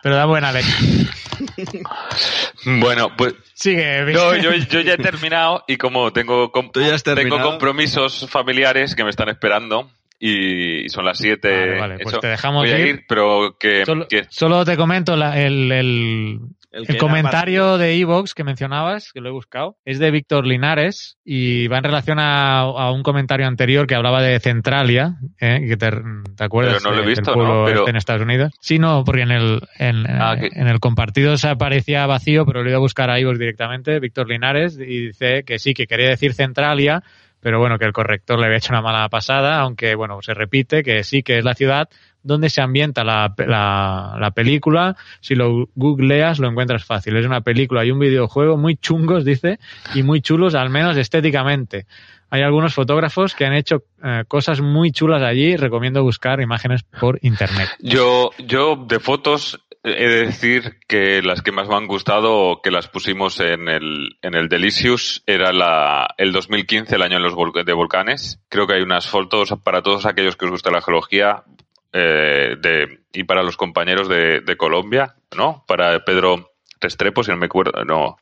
Pero 0.02 0.16
da 0.16 0.24
buena 0.26 0.52
leche. 0.52 0.72
Bueno, 2.64 3.12
pues 3.16 3.34
Sigue, 3.54 4.04
no, 4.12 4.36
yo, 4.36 4.52
yo 4.54 4.80
ya 4.80 4.94
he 4.94 4.98
terminado 4.98 5.64
y 5.68 5.76
como 5.76 6.12
tengo, 6.12 6.50
com- 6.50 6.70
¿Tú 6.72 6.80
ya 6.80 6.94
has 6.94 7.02
tengo 7.02 7.40
compromisos 7.40 8.26
familiares 8.28 8.94
que 8.94 9.04
me 9.04 9.10
están 9.10 9.28
esperando 9.28 9.90
y, 10.18 10.84
y 10.84 10.88
son 10.88 11.04
las 11.04 11.18
7. 11.18 11.48
Vale, 11.48 11.78
vale, 11.78 11.98
pues 12.00 12.18
te 12.20 12.26
dejamos 12.26 12.62
voy 12.64 12.72
a 12.72 12.78
ir. 12.80 12.86
ir, 12.86 13.04
pero 13.08 13.56
que, 13.58 13.84
Solo, 13.84 14.08
que- 14.08 14.26
solo 14.30 14.64
te 14.64 14.76
comento 14.76 15.16
la- 15.16 15.38
el, 15.40 15.70
el, 15.70 16.38
El 16.70 16.98
comentario 16.98 17.78
de 17.78 17.98
Evox 17.98 18.34
que 18.34 18.44
mencionabas, 18.44 19.10
que 19.12 19.20
lo 19.20 19.30
he 19.30 19.32
buscado, 19.32 19.78
es 19.86 19.98
de 19.98 20.10
Víctor 20.10 20.46
Linares 20.46 21.16
y 21.24 21.66
va 21.66 21.78
en 21.78 21.84
relación 21.84 22.18
a, 22.18 22.60
a 22.60 22.92
un 22.92 23.02
comentario 23.02 23.46
anterior 23.46 23.86
que 23.86 23.94
hablaba 23.94 24.20
de 24.22 24.38
Centralia, 24.38 25.16
¿eh? 25.40 25.64
que 25.66 25.76
te, 25.78 25.90
te 26.36 26.44
acuerdas 26.44 26.82
Pero 26.82 26.90
no 26.90 26.96
lo 26.96 27.02
he 27.02 27.06
visto, 27.06 27.30
del 27.32 27.40
¿no? 27.42 27.64
Pero- 27.64 27.78
este 27.80 27.90
en 27.90 27.96
Estados 27.96 28.22
Unidos. 28.22 28.52
Sí, 28.60 28.78
no, 28.78 29.02
porque 29.04 29.22
en 29.22 29.30
el, 29.30 29.60
en, 29.78 30.06
Ah, 30.08 30.34
eh, 30.38 30.50
en 30.52 30.68
el 30.68 30.78
compartido 30.78 31.36
se 31.38 31.48
aparecía 31.48 32.06
vacío, 32.06 32.44
pero 32.44 32.60
lo 32.62 32.66
he 32.66 32.70
ido 32.70 32.78
a 32.78 32.80
buscar 32.80 33.08
a 33.08 33.18
Evox 33.18 33.38
directamente, 33.38 33.98
Víctor 33.98 34.28
Linares, 34.28 34.78
y 34.78 35.06
dice 35.06 35.44
que 35.44 35.58
sí, 35.58 35.72
que 35.72 35.86
quería 35.86 36.10
decir 36.10 36.34
Centralia, 36.34 37.02
pero 37.40 37.60
bueno, 37.60 37.78
que 37.78 37.84
el 37.84 37.92
corrector 37.92 38.38
le 38.40 38.46
había 38.46 38.58
hecho 38.58 38.72
una 38.72 38.82
mala 38.82 39.08
pasada, 39.08 39.60
aunque 39.60 39.94
bueno, 39.94 40.18
se 40.22 40.34
repite 40.34 40.82
que 40.82 41.04
sí, 41.04 41.22
que 41.22 41.38
es 41.38 41.44
la 41.44 41.54
ciudad 41.54 41.88
donde 42.22 42.50
se 42.50 42.60
ambienta 42.60 43.04
la, 43.04 43.34
la, 43.38 44.16
la 44.18 44.30
película. 44.32 44.96
Si 45.20 45.34
lo 45.34 45.68
googleas, 45.74 46.38
lo 46.38 46.48
encuentras 46.48 46.84
fácil. 46.84 47.16
Es 47.16 47.26
una 47.26 47.40
película 47.40 47.84
y 47.84 47.90
un 47.90 47.98
videojuego 47.98 48.56
muy 48.56 48.76
chungos, 48.76 49.24
dice, 49.24 49.58
y 49.94 50.02
muy 50.02 50.20
chulos, 50.20 50.54
al 50.54 50.70
menos 50.70 50.96
estéticamente. 50.96 51.86
Hay 52.30 52.42
algunos 52.42 52.74
fotógrafos 52.74 53.34
que 53.34 53.46
han 53.46 53.54
hecho 53.54 53.84
eh, 54.04 54.24
cosas 54.28 54.60
muy 54.60 54.92
chulas 54.92 55.22
allí. 55.22 55.56
Recomiendo 55.56 56.02
buscar 56.02 56.40
imágenes 56.40 56.82
por 56.82 57.18
internet. 57.22 57.70
Yo, 57.80 58.30
yo 58.38 58.76
de 58.76 59.00
fotos 59.00 59.58
he 59.82 60.08
de 60.08 60.26
decir 60.26 60.78
que 60.86 61.22
las 61.22 61.40
que 61.40 61.52
más 61.52 61.68
me 61.68 61.76
han 61.76 61.86
gustado, 61.86 62.60
que 62.62 62.70
las 62.70 62.88
pusimos 62.88 63.40
en 63.40 63.68
el, 63.68 64.18
en 64.20 64.34
el 64.34 64.48
Delicious, 64.48 65.22
era 65.26 65.52
la, 65.52 66.08
el 66.18 66.32
2015, 66.32 66.94
el 66.94 67.02
año 67.02 67.16
de 67.16 67.22
los 67.22 67.64
de 67.64 67.72
volcanes. 67.72 68.40
Creo 68.50 68.66
que 68.66 68.74
hay 68.74 68.82
unas 68.82 69.08
fotos 69.08 69.54
para 69.62 69.82
todos 69.82 70.04
aquellos 70.04 70.36
que 70.36 70.44
os 70.44 70.50
gusta 70.50 70.70
la 70.70 70.82
geología 70.82 71.44
eh, 71.92 72.56
de, 72.60 73.00
y 73.12 73.24
para 73.24 73.42
los 73.42 73.56
compañeros 73.56 74.08
de, 74.08 74.40
de 74.40 74.56
Colombia, 74.56 75.16
¿no? 75.36 75.64
Para 75.66 76.04
Pedro 76.04 76.47
Restrepo, 76.80 77.22
si 77.22 77.30
no 77.30 77.36
me 77.36 77.46
acuerdo, 77.46 77.84
no, 77.84 78.18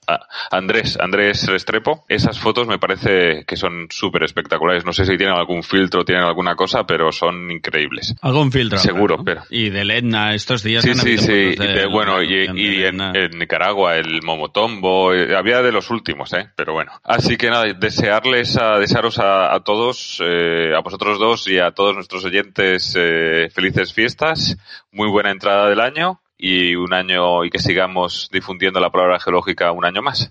Andrés, 0.51 0.99
Andrés 1.01 1.47
Restrepo. 1.47 2.05
Esas 2.09 2.39
fotos 2.39 2.67
me 2.67 2.79
parece 2.79 3.45
que 3.47 3.57
son 3.57 3.87
súper 3.91 4.23
espectaculares. 4.25 4.85
No 4.85 4.93
sé 4.93 5.05
si 5.05 5.17
tienen 5.17 5.37
algún 5.37 5.63
filtro, 5.63 6.05
tienen 6.05 6.25
alguna 6.25 6.55
cosa, 6.55 6.85
pero 6.85 7.13
son 7.13 7.51
increíbles. 7.51 8.15
Algún 8.23 8.51
filtro. 8.53 8.79
Seguro, 8.79 9.19
¿no? 9.19 9.25
pero... 9.25 9.43
Y 9.51 9.71
del 9.71 9.91
Etna, 9.91 10.35
estos 10.35 10.63
días 10.63 10.83
Sí, 10.85 10.91
han 10.91 10.97
sí, 10.99 11.19
sí. 11.19 11.33
de 11.33 11.57
de- 11.57 11.87
bueno, 11.87 12.23
y, 12.23 12.47
en, 12.85 13.39
Nicaragua 13.39 13.97
el 13.97 14.23
Momotombo, 14.23 15.13
eh, 15.15 15.37
había 15.37 15.63
de 15.63 15.73
los 15.73 15.91
últimos, 15.91 16.33
¿eh? 16.33 16.51
Pero 16.57 16.73
bueno. 16.73 16.93
Así 17.05 17.37
que 17.37 17.51
nada, 17.51 17.65
desearles 17.73 18.57
a, 18.57 18.79
desearos 18.79 19.19
a, 19.19 19.55
a 19.55 19.61
todos, 19.61 20.21
eh, 20.25 20.73
a 20.77 20.81
vosotros 20.81 21.19
dos 21.19 21.49
y 21.49 21.59
a 21.59 21.73
todos 21.73 21.95
nuestros 21.95 22.25
oyentes 22.25 22.95
eh, 22.97 23.49
felices 23.53 23.93
fiestas, 23.93 24.57
muy 24.93 25.09
buena 25.11 25.31
entrada 25.31 25.69
del 25.69 25.81
año 25.81 26.21
y 26.39 26.75
un 26.75 26.93
año 26.93 27.45
y 27.45 27.51
que 27.51 27.59
sigamos 27.59 28.29
difundiendo 28.33 28.81
la 28.81 28.91
palabra 28.91 29.21
geológica 29.21 29.73
un 29.73 29.85
año 29.85 30.03
más. 30.03 30.29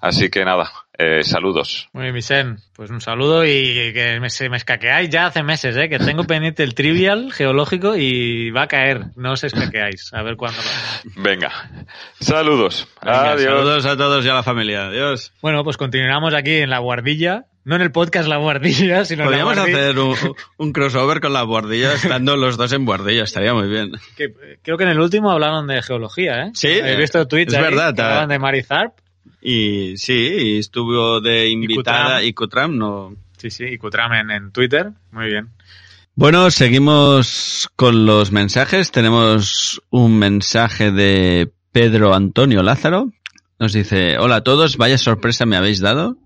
Así 0.00 0.30
que 0.30 0.44
nada, 0.46 0.70
eh, 0.96 1.22
saludos. 1.22 1.90
Muy 1.92 2.04
bien, 2.04 2.14
Vicen. 2.14 2.58
Pues 2.74 2.90
un 2.90 3.02
saludo 3.02 3.44
y 3.44 3.92
que 3.92 4.18
me, 4.18 4.30
se 4.30 4.48
me 4.48 4.56
escaqueáis 4.56 5.10
ya 5.10 5.26
hace 5.26 5.42
meses, 5.42 5.76
¿eh? 5.76 5.90
Que 5.90 5.98
tengo 5.98 6.24
pendiente 6.24 6.62
el 6.62 6.74
trivial 6.74 7.32
geológico 7.32 7.96
y 7.96 8.50
va 8.50 8.62
a 8.62 8.68
caer. 8.68 9.06
No 9.16 9.32
os 9.32 9.44
escaqueáis. 9.44 10.14
A 10.14 10.22
ver 10.22 10.36
cuándo 10.36 10.58
lo 10.62 11.22
Venga, 11.22 11.50
saludos. 12.18 12.88
Venga, 13.02 13.32
Adiós. 13.32 13.50
Saludos 13.50 13.86
a 13.86 13.96
todos 13.96 14.24
y 14.24 14.28
a 14.30 14.34
la 14.34 14.42
familia. 14.42 14.86
Adiós. 14.86 15.34
Bueno, 15.42 15.64
pues 15.64 15.76
continuamos 15.76 16.32
aquí 16.32 16.56
en 16.56 16.70
la 16.70 16.78
guardilla 16.78 17.44
No 17.64 17.76
en 17.76 17.82
el 17.82 17.92
podcast 17.92 18.28
La 18.28 18.38
Guardilla, 18.38 19.04
sino 19.06 19.24
en 19.24 19.30
la 19.30 19.44
Podríamos 19.44 19.54
Guardilla. 19.56 19.78
hacer 19.78 19.98
un, 19.98 20.16
un 20.56 20.72
crossover 20.72 21.20
con 21.20 21.32
la 21.32 21.42
guardilla, 21.42 21.92
estando 21.94 22.36
los 22.36 22.56
dos 22.56 22.72
en 22.72 22.84
guardilla, 22.84 23.24
estaría 23.24 23.52
muy 23.54 23.68
bien. 23.68 23.92
Que, 24.16 24.32
creo 24.62 24.76
que 24.78 24.84
en 24.84 24.90
el 24.90 25.00
último 25.00 25.30
hablaron 25.30 25.66
de 25.66 25.82
geología, 25.82 26.46
¿eh? 26.46 26.50
Sí, 26.54 26.68
He 26.68 26.96
visto 26.96 27.26
tweets 27.26 27.52
es 27.52 27.58
ahí 27.58 27.64
verdad, 27.64 27.94
que 27.94 28.02
hablaban 28.02 28.28
de 28.30 28.38
Marizarp. 28.38 28.94
Y 29.42 29.96
sí, 29.96 30.14
y 30.14 30.58
estuvo 30.58 31.20
de 31.20 31.48
invitada 31.48 32.22
y 32.22 32.32
Cutram 32.32 32.76
no. 32.76 33.14
Sí, 33.36 33.50
sí, 33.50 33.64
y 33.64 33.78
Cutram 33.78 34.12
en, 34.12 34.30
en 34.30 34.52
Twitter. 34.52 34.90
Muy 35.12 35.26
bien. 35.26 35.48
Bueno, 36.14 36.50
seguimos 36.50 37.70
con 37.76 38.04
los 38.04 38.32
mensajes. 38.32 38.90
Tenemos 38.90 39.80
un 39.88 40.18
mensaje 40.18 40.90
de 40.90 41.50
Pedro 41.72 42.14
Antonio 42.14 42.62
Lázaro. 42.62 43.12
Nos 43.58 43.72
dice, 43.72 44.18
hola 44.18 44.36
a 44.36 44.42
todos, 44.42 44.76
vaya 44.76 44.98
sorpresa 44.98 45.46
me 45.46 45.56
habéis 45.56 45.80
dado. 45.80 46.18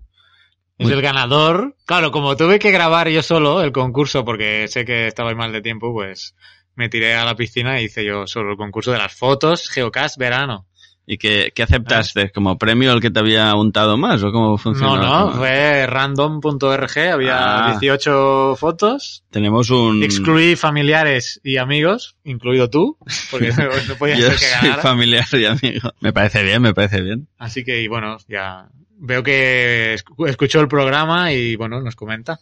Es 0.77 0.89
el 0.89 1.01
ganador. 1.01 1.75
Claro, 1.85 2.11
como 2.11 2.35
tuve 2.35 2.59
que 2.59 2.71
grabar 2.71 3.09
yo 3.09 3.23
solo 3.23 3.61
el 3.61 3.71
concurso 3.71 4.25
porque 4.25 4.67
sé 4.67 4.83
que 4.85 5.07
estabais 5.07 5.37
mal 5.37 5.51
de 5.53 5.61
tiempo, 5.61 5.93
pues 5.93 6.35
me 6.75 6.89
tiré 6.89 7.15
a 7.15 7.23
la 7.25 7.35
piscina 7.35 7.79
y 7.79 7.85
hice 7.85 8.03
yo 8.03 8.27
solo 8.27 8.51
el 8.51 8.57
concurso 8.57 8.91
de 8.91 8.97
las 8.97 9.13
fotos 9.15 9.69
Geocast 9.69 10.17
verano. 10.17 10.67
¿Y 11.07 11.19
qué, 11.19 11.51
qué 11.55 11.61
aceptaste? 11.61 12.31
¿Como 12.31 12.57
premio 12.57 12.91
el 12.91 12.99
que 12.99 13.11
te 13.11 13.19
había 13.19 13.53
untado 13.53 13.95
más 13.95 14.23
o 14.23 14.31
cómo 14.31 14.57
funcionó? 14.57 14.97
No, 14.97 15.25
no, 15.27 15.31
fue 15.33 15.85
random.org, 15.85 16.97
había 17.13 17.65
Ah. 17.67 17.77
18 17.79 18.55
fotos. 18.55 19.23
Tenemos 19.29 19.69
un... 19.69 20.01
Excluí 20.03 20.55
familiares 20.55 21.39
y 21.43 21.57
amigos, 21.57 22.17
incluido 22.23 22.71
tú, 22.71 22.97
porque 23.29 23.49
no, 23.49 23.65
no 23.87 23.95
podía 23.99 24.15
ser 24.31 24.35
que 24.35 24.49
ganara. 24.49 24.81
familiar 24.81 25.25
y 25.33 25.45
amigo. 25.45 25.91
Me 25.99 26.11
parece 26.11 26.43
bien, 26.43 26.63
me 26.63 26.73
parece 26.73 27.01
bien. 27.03 27.27
Así 27.37 27.63
que, 27.63 27.83
y 27.83 27.87
bueno, 27.87 28.17
ya 28.27 28.67
veo 29.05 29.23
que 29.23 29.95
escu- 29.95 30.27
escuchó 30.27 30.59
el 30.61 30.67
programa 30.67 31.31
y 31.33 31.55
bueno, 31.55 31.81
nos 31.81 31.95
comenta. 31.95 32.39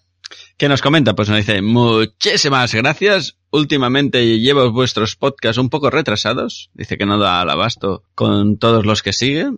¿Qué 0.57 0.68
nos 0.68 0.81
comenta? 0.81 1.14
Pues 1.14 1.30
nos 1.30 1.38
dice, 1.38 1.61
muchísimas 1.61 2.73
gracias. 2.73 3.38
Últimamente 3.52 4.40
llevo 4.40 4.72
vuestros 4.72 5.15
podcasts 5.15 5.60
un 5.60 5.69
poco 5.69 5.90
retrasados. 5.91 6.72
Dice 6.73 6.98
que 6.98 7.06
no 7.06 7.18
da 7.19 7.41
al 7.41 7.49
abasto 7.49 8.03
con 8.15 8.57
todos 8.57 8.85
los 8.85 9.03
que 9.03 9.14
sigue, 9.14 9.52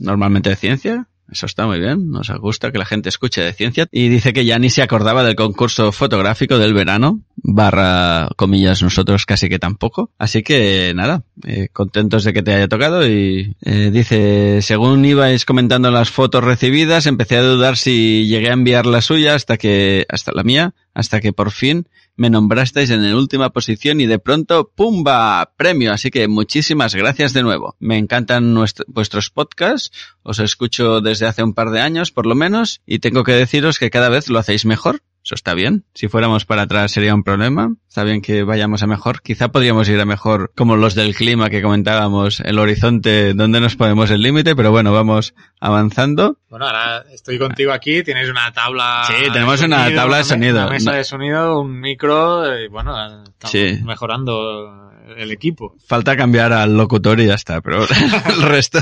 normalmente 0.00 0.50
de 0.50 0.56
ciencia. 0.56 1.08
Eso 1.30 1.46
está 1.46 1.66
muy 1.66 1.80
bien, 1.80 2.10
nos 2.10 2.30
gusta 2.38 2.70
que 2.70 2.78
la 2.78 2.84
gente 2.84 3.08
escuche 3.08 3.40
de 3.40 3.52
ciencia. 3.52 3.86
Y 3.90 4.08
dice 4.08 4.32
que 4.32 4.44
ya 4.44 4.58
ni 4.58 4.70
se 4.70 4.82
acordaba 4.82 5.24
del 5.24 5.34
concurso 5.34 5.90
fotográfico 5.90 6.58
del 6.58 6.72
verano, 6.72 7.22
barra 7.36 8.28
comillas 8.36 8.82
nosotros 8.82 9.26
casi 9.26 9.48
que 9.48 9.58
tampoco. 9.58 10.10
Así 10.18 10.42
que 10.42 10.92
nada, 10.94 11.24
eh, 11.44 11.68
contentos 11.72 12.24
de 12.24 12.32
que 12.32 12.42
te 12.42 12.54
haya 12.54 12.68
tocado 12.68 13.06
y 13.06 13.56
eh, 13.62 13.90
dice, 13.92 14.62
según 14.62 15.04
ibais 15.04 15.44
comentando 15.44 15.90
las 15.90 16.10
fotos 16.10 16.44
recibidas, 16.44 17.06
empecé 17.06 17.38
a 17.38 17.42
dudar 17.42 17.76
si 17.76 18.26
llegué 18.28 18.50
a 18.50 18.54
enviar 18.54 18.86
la 18.86 19.02
suya 19.02 19.34
hasta 19.34 19.56
que, 19.56 20.06
hasta 20.08 20.32
la 20.32 20.44
mía, 20.44 20.74
hasta 20.94 21.20
que 21.20 21.32
por 21.32 21.50
fin 21.50 21.88
me 22.16 22.30
nombrasteis 22.30 22.90
en 22.90 23.08
la 23.08 23.16
última 23.16 23.50
posición 23.50 24.00
y 24.00 24.06
de 24.06 24.18
pronto, 24.18 24.72
¡pumba! 24.74 25.52
Premio. 25.56 25.92
Así 25.92 26.10
que 26.10 26.28
muchísimas 26.28 26.94
gracias 26.94 27.32
de 27.32 27.42
nuevo. 27.42 27.76
Me 27.78 27.98
encantan 27.98 28.54
vuestros 28.86 29.30
podcasts. 29.30 29.90
Os 30.22 30.38
escucho 30.38 31.00
desde 31.00 31.26
hace 31.26 31.42
un 31.42 31.54
par 31.54 31.70
de 31.70 31.80
años, 31.80 32.12
por 32.12 32.26
lo 32.26 32.34
menos, 32.34 32.80
y 32.86 32.98
tengo 32.98 33.22
que 33.22 33.32
deciros 33.32 33.78
que 33.78 33.90
cada 33.90 34.08
vez 34.08 34.28
lo 34.28 34.38
hacéis 34.38 34.64
mejor. 34.64 35.02
Eso 35.26 35.34
está 35.34 35.54
bien. 35.54 35.84
Si 35.92 36.06
fuéramos 36.06 36.44
para 36.44 36.62
atrás 36.62 36.92
sería 36.92 37.12
un 37.12 37.24
problema. 37.24 37.74
Está 37.88 38.04
bien 38.04 38.22
que 38.22 38.44
vayamos 38.44 38.84
a 38.84 38.86
mejor. 38.86 39.22
Quizá 39.22 39.48
podríamos 39.50 39.88
ir 39.88 39.98
a 40.00 40.04
mejor 40.04 40.52
como 40.54 40.76
los 40.76 40.94
del 40.94 41.16
clima 41.16 41.50
que 41.50 41.62
comentábamos, 41.62 42.38
el 42.38 42.60
horizonte, 42.60 43.34
donde 43.34 43.60
nos 43.60 43.74
ponemos 43.74 44.08
el 44.12 44.22
límite, 44.22 44.54
pero 44.54 44.70
bueno, 44.70 44.92
vamos 44.92 45.34
avanzando. 45.58 46.38
Bueno, 46.48 46.66
ahora 46.66 47.04
estoy 47.12 47.40
contigo 47.40 47.72
aquí, 47.72 48.04
tienes 48.04 48.30
una 48.30 48.52
tabla. 48.52 49.02
Sí, 49.08 49.14
tenemos 49.32 49.60
una 49.62 49.92
tabla 49.92 50.18
de 50.18 50.24
sonido. 50.24 50.58
Una 50.62 50.70
mesa 50.70 50.92
de 50.92 51.02
sonido, 51.02 51.60
un 51.60 51.80
micro, 51.80 52.56
y 52.62 52.68
bueno, 52.68 53.24
estamos 53.24 53.50
Sí. 53.50 53.80
mejorando 53.84 54.92
el 55.16 55.32
equipo. 55.32 55.74
Falta 55.88 56.16
cambiar 56.16 56.52
al 56.52 56.76
locutor 56.76 57.18
y 57.18 57.26
ya 57.26 57.34
está, 57.34 57.60
pero 57.62 57.80
el 58.28 58.42
resto, 58.42 58.78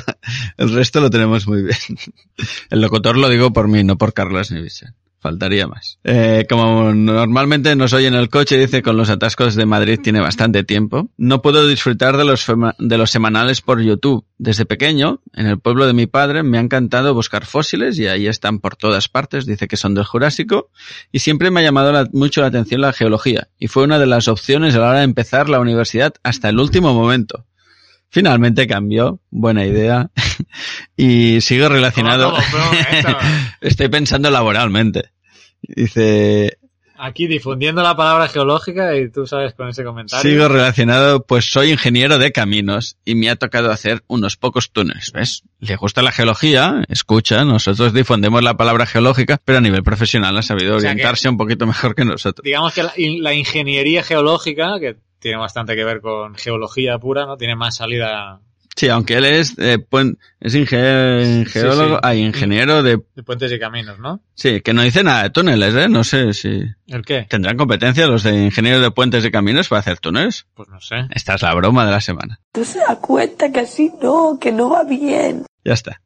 el 0.59 0.75
resto 0.75 1.01
lo 1.01 1.09
tenemos 1.09 1.47
muy 1.49 1.62
bien. 1.62 1.79
El 2.69 2.83
locutor 2.83 3.16
lo 3.16 3.31
digo 3.31 3.51
por 3.51 3.66
mí, 3.66 3.83
no 3.83 3.97
por 3.97 4.12
Carlos 4.12 4.51
ni 4.51 4.61
Vicente. 4.61 4.95
Faltaría 5.24 5.66
más. 5.66 5.98
Eh, 6.05 6.44
como 6.51 6.92
normalmente 6.92 7.74
nos 7.76 7.94
oye 7.94 8.09
en 8.09 8.14
el 8.14 8.28
coche, 8.28 8.59
dice 8.59 8.82
con 8.82 8.98
los 8.98 9.09
atascos 9.09 9.55
de 9.55 9.64
Madrid 9.64 9.98
tiene 10.02 10.20
bastante 10.20 10.64
tiempo. 10.64 11.09
No 11.16 11.40
puedo 11.40 11.66
disfrutar 11.66 12.18
de 12.18 12.26
los, 12.26 12.44
de 12.78 12.98
los 12.98 13.10
semanales 13.10 13.62
por 13.62 13.80
YouTube. 13.80 14.26
Desde 14.36 14.66
pequeño, 14.66 15.22
en 15.32 15.46
el 15.46 15.59
pueblo 15.59 15.86
de 15.86 15.94
mi 15.94 16.06
padre, 16.06 16.42
me 16.42 16.59
ha 16.59 16.60
encantado 16.60 17.14
buscar 17.14 17.46
fósiles 17.46 17.98
y 17.98 18.06
ahí 18.06 18.26
están 18.26 18.59
por 18.59 18.76
todas 18.76 19.09
partes. 19.09 19.46
Dice 19.46 19.66
que 19.66 19.78
son 19.78 19.94
del 19.94 20.05
Jurásico 20.05 20.68
y 21.10 21.20
siempre 21.20 21.51
me 21.51 21.60
ha 21.60 21.62
llamado 21.62 21.90
la- 21.90 22.06
mucho 22.12 22.42
la 22.42 22.48
atención 22.48 22.82
la 22.82 22.92
geología 22.92 23.48
y 23.59 23.68
fue 23.68 23.84
una 23.84 23.98
de 23.98 24.05
las 24.05 24.28
opciones 24.28 24.74
a 24.74 24.80
la 24.80 24.90
hora 24.90 24.98
de 24.98 25.05
empezar 25.05 25.48
la 25.48 25.59
universidad 25.59 26.12
hasta 26.22 26.51
el 26.51 26.59
último 26.60 26.92
momento. 26.92 27.46
Finalmente 28.10 28.68
cambió, 28.68 29.18
buena 29.30 29.64
idea, 29.66 30.10
y 30.96 31.40
sigo 31.40 31.68
relacionado. 31.68 32.32
Estoy 33.60 33.88
pensando 33.88 34.30
laboralmente. 34.30 35.10
Dice, 35.69 36.59
Aquí 36.97 37.27
difundiendo 37.27 37.82
la 37.82 37.97
palabra 37.97 38.28
geológica 38.28 38.97
y 38.97 39.11
tú 39.11 39.27
sabes 39.27 39.53
con 39.55 39.69
ese 39.69 39.82
comentario. 39.82 40.31
sigo 40.31 40.47
relacionado, 40.49 41.27
pues 41.27 41.51
soy 41.51 41.73
ingeniero 41.73 42.19
de 42.19 42.31
caminos 42.31 42.97
y 43.05 43.16
me 43.16 43.28
ha 43.31 43.36
tocado 43.36 43.73
hacer 43.73 44.05
unos 44.07 44.36
pocos 44.36 44.70
túneles, 44.70 45.11
¿ves? 45.12 45.43
Le 45.59 45.74
gusta 45.74 46.03
la 46.03 46.12
geología, 46.12 46.85
escucha, 46.89 47.45
nosotros 47.45 47.93
difundimos 47.93 48.45
la 48.45 48.57
palabra 48.57 48.86
geológica, 48.86 49.41
pero 49.45 49.59
a 49.59 49.61
nivel 49.61 49.82
profesional 49.82 50.36
ha 50.39 50.43
sabido 50.43 50.77
O 50.77 50.81
sea 50.81 50.91
que- 50.91 50.95
orientarse 50.95 51.28
un 51.28 51.36
poquito 51.36 51.66
mejor 51.66 51.97
que 51.97 52.05
nosotros. 52.05 52.45
Digamos 52.45 52.73
que 52.73 52.85
la, 52.85 52.93
la 52.97 53.35
ingeniería 53.35 54.05
geológica, 54.05 54.78
que 54.78 54.97
tiene 55.19 55.39
bastante 55.39 55.74
que 55.74 55.85
ver 55.85 56.01
con 56.01 56.36
geología 56.36 56.99
pura, 56.99 57.27
¿no? 57.27 57.36
Tiene 57.36 57.57
más 57.57 57.77
salida 57.77 58.41
Sí, 58.76 58.88
aunque 58.88 59.14
él 59.18 59.24
es, 59.24 59.55
eh, 59.59 59.78
puen- 59.78 60.18
es 60.40 60.55
inge- 60.56 61.46
geólogo, 61.46 61.94
sí. 61.96 62.01
hay 62.02 62.22
ingeniero 62.22 62.82
de, 62.82 62.98
de 63.14 63.22
puentes 63.22 63.52
y 63.52 63.59
caminos, 63.59 63.98
¿no? 64.01 64.20
sí, 64.34 64.60
que 64.62 64.74
no 64.74 64.82
dice 64.82 65.05
nada 65.05 65.22
de 65.22 65.30
túneles, 65.30 65.74
¿eh? 65.76 65.88
No 65.88 66.02
sé 66.02 66.32
si 66.32 66.62
¿El 66.88 67.02
qué? 67.05 67.26
tendrán 67.30 67.56
competencia 67.56 68.06
los 68.09 68.24
de 68.24 68.46
ingenieros 68.46 68.82
de 68.82 68.90
puentes 68.90 69.24
y 69.24 69.30
caminos 69.30 69.68
para 69.68 69.78
hacer 69.80 69.98
túneles. 69.98 70.46
Pues 70.55 70.68
no 70.68 70.80
sé. 70.80 70.96
Esta 71.14 71.34
es 71.34 71.42
la 71.42 71.55
broma 71.55 71.84
de 71.86 71.92
la 71.92 72.01
semana. 72.01 72.40
Tú 72.52 72.64
se 72.64 72.80
da 72.80 72.96
cuenta 73.01 73.52
que 73.52 73.60
así 73.60 73.92
no, 74.02 74.38
que 74.40 74.51
no 74.51 74.70
va 74.70 74.82
bien. 74.82 75.44
Ya 75.64 75.72
está. 75.72 76.01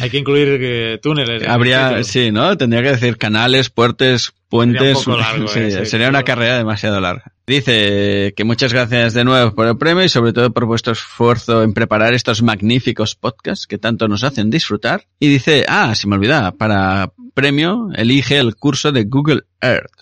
Hay 0.00 0.10
que 0.10 0.18
incluir 0.18 0.58
eh, 0.60 0.98
túneles. 1.02 1.46
Habría, 1.46 2.02
sí, 2.04 2.32
¿no? 2.32 2.56
Tendría 2.56 2.82
que 2.82 2.90
decir 2.92 3.16
canales, 3.18 3.70
puertos, 3.70 4.34
puentes. 4.48 5.06
largo, 5.06 5.48
Sí, 5.48 5.60
eh, 5.60 5.86
sería 5.86 6.08
una 6.08 6.22
carrera 6.22 6.58
demasiado 6.58 7.00
larga. 7.00 7.32
Dice 7.46 8.34
que 8.36 8.44
muchas 8.44 8.72
gracias 8.72 9.14
de 9.14 9.24
nuevo 9.24 9.54
por 9.54 9.66
el 9.68 9.78
premio 9.78 10.04
y 10.04 10.08
sobre 10.08 10.32
todo 10.32 10.52
por 10.52 10.66
vuestro 10.66 10.92
esfuerzo 10.92 11.62
en 11.62 11.74
preparar 11.74 12.12
estos 12.14 12.42
magníficos 12.42 13.14
podcasts 13.14 13.66
que 13.66 13.78
tanto 13.78 14.08
nos 14.08 14.24
hacen 14.24 14.50
disfrutar. 14.50 15.06
Y 15.20 15.28
dice, 15.28 15.64
ah, 15.68 15.94
se 15.94 16.08
me 16.08 16.16
olvidaba, 16.16 16.52
para 16.52 17.12
premio 17.34 17.88
elige 17.94 18.38
el 18.38 18.56
curso 18.56 18.90
de 18.92 19.04
Google 19.04 19.42
Earth. 19.60 19.92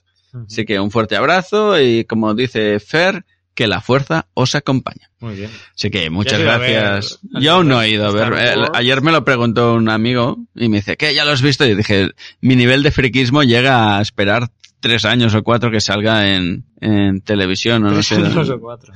Así 0.47 0.65
que 0.65 0.81
un 0.81 0.91
fuerte 0.91 1.16
abrazo 1.16 1.81
y 1.81 2.05
como 2.05 2.35
dice 2.35 2.81
Fer, 2.81 3.25
que 3.55 3.66
la 3.66 3.81
fuerza 3.81 4.26
os 4.35 4.55
acompañe. 4.55 5.02
Muy 5.20 5.36
bien. 5.36 5.51
Así 5.74 5.90
que 5.90 6.10
muchas 6.10 6.40
¿Ya 6.40 6.55
has 6.56 6.68
ido 6.68 6.78
a 6.78 6.82
gracias. 6.82 7.20
ver 7.22 7.43
Yo 7.43 7.52
aún 7.52 7.68
no 7.68 7.81
he 7.81 7.89
ido 7.90 8.06
a 8.06 8.12
ver. 8.12 8.32
Wars? 8.32 8.51
El- 8.51 8.64
ayer 8.74 9.01
me 9.02 9.12
lo 9.12 9.24
preguntó 9.24 9.74
un 9.74 9.89
amigo 9.89 10.39
y 10.55 10.68
me 10.68 10.78
dice, 10.78 10.97
¿qué? 10.97 11.14
¿Ya 11.14 11.24
lo 11.24 11.31
has 11.32 11.43
visto? 11.43 11.64
Y 11.64 11.74
dije, 11.74 12.10
mi 12.40 12.56
nivel 12.56 12.82
de 12.82 12.90
friquismo 12.90 13.43
llega 13.43 13.97
a 13.97 14.02
esperar 14.02 14.51
tres 14.81 15.05
años 15.05 15.35
o 15.35 15.43
cuatro 15.43 15.70
que 15.70 15.81
salga 15.81 16.35
en, 16.35 16.64
en 16.81 17.20
televisión 17.22 17.85
o 17.85 17.89
no 17.89 17.94
Tres 17.94 18.06
sé. 18.06 18.14
años 18.16 18.51
o 18.51 18.60
cuatro. 18.60 18.93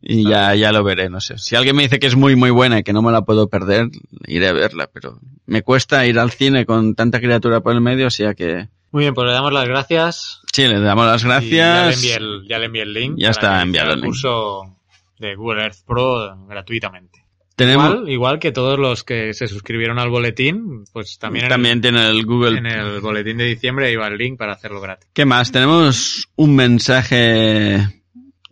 Y 0.00 0.22
ya, 0.28 0.54
ya 0.54 0.70
lo 0.72 0.84
veré, 0.84 1.10
no 1.10 1.20
sé. 1.20 1.38
Si 1.38 1.54
alguien 1.56 1.74
me 1.76 1.82
dice 1.82 1.98
que 1.98 2.06
es 2.06 2.14
muy, 2.16 2.34
muy 2.36 2.50
buena 2.50 2.78
y 2.78 2.82
que 2.84 2.92
no 2.92 3.02
me 3.02 3.10
la 3.12 3.22
puedo 3.22 3.48
perder, 3.48 3.88
iré 4.26 4.48
a 4.48 4.52
verla, 4.52 4.88
pero 4.92 5.20
me 5.44 5.62
cuesta 5.62 6.06
ir 6.06 6.18
al 6.18 6.30
cine 6.30 6.64
con 6.66 6.94
tanta 6.94 7.20
criatura 7.20 7.60
por 7.60 7.74
el 7.74 7.80
medio, 7.80 8.06
o 8.06 8.10
sea 8.10 8.34
que... 8.34 8.68
Muy 8.90 9.02
bien, 9.04 9.14
pues 9.14 9.26
le 9.26 9.32
damos 9.32 9.52
las 9.52 9.66
gracias. 9.68 10.40
Sí, 10.52 10.66
le 10.66 10.80
damos 10.80 11.06
las 11.06 11.22
Y 11.44 11.50
ya 11.50 11.74
le 11.74 11.82
gracias. 11.82 11.96
envié 11.96 12.16
el, 12.16 12.48
ya 12.48 12.58
le 12.58 12.64
envié 12.66 12.82
el 12.82 12.92
link. 12.94 13.14
Ya 13.18 13.30
está 13.30 13.62
enviado 13.62 13.92
el 13.92 14.00
curso 14.00 14.76
de 15.18 15.34
Google 15.34 15.62
Earth 15.62 15.84
Pro 15.86 16.36
gratuitamente. 16.48 17.24
Tenemos, 17.56 17.90
Igual, 17.92 18.08
igual 18.10 18.38
que 18.38 18.52
todos 18.52 18.78
los 18.78 19.02
que 19.02 19.34
se 19.34 19.48
suscribieron 19.48 19.98
al 19.98 20.10
boletín, 20.10 20.84
pues 20.92 21.18
también, 21.18 21.46
en 21.46 21.50
también 21.50 21.80
tiene 21.80 22.06
el 22.08 22.24
Google 22.24 22.58
en 22.58 22.66
el 22.66 23.00
boletín 23.00 23.36
de 23.38 23.46
diciembre 23.46 23.90
iba 23.90 24.06
el 24.06 24.16
link 24.16 24.38
para 24.38 24.52
hacerlo 24.52 24.80
gratis. 24.80 25.10
¿Qué 25.12 25.24
más? 25.24 25.50
Tenemos 25.50 26.28
un 26.36 26.54
mensaje 26.54 27.88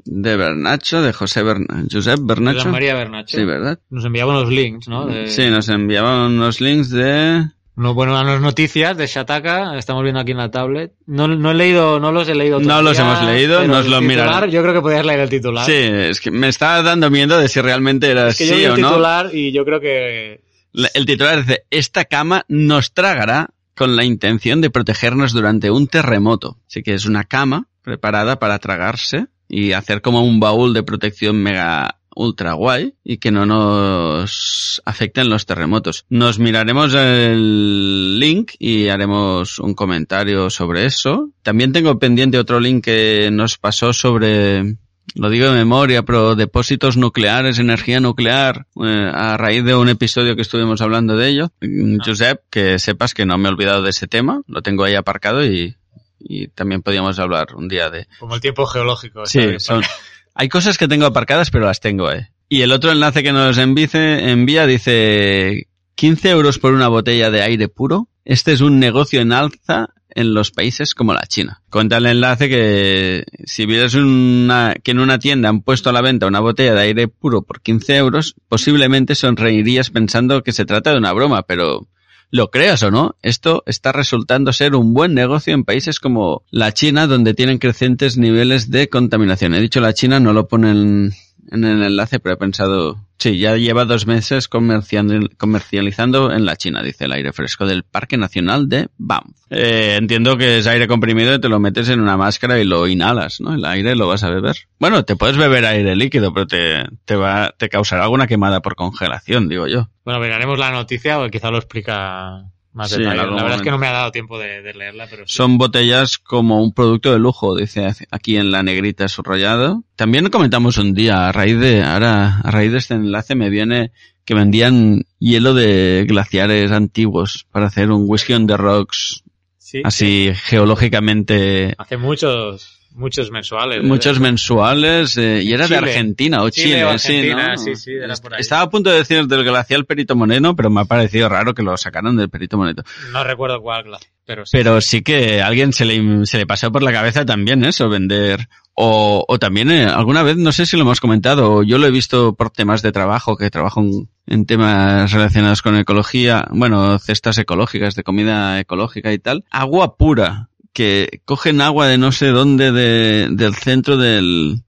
de 0.05 0.37
Bernacho, 0.37 1.03
de 1.03 1.13
José 1.13 1.43
Berna 1.45 1.85
Josep 1.91 2.19
Bernacho. 2.21 2.69
María 2.69 2.95
Bernacho. 2.95 3.37
Sí, 3.39 3.45
¿verdad? 3.45 3.79
Nos 3.91 4.05
enviaba 4.05 4.33
unos 4.39 4.51
links, 4.53 4.89
¿no? 4.89 5.07
De- 5.07 5.29
Sí, 5.29 5.51
nos 5.51 5.69
enviaban 5.69 6.33
unos 6.33 6.61
links 6.61 6.91
de... 6.91 7.47
No, 7.77 7.93
bueno, 7.93 8.19
unas 8.19 8.41
noticias 8.41 8.97
de 8.97 9.07
Shataka, 9.07 9.77
estamos 9.77 10.03
viendo 10.03 10.19
aquí 10.19 10.33
en 10.33 10.39
la 10.39 10.51
tablet. 10.51 10.95
No, 11.07 11.29
no 11.29 11.51
he 11.51 11.55
leído, 11.55 12.01
no 12.01 12.11
los 12.11 12.27
he 12.27 12.35
leído 12.35 12.59
No 12.59 12.81
los 12.81 12.99
hemos 12.99 13.23
leído, 13.23 13.67
nos 13.67 13.85
el 13.85 13.91
lo 13.91 14.01
titular, 14.01 14.27
miraré. 14.27 14.51
Yo 14.51 14.63
creo 14.63 14.73
que 14.73 14.81
podías 14.81 15.05
leer 15.05 15.21
el 15.21 15.29
titular. 15.29 15.67
Sí, 15.67 15.75
es 15.75 16.21
que 16.21 16.31
me 16.31 16.49
estaba 16.49 16.83
dando 16.83 17.11
miedo 17.11 17.39
de 17.39 17.49
si 17.49 17.61
realmente 17.61 18.11
era 18.11 18.29
Es 18.29 18.39
que 18.39 18.47
yo 18.47 18.55
sí 18.55 18.61
vi 18.61 18.65
el 18.65 18.73
o 18.73 18.77
no. 18.79 18.89
titular 18.89 19.31
y 19.35 19.53
yo 19.53 19.65
creo 19.67 19.81
que 19.81 20.41
El 20.73 21.05
titular 21.05 21.45
dice, 21.45 21.65
esta 21.71 22.07
cama 22.07 22.47
nos 22.49 22.95
tragará 22.95 23.51
con 23.75 23.95
la 23.95 24.05
intención 24.05 24.63
de 24.63 24.71
protegernos 24.71 25.35
durante 25.35 25.71
un 25.71 25.87
terremoto. 25.87 26.57
Así 26.67 26.83
que 26.83 26.95
es 26.95 27.05
una 27.05 27.25
cama 27.25 27.69
preparada 27.83 28.39
para 28.39 28.59
tragarse 28.59 29.27
y 29.49 29.73
hacer 29.73 30.01
como 30.01 30.23
un 30.23 30.41
baúl 30.41 30.73
de 30.73 30.83
protección 30.83 31.43
mega 31.43 31.99
ultra 32.17 32.55
guay 32.55 32.95
y 33.05 33.19
que 33.19 33.31
no 33.31 33.47
nos 33.47 34.83
afecten 34.85 35.29
los 35.29 35.47
terremotos. 35.47 36.07
Nos 36.09 36.39
miraremos 36.39 36.95
el 36.95 38.19
link 38.19 38.53
y 38.59 38.89
haremos 38.89 39.59
un 39.61 39.75
comentario 39.75 40.51
sobre 40.51 40.87
eso. 40.87 41.31
También 41.43 41.73
tengo 41.73 41.99
pendiente 41.99 42.39
otro 42.39 42.59
link 42.59 42.85
que 42.85 43.29
nos 43.31 43.59
pasó 43.59 43.93
sobre 43.93 44.77
lo 45.15 45.31
digo 45.31 45.47
de 45.47 45.53
memoria, 45.57 46.03
pero 46.03 46.35
depósitos 46.35 46.97
nucleares, 46.97 47.59
energía 47.59 48.01
nuclear, 48.01 48.67
eh, 48.85 49.11
a 49.15 49.37
raíz 49.37 49.65
de 49.65 49.75
un 49.75 49.89
episodio 49.89 50.35
que 50.35 50.43
estuvimos 50.43 50.81
hablando 50.81 51.17
de 51.17 51.29
ello. 51.29 51.53
Mm, 51.61 51.99
Josep, 52.05 52.41
que 52.51 52.79
sepas 52.79 53.15
que 53.15 53.25
no 53.25 53.39
me 53.39 53.49
he 53.49 53.53
olvidado 53.53 53.83
de 53.83 53.91
ese 53.91 54.09
tema, 54.09 54.43
lo 54.49 54.63
tengo 54.63 54.85
ahí 54.85 54.95
aparcado 54.95 55.45
y, 55.45 55.77
y 56.19 56.49
también 56.49 56.83
podíamos 56.83 57.19
hablar 57.19 57.55
un 57.55 57.69
día 57.69 57.89
de... 57.89 58.09
Como 58.19 58.35
el 58.35 58.41
tiempo 58.41 58.67
geológico. 58.67 59.25
Sí, 59.27 59.59
son, 59.59 59.83
hay 60.37 60.49
cosas 60.49 60.79
que 60.79 60.87
tengo 60.87 61.07
aparcadas, 61.07 61.51
pero 61.51 61.65
las 61.65 61.81
tengo, 61.81 62.13
eh. 62.13 62.31
Y 62.49 62.61
el 62.63 62.73
otro 62.73 62.93
enlace 62.93 63.23
que 63.23 63.33
nos 63.33 63.59
envice, 63.59 64.31
envía 64.31 64.67
dice 64.67 65.67
15 65.97 66.31
euros 66.31 66.59
por 66.59 66.75
una 66.75 66.89
botella 66.89 67.31
de 67.31 67.43
aire 67.43 67.69
puro. 67.69 68.09
Este 68.25 68.53
es 68.53 68.61
un 68.61 68.79
negocio 68.79 69.21
en 69.21 69.33
alza 69.33 69.89
en 70.11 70.33
los 70.33 70.51
países 70.51 70.95
como 70.95 71.13
la 71.13 71.27
China. 71.27 71.63
Cuenta 71.71 71.97
el 71.97 72.07
enlace 72.07 72.49
que 72.49 73.25
si 73.45 73.67
vieras 73.67 73.95
una, 73.95 74.75
que 74.83 74.93
en 74.93 75.01
una 75.01 75.19
tienda 75.19 75.49
han 75.49 75.63
puesto 75.63 75.91
a 75.91 75.93
la 75.93 76.03
venta 76.03 76.27
una 76.27 76.41
botella 76.41 76.75
de 76.75 76.83
aire 76.83 77.09
puro 77.09 77.43
por 77.43 77.61
15 77.61 77.97
euros, 77.97 78.35
posiblemente 78.49 79.15
sonreirías 79.15 79.91
pensando 79.91 80.43
que 80.43 80.53
se 80.53 80.65
trata 80.67 80.93
de 80.93 80.99
una 80.99 81.13
broma, 81.13 81.43
pero 81.43 81.89
lo 82.31 82.51
creas 82.51 82.83
o 82.83 82.91
no, 82.91 83.17
esto 83.23 83.63
está 83.67 83.93
resultando 83.93 84.53
ser 84.53 84.75
un 84.75 84.95
buen 84.95 85.15
negocio 85.15 85.55
en 85.55 85.65
países 85.65 86.01
como 86.01 86.43
la 86.51 86.73
China, 86.73 87.07
donde 87.07 87.35
tienen 87.35 87.59
crecientes 87.59 88.17
niveles 88.17 88.71
de 88.71 88.89
contaminación. 88.89 89.55
He 89.55 89.61
dicho 89.61 89.81
la 89.81 89.95
China, 89.95 90.21
no 90.21 90.33
lo 90.33 90.49
ponen 90.49 91.13
en 91.51 91.65
el 91.65 91.83
enlace, 91.83 92.21
pero 92.21 92.35
he 92.35 92.39
pensado, 92.39 92.99
sí, 93.19 93.39
ya 93.39 93.57
lleva 93.57 93.85
dos 93.85 94.07
meses 94.07 94.49
comercializando 94.49 96.33
en 96.33 96.45
la 96.45 96.57
China, 96.57 96.83
dice 96.83 97.05
el 97.05 97.13
aire 97.13 97.33
fresco 97.33 97.67
del 97.67 97.83
Parque 97.83 98.17
Nacional 98.17 98.69
de 98.69 98.89
Banff. 98.99 99.37
Eh, 99.51 99.97
entiendo 99.99 100.37
que 100.37 100.59
es 100.59 100.67
aire 100.67 100.89
comprimido 100.89 101.35
y 101.35 101.41
te 101.41 101.49
lo 101.49 101.61
metes 101.61 101.89
en 101.89 102.01
una 102.01 102.17
máscara 102.17 102.59
y 102.59 102.65
lo 102.65 102.87
inhalas, 102.89 103.41
¿no? 103.41 103.55
El 103.55 103.65
aire 103.65 103.95
lo 103.95 104.09
vas 104.09 104.25
a 104.25 104.31
beber. 104.31 104.57
Bueno, 104.79 105.05
te 105.05 105.17
puedes 105.17 105.37
beber 105.37 105.65
aire 105.67 105.95
líquido, 105.97 106.33
pero 106.35 106.47
te, 106.47 106.85
te 107.05 107.17
va, 107.17 107.55
te 107.57 107.69
causará 107.69 108.05
alguna 108.05 108.27
quemada 108.27 108.61
por 108.61 108.75
congelación, 108.75 109.49
digo 109.49 109.67
yo. 109.67 109.89
Bueno, 110.05 110.21
miraremos 110.21 110.59
la 110.59 110.71
noticia 110.71 111.19
o 111.21 111.29
quizá 111.29 111.51
lo 111.51 111.59
explica 111.59 112.45
más 112.77 112.91
Sí, 112.91 112.99
detalle. 112.99 113.17
La 113.17 113.43
verdad 113.43 113.57
es 113.57 113.63
que 113.63 113.71
no 113.71 113.79
me 113.79 113.87
ha 113.87 113.93
dado 113.93 114.13
tiempo 114.13 114.39
de, 114.39 114.61
de 114.61 114.75
leerla, 114.75 115.07
pero 115.09 115.27
sí. 115.27 115.35
Son 115.35 115.57
botellas 115.57 116.19
como 116.19 116.63
un 116.63 116.73
producto 116.73 117.11
de 117.13 117.19
lujo, 117.19 117.57
dice 117.57 117.87
aquí 118.11 118.37
en 118.37 118.51
la 118.51 118.63
negrita 118.63 119.09
subrayado. 119.09 119.83
También 119.97 120.29
comentamos 120.29 120.77
un 120.77 120.93
día, 120.93 121.27
a 121.27 121.33
raíz 121.33 121.59
de, 121.59 121.83
ahora, 121.83 122.41
a 122.45 122.51
raíz 122.51 122.73
de 122.73 122.79
este 122.79 122.95
enlace 122.95 123.35
me 123.35 123.49
viene 123.49 123.93
que 124.27 124.35
vendían 124.35 125.05
hielo 125.19 125.55
de 125.55 126.05
glaciares 126.07 126.71
antiguos 126.71 127.47
para 127.51 127.67
hacer 127.67 127.91
un 127.91 128.05
whisky 128.07 128.35
on 128.35 128.47
the 128.47 128.57
rocks, 128.57 129.23
Sí, 129.57 129.81
así 129.83 130.31
geológicamente, 130.35 131.75
Hace 131.79 131.97
muchos, 131.97 132.76
muchos 132.97 133.31
mensuales. 133.31 133.83
muchos 133.83 134.17
¿eh? 134.17 134.21
mensuales, 134.21 135.17
eh, 135.17 135.43
y 135.43 135.53
era 135.53 135.69
de. 135.69 135.77
Argentina 135.77 136.43
o 136.43 136.51
Chile 136.51 136.67
Chile, 136.67 136.85
o 136.85 136.99
sí, 136.99 137.13
Argentina, 137.13 137.49
¿no? 137.49 137.57
sí, 137.59 137.77
sí, 137.77 137.93
era 137.93 138.15
por 138.17 138.35
ahí. 138.35 138.41
Estaba 138.41 138.63
a 138.63 138.71
punto 138.71 138.91
de 138.91 138.97
decir 138.97 139.27
del 139.27 139.45
glacial 139.45 139.85
Perito 139.85 140.17
Moreno, 140.17 140.57
pero 140.57 140.71
me 140.71 140.81
ha 140.81 140.85
parecido 140.85 141.29
raro 141.29 141.55
que 141.55 141.63
lo 141.63 141.77
sacaran 141.77 142.17
del 142.17 142.31
Perito 142.31 142.57
Moreno. 142.57 142.83
No 143.13 143.23
recuerdo 143.23 143.61
cuál, 143.61 143.85
pero 144.25 144.45
sí. 144.45 144.57
Pero 144.57 144.81
sí 144.81 145.03
que 145.03 145.43
a 145.43 145.47
alguien 145.47 145.73
se 145.73 145.85
le, 145.85 146.27
se 146.27 146.39
le 146.39 146.47
pasó 146.47 146.73
por 146.73 146.83
la 146.83 146.93
cabeza 146.93 147.25
también 147.25 147.65
eso, 147.65 147.89
vender. 147.89 148.49
O, 148.79 149.25
o 149.27 149.39
también 149.39 149.71
eh, 149.71 149.87
alguna 149.87 150.23
vez, 150.23 150.37
no 150.37 150.53
sé 150.53 150.67
si 150.67 150.77
lo 150.77 150.83
hemos 150.83 151.01
comentado, 151.01 151.51
o 151.51 151.63
yo 151.63 151.79
lo 151.79 151.87
he 151.87 151.91
visto 151.91 152.35
por 152.35 152.51
temas 152.51 152.83
de 152.83 152.93
trabajo, 152.93 153.39
que 153.39 153.49
trabajo 153.49 153.81
en, 153.81 154.11
en 154.27 154.45
temas 154.45 155.13
relacionados 155.13 155.63
con 155.63 155.77
ecología, 155.77 156.47
bueno, 156.51 156.99
cestas 156.99 157.39
ecológicas, 157.39 157.95
de 157.95 158.03
comida 158.03 158.61
ecológica 158.61 159.15
y 159.15 159.19
tal. 159.19 159.45
Agua 159.51 159.97
pura, 159.97 160.51
que 160.77 161.23
cogen 161.25 161.63
agua 161.63 161.87
de 161.87 161.97
no 161.97 162.13
sé 162.13 162.27
dónde 162.27 162.71
de, 162.71 163.29
del 163.31 163.55
centro 163.55 163.97
del, 163.97 164.61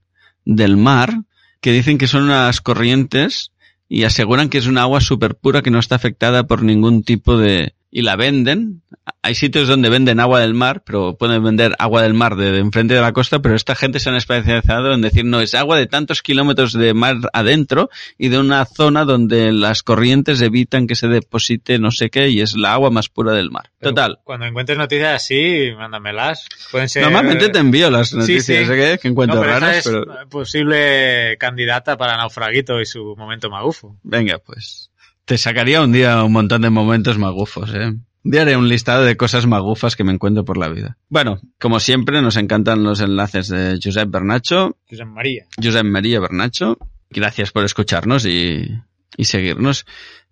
del 0.43 0.75
mar, 0.75 1.21
que 1.61 1.71
dicen 1.71 1.99
que 1.99 2.07
son 2.07 2.23
unas 2.23 2.61
corrientes 2.61 3.51
y 3.87 4.05
aseguran 4.05 4.49
que 4.49 4.57
es 4.57 4.65
una 4.65 4.81
agua 4.81 5.01
súper 5.01 5.35
pura 5.35 5.61
que 5.61 5.69
no 5.69 5.77
está 5.77 5.93
afectada 5.93 6.47
por 6.47 6.63
ningún 6.63 7.03
tipo 7.03 7.37
de... 7.37 7.75
y 7.91 8.01
la 8.01 8.15
venden. 8.15 8.81
Hay 9.21 9.35
sitios 9.35 9.67
donde 9.67 9.89
venden 9.89 10.19
agua 10.19 10.41
del 10.41 10.53
mar, 10.53 10.83
pero 10.85 11.17
pueden 11.17 11.43
vender 11.43 11.75
agua 11.79 12.03
del 12.03 12.13
mar 12.13 12.35
de, 12.35 12.51
de 12.51 12.59
enfrente 12.59 12.93
de 12.93 13.01
la 13.01 13.11
costa, 13.11 13.39
pero 13.39 13.55
esta 13.55 13.75
gente 13.75 13.99
se 13.99 14.09
han 14.09 14.15
especializado 14.15 14.93
en 14.93 15.01
decir 15.01 15.25
no, 15.25 15.41
es 15.41 15.55
agua 15.55 15.77
de 15.77 15.87
tantos 15.87 16.21
kilómetros 16.21 16.73
de 16.73 16.93
mar 16.93 17.15
adentro 17.33 17.89
y 18.17 18.29
de 18.29 18.37
una 18.39 18.65
zona 18.65 19.05
donde 19.05 19.51
las 19.51 19.83
corrientes 19.83 20.41
evitan 20.41 20.87
que 20.87 20.95
se 20.95 21.07
deposite 21.07 21.79
no 21.79 21.91
sé 21.91 22.09
qué 22.09 22.29
y 22.29 22.41
es 22.41 22.55
la 22.55 22.73
agua 22.73 22.91
más 22.91 23.09
pura 23.09 23.33
del 23.33 23.49
mar. 23.49 23.71
Pero 23.79 23.91
Total. 23.91 24.19
Cuando 24.23 24.45
encuentres 24.45 24.77
noticias 24.77 25.15
así, 25.15 25.71
mándamelas. 25.75 26.47
Pueden 26.71 26.89
ser... 26.89 27.03
Normalmente 27.03 27.49
te 27.49 27.59
envío 27.59 27.89
las 27.89 28.13
noticias 28.13 28.67
sí. 28.67 28.73
que 28.73 29.07
encuentro 29.07 29.37
No, 29.37 29.41
pero 29.41 29.57
esa 29.57 29.59
raras, 29.59 29.77
es 29.77 29.91
pero 29.91 30.05
posible 30.29 31.37
candidata 31.39 31.97
para 31.97 32.17
Naufraguito 32.17 32.79
y 32.79 32.85
su 32.85 33.15
momento 33.17 33.49
magufo. 33.49 33.97
venga, 34.03 34.37
pues 34.37 34.88
te 35.29 35.37
sacaría 35.37 35.83
un 35.83 35.91
día 35.91 36.23
un 36.23 36.31
montón 36.31 36.63
de 36.63 36.71
momentos 36.71 37.19
magufos, 37.19 37.71
¿eh? 37.75 37.89
Un 37.89 38.31
día 38.31 38.41
haré 38.41 38.57
un 38.57 38.67
listado 38.67 39.03
de 39.03 39.15
cosas 39.15 39.45
magufas 39.45 39.95
que 39.95 40.03
me 40.03 40.11
encuentro 40.11 40.43
por 40.43 40.57
la 40.57 40.69
vida. 40.69 40.97
Bueno, 41.07 41.39
como 41.59 41.79
siempre, 41.79 42.23
nos 42.23 42.35
encantan 42.35 42.83
los 42.83 42.99
enlaces 42.99 43.47
de 43.47 43.79
Josep 43.81 44.09
Bernacho, 44.09 44.75
Josep 44.89 45.05
María. 45.05 45.45
Josep 45.63 45.83
María 45.83 46.19
Bernacho. 46.19 46.79
Gracias 47.11 47.51
por 47.51 47.63
escucharnos 47.63 48.25
y, 48.25 48.71
y 49.17 49.25
seguirnos. 49.25 49.85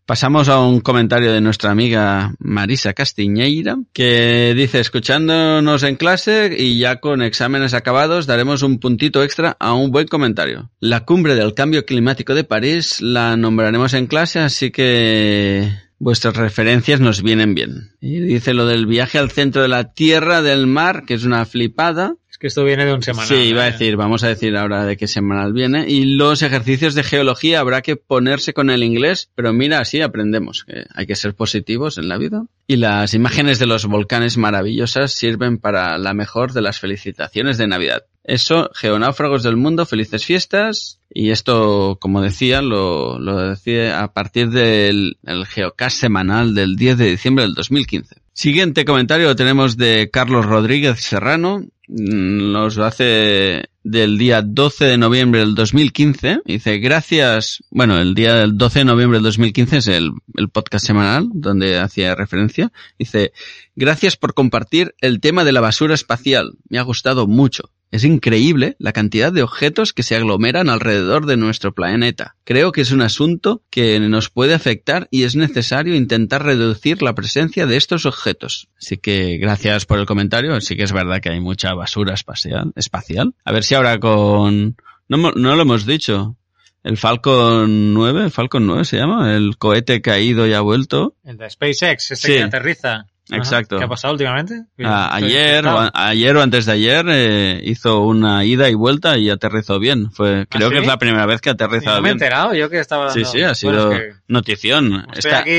Pasamos 0.07 0.47
a 0.47 0.61
un 0.61 0.79
comentario 0.79 1.33
de 1.33 1.41
nuestra 1.41 1.69
amiga 1.69 2.33
Marisa 2.39 2.93
Castiñeira, 2.93 3.77
que 3.91 4.53
dice, 4.55 4.79
escuchándonos 4.79 5.83
en 5.83 5.97
clase 5.97 6.55
y 6.57 6.79
ya 6.79 7.01
con 7.01 7.21
exámenes 7.21 7.73
acabados, 7.73 8.25
daremos 8.25 8.61
un 8.61 8.79
puntito 8.79 9.21
extra 9.21 9.57
a 9.59 9.73
un 9.73 9.91
buen 9.91 10.07
comentario. 10.07 10.71
La 10.79 11.03
cumbre 11.03 11.35
del 11.35 11.53
cambio 11.53 11.85
climático 11.85 12.35
de 12.35 12.45
París 12.45 13.01
la 13.01 13.35
nombraremos 13.35 13.93
en 13.95 14.07
clase, 14.07 14.39
así 14.39 14.71
que 14.71 15.73
vuestras 15.99 16.37
referencias 16.37 17.01
nos 17.01 17.21
vienen 17.21 17.53
bien. 17.53 17.91
Y 17.99 18.21
dice 18.21 18.53
lo 18.53 18.65
del 18.65 18.85
viaje 18.85 19.17
al 19.17 19.31
centro 19.31 19.61
de 19.61 19.67
la 19.67 19.91
Tierra 19.93 20.41
del 20.41 20.67
Mar, 20.67 21.03
que 21.05 21.15
es 21.15 21.25
una 21.25 21.45
flipada. 21.45 22.15
Es 22.37 22.39
que 22.39 22.47
esto 22.49 22.63
viene 22.63 22.85
de 22.85 22.93
un 22.93 23.01
semanal. 23.01 23.27
Sí, 23.27 23.33
iba 23.33 23.63
a 23.63 23.67
¿eh? 23.67 23.71
decir, 23.71 23.95
vamos 23.95 24.23
a 24.23 24.27
decir 24.27 24.55
ahora 24.55 24.85
de 24.85 24.95
qué 24.95 25.07
semanal 25.07 25.53
viene. 25.53 25.89
Y 25.89 26.05
los 26.05 26.43
ejercicios 26.43 26.93
de 26.93 27.01
geología 27.01 27.59
habrá 27.59 27.81
que 27.81 27.95
ponerse 27.95 28.53
con 28.53 28.69
el 28.69 28.83
inglés, 28.83 29.31
pero 29.33 29.53
mira, 29.53 29.79
así 29.79 30.01
aprendemos 30.01 30.63
que 30.63 30.85
hay 30.93 31.07
que 31.07 31.15
ser 31.15 31.33
positivos 31.33 31.97
en 31.97 32.07
la 32.07 32.19
vida. 32.19 32.45
Y 32.67 32.75
las 32.75 33.15
imágenes 33.15 33.57
de 33.57 33.65
los 33.65 33.87
volcanes 33.87 34.37
maravillosas 34.37 35.13
sirven 35.13 35.57
para 35.57 35.97
la 35.97 36.13
mejor 36.13 36.53
de 36.53 36.61
las 36.61 36.79
felicitaciones 36.79 37.57
de 37.57 37.65
Navidad. 37.65 38.03
Eso, 38.23 38.69
geonáufragos 38.75 39.41
del 39.41 39.57
mundo, 39.57 39.87
felices 39.87 40.23
fiestas. 40.23 40.99
Y 41.09 41.31
esto, 41.31 41.97
como 41.99 42.21
decía, 42.21 42.61
lo, 42.61 43.17
lo 43.17 43.49
decía 43.49 44.03
a 44.03 44.13
partir 44.13 44.51
del 44.51 45.17
el 45.23 45.47
Geocast 45.47 45.99
semanal 45.99 46.53
del 46.53 46.75
10 46.75 46.99
de 46.99 47.05
diciembre 47.05 47.45
del 47.45 47.55
2015. 47.55 48.17
Siguiente 48.37 48.85
comentario 48.85 49.25
lo 49.25 49.35
tenemos 49.35 49.77
de 49.77 50.11
Carlos 50.13 50.45
Rodríguez 50.45 50.99
Serrano. 50.99 51.65
Mm, 51.87 52.51
Nos 52.51 52.77
hace 52.77 53.69
del 53.83 54.17
día 54.17 54.41
12 54.41 54.85
de 54.85 54.97
noviembre 54.97 55.39
del 55.39 55.55
2015. 55.55 56.41
Dice, 56.45 56.79
gracias, 56.79 57.63
bueno, 57.71 57.97
el 57.97 58.13
día 58.13 58.35
del 58.35 58.57
12 58.57 58.79
de 58.79 58.85
noviembre 58.85 59.17
del 59.17 59.23
2015 59.23 59.77
es 59.77 59.87
el, 59.87 60.11
el 60.35 60.49
podcast 60.49 60.85
semanal 60.85 61.29
donde 61.33 61.79
hacía 61.79 62.13
referencia. 62.15 62.71
Dice, 62.99 63.31
gracias 63.75 64.17
por 64.17 64.33
compartir 64.33 64.95
el 64.99 65.21
tema 65.21 65.45
de 65.45 65.53
la 65.53 65.61
basura 65.61 65.95
espacial. 65.95 66.57
Me 66.67 66.79
ha 66.79 66.83
gustado 66.83 67.27
mucho. 67.27 67.71
Es 67.89 68.03
increíble 68.03 68.75
la 68.79 68.91
cantidad 68.91 69.31
de 69.31 69.43
objetos 69.43 69.93
que 69.93 70.03
se 70.03 70.15
aglomeran 70.15 70.69
alrededor 70.69 71.25
de 71.25 71.37
nuestro 71.37 71.73
planeta. 71.73 72.35
Creo 72.43 72.71
que 72.71 72.81
es 72.81 72.91
un 72.91 73.01
asunto 73.01 73.63
que 73.69 73.99
nos 73.99 74.29
puede 74.29 74.53
afectar 74.53 75.07
y 75.09 75.23
es 75.23 75.35
necesario 75.37 75.95
intentar 75.95 76.43
reducir 76.43 77.01
la 77.01 77.15
presencia 77.15 77.65
de 77.65 77.77
estos 77.77 78.05
objetos. 78.05 78.67
Así 78.77 78.97
que 78.97 79.37
gracias 79.37 79.85
por 79.85 79.99
el 79.99 80.05
comentario. 80.05 80.59
Sí 80.59 80.75
que 80.75 80.83
es 80.83 80.91
verdad 80.91 81.21
que 81.21 81.29
hay 81.29 81.39
mucha 81.39 81.73
basura 81.73 82.13
espacial. 82.13 82.73
espacial. 82.75 83.33
A 83.45 83.51
ver 83.53 83.63
si 83.63 83.75
ahora 83.75 83.99
con... 83.99 84.75
No, 85.07 85.31
lo 85.31 85.61
hemos 85.61 85.85
dicho. 85.85 86.35
El 86.83 86.97
Falcon 86.97 87.93
9, 87.93 88.25
el 88.25 88.31
Falcon 88.31 88.65
9 88.65 88.85
se 88.85 88.97
llama, 88.97 89.35
el 89.35 89.57
cohete 89.57 90.01
caído 90.01 90.47
y 90.47 90.53
ha 90.53 90.61
vuelto. 90.61 91.15
El 91.23 91.37
de 91.37 91.49
SpaceX, 91.49 92.13
Sí. 92.15 92.27
que 92.33 92.43
aterriza. 92.43 93.07
Exacto. 93.29 93.77
¿Qué 93.77 93.83
ha 93.83 93.87
pasado 93.87 94.13
últimamente? 94.13 94.63
Ah, 94.83 95.09
ayer, 95.15 95.63
¿Qué- 95.63 95.69
o, 95.69 95.77
a- 95.77 95.91
ayer 95.93 96.35
o 96.37 96.41
antes 96.41 96.65
de 96.65 96.71
ayer 96.71 97.05
eh, 97.09 97.61
hizo 97.63 98.01
una 98.01 98.45
ida 98.45 98.69
y 98.69 98.73
vuelta 98.73 99.17
y 99.17 99.29
aterrizó 99.29 99.79
bien. 99.79 100.11
Fue, 100.11 100.45
creo 100.47 100.67
¿Ah, 100.67 100.69
sí? 100.69 100.75
que 100.75 100.81
es 100.81 100.87
la 100.87 100.97
primera 100.97 101.25
vez 101.25 101.41
que 101.41 101.49
No 101.49 101.53
aterrizado 101.55 102.01
me 102.01 102.09
he 102.09 102.13
bien. 102.13 102.23
enterado, 102.23 102.53
yo 102.53 102.69
que 102.69 102.79
estaba 102.79 103.09
Sí, 103.09 103.25
sí, 103.25 103.41
ha 103.41 103.53
sido 103.55 103.87
Bueno, 103.87 103.91
es 104.01 104.13
que 104.15 104.19
notición. 104.27 105.07
Está- 105.13 105.39
aquí 105.39 105.51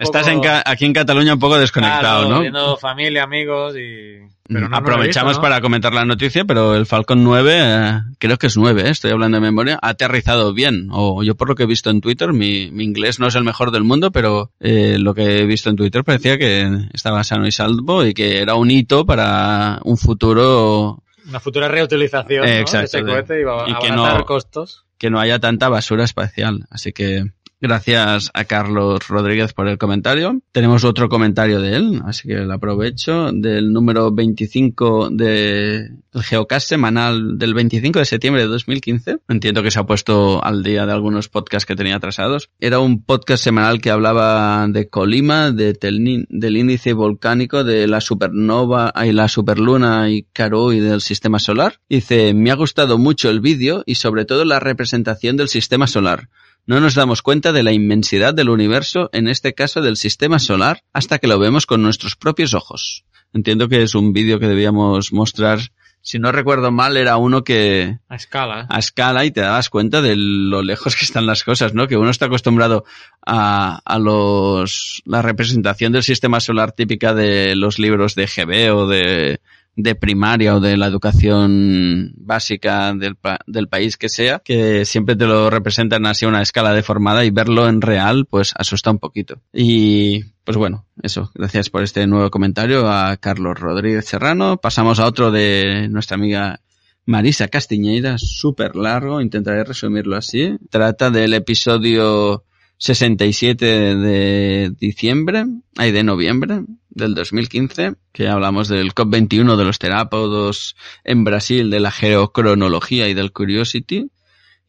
Estás 0.00 0.28
en 0.28 0.40
ca- 0.40 0.62
aquí 0.64 0.84
en 0.84 0.92
Cataluña 0.92 1.34
un 1.34 1.40
poco 1.40 1.58
desconectado, 1.58 2.20
Claro, 2.22 2.28
¿no? 2.36 2.40
Viendo 2.42 2.76
familia, 2.76 3.24
amigos 3.24 3.74
y... 3.76 4.18
Pero 4.48 4.68
no, 4.68 4.76
he 4.76 4.78
Aprovechamos 4.78 5.32
visto, 5.32 5.42
¿no? 5.42 5.48
para 5.48 5.60
comentar 5.60 5.92
la 5.92 6.04
noticia, 6.04 6.44
pero 6.44 6.74
el 6.74 6.86
Falcon 6.86 7.24
9, 7.24 7.52
eh, 7.54 8.00
creo 8.18 8.36
que 8.36 8.46
es 8.46 8.56
9, 8.56 8.82
eh, 8.82 8.90
estoy 8.90 9.10
hablando 9.10 9.36
de 9.36 9.40
memoria, 9.40 9.78
ha 9.80 9.90
aterrizado 9.90 10.52
bien. 10.54 10.88
O 10.92 11.22
yo 11.22 11.34
por 11.34 11.48
lo 11.48 11.54
que 11.54 11.64
he 11.64 11.66
visto 11.66 11.90
en 11.90 12.00
Twitter, 12.00 12.32
mi, 12.32 12.70
mi 12.70 12.84
inglés 12.84 13.18
no 13.18 13.26
es 13.26 13.34
el 13.34 13.44
mejor 13.44 13.70
del 13.70 13.84
mundo, 13.84 14.10
pero 14.10 14.52
eh, 14.60 14.98
lo 14.98 15.14
que 15.14 15.38
he 15.38 15.46
visto 15.46 15.70
en 15.70 15.76
Twitter 15.76 16.04
parecía 16.04 16.38
que 16.38 16.88
estaba 16.92 17.24
sano 17.24 17.46
y 17.46 17.52
salvo 17.52 18.04
y 18.04 18.14
que 18.14 18.40
era 18.40 18.54
un 18.54 18.70
hito 18.70 19.04
para 19.06 19.80
un 19.84 19.96
futuro 19.96 21.02
Una 21.28 21.40
futura 21.40 21.68
reutilización 21.68 22.44
¿no? 22.44 22.50
Eh, 22.50 22.60
exacto, 22.60 22.96
de 22.96 23.02
ese 23.02 23.10
cohete 23.10 23.40
y 23.40 23.44
va 23.44 23.64
a 23.64 23.70
y 23.70 23.74
que 23.74 24.24
costos. 24.24 24.84
que 24.98 25.10
no 25.10 25.20
haya 25.20 25.38
tanta 25.38 25.68
basura 25.68 26.04
espacial. 26.04 26.66
Así 26.70 26.92
que 26.92 27.24
gracias 27.66 28.30
a 28.32 28.44
Carlos 28.44 29.08
Rodríguez 29.08 29.52
por 29.52 29.66
el 29.66 29.78
comentario. 29.78 30.40
Tenemos 30.52 30.84
otro 30.84 31.08
comentario 31.08 31.60
de 31.60 31.76
él, 31.76 32.02
así 32.04 32.28
que 32.28 32.36
lo 32.36 32.54
aprovecho, 32.54 33.32
del 33.32 33.72
número 33.72 34.12
25 34.12 35.10
de 35.10 35.90
el 36.16 36.22
Geocast 36.22 36.68
semanal 36.68 37.38
del 37.38 37.52
25 37.54 37.98
de 37.98 38.04
septiembre 38.04 38.42
de 38.42 38.48
2015. 38.48 39.18
Entiendo 39.28 39.62
que 39.62 39.70
se 39.70 39.78
ha 39.78 39.84
puesto 39.84 40.42
al 40.42 40.62
día 40.62 40.86
de 40.86 40.92
algunos 40.92 41.28
podcasts 41.28 41.66
que 41.66 41.76
tenía 41.76 41.96
atrasados. 41.96 42.48
Era 42.58 42.78
un 42.78 43.02
podcast 43.02 43.44
semanal 43.44 43.80
que 43.80 43.90
hablaba 43.90 44.66
de 44.68 44.88
Colima, 44.88 45.50
del 45.50 46.56
índice 46.56 46.92
volcánico, 46.94 47.64
de 47.64 47.86
la 47.86 48.00
supernova 48.00 48.92
y 49.04 49.12
la 49.12 49.28
superluna 49.28 50.08
y 50.10 50.22
Caro 50.32 50.72
y 50.72 50.80
del 50.80 51.00
sistema 51.00 51.38
solar. 51.38 51.80
Dice, 51.88 52.32
me 52.32 52.50
ha 52.50 52.54
gustado 52.54 52.96
mucho 52.96 53.28
el 53.28 53.40
vídeo 53.40 53.82
y 53.84 53.96
sobre 53.96 54.24
todo 54.24 54.44
la 54.44 54.60
representación 54.60 55.36
del 55.36 55.48
sistema 55.48 55.86
solar. 55.86 56.28
No 56.66 56.80
nos 56.80 56.94
damos 56.94 57.22
cuenta 57.22 57.52
de 57.52 57.62
la 57.62 57.72
inmensidad 57.72 58.34
del 58.34 58.48
universo, 58.48 59.08
en 59.12 59.28
este 59.28 59.54
caso 59.54 59.82
del 59.82 59.96
sistema 59.96 60.38
solar, 60.40 60.80
hasta 60.92 61.18
que 61.18 61.28
lo 61.28 61.38
vemos 61.38 61.64
con 61.64 61.80
nuestros 61.82 62.16
propios 62.16 62.54
ojos. 62.54 63.04
Entiendo 63.32 63.68
que 63.68 63.82
es 63.82 63.94
un 63.94 64.12
vídeo 64.12 64.40
que 64.40 64.48
debíamos 64.48 65.12
mostrar. 65.12 65.60
Si 66.00 66.18
no 66.18 66.32
recuerdo 66.32 66.70
mal, 66.72 66.96
era 66.96 67.16
uno 67.18 67.44
que 67.44 67.98
A 68.08 68.16
escala. 68.16 68.66
a 68.68 68.78
escala 68.78 69.24
y 69.24 69.30
te 69.30 69.40
dabas 69.42 69.68
cuenta 69.70 70.02
de 70.02 70.14
lo 70.16 70.62
lejos 70.62 70.96
que 70.96 71.04
están 71.04 71.26
las 71.26 71.44
cosas, 71.44 71.72
¿no? 71.74 71.86
Que 71.86 71.96
uno 71.96 72.10
está 72.10 72.26
acostumbrado 72.26 72.84
a, 73.24 73.80
a 73.84 73.98
los, 73.98 75.02
la 75.04 75.22
representación 75.22 75.92
del 75.92 76.02
sistema 76.02 76.40
solar 76.40 76.72
típica 76.72 77.14
de 77.14 77.54
los 77.56 77.78
libros 77.78 78.14
de 78.14 78.26
GB 78.26 78.74
o 78.74 78.86
de, 78.88 79.40
de 79.76 79.94
primaria 79.94 80.56
o 80.56 80.60
de 80.60 80.76
la 80.78 80.86
educación 80.86 82.12
básica 82.16 82.94
del, 82.94 83.16
pa- 83.16 83.40
del 83.46 83.68
país 83.68 83.96
que 83.96 84.08
sea, 84.08 84.40
que 84.44 84.84
siempre 84.86 85.16
te 85.16 85.26
lo 85.26 85.50
representan 85.50 86.06
así 86.06 86.24
a 86.24 86.28
una 86.28 86.42
escala 86.42 86.72
deformada 86.72 87.24
y 87.24 87.30
verlo 87.30 87.68
en 87.68 87.82
real, 87.82 88.24
pues 88.24 88.52
asusta 88.56 88.90
un 88.90 88.98
poquito. 88.98 89.42
Y, 89.52 90.24
pues 90.44 90.56
bueno, 90.56 90.86
eso. 91.02 91.30
Gracias 91.34 91.68
por 91.68 91.82
este 91.82 92.06
nuevo 92.06 92.30
comentario 92.30 92.88
a 92.90 93.16
Carlos 93.18 93.58
Rodríguez 93.60 94.06
Serrano. 94.06 94.56
Pasamos 94.56 94.98
a 94.98 95.06
otro 95.06 95.30
de 95.30 95.88
nuestra 95.90 96.14
amiga 96.16 96.60
Marisa 97.04 97.48
Castiñeira, 97.48 98.16
súper 98.18 98.74
largo, 98.76 99.20
intentaré 99.20 99.62
resumirlo 99.62 100.16
así. 100.16 100.56
Trata 100.70 101.10
del 101.10 101.34
episodio 101.34 102.44
67 102.78 103.66
de 103.96 104.72
diciembre, 104.78 105.44
ay, 105.76 105.92
de 105.92 106.02
noviembre 106.04 106.62
del 106.90 107.14
2015, 107.14 107.94
que 108.12 108.28
hablamos 108.28 108.68
del 108.68 108.94
COP21 108.94 109.56
de 109.56 109.64
los 109.64 109.78
terápodos 109.78 110.76
en 111.04 111.24
Brasil, 111.24 111.70
de 111.70 111.80
la 111.80 111.90
geocronología 111.90 113.08
y 113.08 113.14
del 113.14 113.32
Curiosity. 113.32 114.10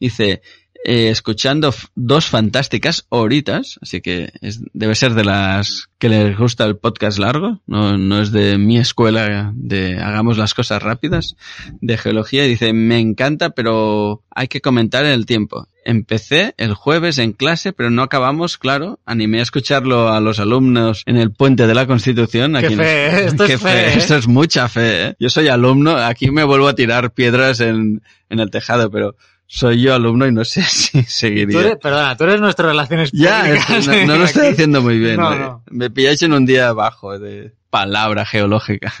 Dice, 0.00 0.42
eh, 0.84 1.08
escuchando 1.10 1.74
dos 1.96 2.26
fantásticas 2.26 3.06
horitas, 3.08 3.78
así 3.82 4.00
que 4.00 4.30
es- 4.40 4.60
debe 4.72 4.94
ser 4.94 5.14
de 5.14 5.24
las 5.24 5.88
que 5.98 6.08
les 6.08 6.38
gusta 6.38 6.64
el 6.66 6.76
podcast 6.76 7.18
largo, 7.18 7.60
no, 7.66 7.98
no 7.98 8.22
es 8.22 8.30
de 8.30 8.58
mi 8.58 8.78
escuela 8.78 9.52
de 9.56 9.98
hagamos 9.98 10.38
las 10.38 10.54
cosas 10.54 10.82
rápidas, 10.82 11.34
de 11.80 11.98
geología, 11.98 12.46
y 12.46 12.50
dice, 12.50 12.72
me 12.72 13.00
encanta, 13.00 13.50
pero 13.50 14.22
hay 14.30 14.46
que 14.48 14.60
comentar 14.60 15.04
en 15.04 15.12
el 15.12 15.26
tiempo. 15.26 15.66
Empecé 15.90 16.54
el 16.58 16.74
jueves 16.74 17.16
en 17.16 17.32
clase, 17.32 17.72
pero 17.72 17.88
no 17.88 18.02
acabamos, 18.02 18.58
claro. 18.58 19.00
Animé 19.06 19.38
a 19.38 19.42
escucharlo 19.42 20.10
a 20.12 20.20
los 20.20 20.38
alumnos 20.38 21.02
en 21.06 21.16
el 21.16 21.32
puente 21.32 21.66
de 21.66 21.74
la 21.74 21.86
Constitución. 21.86 22.52
Qué 22.52 22.66
aquí 22.66 22.76
fe, 22.76 23.06
¿eh? 23.06 23.24
Esto 23.24 23.44
es 23.44 23.50
Qué 23.50 23.56
fe, 23.58 23.86
¿eh? 23.88 23.94
Esto 23.96 24.16
es 24.16 24.28
mucha 24.28 24.68
fe, 24.68 25.06
¿eh? 25.06 25.16
Yo 25.18 25.30
soy 25.30 25.48
alumno, 25.48 25.96
aquí 25.96 26.30
me 26.30 26.44
vuelvo 26.44 26.68
a 26.68 26.74
tirar 26.74 27.12
piedras 27.12 27.60
en, 27.60 28.02
en 28.28 28.38
el 28.38 28.50
tejado, 28.50 28.90
pero 28.90 29.16
soy 29.46 29.80
yo 29.80 29.94
alumno 29.94 30.26
y 30.26 30.32
no 30.32 30.44
sé 30.44 30.60
si 30.68 31.02
seguiría. 31.04 31.58
Tú 31.58 31.66
eres, 31.66 31.78
perdona, 31.82 32.14
tú 32.18 32.24
eres 32.24 32.40
nuestras 32.42 32.68
relaciones 32.68 33.10
Ya, 33.12 33.44
públicas. 33.44 33.70
es- 33.70 33.86
no, 33.88 34.06
no 34.08 34.16
lo 34.18 34.24
estoy 34.24 34.48
haciendo 34.48 34.82
muy 34.82 34.98
bien. 34.98 35.16
No, 35.16 35.32
eh. 35.32 35.38
no. 35.38 35.64
Me 35.70 35.88
pilláis 35.88 36.20
en 36.20 36.34
un 36.34 36.44
día 36.44 36.70
bajo 36.74 37.18
de 37.18 37.54
palabra 37.70 38.26
geológica. 38.26 38.92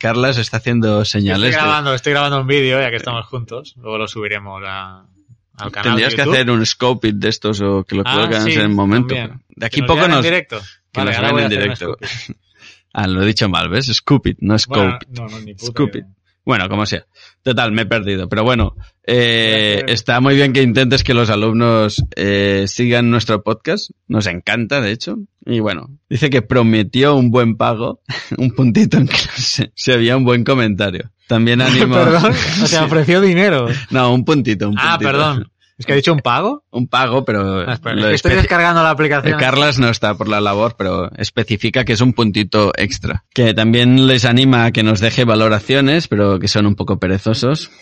Carla 0.00 0.32
se 0.32 0.40
está 0.40 0.56
haciendo 0.56 1.02
Estoy 1.02 1.20
señales. 1.20 1.52
de- 1.52 1.56
grabando, 1.56 1.94
estoy 1.94 2.12
grabando 2.14 2.40
un 2.40 2.48
vídeo 2.48 2.80
ya 2.80 2.90
que 2.90 2.96
estamos 2.96 3.26
juntos. 3.26 3.74
Luego 3.76 3.96
lo 3.98 4.08
subiremos 4.08 4.60
a- 4.66 5.04
al 5.56 5.70
canal 5.70 5.90
Tendrías 5.96 6.14
que 6.14 6.22
hacer 6.22 6.50
un 6.50 6.64
scope 6.66 7.08
it 7.08 7.16
de 7.16 7.28
estos 7.28 7.60
o 7.60 7.84
que 7.84 7.94
lo 7.96 8.02
Ah, 8.06 8.14
cuelgan 8.14 8.44
sí, 8.44 8.52
en 8.52 8.60
el 8.60 8.68
momento. 8.70 9.14
también. 9.14 9.42
De 9.48 9.66
aquí 9.66 9.80
nos 9.80 9.86
poco 9.88 9.98
vean 10.00 10.10
en 10.10 10.16
nos. 10.16 10.24
directo. 10.24 10.60
Que 10.92 11.00
Vale, 11.00 11.10
nos 11.10 11.16
ahora 11.18 11.28
a 11.28 11.30
en 11.40 11.46
hacer 11.46 11.58
directo. 11.62 11.96
ah, 12.92 13.06
lo 13.06 13.22
he 13.22 13.26
dicho 13.26 13.48
mal, 13.48 13.68
¿ves? 13.68 13.86
Scoop 13.94 14.26
it, 14.26 14.38
no 14.40 14.58
scope 14.58 14.80
Bueno, 14.80 14.98
no, 15.10 15.28
no, 15.28 15.40
ni 15.40 15.54
puta 15.54 15.66
Scoop 15.66 15.94
idea. 15.94 16.02
it. 16.02 16.16
Bueno, 16.44 16.68
como 16.68 16.86
sea. 16.86 17.06
Total, 17.42 17.70
me 17.72 17.82
he 17.82 17.86
perdido. 17.86 18.28
Pero 18.28 18.42
bueno, 18.42 18.74
eh, 19.06 19.84
está 19.86 20.20
muy 20.20 20.34
bien 20.34 20.52
que 20.52 20.62
intentes 20.62 21.04
que 21.04 21.14
los 21.14 21.30
alumnos 21.30 22.02
eh, 22.16 22.64
sigan 22.66 23.10
nuestro 23.10 23.42
podcast. 23.42 23.90
Nos 24.08 24.26
encanta, 24.26 24.80
de 24.80 24.90
hecho. 24.90 25.18
Y 25.46 25.60
bueno, 25.60 25.88
dice 26.08 26.30
que 26.30 26.42
prometió 26.42 27.14
un 27.14 27.30
buen 27.30 27.56
pago, 27.56 28.00
un 28.38 28.50
puntito 28.50 28.96
en 28.96 29.06
clase, 29.06 29.72
si 29.74 29.92
había 29.92 30.16
un 30.16 30.24
buen 30.24 30.42
comentario. 30.44 31.10
También 31.28 31.60
animo... 31.62 31.94
Perdón, 31.94 32.32
o 32.62 32.66
sea, 32.66 32.84
ofreció 32.86 33.20
dinero. 33.20 33.66
No, 33.90 34.12
un 34.12 34.24
puntito, 34.24 34.68
un 34.68 34.76
Ah, 34.78 34.98
puntito. 34.98 35.10
perdón. 35.12 35.51
Es 35.82 35.86
que 35.86 35.94
ha 35.94 35.96
dicho 35.96 36.12
un 36.12 36.20
pago. 36.20 36.62
Un 36.70 36.86
pago, 36.86 37.24
pero... 37.24 37.68
Ah, 37.68 37.72
espera, 37.72 38.08
es 38.08 38.14
estoy 38.14 38.36
descargando 38.36 38.84
la 38.84 38.90
aplicación. 38.90 39.36
Carlas 39.36 39.80
no 39.80 39.88
está 39.88 40.14
por 40.14 40.28
la 40.28 40.40
labor, 40.40 40.76
pero 40.78 41.10
especifica 41.16 41.84
que 41.84 41.94
es 41.94 42.00
un 42.00 42.12
puntito 42.12 42.70
extra. 42.76 43.24
Que 43.34 43.52
también 43.52 44.06
les 44.06 44.24
anima 44.24 44.66
a 44.66 44.70
que 44.70 44.84
nos 44.84 45.00
deje 45.00 45.24
valoraciones, 45.24 46.06
pero 46.06 46.38
que 46.38 46.46
son 46.46 46.66
un 46.66 46.76
poco 46.76 47.00
perezosos. 47.00 47.72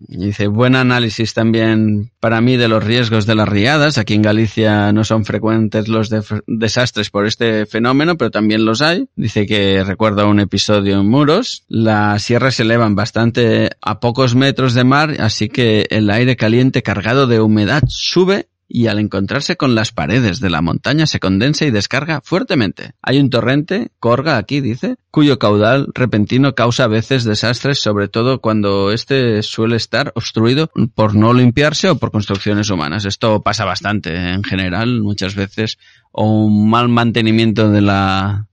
Dice, 0.00 0.46
buen 0.46 0.76
análisis 0.76 1.34
también 1.34 2.12
para 2.20 2.40
mí 2.40 2.56
de 2.56 2.68
los 2.68 2.84
riesgos 2.84 3.26
de 3.26 3.34
las 3.34 3.48
riadas. 3.48 3.98
Aquí 3.98 4.14
en 4.14 4.22
Galicia 4.22 4.92
no 4.92 5.02
son 5.02 5.24
frecuentes 5.24 5.88
los 5.88 6.08
desastres 6.46 7.10
por 7.10 7.26
este 7.26 7.66
fenómeno, 7.66 8.16
pero 8.16 8.30
también 8.30 8.64
los 8.64 8.80
hay. 8.80 9.08
Dice 9.16 9.44
que 9.44 9.82
recuerda 9.82 10.26
un 10.26 10.38
episodio 10.38 11.00
en 11.00 11.08
Muros. 11.08 11.64
Las 11.66 12.22
sierras 12.22 12.54
se 12.54 12.62
elevan 12.62 12.94
bastante 12.94 13.70
a 13.82 13.98
pocos 13.98 14.36
metros 14.36 14.72
de 14.74 14.84
mar, 14.84 15.16
así 15.18 15.48
que 15.48 15.88
el 15.90 16.10
aire 16.10 16.36
caliente 16.36 16.84
cargado 16.84 17.26
de 17.26 17.40
humedad 17.40 17.82
sube 17.88 18.46
y 18.68 18.86
al 18.86 18.98
encontrarse 18.98 19.56
con 19.56 19.74
las 19.74 19.92
paredes 19.92 20.40
de 20.40 20.50
la 20.50 20.60
montaña 20.60 21.06
se 21.06 21.20
condensa 21.20 21.64
y 21.64 21.70
descarga 21.70 22.20
fuertemente. 22.22 22.92
Hay 23.00 23.18
un 23.18 23.30
torrente, 23.30 23.90
Corga 23.98 24.36
aquí 24.36 24.60
dice, 24.60 24.96
cuyo 25.10 25.38
caudal 25.38 25.88
repentino 25.94 26.54
causa 26.54 26.84
a 26.84 26.88
veces 26.88 27.24
desastres, 27.24 27.80
sobre 27.80 28.08
todo 28.08 28.40
cuando 28.40 28.92
este 28.92 29.42
suele 29.42 29.76
estar 29.76 30.12
obstruido 30.14 30.70
por 30.94 31.14
no 31.14 31.32
limpiarse 31.32 31.88
o 31.88 31.96
por 31.96 32.10
construcciones 32.10 32.68
humanas. 32.68 33.06
Esto 33.06 33.42
pasa 33.42 33.64
bastante 33.64 34.14
¿eh? 34.14 34.34
en 34.34 34.44
general, 34.44 35.00
muchas 35.00 35.34
veces, 35.34 35.78
o 36.12 36.44
un 36.44 36.68
mal 36.68 36.88
mantenimiento 36.88 37.70
de 37.70 37.80
la 37.80 38.46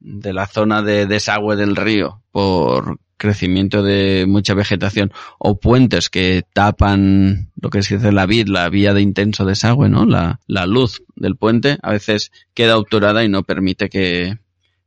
de 0.00 0.32
la 0.32 0.46
zona 0.46 0.80
de 0.80 1.06
desagüe 1.06 1.56
del 1.56 1.76
río 1.76 2.22
por 2.30 2.98
crecimiento 3.18 3.82
de 3.82 4.24
mucha 4.26 4.54
vegetación 4.54 5.12
o 5.38 5.60
puentes 5.60 6.08
que 6.08 6.44
tapan 6.54 7.50
lo 7.60 7.68
que 7.68 7.82
se 7.82 7.96
dice 7.96 8.12
la 8.12 8.24
vid, 8.24 8.48
la 8.48 8.68
vía 8.70 8.94
de 8.94 9.02
intenso 9.02 9.44
desagüe, 9.44 9.90
¿no? 9.90 10.06
La, 10.06 10.40
la 10.46 10.66
luz 10.66 11.02
del 11.16 11.36
puente 11.36 11.78
a 11.82 11.92
veces 11.92 12.32
queda 12.54 12.78
obturada 12.78 13.24
y 13.24 13.28
no 13.28 13.42
permite 13.42 13.90
que, 13.90 14.38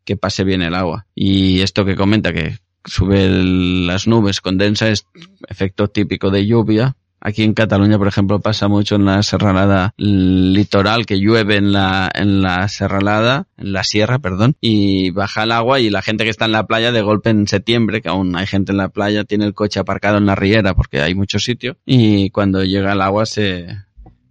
que 0.03 0.17
pase 0.17 0.43
bien 0.43 0.61
el 0.61 0.73
agua. 0.73 1.05
Y 1.13 1.61
esto 1.61 1.85
que 1.85 1.95
comenta 1.95 2.33
que 2.33 2.57
sube 2.85 3.29
las 3.29 4.07
nubes, 4.07 4.41
condensa, 4.41 4.89
es 4.89 5.05
efecto 5.47 5.87
típico 5.87 6.31
de 6.31 6.47
lluvia. 6.47 6.95
Aquí 7.23 7.43
en 7.43 7.53
Cataluña, 7.53 7.99
por 7.99 8.07
ejemplo, 8.07 8.39
pasa 8.41 8.67
mucho 8.67 8.95
en 8.95 9.05
la 9.05 9.21
serralada 9.21 9.93
litoral, 9.95 11.05
que 11.05 11.19
llueve 11.19 11.57
en 11.57 11.71
la, 11.71 12.09
en 12.11 12.41
la 12.41 12.67
serralada, 12.67 13.47
en 13.57 13.73
la 13.73 13.83
sierra, 13.83 14.17
perdón, 14.17 14.55
y 14.59 15.11
baja 15.11 15.43
el 15.43 15.51
agua 15.51 15.79
y 15.79 15.91
la 15.91 16.01
gente 16.01 16.23
que 16.23 16.31
está 16.31 16.45
en 16.45 16.51
la 16.51 16.65
playa 16.65 16.91
de 16.91 17.03
golpe 17.03 17.29
en 17.29 17.47
septiembre, 17.47 18.01
que 18.01 18.09
aún 18.09 18.35
hay 18.35 18.47
gente 18.47 18.71
en 18.71 18.79
la 18.79 18.89
playa, 18.89 19.23
tiene 19.23 19.45
el 19.45 19.53
coche 19.53 19.79
aparcado 19.79 20.17
en 20.17 20.25
la 20.25 20.33
riera 20.33 20.73
porque 20.73 20.99
hay 20.99 21.13
mucho 21.13 21.37
sitio, 21.37 21.77
y 21.85 22.31
cuando 22.31 22.63
llega 22.63 22.93
el 22.93 23.01
agua 23.01 23.27
se, 23.27 23.67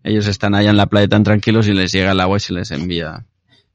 ellos 0.03 0.27
están 0.27 0.57
allá 0.57 0.71
en 0.71 0.77
la 0.77 0.87
playa 0.87 1.07
tan 1.07 1.23
tranquilos 1.23 1.69
y 1.69 1.75
les 1.75 1.93
llega 1.93 2.11
el 2.11 2.21
agua 2.21 2.39
y 2.39 2.41
se 2.41 2.53
les 2.53 2.73
envía 2.73 3.25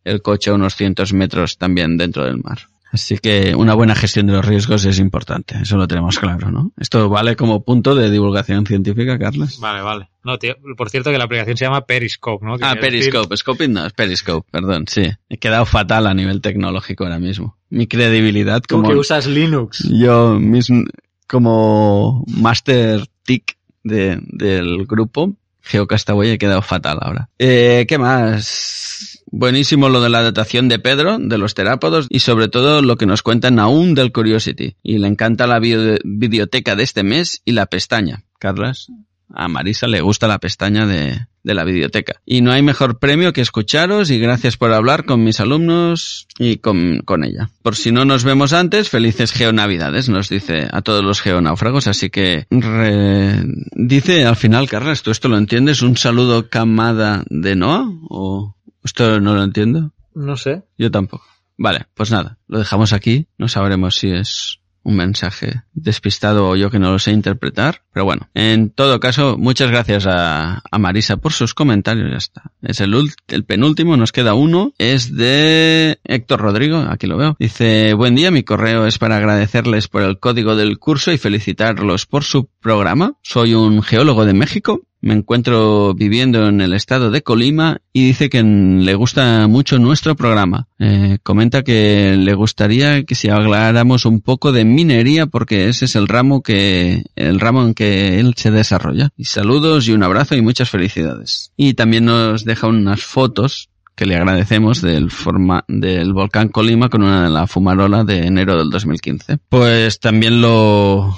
el 0.04 0.22
coche 0.22 0.52
a 0.52 0.56
unos 0.56 0.76
cientos 0.76 1.14
metros 1.14 1.58
también 1.58 1.96
dentro 1.98 2.26
del 2.26 2.44
mar. 2.44 2.60
Así 2.96 3.18
que 3.18 3.54
una 3.56 3.74
buena 3.74 3.94
gestión 3.94 4.26
de 4.28 4.32
los 4.32 4.46
riesgos 4.46 4.86
es 4.86 5.00
importante, 5.00 5.58
eso 5.62 5.76
lo 5.76 5.86
tenemos 5.86 6.18
claro, 6.18 6.50
¿no? 6.50 6.72
Esto 6.80 7.10
vale 7.10 7.36
como 7.36 7.62
punto 7.62 7.94
de 7.94 8.10
divulgación 8.10 8.66
científica, 8.66 9.20
Carlos. 9.20 9.60
Vale, 9.60 9.82
vale. 9.82 10.10
No, 10.24 10.40
tío, 10.40 10.56
por 10.78 10.90
cierto 10.90 11.12
que 11.12 11.18
la 11.18 11.26
aplicación 11.26 11.58
se 11.58 11.66
llama 11.66 11.86
Periscope, 11.86 12.46
¿no? 12.46 12.54
Ah, 12.62 12.70
decir- 12.76 12.80
Periscope, 12.80 13.36
Scoping 13.36 13.74
no, 13.74 13.86
es 13.86 13.92
Periscope, 13.92 14.48
perdón, 14.50 14.86
sí. 14.88 15.12
He 15.28 15.38
quedado 15.38 15.66
fatal 15.66 16.08
a 16.08 16.14
nivel 16.14 16.40
tecnológico 16.40 17.04
ahora 17.04 17.20
mismo. 17.20 17.58
Mi 17.70 17.86
credibilidad 17.86 18.62
Tú 18.66 18.78
como... 18.78 18.88
que 18.88 18.96
usas 18.96 19.28
Linux. 19.28 19.84
Yo 19.92 20.40
mismo, 20.40 20.86
como 21.28 22.24
master 22.28 23.06
tick 23.24 23.58
de, 23.84 24.20
del 24.22 24.86
grupo, 24.86 25.36
Geocastaway, 25.64 26.32
he 26.32 26.38
quedado 26.38 26.62
fatal 26.62 27.00
ahora. 27.02 27.28
Eh, 27.40 27.86
¿Qué 27.90 27.98
más? 27.98 29.15
Buenísimo 29.28 29.90
lo 29.90 30.02
de 30.02 30.10
la 30.10 30.22
datación 30.24 30.68
de 30.70 30.80
Pedro, 30.80 31.18
de 31.20 31.38
los 31.38 31.54
terápodos, 31.56 32.08
y 32.10 32.20
sobre 32.20 32.48
todo 32.48 32.82
lo 32.82 32.96
que 32.96 33.06
nos 33.06 33.22
cuentan 33.22 33.60
aún 33.60 33.96
del 33.96 34.12
Curiosity. 34.12 34.76
Y 34.84 35.00
le 35.00 35.08
encanta 35.08 35.48
la 35.48 35.60
videoteca 35.60 36.76
de 36.76 36.84
este 36.84 37.04
mes 37.04 37.42
y 37.44 37.52
la 37.54 37.66
pestaña. 37.66 38.24
Carlas, 38.40 38.88
a 39.34 39.48
Marisa 39.48 39.88
le 39.88 40.02
gusta 40.02 40.28
la 40.28 40.38
pestaña 40.40 40.86
de, 40.86 41.26
la 41.44 41.64
videoteca. 41.64 42.22
Y 42.26 42.42
no 42.42 42.52
hay 42.52 42.62
mejor 42.62 43.00
premio 43.00 43.34
que 43.34 43.42
escucharos 43.42 44.12
y 44.12 44.20
gracias 44.20 44.56
por 44.58 44.72
hablar 44.72 45.06
con 45.06 45.24
mis 45.24 45.40
alumnos 45.40 46.28
y 46.38 46.58
con, 46.58 47.00
con 47.00 47.24
ella. 47.24 47.50
Por 47.64 47.76
si 47.76 47.92
no 47.92 48.06
nos 48.06 48.24
vemos 48.24 48.54
antes, 48.54 48.90
felices 48.90 49.32
geonavidades, 49.32 50.08
nos 50.10 50.30
dice 50.30 50.68
a 50.72 50.82
todos 50.82 51.04
los 51.04 51.22
geonáufragos. 51.22 51.88
Así 51.88 52.10
que 52.10 52.46
re- 52.52 53.44
dice 53.74 54.26
al 54.26 54.36
final, 54.36 54.70
Carlas, 54.70 55.02
¿tú 55.02 55.12
esto 55.12 55.28
lo 55.28 55.38
entiendes? 55.38 55.82
¿Un 55.82 55.98
saludo 55.98 56.50
camada 56.50 57.24
de 57.30 57.56
Noah? 57.56 57.90
¿O 58.10 58.55
esto 58.86 59.20
no 59.20 59.36
lo 59.36 59.44
entiendo? 59.44 59.94
No 60.14 60.38
sé. 60.38 60.64
Yo 60.78 60.90
tampoco. 60.91 61.26
Vale, 61.57 61.88
pues 61.94 62.12
nada, 62.12 62.38
lo 62.48 62.60
dejamos 62.60 62.94
aquí. 62.94 63.28
No 63.38 63.48
sabremos 63.48 63.95
si 63.95 64.12
es 64.12 64.60
un 64.84 64.95
mensaje 64.95 65.64
despistado 65.74 66.49
o 66.49 66.56
yo 66.56 66.70
que 66.70 66.80
no 66.80 66.91
lo 66.91 66.99
sé 66.99 67.12
interpretar. 67.12 67.84
Pero 67.96 68.04
bueno, 68.04 68.28
en 68.34 68.72
todo 68.72 69.00
caso, 69.00 69.38
muchas 69.38 69.72
gracias 69.72 70.06
a, 70.06 70.62
Marisa 70.78 71.16
por 71.16 71.32
sus 71.32 71.54
comentarios. 71.54 72.12
Ya 72.12 72.18
está. 72.18 72.52
Es 72.62 72.82
el, 72.82 72.94
el 73.30 73.46
penúltimo, 73.46 73.96
nos 73.96 74.12
queda 74.12 74.34
uno. 74.34 74.74
Es 74.78 75.16
de 75.16 75.98
Héctor 76.04 76.42
Rodrigo, 76.42 76.84
aquí 76.90 77.08
lo 77.08 77.16
veo. 77.16 77.38
Dice, 77.40 77.94
buen 77.94 78.16
día, 78.16 78.32
mi 78.32 78.44
correo 78.44 78.86
es 78.86 78.98
para 78.98 79.16
agradecerles 79.16 79.88
por 79.88 80.02
el 80.02 80.20
código 80.20 80.58
del 80.58 80.78
curso 80.78 81.14
y 81.14 81.18
felicitarlos 81.18 82.06
por 82.06 82.26
su 82.26 82.50
programa. 82.60 83.14
Soy 83.22 83.54
un 83.54 83.82
geólogo 83.82 84.26
de 84.26 84.34
México 84.34 84.82
me 85.06 85.14
encuentro 85.14 85.94
viviendo 85.94 86.48
en 86.48 86.62
el 86.62 86.74
estado 86.74 87.12
de 87.12 87.22
Colima 87.22 87.78
y 87.94 88.08
dice 88.08 88.28
que 88.28 88.42
le 88.42 88.96
gusta 88.96 89.48
mucho 89.48 89.78
nuestro 89.78 90.16
programa. 90.16 90.68
Eh, 90.80 91.20
comenta 91.22 91.62
que 91.62 92.16
le 92.18 92.34
gustaría 92.34 93.04
que 93.04 93.14
si 93.14 93.30
habláramos 93.30 94.06
un 94.06 94.22
poco 94.22 94.52
de 94.52 94.66
minería 94.66 95.28
porque 95.28 95.70
ese 95.70 95.86
es 95.86 95.96
el 95.96 96.08
ramo 96.08 96.42
que 96.42 97.04
el 97.16 97.40
ramo 97.40 97.64
en 97.64 97.76
que 97.76 97.85
él 97.86 98.34
se 98.36 98.52
desarrolla. 98.52 99.10
Y 99.18 99.26
saludos 99.26 99.88
y 99.88 99.94
un 99.94 100.03
abrazo 100.03 100.36
y 100.36 100.41
muchas 100.41 100.70
felicidades. 100.70 101.52
Y 101.56 101.74
también 101.74 102.06
nos 102.06 102.45
deja 102.45 102.68
unas 102.68 103.03
fotos 103.03 103.70
que 103.95 104.06
le 104.06 104.16
agradecemos 104.16 104.82
del 104.82 105.10
forma 105.10 105.64
del 105.68 106.14
volcán 106.14 106.49
Colima 106.49 106.90
con 106.90 107.03
una 107.03 107.24
de 107.24 107.30
la 107.30 107.48
fumarola 107.48 108.03
de 108.03 108.28
enero 108.28 108.57
del 108.57 108.70
2015. 108.70 109.38
Pues 109.49 109.99
también 109.99 110.41
lo 110.41 111.16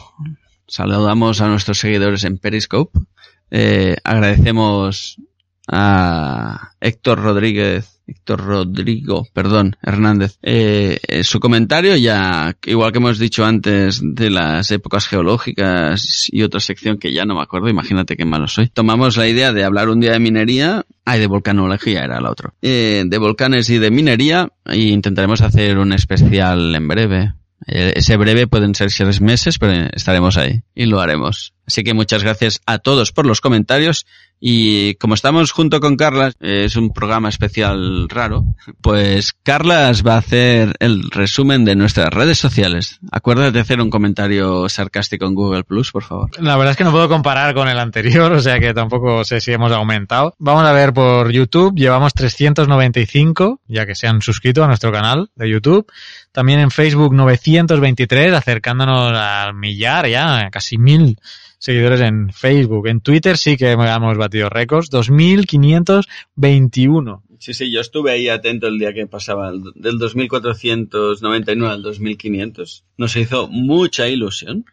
saludamos 0.67 1.41
a 1.41 1.47
nuestros 1.47 1.79
seguidores 1.79 2.23
en 2.23 2.37
Periscope. 2.37 2.99
Eh, 3.49 3.95
agradecemos 4.03 5.17
a 5.67 6.71
Héctor 6.79 7.19
Rodríguez, 7.19 8.01
Héctor 8.07 8.45
Rodrigo, 8.45 9.27
perdón, 9.33 9.75
Hernández, 9.81 10.37
eh, 10.41 10.99
eh, 11.07 11.23
su 11.23 11.39
comentario 11.39 11.95
ya, 11.97 12.55
igual 12.65 12.91
que 12.91 12.99
hemos 12.99 13.19
dicho 13.19 13.45
antes 13.45 13.99
de 14.01 14.29
las 14.29 14.71
épocas 14.71 15.07
geológicas 15.07 16.27
y 16.31 16.43
otra 16.43 16.61
sección 16.61 16.97
que 16.97 17.11
ya 17.11 17.25
no 17.25 17.35
me 17.35 17.41
acuerdo, 17.41 17.67
imagínate 17.67 18.15
qué 18.15 18.23
malo 18.23 18.47
soy. 18.47 18.69
Tomamos 18.69 19.17
la 19.17 19.27
idea 19.27 19.51
de 19.51 19.65
hablar 19.65 19.89
un 19.89 19.99
día 19.99 20.13
de 20.13 20.19
minería, 20.19 20.85
ay, 21.03 21.19
de 21.19 21.27
volcanología 21.27 22.03
era 22.03 22.19
el 22.19 22.25
otro, 22.25 22.53
eh, 22.61 23.03
de 23.05 23.17
volcanes 23.17 23.69
y 23.69 23.77
de 23.77 23.91
minería, 23.91 24.49
y 24.71 24.89
intentaremos 24.89 25.41
hacer 25.41 25.77
un 25.77 25.91
especial 25.91 26.73
en 26.75 26.87
breve. 26.87 27.33
Eh, 27.65 27.93
Ese 27.95 28.15
breve 28.15 28.47
pueden 28.47 28.75
ser 28.75 28.91
seis 28.91 29.19
meses, 29.19 29.57
pero 29.57 29.89
estaremos 29.91 30.37
ahí 30.37 30.61
y 30.75 30.85
lo 30.85 31.01
haremos. 31.01 31.53
Así 31.65 31.83
que 31.83 31.93
muchas 31.93 32.23
gracias 32.23 32.61
a 32.65 32.77
todos 32.77 33.11
por 33.11 33.25
los 33.25 33.41
comentarios 33.41 34.05
y 34.39 34.95
como 34.95 35.15
estamos 35.15 35.51
junto 35.51 35.79
con 35.79 35.95
Carlas, 35.95 36.35
es 36.39 36.75
un 36.75 36.93
programa 36.93 37.29
especial 37.29 38.07
raro, 38.09 38.43
pues 38.81 39.33
Carlas 39.43 40.05
va 40.05 40.15
a 40.15 40.19
hacer 40.19 40.75
el 40.79 41.09
resumen 41.09 41.65
de 41.65 41.75
nuestras 41.75 42.09
redes 42.13 42.37
sociales. 42.37 42.99
Acuérdate 43.11 43.51
de 43.51 43.59
hacer 43.59 43.81
un 43.81 43.89
comentario 43.89 44.69
sarcástico 44.69 45.25
en 45.25 45.33
Google 45.33 45.63
Plus, 45.63 45.91
por 45.91 46.03
favor. 46.03 46.29
La 46.39 46.55
verdad 46.55 46.71
es 46.71 46.77
que 46.77 46.83
no 46.83 46.91
puedo 46.91 47.09
comparar 47.09 47.53
con 47.55 47.67
el 47.67 47.79
anterior, 47.79 48.31
o 48.33 48.41
sea 48.41 48.59
que 48.59 48.73
tampoco 48.73 49.23
sé 49.23 49.41
si 49.41 49.51
hemos 49.51 49.71
aumentado. 49.71 50.35
Vamos 50.37 50.65
a 50.65 50.71
ver 50.71 50.93
por 50.93 51.31
YouTube, 51.31 51.75
llevamos 51.75 52.13
395, 52.13 53.61
ya 53.67 53.85
que 53.85 53.95
se 53.95 54.07
han 54.07 54.21
suscrito 54.21 54.63
a 54.63 54.67
nuestro 54.67 54.91
canal 54.91 55.29
de 55.35 55.49
YouTube. 55.49 55.87
También 56.31 56.59
en 56.59 56.69
Facebook 56.69 57.15
923, 57.15 58.33
acercándonos 58.33 59.13
al 59.13 59.55
millar 59.55 60.07
ya, 60.07 60.49
casi 60.51 60.77
mil 60.77 61.17
seguidores 61.57 62.01
en 62.01 62.31
Facebook. 62.31 62.87
En 62.87 63.01
Twitter 63.01 63.37
sí 63.37 63.57
que 63.57 63.71
hemos 63.71 64.17
batido 64.17 64.49
récords, 64.49 64.89
2521. 64.89 67.23
Sí, 67.39 67.53
sí, 67.53 67.71
yo 67.71 67.81
estuve 67.81 68.11
ahí 68.11 68.29
atento 68.29 68.67
el 68.67 68.79
día 68.79 68.93
que 68.93 69.05
pasaba 69.07 69.49
el- 69.49 69.71
del 69.75 69.97
2499 69.99 71.73
al 71.73 71.81
2500. 71.83 72.83
Nos 72.97 73.15
hizo 73.15 73.47
mucha 73.47 74.07
ilusión. 74.07 74.65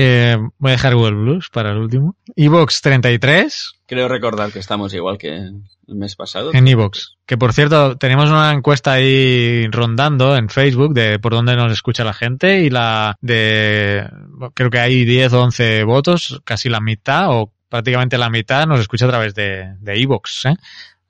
Eh, 0.00 0.36
voy 0.58 0.70
a 0.70 0.76
dejar 0.76 0.94
Google 0.94 1.16
Plus 1.16 1.50
para 1.50 1.72
el 1.72 1.78
último. 1.78 2.14
Evox 2.36 2.82
33 2.82 3.80
Creo 3.84 4.06
recordar 4.06 4.52
que 4.52 4.60
estamos 4.60 4.94
igual 4.94 5.18
que 5.18 5.34
el 5.38 5.94
mes 5.96 6.14
pasado. 6.14 6.54
en 6.54 6.68
Evox. 6.68 7.16
Que 7.26 7.36
por 7.36 7.52
cierto, 7.52 7.96
tenemos 7.96 8.30
una 8.30 8.52
encuesta 8.52 8.92
ahí 8.92 9.66
rondando 9.72 10.36
en 10.36 10.50
Facebook 10.50 10.94
de 10.94 11.18
por 11.18 11.32
dónde 11.32 11.56
nos 11.56 11.72
escucha 11.72 12.04
la 12.04 12.12
gente 12.12 12.60
y 12.60 12.70
la 12.70 13.16
de, 13.20 14.08
creo 14.54 14.70
que 14.70 14.78
hay 14.78 15.04
10 15.04 15.32
o 15.32 15.42
11 15.42 15.82
votos, 15.82 16.40
casi 16.44 16.68
la 16.68 16.80
mitad 16.80 17.30
o 17.30 17.52
prácticamente 17.68 18.18
la 18.18 18.30
mitad 18.30 18.68
nos 18.68 18.78
escucha 18.78 19.06
a 19.06 19.08
través 19.08 19.34
de, 19.34 19.74
de 19.80 20.00
Evox, 20.00 20.46
¿eh? 20.46 20.54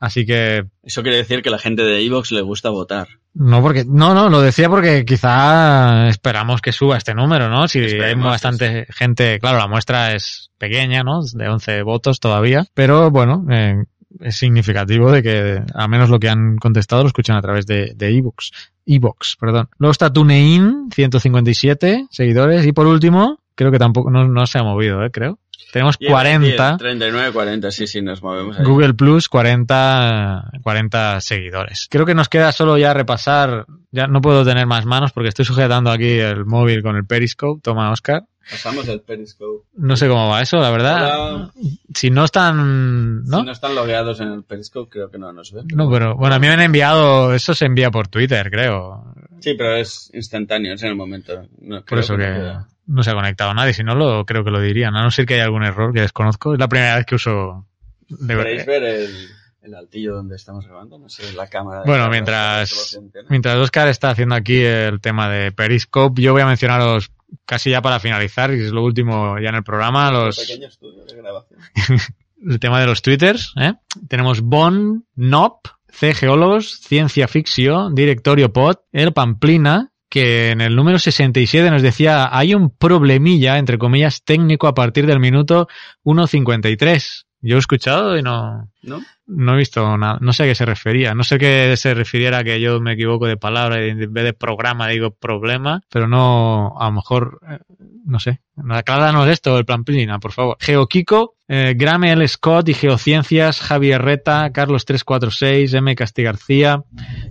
Así 0.01 0.25
que 0.25 0.65
Eso 0.83 1.03
quiere 1.03 1.19
decir 1.19 1.43
que 1.43 1.51
la 1.51 1.59
gente 1.59 1.83
de 1.83 2.05
Evox 2.05 2.31
le 2.33 2.43
gusta 2.43 2.71
votar. 2.71 3.09
no 3.35 3.61
porque 3.63 3.85
no 3.85 4.15
no 4.15 4.29
lo 4.29 4.41
decía 4.41 4.69
porque 4.69 5.05
quizá 5.05 6.09
esperamos 6.09 6.61
que 6.61 6.73
suba 6.73 6.97
este 6.97 7.15
número, 7.15 7.49
¿no? 7.49 7.67
Si 7.69 7.79
hay 7.79 7.87
Esperemos, 7.87 8.27
bastante 8.27 8.87
gente, 8.91 9.39
claro, 9.41 9.59
la 9.59 9.67
muestra 9.69 10.15
es 10.15 10.51
pequeña, 10.59 11.03
¿no? 11.03 11.21
De 11.23 11.49
11 11.49 11.83
votos 11.83 12.21
todavía, 12.21 12.65
pero 12.75 13.11
bueno, 13.11 13.45
eh, 13.51 13.85
es 14.21 14.37
significativo 14.37 15.11
de 15.11 15.23
que 15.23 15.63
al 15.75 15.89
menos 15.89 16.11
lo 16.11 16.19
que 16.19 16.29
han 16.29 16.57
contestado 16.57 17.03
lo 17.03 17.09
escuchan 17.09 17.37
a 17.37 17.43
través 17.43 17.67
de 17.67 17.93
de 17.95 18.17
ebooks, 18.17 18.53
ebooks, 18.87 19.37
perdón. 19.39 19.69
Luego 19.79 19.93
está 19.93 20.13
TuneIn 20.13 20.91
157 20.95 22.07
seguidores 22.11 22.65
y 22.67 22.73
por 22.73 22.87
último, 22.87 23.41
creo 23.55 23.71
que 23.71 23.79
tampoco 23.79 24.11
no, 24.11 24.29
no 24.29 24.47
se 24.47 24.59
ha 24.59 24.63
movido, 24.63 25.05
¿eh? 25.05 25.11
creo. 25.11 25.39
Tenemos 25.73 25.97
40 25.99 26.77
39, 26.79 27.33
40, 27.33 27.71
sí, 27.71 27.87
sí, 27.87 28.01
nos 28.01 28.23
movemos 28.23 28.59
ahí. 28.59 28.65
Google 28.65 28.95
Plus 28.95 29.29
40, 29.29 30.51
40 30.63 31.21
seguidores. 31.21 31.89
Creo 31.91 32.07
que 32.07 32.15
nos 32.15 32.29
queda 32.29 32.53
solo 32.53 32.79
ya 32.79 32.95
repasar, 32.95 33.67
ya 33.91 34.07
no 34.07 34.21
puedo 34.21 34.45
tener 34.45 34.67
más 34.67 34.87
manos 34.87 35.13
porque 35.13 35.29
estoy 35.29 35.45
sujetando 35.45 35.91
aquí 35.91 36.11
el 36.11 36.45
móvil 36.47 36.83
con 36.83 36.97
el 36.97 37.05
Periscope, 37.05 37.61
toma 37.63 37.91
Oscar. 37.91 38.25
Pasamos 38.51 38.89
el 38.89 39.03
Periscope. 39.03 39.67
No 39.75 39.97
sé 39.97 40.09
cómo 40.09 40.29
va 40.29 40.41
eso, 40.41 40.57
la 40.59 40.71
verdad. 40.71 41.35
Hola. 41.35 41.51
Si 41.95 42.11
no 42.11 42.25
están, 42.25 43.25
¿no? 43.25 43.41
Si 43.41 43.45
no 43.45 43.53
están 43.53 43.75
logueados 43.75 44.21
en 44.21 44.29
el 44.29 44.43
Periscope, 44.43 44.91
creo 44.91 45.11
que 45.11 45.19
no 45.19 45.33
nos 45.33 45.53
ven. 45.53 45.67
No, 45.75 45.91
pero 45.91 46.17
bueno, 46.17 46.35
a 46.35 46.39
mí 46.39 46.47
me 46.47 46.55
han 46.55 46.61
enviado, 46.63 47.35
eso 47.35 47.55
se 47.55 47.67
envía 47.67 47.91
por 47.91 48.09
Twitter, 48.09 48.51
creo. 48.51 49.13
Sí, 49.41 49.55
pero 49.55 49.77
es 49.77 50.11
instantáneo, 50.15 50.73
es 50.73 50.83
en 50.83 50.89
el 50.89 50.97
momento. 50.97 51.47
No, 51.61 51.85
Por 51.85 51.99
eso 51.99 52.17
que 52.17 52.25
queda. 52.25 52.69
No 52.89 53.03
se 53.03 53.11
ha 53.11 53.15
conectado 53.15 53.55
nadie, 53.55 53.75
si 53.75 53.85
no 53.85 53.95
lo 53.95 54.25
creo 54.25 54.43
que 54.43 54.51
lo 54.51 54.61
dirían, 54.61 54.97
a 54.97 55.03
no 55.03 55.11
ser 55.11 55.27
que 55.27 55.35
haya 55.35 55.45
algún 55.45 55.63
error 55.63 55.93
que 55.93 56.01
desconozco. 56.01 56.55
Es 56.55 56.59
la 56.59 56.69
primera 56.69 56.97
vez 56.97 57.07
que 57.07 57.15
uso 57.15 57.67
de 58.09 58.37
¿Queréis 58.37 58.67
ver 58.67 58.83
el, 58.83 59.29
el 59.63 59.75
altillo 59.75 60.15
donde 60.15 60.37
estamos 60.37 60.67
grabando? 60.67 60.99
No 60.99 61.09
sé, 61.09 61.33
la 61.35 61.47
cámara. 61.47 61.83
de 61.83 61.87
Bueno, 61.87 62.09
mientras, 62.09 62.99
mientras 63.29 63.57
Oscar 63.57 63.89
está 63.89 64.11
haciendo 64.11 64.35
aquí 64.35 64.61
el 64.63 65.01
tema 65.01 65.29
de 65.29 65.53
Periscope, 65.53 66.21
yo 66.21 66.33
voy 66.33 66.43
a 66.43 66.47
mencionaros 66.47 67.13
casi 67.45 67.71
ya 67.71 67.83
para 67.83 68.01
finalizar, 68.01 68.53
y 68.55 68.61
es 68.61 68.73
lo 68.73 68.83
último 68.83 69.39
ya 69.39 69.51
en 69.51 69.57
el 69.57 69.65
programa, 69.65 70.11
los, 70.11 70.39
pequeño 70.39 70.69
estudio 70.69 71.05
de 71.05 71.15
grabación. 71.15 71.61
el 72.47 72.59
tema 72.59 72.81
de 72.81 72.87
los 72.87 73.03
twitters. 73.03 73.53
¿eh? 73.57 73.75
Tenemos 74.09 74.41
Bon, 74.41 75.05
Nop, 75.15 75.67
C 75.89 76.15
Geólogos, 76.15 76.81
Ciencia 76.81 77.29
Ficción, 77.29 77.95
Directorio 77.95 78.53
Pod, 78.53 78.77
El 78.93 79.13
Pamplina, 79.13 79.93
que 80.09 80.51
en 80.51 80.61
el 80.61 80.75
número 80.75 80.99
67 80.99 81.71
nos 81.71 81.83
decía 81.83 82.29
hay 82.37 82.55
un 82.55 82.71
problemilla, 82.71 83.59
entre 83.59 83.79
comillas, 83.79 84.23
técnico 84.25 84.67
a 84.67 84.75
partir 84.75 85.07
del 85.07 85.21
minuto 85.21 85.69
1.53. 86.05 87.28
Yo 87.41 87.57
he 87.57 87.59
escuchado 87.59 88.19
y 88.19 88.23
no, 88.23 88.69
¿No? 88.83 89.01
no 89.27 89.55
he 89.55 89.59
visto 89.59 89.97
nada. 89.97 90.19
No 90.21 90.33
sé 90.33 90.43
a 90.43 90.47
qué 90.47 90.55
se 90.57 90.65
refería. 90.67 91.15
No 91.15 91.23
sé 91.23 91.39
que 91.39 91.77
se 91.77 91.95
refiriera 91.95 92.39
a 92.39 92.45
que 92.45 92.61
yo 92.61 92.81
me 92.81 92.95
equivoco 92.95 93.27
de 93.27 93.37
palabra 93.37 93.85
y 93.85 93.91
en 93.91 94.13
vez 94.13 94.25
de 94.25 94.33
programa 94.33 94.89
digo 94.89 95.13
problema, 95.13 95.81
pero 95.89 96.09
no, 96.09 96.75
a 96.79 96.87
lo 96.87 96.93
mejor, 96.93 97.39
eh, 97.49 97.59
no 98.05 98.19
sé. 98.19 98.41
Acláranos 98.69 99.29
esto, 99.29 99.57
el 99.57 99.65
plan 99.65 99.85
Plina, 99.85 100.19
por 100.19 100.33
favor. 100.33 100.57
Geokiko, 100.59 101.37
eh, 101.47 101.75
Grame 101.77 102.11
L. 102.13 102.27
Scott 102.27 102.69
y 102.71 102.75
Geociencias, 102.75 103.61
Javier 103.61 104.03
Reta, 104.03 104.51
Carlos 104.53 104.85
346, 104.85 105.75
M. 105.75 105.95
Castigarcía, 105.95 106.83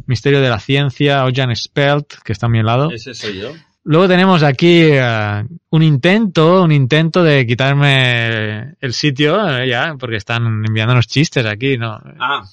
Misterio 0.05 0.39
de 0.39 0.49
la 0.49 0.59
Ciencia, 0.59 1.25
Ojan 1.25 1.53
Spelt, 1.53 2.13
que 2.23 2.31
está 2.31 2.45
a 2.45 2.49
mi 2.49 2.63
lado. 2.63 2.91
Ese 2.91 3.13
soy 3.13 3.39
yo. 3.39 3.51
Luego 3.87 4.07
tenemos 4.07 4.43
aquí 4.43 4.81
eh, 4.83 5.43
un 5.69 5.81
intento, 5.81 6.61
un 6.63 6.71
intento 6.73 7.23
de 7.23 7.45
quitarme 7.47 8.73
el 8.81 8.93
sitio, 8.93 9.47
eh, 9.59 9.67
ya, 9.67 9.95
porque 9.97 10.17
están 10.17 10.45
enviándonos 10.67 11.07
chistes 11.07 11.45
aquí, 11.45 11.77
¿no? 11.77 11.99
Ah, 12.19 12.43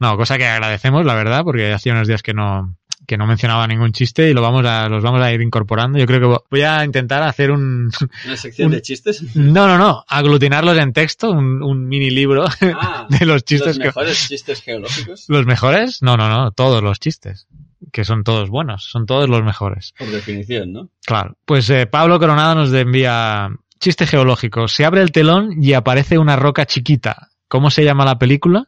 No, 0.00 0.16
cosa 0.16 0.36
que 0.38 0.46
agradecemos, 0.46 1.04
la 1.06 1.14
verdad, 1.14 1.42
porque 1.44 1.72
hacía 1.72 1.92
unos 1.92 2.08
días 2.08 2.22
que 2.22 2.34
no, 2.34 2.76
que 3.06 3.16
no 3.16 3.26
mencionaba 3.28 3.66
ningún 3.68 3.92
chiste 3.92 4.28
y 4.28 4.34
lo 4.34 4.42
vamos 4.42 4.64
a, 4.66 4.88
los 4.88 5.02
vamos 5.04 5.22
a 5.22 5.32
ir 5.32 5.40
incorporando. 5.40 5.98
Yo 5.98 6.06
creo 6.06 6.18
que 6.20 6.26
vo- 6.26 6.42
voy 6.50 6.62
a 6.62 6.84
intentar 6.84 7.22
hacer 7.22 7.52
un, 7.52 7.90
una 8.24 8.36
sección 8.36 8.66
Un- 8.66 8.72
de 8.72 8.82
chistes. 8.82 9.22
no, 9.36 9.68
no, 9.68 9.78
no, 9.78 10.04
aglutinarlos 10.08 10.76
en 10.78 10.92
texto, 10.92 11.30
un, 11.30 11.62
un 11.62 11.86
mini 11.86 12.10
libro 12.10 12.44
Ah, 12.60 13.06
de 13.20 13.24
los 13.24 13.44
chistes 13.44 13.76
los 13.76 13.78
que, 13.78 13.84
mejores 13.84 14.28
chistes 14.28 14.60
geológicos, 14.62 15.26
¿Los 15.28 15.46
mejores? 15.46 16.02
No, 16.02 16.16
no, 16.16 16.28
no, 16.28 16.50
todos 16.50 16.82
los 16.82 16.98
chistes. 16.98 17.46
Que 17.92 18.04
son 18.04 18.24
todos 18.24 18.48
buenos, 18.48 18.84
son 18.90 19.04
todos 19.06 19.28
los 19.28 19.44
mejores. 19.44 19.92
por 19.98 20.08
definición, 20.10 20.72
¿no? 20.72 20.88
Claro. 21.06 21.36
Pues 21.44 21.68
eh, 21.70 21.86
Pablo 21.86 22.18
Coronado 22.18 22.54
nos 22.54 22.72
envía 22.72 23.50
chiste 23.78 24.06
geológico. 24.06 24.66
Se 24.66 24.84
abre 24.84 25.02
el 25.02 25.12
telón 25.12 25.62
y 25.62 25.74
aparece 25.74 26.16
una 26.18 26.34
roca 26.36 26.64
chiquita. 26.66 27.28
¿Cómo 27.48 27.70
se 27.70 27.84
llama 27.84 28.04
la 28.06 28.18
película? 28.18 28.64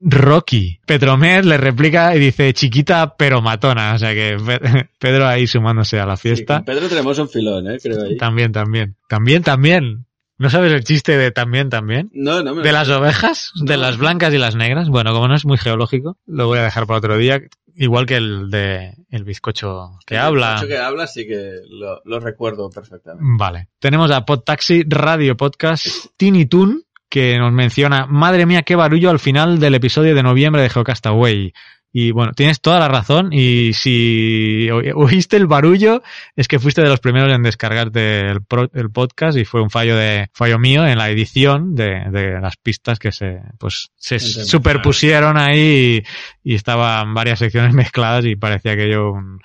Rocky. 0.00 0.80
Petromet 0.84 1.44
le 1.44 1.56
replica 1.56 2.16
y 2.16 2.18
dice 2.18 2.52
chiquita 2.52 3.14
pero 3.16 3.40
matona. 3.40 3.94
O 3.94 3.98
sea 3.98 4.12
que 4.12 4.36
Pe- 4.44 4.88
Pedro 4.98 5.26
ahí 5.28 5.46
sumándose 5.46 6.00
a 6.00 6.06
la 6.06 6.16
fiesta. 6.16 6.62
Pedro 6.64 6.88
tenemos 6.88 7.16
un 7.18 7.28
filón, 7.28 7.70
¿eh? 7.70 7.78
Creo 7.80 8.02
ahí. 8.02 8.16
También, 8.16 8.50
también. 8.50 8.96
También, 9.08 9.42
también. 9.44 10.06
¿No 10.42 10.50
sabes 10.50 10.72
el 10.72 10.82
chiste 10.82 11.16
de 11.16 11.30
también, 11.30 11.70
también? 11.70 12.10
No, 12.12 12.42
no 12.42 12.56
me 12.56 12.64
¿De 12.64 12.72
las 12.72 12.88
ovejas? 12.88 13.52
¿De 13.64 13.76
las 13.76 13.96
blancas 13.96 14.34
y 14.34 14.38
las 14.38 14.56
negras? 14.56 14.88
Bueno, 14.88 15.12
como 15.12 15.28
no 15.28 15.36
es 15.36 15.46
muy 15.46 15.56
geológico, 15.56 16.18
lo 16.26 16.48
voy 16.48 16.58
a 16.58 16.64
dejar 16.64 16.88
para 16.88 16.98
otro 16.98 17.16
día. 17.16 17.40
Igual 17.76 18.06
que 18.06 18.16
el 18.16 18.50
de 18.50 18.92
el 19.08 19.22
bizcocho 19.22 20.00
que 20.04 20.18
habla. 20.18 20.58
El 20.60 20.66
que 20.66 20.78
habla 20.78 21.06
sí 21.06 21.28
que 21.28 21.60
lo, 21.70 22.00
lo 22.04 22.18
recuerdo 22.18 22.68
perfectamente. 22.70 23.24
Vale. 23.38 23.68
Tenemos 23.78 24.10
a 24.10 24.24
Podtaxi 24.24 24.82
Radio 24.88 25.36
Podcast 25.36 26.06
Tiny 26.16 26.46
Toon, 26.46 26.82
que 27.08 27.38
nos 27.38 27.52
menciona, 27.52 28.06
madre 28.06 28.44
mía, 28.44 28.62
qué 28.62 28.74
barullo 28.74 29.10
al 29.10 29.20
final 29.20 29.60
del 29.60 29.76
episodio 29.76 30.12
de 30.12 30.24
noviembre 30.24 30.62
de 30.62 30.70
Geocastaway. 30.70 31.52
Y 31.94 32.10
bueno, 32.10 32.32
tienes 32.32 32.60
toda 32.62 32.78
la 32.78 32.88
razón 32.88 33.32
y 33.32 33.74
si 33.74 34.68
oíste 34.94 35.36
el 35.36 35.46
barullo 35.46 36.02
es 36.36 36.48
que 36.48 36.58
fuiste 36.58 36.80
de 36.82 36.88
los 36.88 37.00
primeros 37.00 37.30
en 37.34 37.42
descargarte 37.42 38.30
el, 38.30 38.42
pro- 38.42 38.70
el 38.72 38.90
podcast 38.90 39.36
y 39.36 39.44
fue 39.44 39.60
un 39.60 39.68
fallo 39.68 39.94
de 39.96 40.28
fallo 40.32 40.58
mío 40.58 40.86
en 40.86 40.96
la 40.96 41.10
edición 41.10 41.74
de, 41.74 42.04
de 42.10 42.40
las 42.40 42.56
pistas 42.56 42.98
que 42.98 43.12
se 43.12 43.40
pues 43.58 43.90
se 43.96 44.18
superpusieron 44.20 45.36
ahí 45.36 46.02
y, 46.44 46.52
y 46.52 46.54
estaban 46.54 47.12
varias 47.12 47.38
secciones 47.40 47.74
mezcladas 47.74 48.24
y 48.24 48.36
parecía 48.36 48.74
que 48.74 48.90
yo 48.90 49.12
un- 49.12 49.40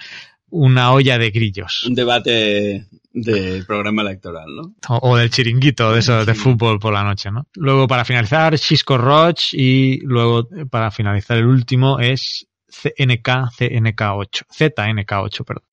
una 0.49 0.93
olla 0.93 1.17
de 1.17 1.29
grillos. 1.31 1.83
Un 1.85 1.93
debate 1.95 2.85
de 3.21 3.63
programa 3.65 4.03
electoral, 4.03 4.45
¿no? 4.55 4.75
O, 5.01 5.17
del 5.17 5.29
chiringuito, 5.29 5.91
de 5.91 5.99
eso, 5.99 6.23
de 6.25 6.35
fútbol 6.35 6.79
por 6.79 6.93
la 6.93 7.03
noche, 7.03 7.31
¿no? 7.31 7.47
Luego, 7.55 7.87
para 7.87 8.05
finalizar, 8.05 8.57
Chisco 8.57 8.97
Roach 8.97 9.53
y 9.53 9.99
luego, 10.01 10.47
para 10.69 10.91
finalizar, 10.91 11.37
el 11.37 11.47
último 11.47 11.99
es 11.99 12.47
CNK, 12.67 13.27
CNK8. 13.57 14.45
ZNK8, 14.49 15.45
perdón. 15.45 15.63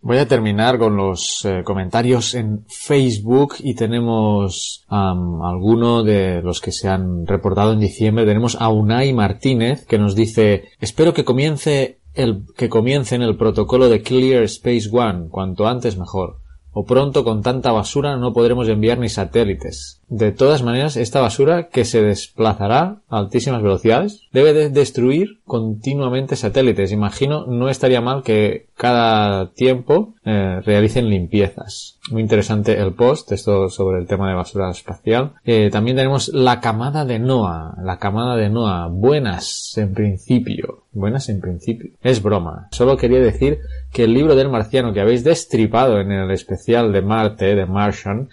Voy 0.00 0.18
a 0.18 0.28
terminar 0.28 0.78
con 0.78 0.96
los 0.96 1.44
eh, 1.44 1.62
comentarios 1.64 2.34
en 2.34 2.64
Facebook 2.68 3.56
y 3.58 3.74
tenemos 3.74 4.84
am, 4.88 5.42
alguno 5.42 6.04
de 6.04 6.40
los 6.40 6.60
que 6.60 6.70
se 6.70 6.88
han 6.88 7.26
reportado 7.26 7.72
en 7.72 7.80
diciembre. 7.80 8.24
Tenemos 8.24 8.56
a 8.60 8.68
Unai 8.68 9.12
Martínez 9.12 9.84
que 9.86 9.98
nos 9.98 10.14
dice 10.14 10.68
espero 10.80 11.12
que 11.12 11.24
comience 11.24 11.98
el 12.14 12.44
que 12.56 12.68
comiencen 12.68 13.22
el 13.22 13.36
protocolo 13.36 13.88
de 13.88 14.02
Clear 14.02 14.44
Space 14.44 14.88
One 14.90 15.28
cuanto 15.30 15.66
antes 15.66 15.98
mejor. 15.98 16.40
O 16.80 16.84
pronto 16.84 17.24
con 17.24 17.42
tanta 17.42 17.72
basura 17.72 18.16
no 18.16 18.32
podremos 18.32 18.68
enviar 18.68 19.00
ni 19.00 19.08
satélites. 19.08 20.00
De 20.06 20.30
todas 20.30 20.62
maneras, 20.62 20.96
esta 20.96 21.20
basura 21.20 21.70
que 21.70 21.84
se 21.84 22.02
desplazará 22.02 23.02
a 23.08 23.18
altísimas 23.18 23.64
velocidades 23.64 24.22
debe 24.32 24.52
de 24.52 24.70
destruir 24.70 25.37
continuamente 25.48 26.36
satélites. 26.36 26.92
Imagino 26.92 27.46
no 27.46 27.68
estaría 27.68 28.00
mal 28.00 28.22
que 28.22 28.68
cada 28.76 29.50
tiempo 29.50 30.14
eh, 30.24 30.60
realicen 30.64 31.10
limpiezas. 31.10 31.98
Muy 32.12 32.22
interesante 32.22 32.80
el 32.80 32.92
post, 32.92 33.32
esto 33.32 33.68
sobre 33.68 33.98
el 33.98 34.06
tema 34.06 34.28
de 34.28 34.36
basura 34.36 34.70
espacial. 34.70 35.32
Eh, 35.44 35.70
también 35.72 35.96
tenemos 35.96 36.28
la 36.28 36.60
camada 36.60 37.04
de 37.04 37.18
Noah. 37.18 37.74
La 37.82 37.98
camada 37.98 38.36
de 38.36 38.48
Noah. 38.48 38.86
Buenas 38.88 39.76
en 39.76 39.92
principio. 39.92 40.84
Buenas 40.92 41.28
en 41.28 41.40
principio. 41.40 41.90
Es 42.02 42.22
broma. 42.22 42.68
Solo 42.70 42.96
quería 42.96 43.20
decir 43.20 43.58
que 43.92 44.04
el 44.04 44.14
libro 44.14 44.36
del 44.36 44.48
marciano 44.48 44.92
que 44.92 45.00
habéis 45.00 45.24
destripado 45.24 46.00
en 46.00 46.12
el 46.12 46.30
especial 46.30 46.92
de 46.92 47.02
Marte, 47.02 47.54
de 47.54 47.66
Martian, 47.66 48.28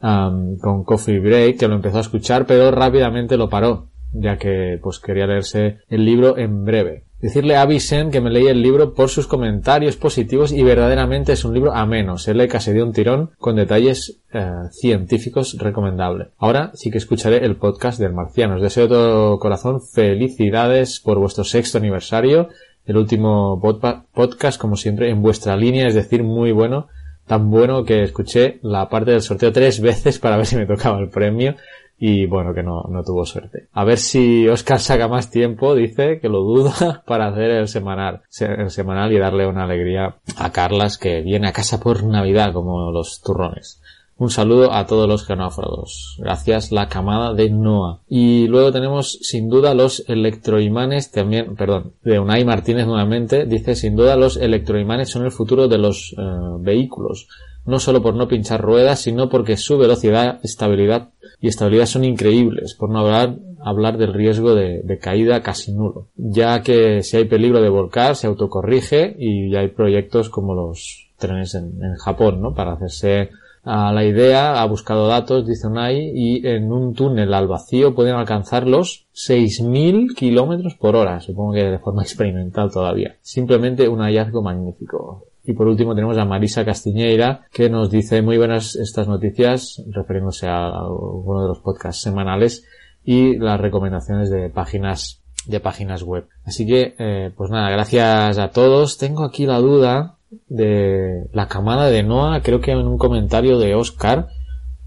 am, 0.00 0.56
con 0.58 0.84
Coffee 0.84 1.20
Break, 1.20 1.58
que 1.58 1.68
lo 1.68 1.74
empezó 1.74 1.98
a 1.98 2.02
escuchar, 2.02 2.46
pero 2.46 2.70
rápidamente 2.70 3.36
lo 3.36 3.48
paró, 3.48 3.86
ya 4.12 4.36
que 4.38 4.78
pues 4.82 4.98
quería 4.98 5.26
leerse 5.26 5.78
el 5.88 6.04
libro 6.04 6.38
en 6.38 6.64
breve. 6.64 7.04
Decirle 7.20 7.56
a 7.56 7.66
Vicent 7.66 8.10
que 8.10 8.22
me 8.22 8.30
leí 8.30 8.46
el 8.46 8.62
libro 8.62 8.94
por 8.94 9.10
sus 9.10 9.26
comentarios 9.26 9.96
positivos 9.96 10.52
y 10.52 10.62
verdaderamente 10.62 11.32
es 11.32 11.44
un 11.44 11.52
libro 11.52 11.74
ameno. 11.74 12.16
Se 12.16 12.32
lee 12.32 12.48
casi 12.48 12.72
de 12.72 12.82
un 12.82 12.94
tirón 12.94 13.32
con 13.38 13.56
detalles 13.56 14.20
eh, 14.32 14.50
científicos 14.72 15.58
recomendable. 15.58 16.28
Ahora 16.38 16.70
sí 16.72 16.90
que 16.90 16.96
escucharé 16.96 17.44
el 17.44 17.56
podcast 17.56 18.00
del 18.00 18.14
marciano. 18.14 18.56
Os 18.56 18.62
deseo 18.62 18.84
de 18.84 18.94
todo 18.94 19.38
corazón 19.38 19.82
felicidades 19.82 21.00
por 21.00 21.18
vuestro 21.18 21.44
sexto 21.44 21.76
aniversario. 21.76 22.48
El 22.86 22.96
último 22.96 23.60
podcast, 23.60 24.58
como 24.58 24.76
siempre, 24.76 25.10
en 25.10 25.20
vuestra 25.20 25.56
línea, 25.58 25.88
es 25.88 25.94
decir, 25.94 26.22
muy 26.22 26.52
bueno. 26.52 26.88
Tan 27.26 27.50
bueno 27.50 27.84
que 27.84 28.02
escuché 28.02 28.58
la 28.62 28.88
parte 28.88 29.10
del 29.10 29.20
sorteo 29.20 29.52
tres 29.52 29.80
veces 29.82 30.18
para 30.18 30.38
ver 30.38 30.46
si 30.46 30.56
me 30.56 30.66
tocaba 30.66 30.98
el 30.98 31.10
premio 31.10 31.54
y 32.02 32.24
bueno, 32.26 32.54
que 32.54 32.62
no, 32.62 32.82
no 32.88 33.04
tuvo 33.04 33.26
suerte. 33.26 33.68
A 33.74 33.84
ver 33.84 33.98
si 33.98 34.48
Oscar 34.48 34.80
saca 34.80 35.06
más 35.06 35.30
tiempo, 35.30 35.74
dice, 35.74 36.18
que 36.18 36.30
lo 36.30 36.40
duda, 36.40 37.02
para 37.06 37.26
hacer 37.28 37.50
el 37.50 37.68
semanal, 37.68 38.22
se- 38.30 38.46
el 38.54 38.70
semanal 38.70 39.12
y 39.12 39.18
darle 39.18 39.46
una 39.46 39.64
alegría 39.64 40.16
a 40.36 40.50
Carlas 40.50 40.96
que 40.96 41.20
viene 41.20 41.46
a 41.48 41.52
casa 41.52 41.78
por 41.78 42.02
Navidad 42.02 42.54
como 42.54 42.90
los 42.90 43.20
turrones. 43.20 43.82
Un 44.16 44.28
saludo 44.30 44.72
a 44.72 44.86
todos 44.86 45.08
los 45.08 45.24
geonáufragos. 45.26 46.16
Gracias, 46.18 46.72
la 46.72 46.88
camada 46.88 47.32
de 47.32 47.48
Noah. 47.48 48.00
Y 48.08 48.48
luego 48.48 48.70
tenemos, 48.70 49.12
sin 49.22 49.48
duda, 49.48 49.72
los 49.74 50.04
electroimanes 50.08 51.10
también, 51.10 51.54
perdón, 51.56 51.92
de 52.02 52.18
Unai 52.18 52.44
Martínez 52.44 52.86
nuevamente, 52.86 53.46
dice, 53.46 53.74
sin 53.74 53.96
duda 53.96 54.16
los 54.16 54.36
electroimanes 54.36 55.08
son 55.10 55.24
el 55.24 55.30
futuro 55.32 55.68
de 55.68 55.78
los 55.78 56.14
eh, 56.18 56.22
vehículos. 56.60 57.28
No 57.64 57.78
solo 57.78 58.02
por 58.02 58.14
no 58.14 58.28
pinchar 58.28 58.60
ruedas, 58.60 59.00
sino 59.00 59.28
porque 59.28 59.56
su 59.56 59.78
velocidad, 59.78 60.38
estabilidad 60.42 61.10
y 61.40 61.48
estabilidad 61.48 61.86
son 61.86 62.04
increíbles, 62.04 62.74
por 62.74 62.90
no 62.90 63.00
hablar, 63.00 63.36
hablar 63.64 63.96
del 63.98 64.14
riesgo 64.14 64.54
de, 64.54 64.98
caída 65.00 65.42
casi 65.42 65.72
nulo. 65.72 66.08
Ya 66.16 66.62
que 66.62 67.02
si 67.02 67.16
hay 67.16 67.24
peligro 67.24 67.60
de 67.60 67.68
volcar, 67.68 68.16
se 68.16 68.26
autocorrige 68.26 69.16
y 69.18 69.54
hay 69.56 69.68
proyectos 69.68 70.28
como 70.28 70.54
los 70.54 71.10
trenes 71.18 71.54
en, 71.54 71.82
en 71.82 71.94
Japón, 71.96 72.40
¿no? 72.40 72.54
Para 72.54 72.72
hacerse 72.72 73.30
a 73.62 73.92
la 73.92 74.04
idea, 74.04 74.62
ha 74.62 74.66
buscado 74.66 75.06
datos, 75.06 75.46
dice 75.46 75.66
Unai, 75.66 76.12
y 76.14 76.46
en 76.46 76.72
un 76.72 76.94
túnel 76.94 77.34
al 77.34 77.46
vacío 77.46 77.94
pueden 77.94 78.14
alcanzar 78.14 78.66
los 78.66 79.06
6.000 79.14 80.14
kilómetros 80.14 80.76
por 80.76 80.96
hora, 80.96 81.20
supongo 81.20 81.52
que 81.54 81.64
de 81.64 81.78
forma 81.78 82.02
experimental 82.02 82.70
todavía. 82.70 83.16
Simplemente 83.20 83.88
un 83.88 84.00
hallazgo 84.00 84.42
magnífico. 84.42 85.26
Y 85.44 85.52
por 85.54 85.66
último 85.68 85.94
tenemos 85.94 86.18
a 86.18 86.24
Marisa 86.24 86.64
Castiñeira 86.64 87.46
que 87.52 87.70
nos 87.70 87.90
dice 87.90 88.22
muy 88.22 88.36
buenas 88.38 88.76
estas 88.76 89.08
noticias, 89.08 89.82
refiriéndose 89.90 90.46
a, 90.48 90.70
uno 90.88 91.42
de 91.42 91.48
los 91.48 91.58
podcasts 91.60 92.02
semanales 92.02 92.64
y 93.04 93.36
las 93.38 93.60
recomendaciones 93.60 94.30
de 94.30 94.50
páginas 94.50 95.22
de 95.46 95.58
páginas 95.60 96.02
web. 96.02 96.26
Así 96.44 96.66
que, 96.66 96.94
eh, 96.98 97.30
pues 97.34 97.50
nada, 97.50 97.70
gracias 97.70 98.36
a 98.38 98.48
todos. 98.50 98.98
Tengo 98.98 99.24
aquí 99.24 99.46
la 99.46 99.58
duda 99.58 100.16
de 100.48 101.24
la 101.32 101.48
camada 101.48 101.86
de 101.86 102.02
Noah, 102.02 102.42
creo 102.42 102.60
que 102.60 102.72
en 102.72 102.86
un 102.86 102.98
comentario 102.98 103.58
de 103.58 103.74
Oscar, 103.74 104.28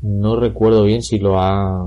no 0.02 0.40
recuerdo 0.40 0.84
bien 0.84 1.02
si 1.02 1.18
lo 1.18 1.40
ha, 1.40 1.82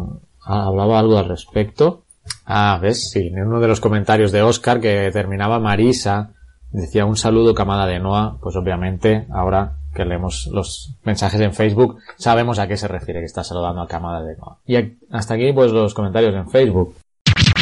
ha- 0.44 0.66
hablaba 0.66 0.98
algo 0.98 1.16
al 1.16 1.28
respecto. 1.28 2.02
Ah, 2.44 2.78
ves, 2.82 3.10
sí, 3.10 3.28
en 3.28 3.46
uno 3.46 3.60
de 3.60 3.68
los 3.68 3.80
comentarios 3.80 4.32
de 4.32 4.42
Oscar 4.42 4.80
que 4.80 5.10
terminaba 5.12 5.60
Marisa, 5.60 6.32
decía 6.80 7.06
un 7.06 7.16
saludo 7.16 7.54
camada 7.54 7.86
de 7.86 7.98
Noah, 7.98 8.38
pues 8.40 8.54
obviamente 8.56 9.26
ahora 9.32 9.76
que 9.94 10.04
leemos 10.04 10.48
los 10.52 10.94
mensajes 11.04 11.40
en 11.40 11.54
Facebook, 11.54 11.98
sabemos 12.18 12.58
a 12.58 12.68
qué 12.68 12.76
se 12.76 12.86
refiere 12.86 13.20
que 13.20 13.26
está 13.26 13.42
saludando 13.42 13.80
a 13.80 13.88
Camada 13.88 14.22
de 14.22 14.36
Noa. 14.36 14.58
Y 14.66 14.76
hasta 15.10 15.34
aquí, 15.34 15.52
pues, 15.54 15.72
los 15.72 15.94
comentarios 15.94 16.34
en 16.34 16.50
Facebook. 16.50 16.94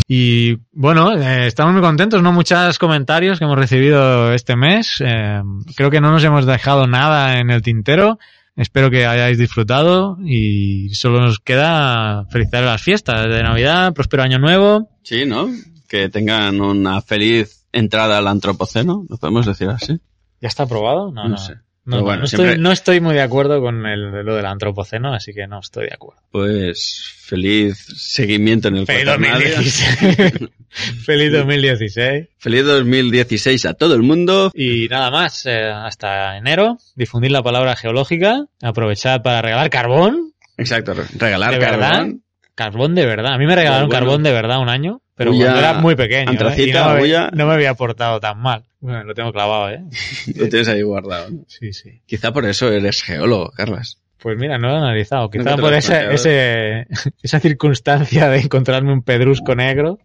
Y 0.09 0.57
bueno, 0.73 1.17
eh, 1.17 1.47
estamos 1.47 1.73
muy 1.73 1.81
contentos, 1.81 2.21
¿no? 2.23 2.33
Muchos 2.33 2.79
comentarios 2.79 3.39
que 3.39 3.45
hemos 3.45 3.57
recibido 3.57 4.33
este 4.33 4.57
mes. 4.57 5.01
Eh, 5.01 5.41
creo 5.77 5.91
que 5.91 6.01
no 6.01 6.11
nos 6.11 6.25
hemos 6.25 6.45
dejado 6.45 6.89
nada 6.89 7.39
en 7.39 7.51
el 7.51 7.63
tintero. 7.63 8.19
Espero 8.57 8.91
que 8.91 9.07
hayáis 9.07 9.39
disfrutado 9.39 10.19
y 10.25 10.93
solo 10.95 11.21
nos 11.21 11.39
queda 11.39 12.27
felicitar 12.31 12.65
las 12.65 12.83
fiestas 12.83 13.29
de 13.29 13.43
Navidad, 13.43 13.95
próspero 13.95 14.25
año 14.25 14.39
nuevo. 14.39 14.91
Sí, 15.03 15.25
¿no? 15.25 15.49
Que 15.89 16.09
tengan 16.09 16.61
una 16.61 17.01
feliz 17.01 17.64
entrada 17.75 18.19
al 18.19 18.29
antropoceno, 18.29 19.05
lo 19.09 19.17
podemos 19.19 19.45
decir 19.47 19.69
así. 19.69 19.99
¿Ya 20.41 20.49
está 20.49 20.63
aprobado? 20.65 21.11
No, 21.13 21.25
No 21.25 21.29
no. 21.31 21.37
sé. 21.39 21.55
No, 21.87 21.91
Pero 21.97 21.99
no, 21.99 22.05
bueno, 22.07 22.21
no 22.23 22.27
siempre- 22.27 22.49
estoy, 22.53 22.63
no 22.63 22.73
estoy 22.73 23.01
muy 23.03 23.15
de 23.15 23.21
acuerdo 23.21 23.61
con 23.61 23.85
el- 23.85 24.25
lo 24.25 24.37
del 24.37 24.47
antropoceno, 24.47 25.13
así 25.13 25.35
que 25.35 25.47
no 25.47 25.61
estoy 25.61 25.85
de 25.89 25.93
acuerdo. 25.95 26.23
Pues 26.31 27.13
feliz 27.27 27.77
seguimiento 27.95 28.69
en 28.69 28.77
el 28.77 28.87
Feliz 28.87 29.05
cuaternario. 29.05 29.49
2016. 29.57 30.51
Feliz 31.05 31.33
2016. 31.33 32.29
Feliz 32.39 32.65
2016 32.65 33.67
a 33.67 33.75
todo 33.75 33.95
el 33.95 34.03
mundo. 34.03 34.51
Y 34.55 34.89
nada 34.89 35.11
más, 35.11 35.45
eh, 35.47 35.63
hasta 35.71 36.39
enero. 36.39 36.79
Difundir 36.97 37.31
la 37.31 37.43
palabra 37.43 37.77
geológica. 37.77 38.47
Aprovechar 38.63 39.23
para 39.23 39.43
regalar 39.43 39.69
carbón. 39.71 40.33
Exacto, 40.57 40.95
regalar 41.19 41.53
de 41.53 41.59
verdad. 41.59 41.91
carbón. 41.91 42.23
Carbón 42.55 42.95
de 42.95 43.05
verdad. 43.07 43.35
A 43.35 43.39
mí 43.39 43.47
me 43.47 43.57
regalaron 43.57 43.89
Bueno. 43.89 44.01
carbón 44.01 44.23
de 44.23 44.33
verdad 44.33 44.61
un 44.61 44.69
año, 44.71 45.03
pero 45.17 45.31
cuando 45.33 45.59
era 45.59 45.75
muy 45.75 45.95
pequeño. 45.97 46.23
¿eh? 46.31 46.31
antracita, 46.31 46.81
no, 46.81 46.85
me, 46.87 46.91
había- 46.93 47.01
bulla. 47.01 47.31
no 47.33 47.47
me 47.47 47.55
había 47.55 47.75
portado 47.75 48.21
tan 48.21 48.41
mal. 48.41 48.65
Bueno, 48.81 49.05
lo 49.05 49.15
tengo 49.15 49.33
clavado, 49.33 49.71
¿eh? 49.71 49.81
Lo 50.37 50.49
tienes 50.49 50.69
ahí 50.69 50.83
guardado. 50.83 51.29
Sí, 51.47 51.73
sí. 51.73 52.03
Quizá 52.07 52.33
por 52.33 52.45
eso 52.45 52.71
eres 52.71 53.03
geólogo, 53.03 53.51
Carlas. 53.53 53.99
Pues 54.19 54.39
mira, 54.39 54.59
no 54.59 54.69
lo 54.69 54.75
he 54.75 54.79
analizado. 54.79 55.31
Quizá 55.31 55.51
Nunca 55.51 55.57
por 55.63 55.75
has 55.75 55.89
ese, 55.91 56.87
esa 57.23 57.41
circunstancia 57.41 58.29
de 58.29 58.41
encontrarme 58.41 58.93
un 58.93 59.03
pedrusco 59.03 59.55
negro 59.55 59.99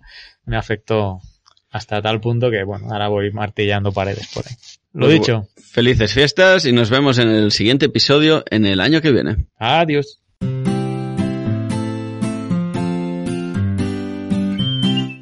me 0.46 0.58
afectó 0.58 1.20
hasta 1.72 2.02
tal 2.02 2.20
punto 2.20 2.50
que, 2.50 2.64
bueno, 2.64 2.88
ahora 2.92 3.08
voy 3.08 3.32
martillando 3.32 3.92
paredes 3.92 4.30
por 4.34 4.46
ahí. 4.48 4.56
Lo 4.94 5.06
Pues 5.08 5.20
dicho. 5.20 5.48
Felices 5.72 6.14
fiestas 6.14 6.66
y 6.66 6.72
nos 6.72 6.90
vemos 6.90 7.18
en 7.20 7.30
el 7.30 7.52
siguiente 7.52 7.86
episodio 7.86 8.44
en 8.50 8.66
el 8.66 8.80
año 8.82 9.02
que 9.02 9.12
viene. 9.12 9.46
Adiós. 9.58 10.20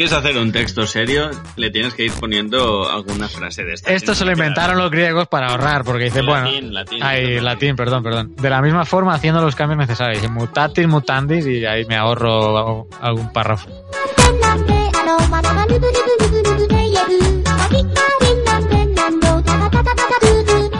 ¿Quieres 0.00 0.16
hacer 0.16 0.38
un 0.38 0.50
texto 0.50 0.86
serio? 0.86 1.30
Le 1.56 1.68
tienes 1.68 1.92
que 1.92 2.04
ir 2.04 2.12
poniendo 2.12 2.88
alguna 2.88 3.28
frase 3.28 3.64
de 3.64 3.74
esta. 3.74 3.92
Esto 3.92 4.14
se 4.14 4.24
lo 4.24 4.32
inventaron 4.32 4.78
los 4.78 4.90
griegos 4.90 5.28
para 5.28 5.48
ahorrar, 5.48 5.84
porque 5.84 6.04
dicen, 6.04 6.24
bueno, 6.24 6.46
Latín, 6.46 6.72
latín, 6.72 7.02
ay, 7.02 7.24
latín. 7.24 7.44
latín, 7.44 7.76
perdón, 7.76 8.02
perdón. 8.02 8.34
De 8.34 8.48
la 8.48 8.62
misma 8.62 8.86
forma, 8.86 9.12
haciendo 9.12 9.42
los 9.42 9.54
cambios 9.54 9.76
necesarios. 9.76 10.26
Mutatis 10.30 10.88
mutandis, 10.88 11.44
y 11.46 11.66
ahí 11.66 11.84
me 11.84 11.96
ahorro 11.96 12.86
algún 12.98 13.30
párrafo. 13.30 13.68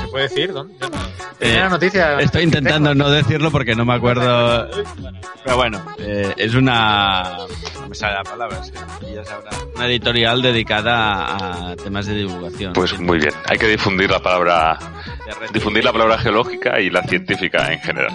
¿Se 0.01 0.09
puede 0.09 0.29
decir? 0.29 0.55
¿Dónde? 0.55 0.75
Primera 1.41 1.67
Eh, 1.67 1.71
noticia. 1.71 2.21
Estoy 2.21 2.43
intentando 2.45 2.95
no 2.95 3.09
decirlo 3.11 3.51
porque 3.51 3.75
no 3.75 3.85
me 3.87 3.95
acuerdo. 3.95 4.69
Pero 5.43 5.57
bueno, 5.57 5.83
eh, 5.99 6.35
es 6.37 6.55
una. 6.55 7.39
No 7.81 7.89
me 7.89 7.95
sale 7.95 8.15
la 8.15 8.23
palabra, 8.25 8.61
es 8.63 8.71
que 8.71 9.15
ya 9.15 9.25
sabrá. 9.25 9.51
Una 9.75 9.87
editorial 9.87 10.43
dedicada 10.43 11.71
a 11.71 11.77
temas 11.77 12.07
de 12.07 12.15
divulgación. 12.15 12.75
Pues 12.75 12.99
muy 13.01 13.19
bien, 13.19 13.33
hay 13.49 13.57
que 13.57 13.69
difundir 13.69 14.11
la 14.11 14.21
palabra, 14.21 14.79
difundir 15.53 15.83
la 15.83 15.93
palabra 15.93 16.19
geológica 16.19 16.79
y 16.79 16.91
la 16.91 17.03
científica 17.05 17.73
en 17.73 17.81
general. 17.81 18.13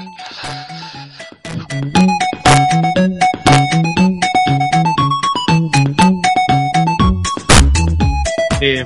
Eh, 8.61 8.85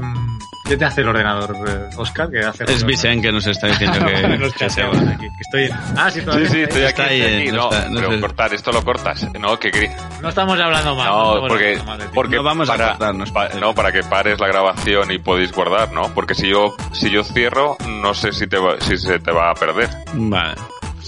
¿Qué 0.70 0.78
te 0.78 0.86
hace 0.86 1.02
el 1.02 1.10
ordenador, 1.10 1.56
eh, 1.68 1.90
Oscar? 1.98 2.30
¿Qué 2.30 2.40
hace 2.40 2.64
el 2.64 2.70
Es 2.70 2.76
ordenador? 2.84 2.86
Vicen 2.88 3.22
que 3.24 3.32
nos 3.32 3.48
está 3.48 3.68
diciendo 3.68 4.00
que, 4.06 4.38
Los 4.38 4.54
que 4.54 4.70
se 4.70 4.82
aquí, 4.84 5.28
que 5.28 5.42
estoy... 5.42 5.78
Ah, 5.98 6.10
sí, 6.12 6.20
Sí, 6.20 6.26
todavía 6.26 6.50
sí, 6.50 6.62
estoy 6.62 6.84
aquí, 6.84 7.02
estoy 7.02 7.48
no 7.52 7.58
No, 7.58 7.64
está- 7.72 7.90
no 7.90 7.96
pero 8.00 8.12
sé. 8.14 8.20
cortar, 8.22 8.54
esto 8.54 8.72
lo 8.72 8.84
cortas. 8.84 9.28
No, 9.40 9.58
que 9.60 9.72
gri- 9.72 9.96
No 10.22 10.30
estamos 10.30 10.60
hablando 10.60 10.96
mal. 10.96 11.08
No, 11.08 11.22
estamos 11.30 11.50
porque, 11.50 11.66
hablando 11.66 11.86
mal 11.86 11.98
de 12.00 12.06
ti. 12.06 12.12
porque 12.14 12.36
No 12.36 12.44
vamos 12.44 12.70
a 12.70 12.74
para, 12.74 12.90
cortarnos. 12.90 13.32
pa- 13.32 13.50
no, 13.60 13.74
para 13.74 13.92
que 13.92 14.04
pares 14.04 14.40
la 14.40 14.48
grabación 14.48 15.12
y 15.12 15.18
podéis 15.18 15.52
guardar, 15.52 15.92
¿no? 15.92 16.14
Porque 16.14 16.36
si 16.36 16.48
yo, 16.50 16.76
si 16.94 17.10
yo 17.10 17.24
cierro, 17.24 17.76
no 17.88 18.14
sé 18.14 18.32
si 18.32 18.46
te 18.48 18.58
va, 18.60 18.80
si 18.80 18.98
se 18.98 19.18
te 19.20 19.32
va 19.32 19.50
a 19.50 19.56
perder. 19.56 19.90
Vale. 20.14 20.56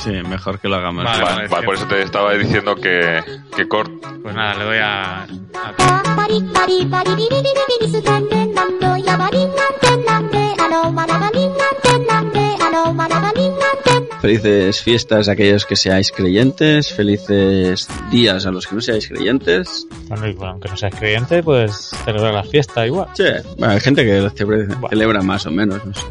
Sí, 0.03 0.11
mejor 0.27 0.59
que 0.59 0.67
lo 0.67 0.75
hagamos. 0.77 1.03
Vale, 1.03 1.23
Vale, 1.23 1.35
vale, 1.35 1.47
vale, 1.47 1.65
por 1.65 1.75
eso 1.75 1.85
te 1.87 2.01
estaba 2.01 2.33
diciendo 2.33 2.75
que, 2.75 3.21
que 3.55 3.67
cort, 3.67 3.91
Pues 4.23 4.33
nada, 4.35 4.55
le 4.55 4.63
doy 4.65 4.77
a... 4.77 5.23
a- 5.23 5.27
Felices 14.21 14.81
fiestas 14.83 15.27
a 15.27 15.31
aquellos 15.31 15.65
que 15.65 15.75
seáis 15.75 16.11
creyentes, 16.11 16.93
felices 16.93 17.87
días 18.11 18.45
a 18.45 18.51
los 18.51 18.67
que 18.67 18.75
no 18.75 18.81
seáis 18.81 19.07
creyentes. 19.07 19.87
Bueno, 20.07 20.27
y 20.27 20.33
bueno, 20.33 20.51
aunque 20.53 20.69
no 20.69 20.77
seas 20.77 20.93
creyente, 20.95 21.41
pues 21.41 21.89
celebrar 22.05 22.33
la 22.35 22.43
fiesta 22.43 22.85
igual. 22.85 23.07
Sí, 23.13 23.23
bueno, 23.57 23.73
hay 23.73 23.79
gente 23.79 24.05
que 24.05 24.29
celebra, 24.35 24.89
celebra 24.89 25.21
más 25.23 25.45
o 25.47 25.51
menos, 25.51 25.83
no 25.83 25.93
sé. 25.93 26.05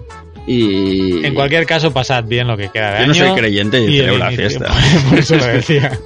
Y 0.53 1.25
En 1.25 1.33
cualquier 1.33 1.65
caso, 1.65 1.93
pasad 1.93 2.25
bien 2.25 2.49
lo 2.49 2.57
que 2.57 2.71
queda 2.71 2.91
de 2.91 2.97
Yo 2.97 3.03
año. 3.05 3.07
no 3.07 3.15
soy 3.15 3.39
creyente 3.39 3.81
y 3.81 3.85
el 3.85 4.07
celebro 4.07 4.19
la 4.19 4.31
fiesta. 4.33 4.75
Por 5.09 5.19
eso 5.21 5.37
lo 5.37 5.47
decía. 5.47 5.97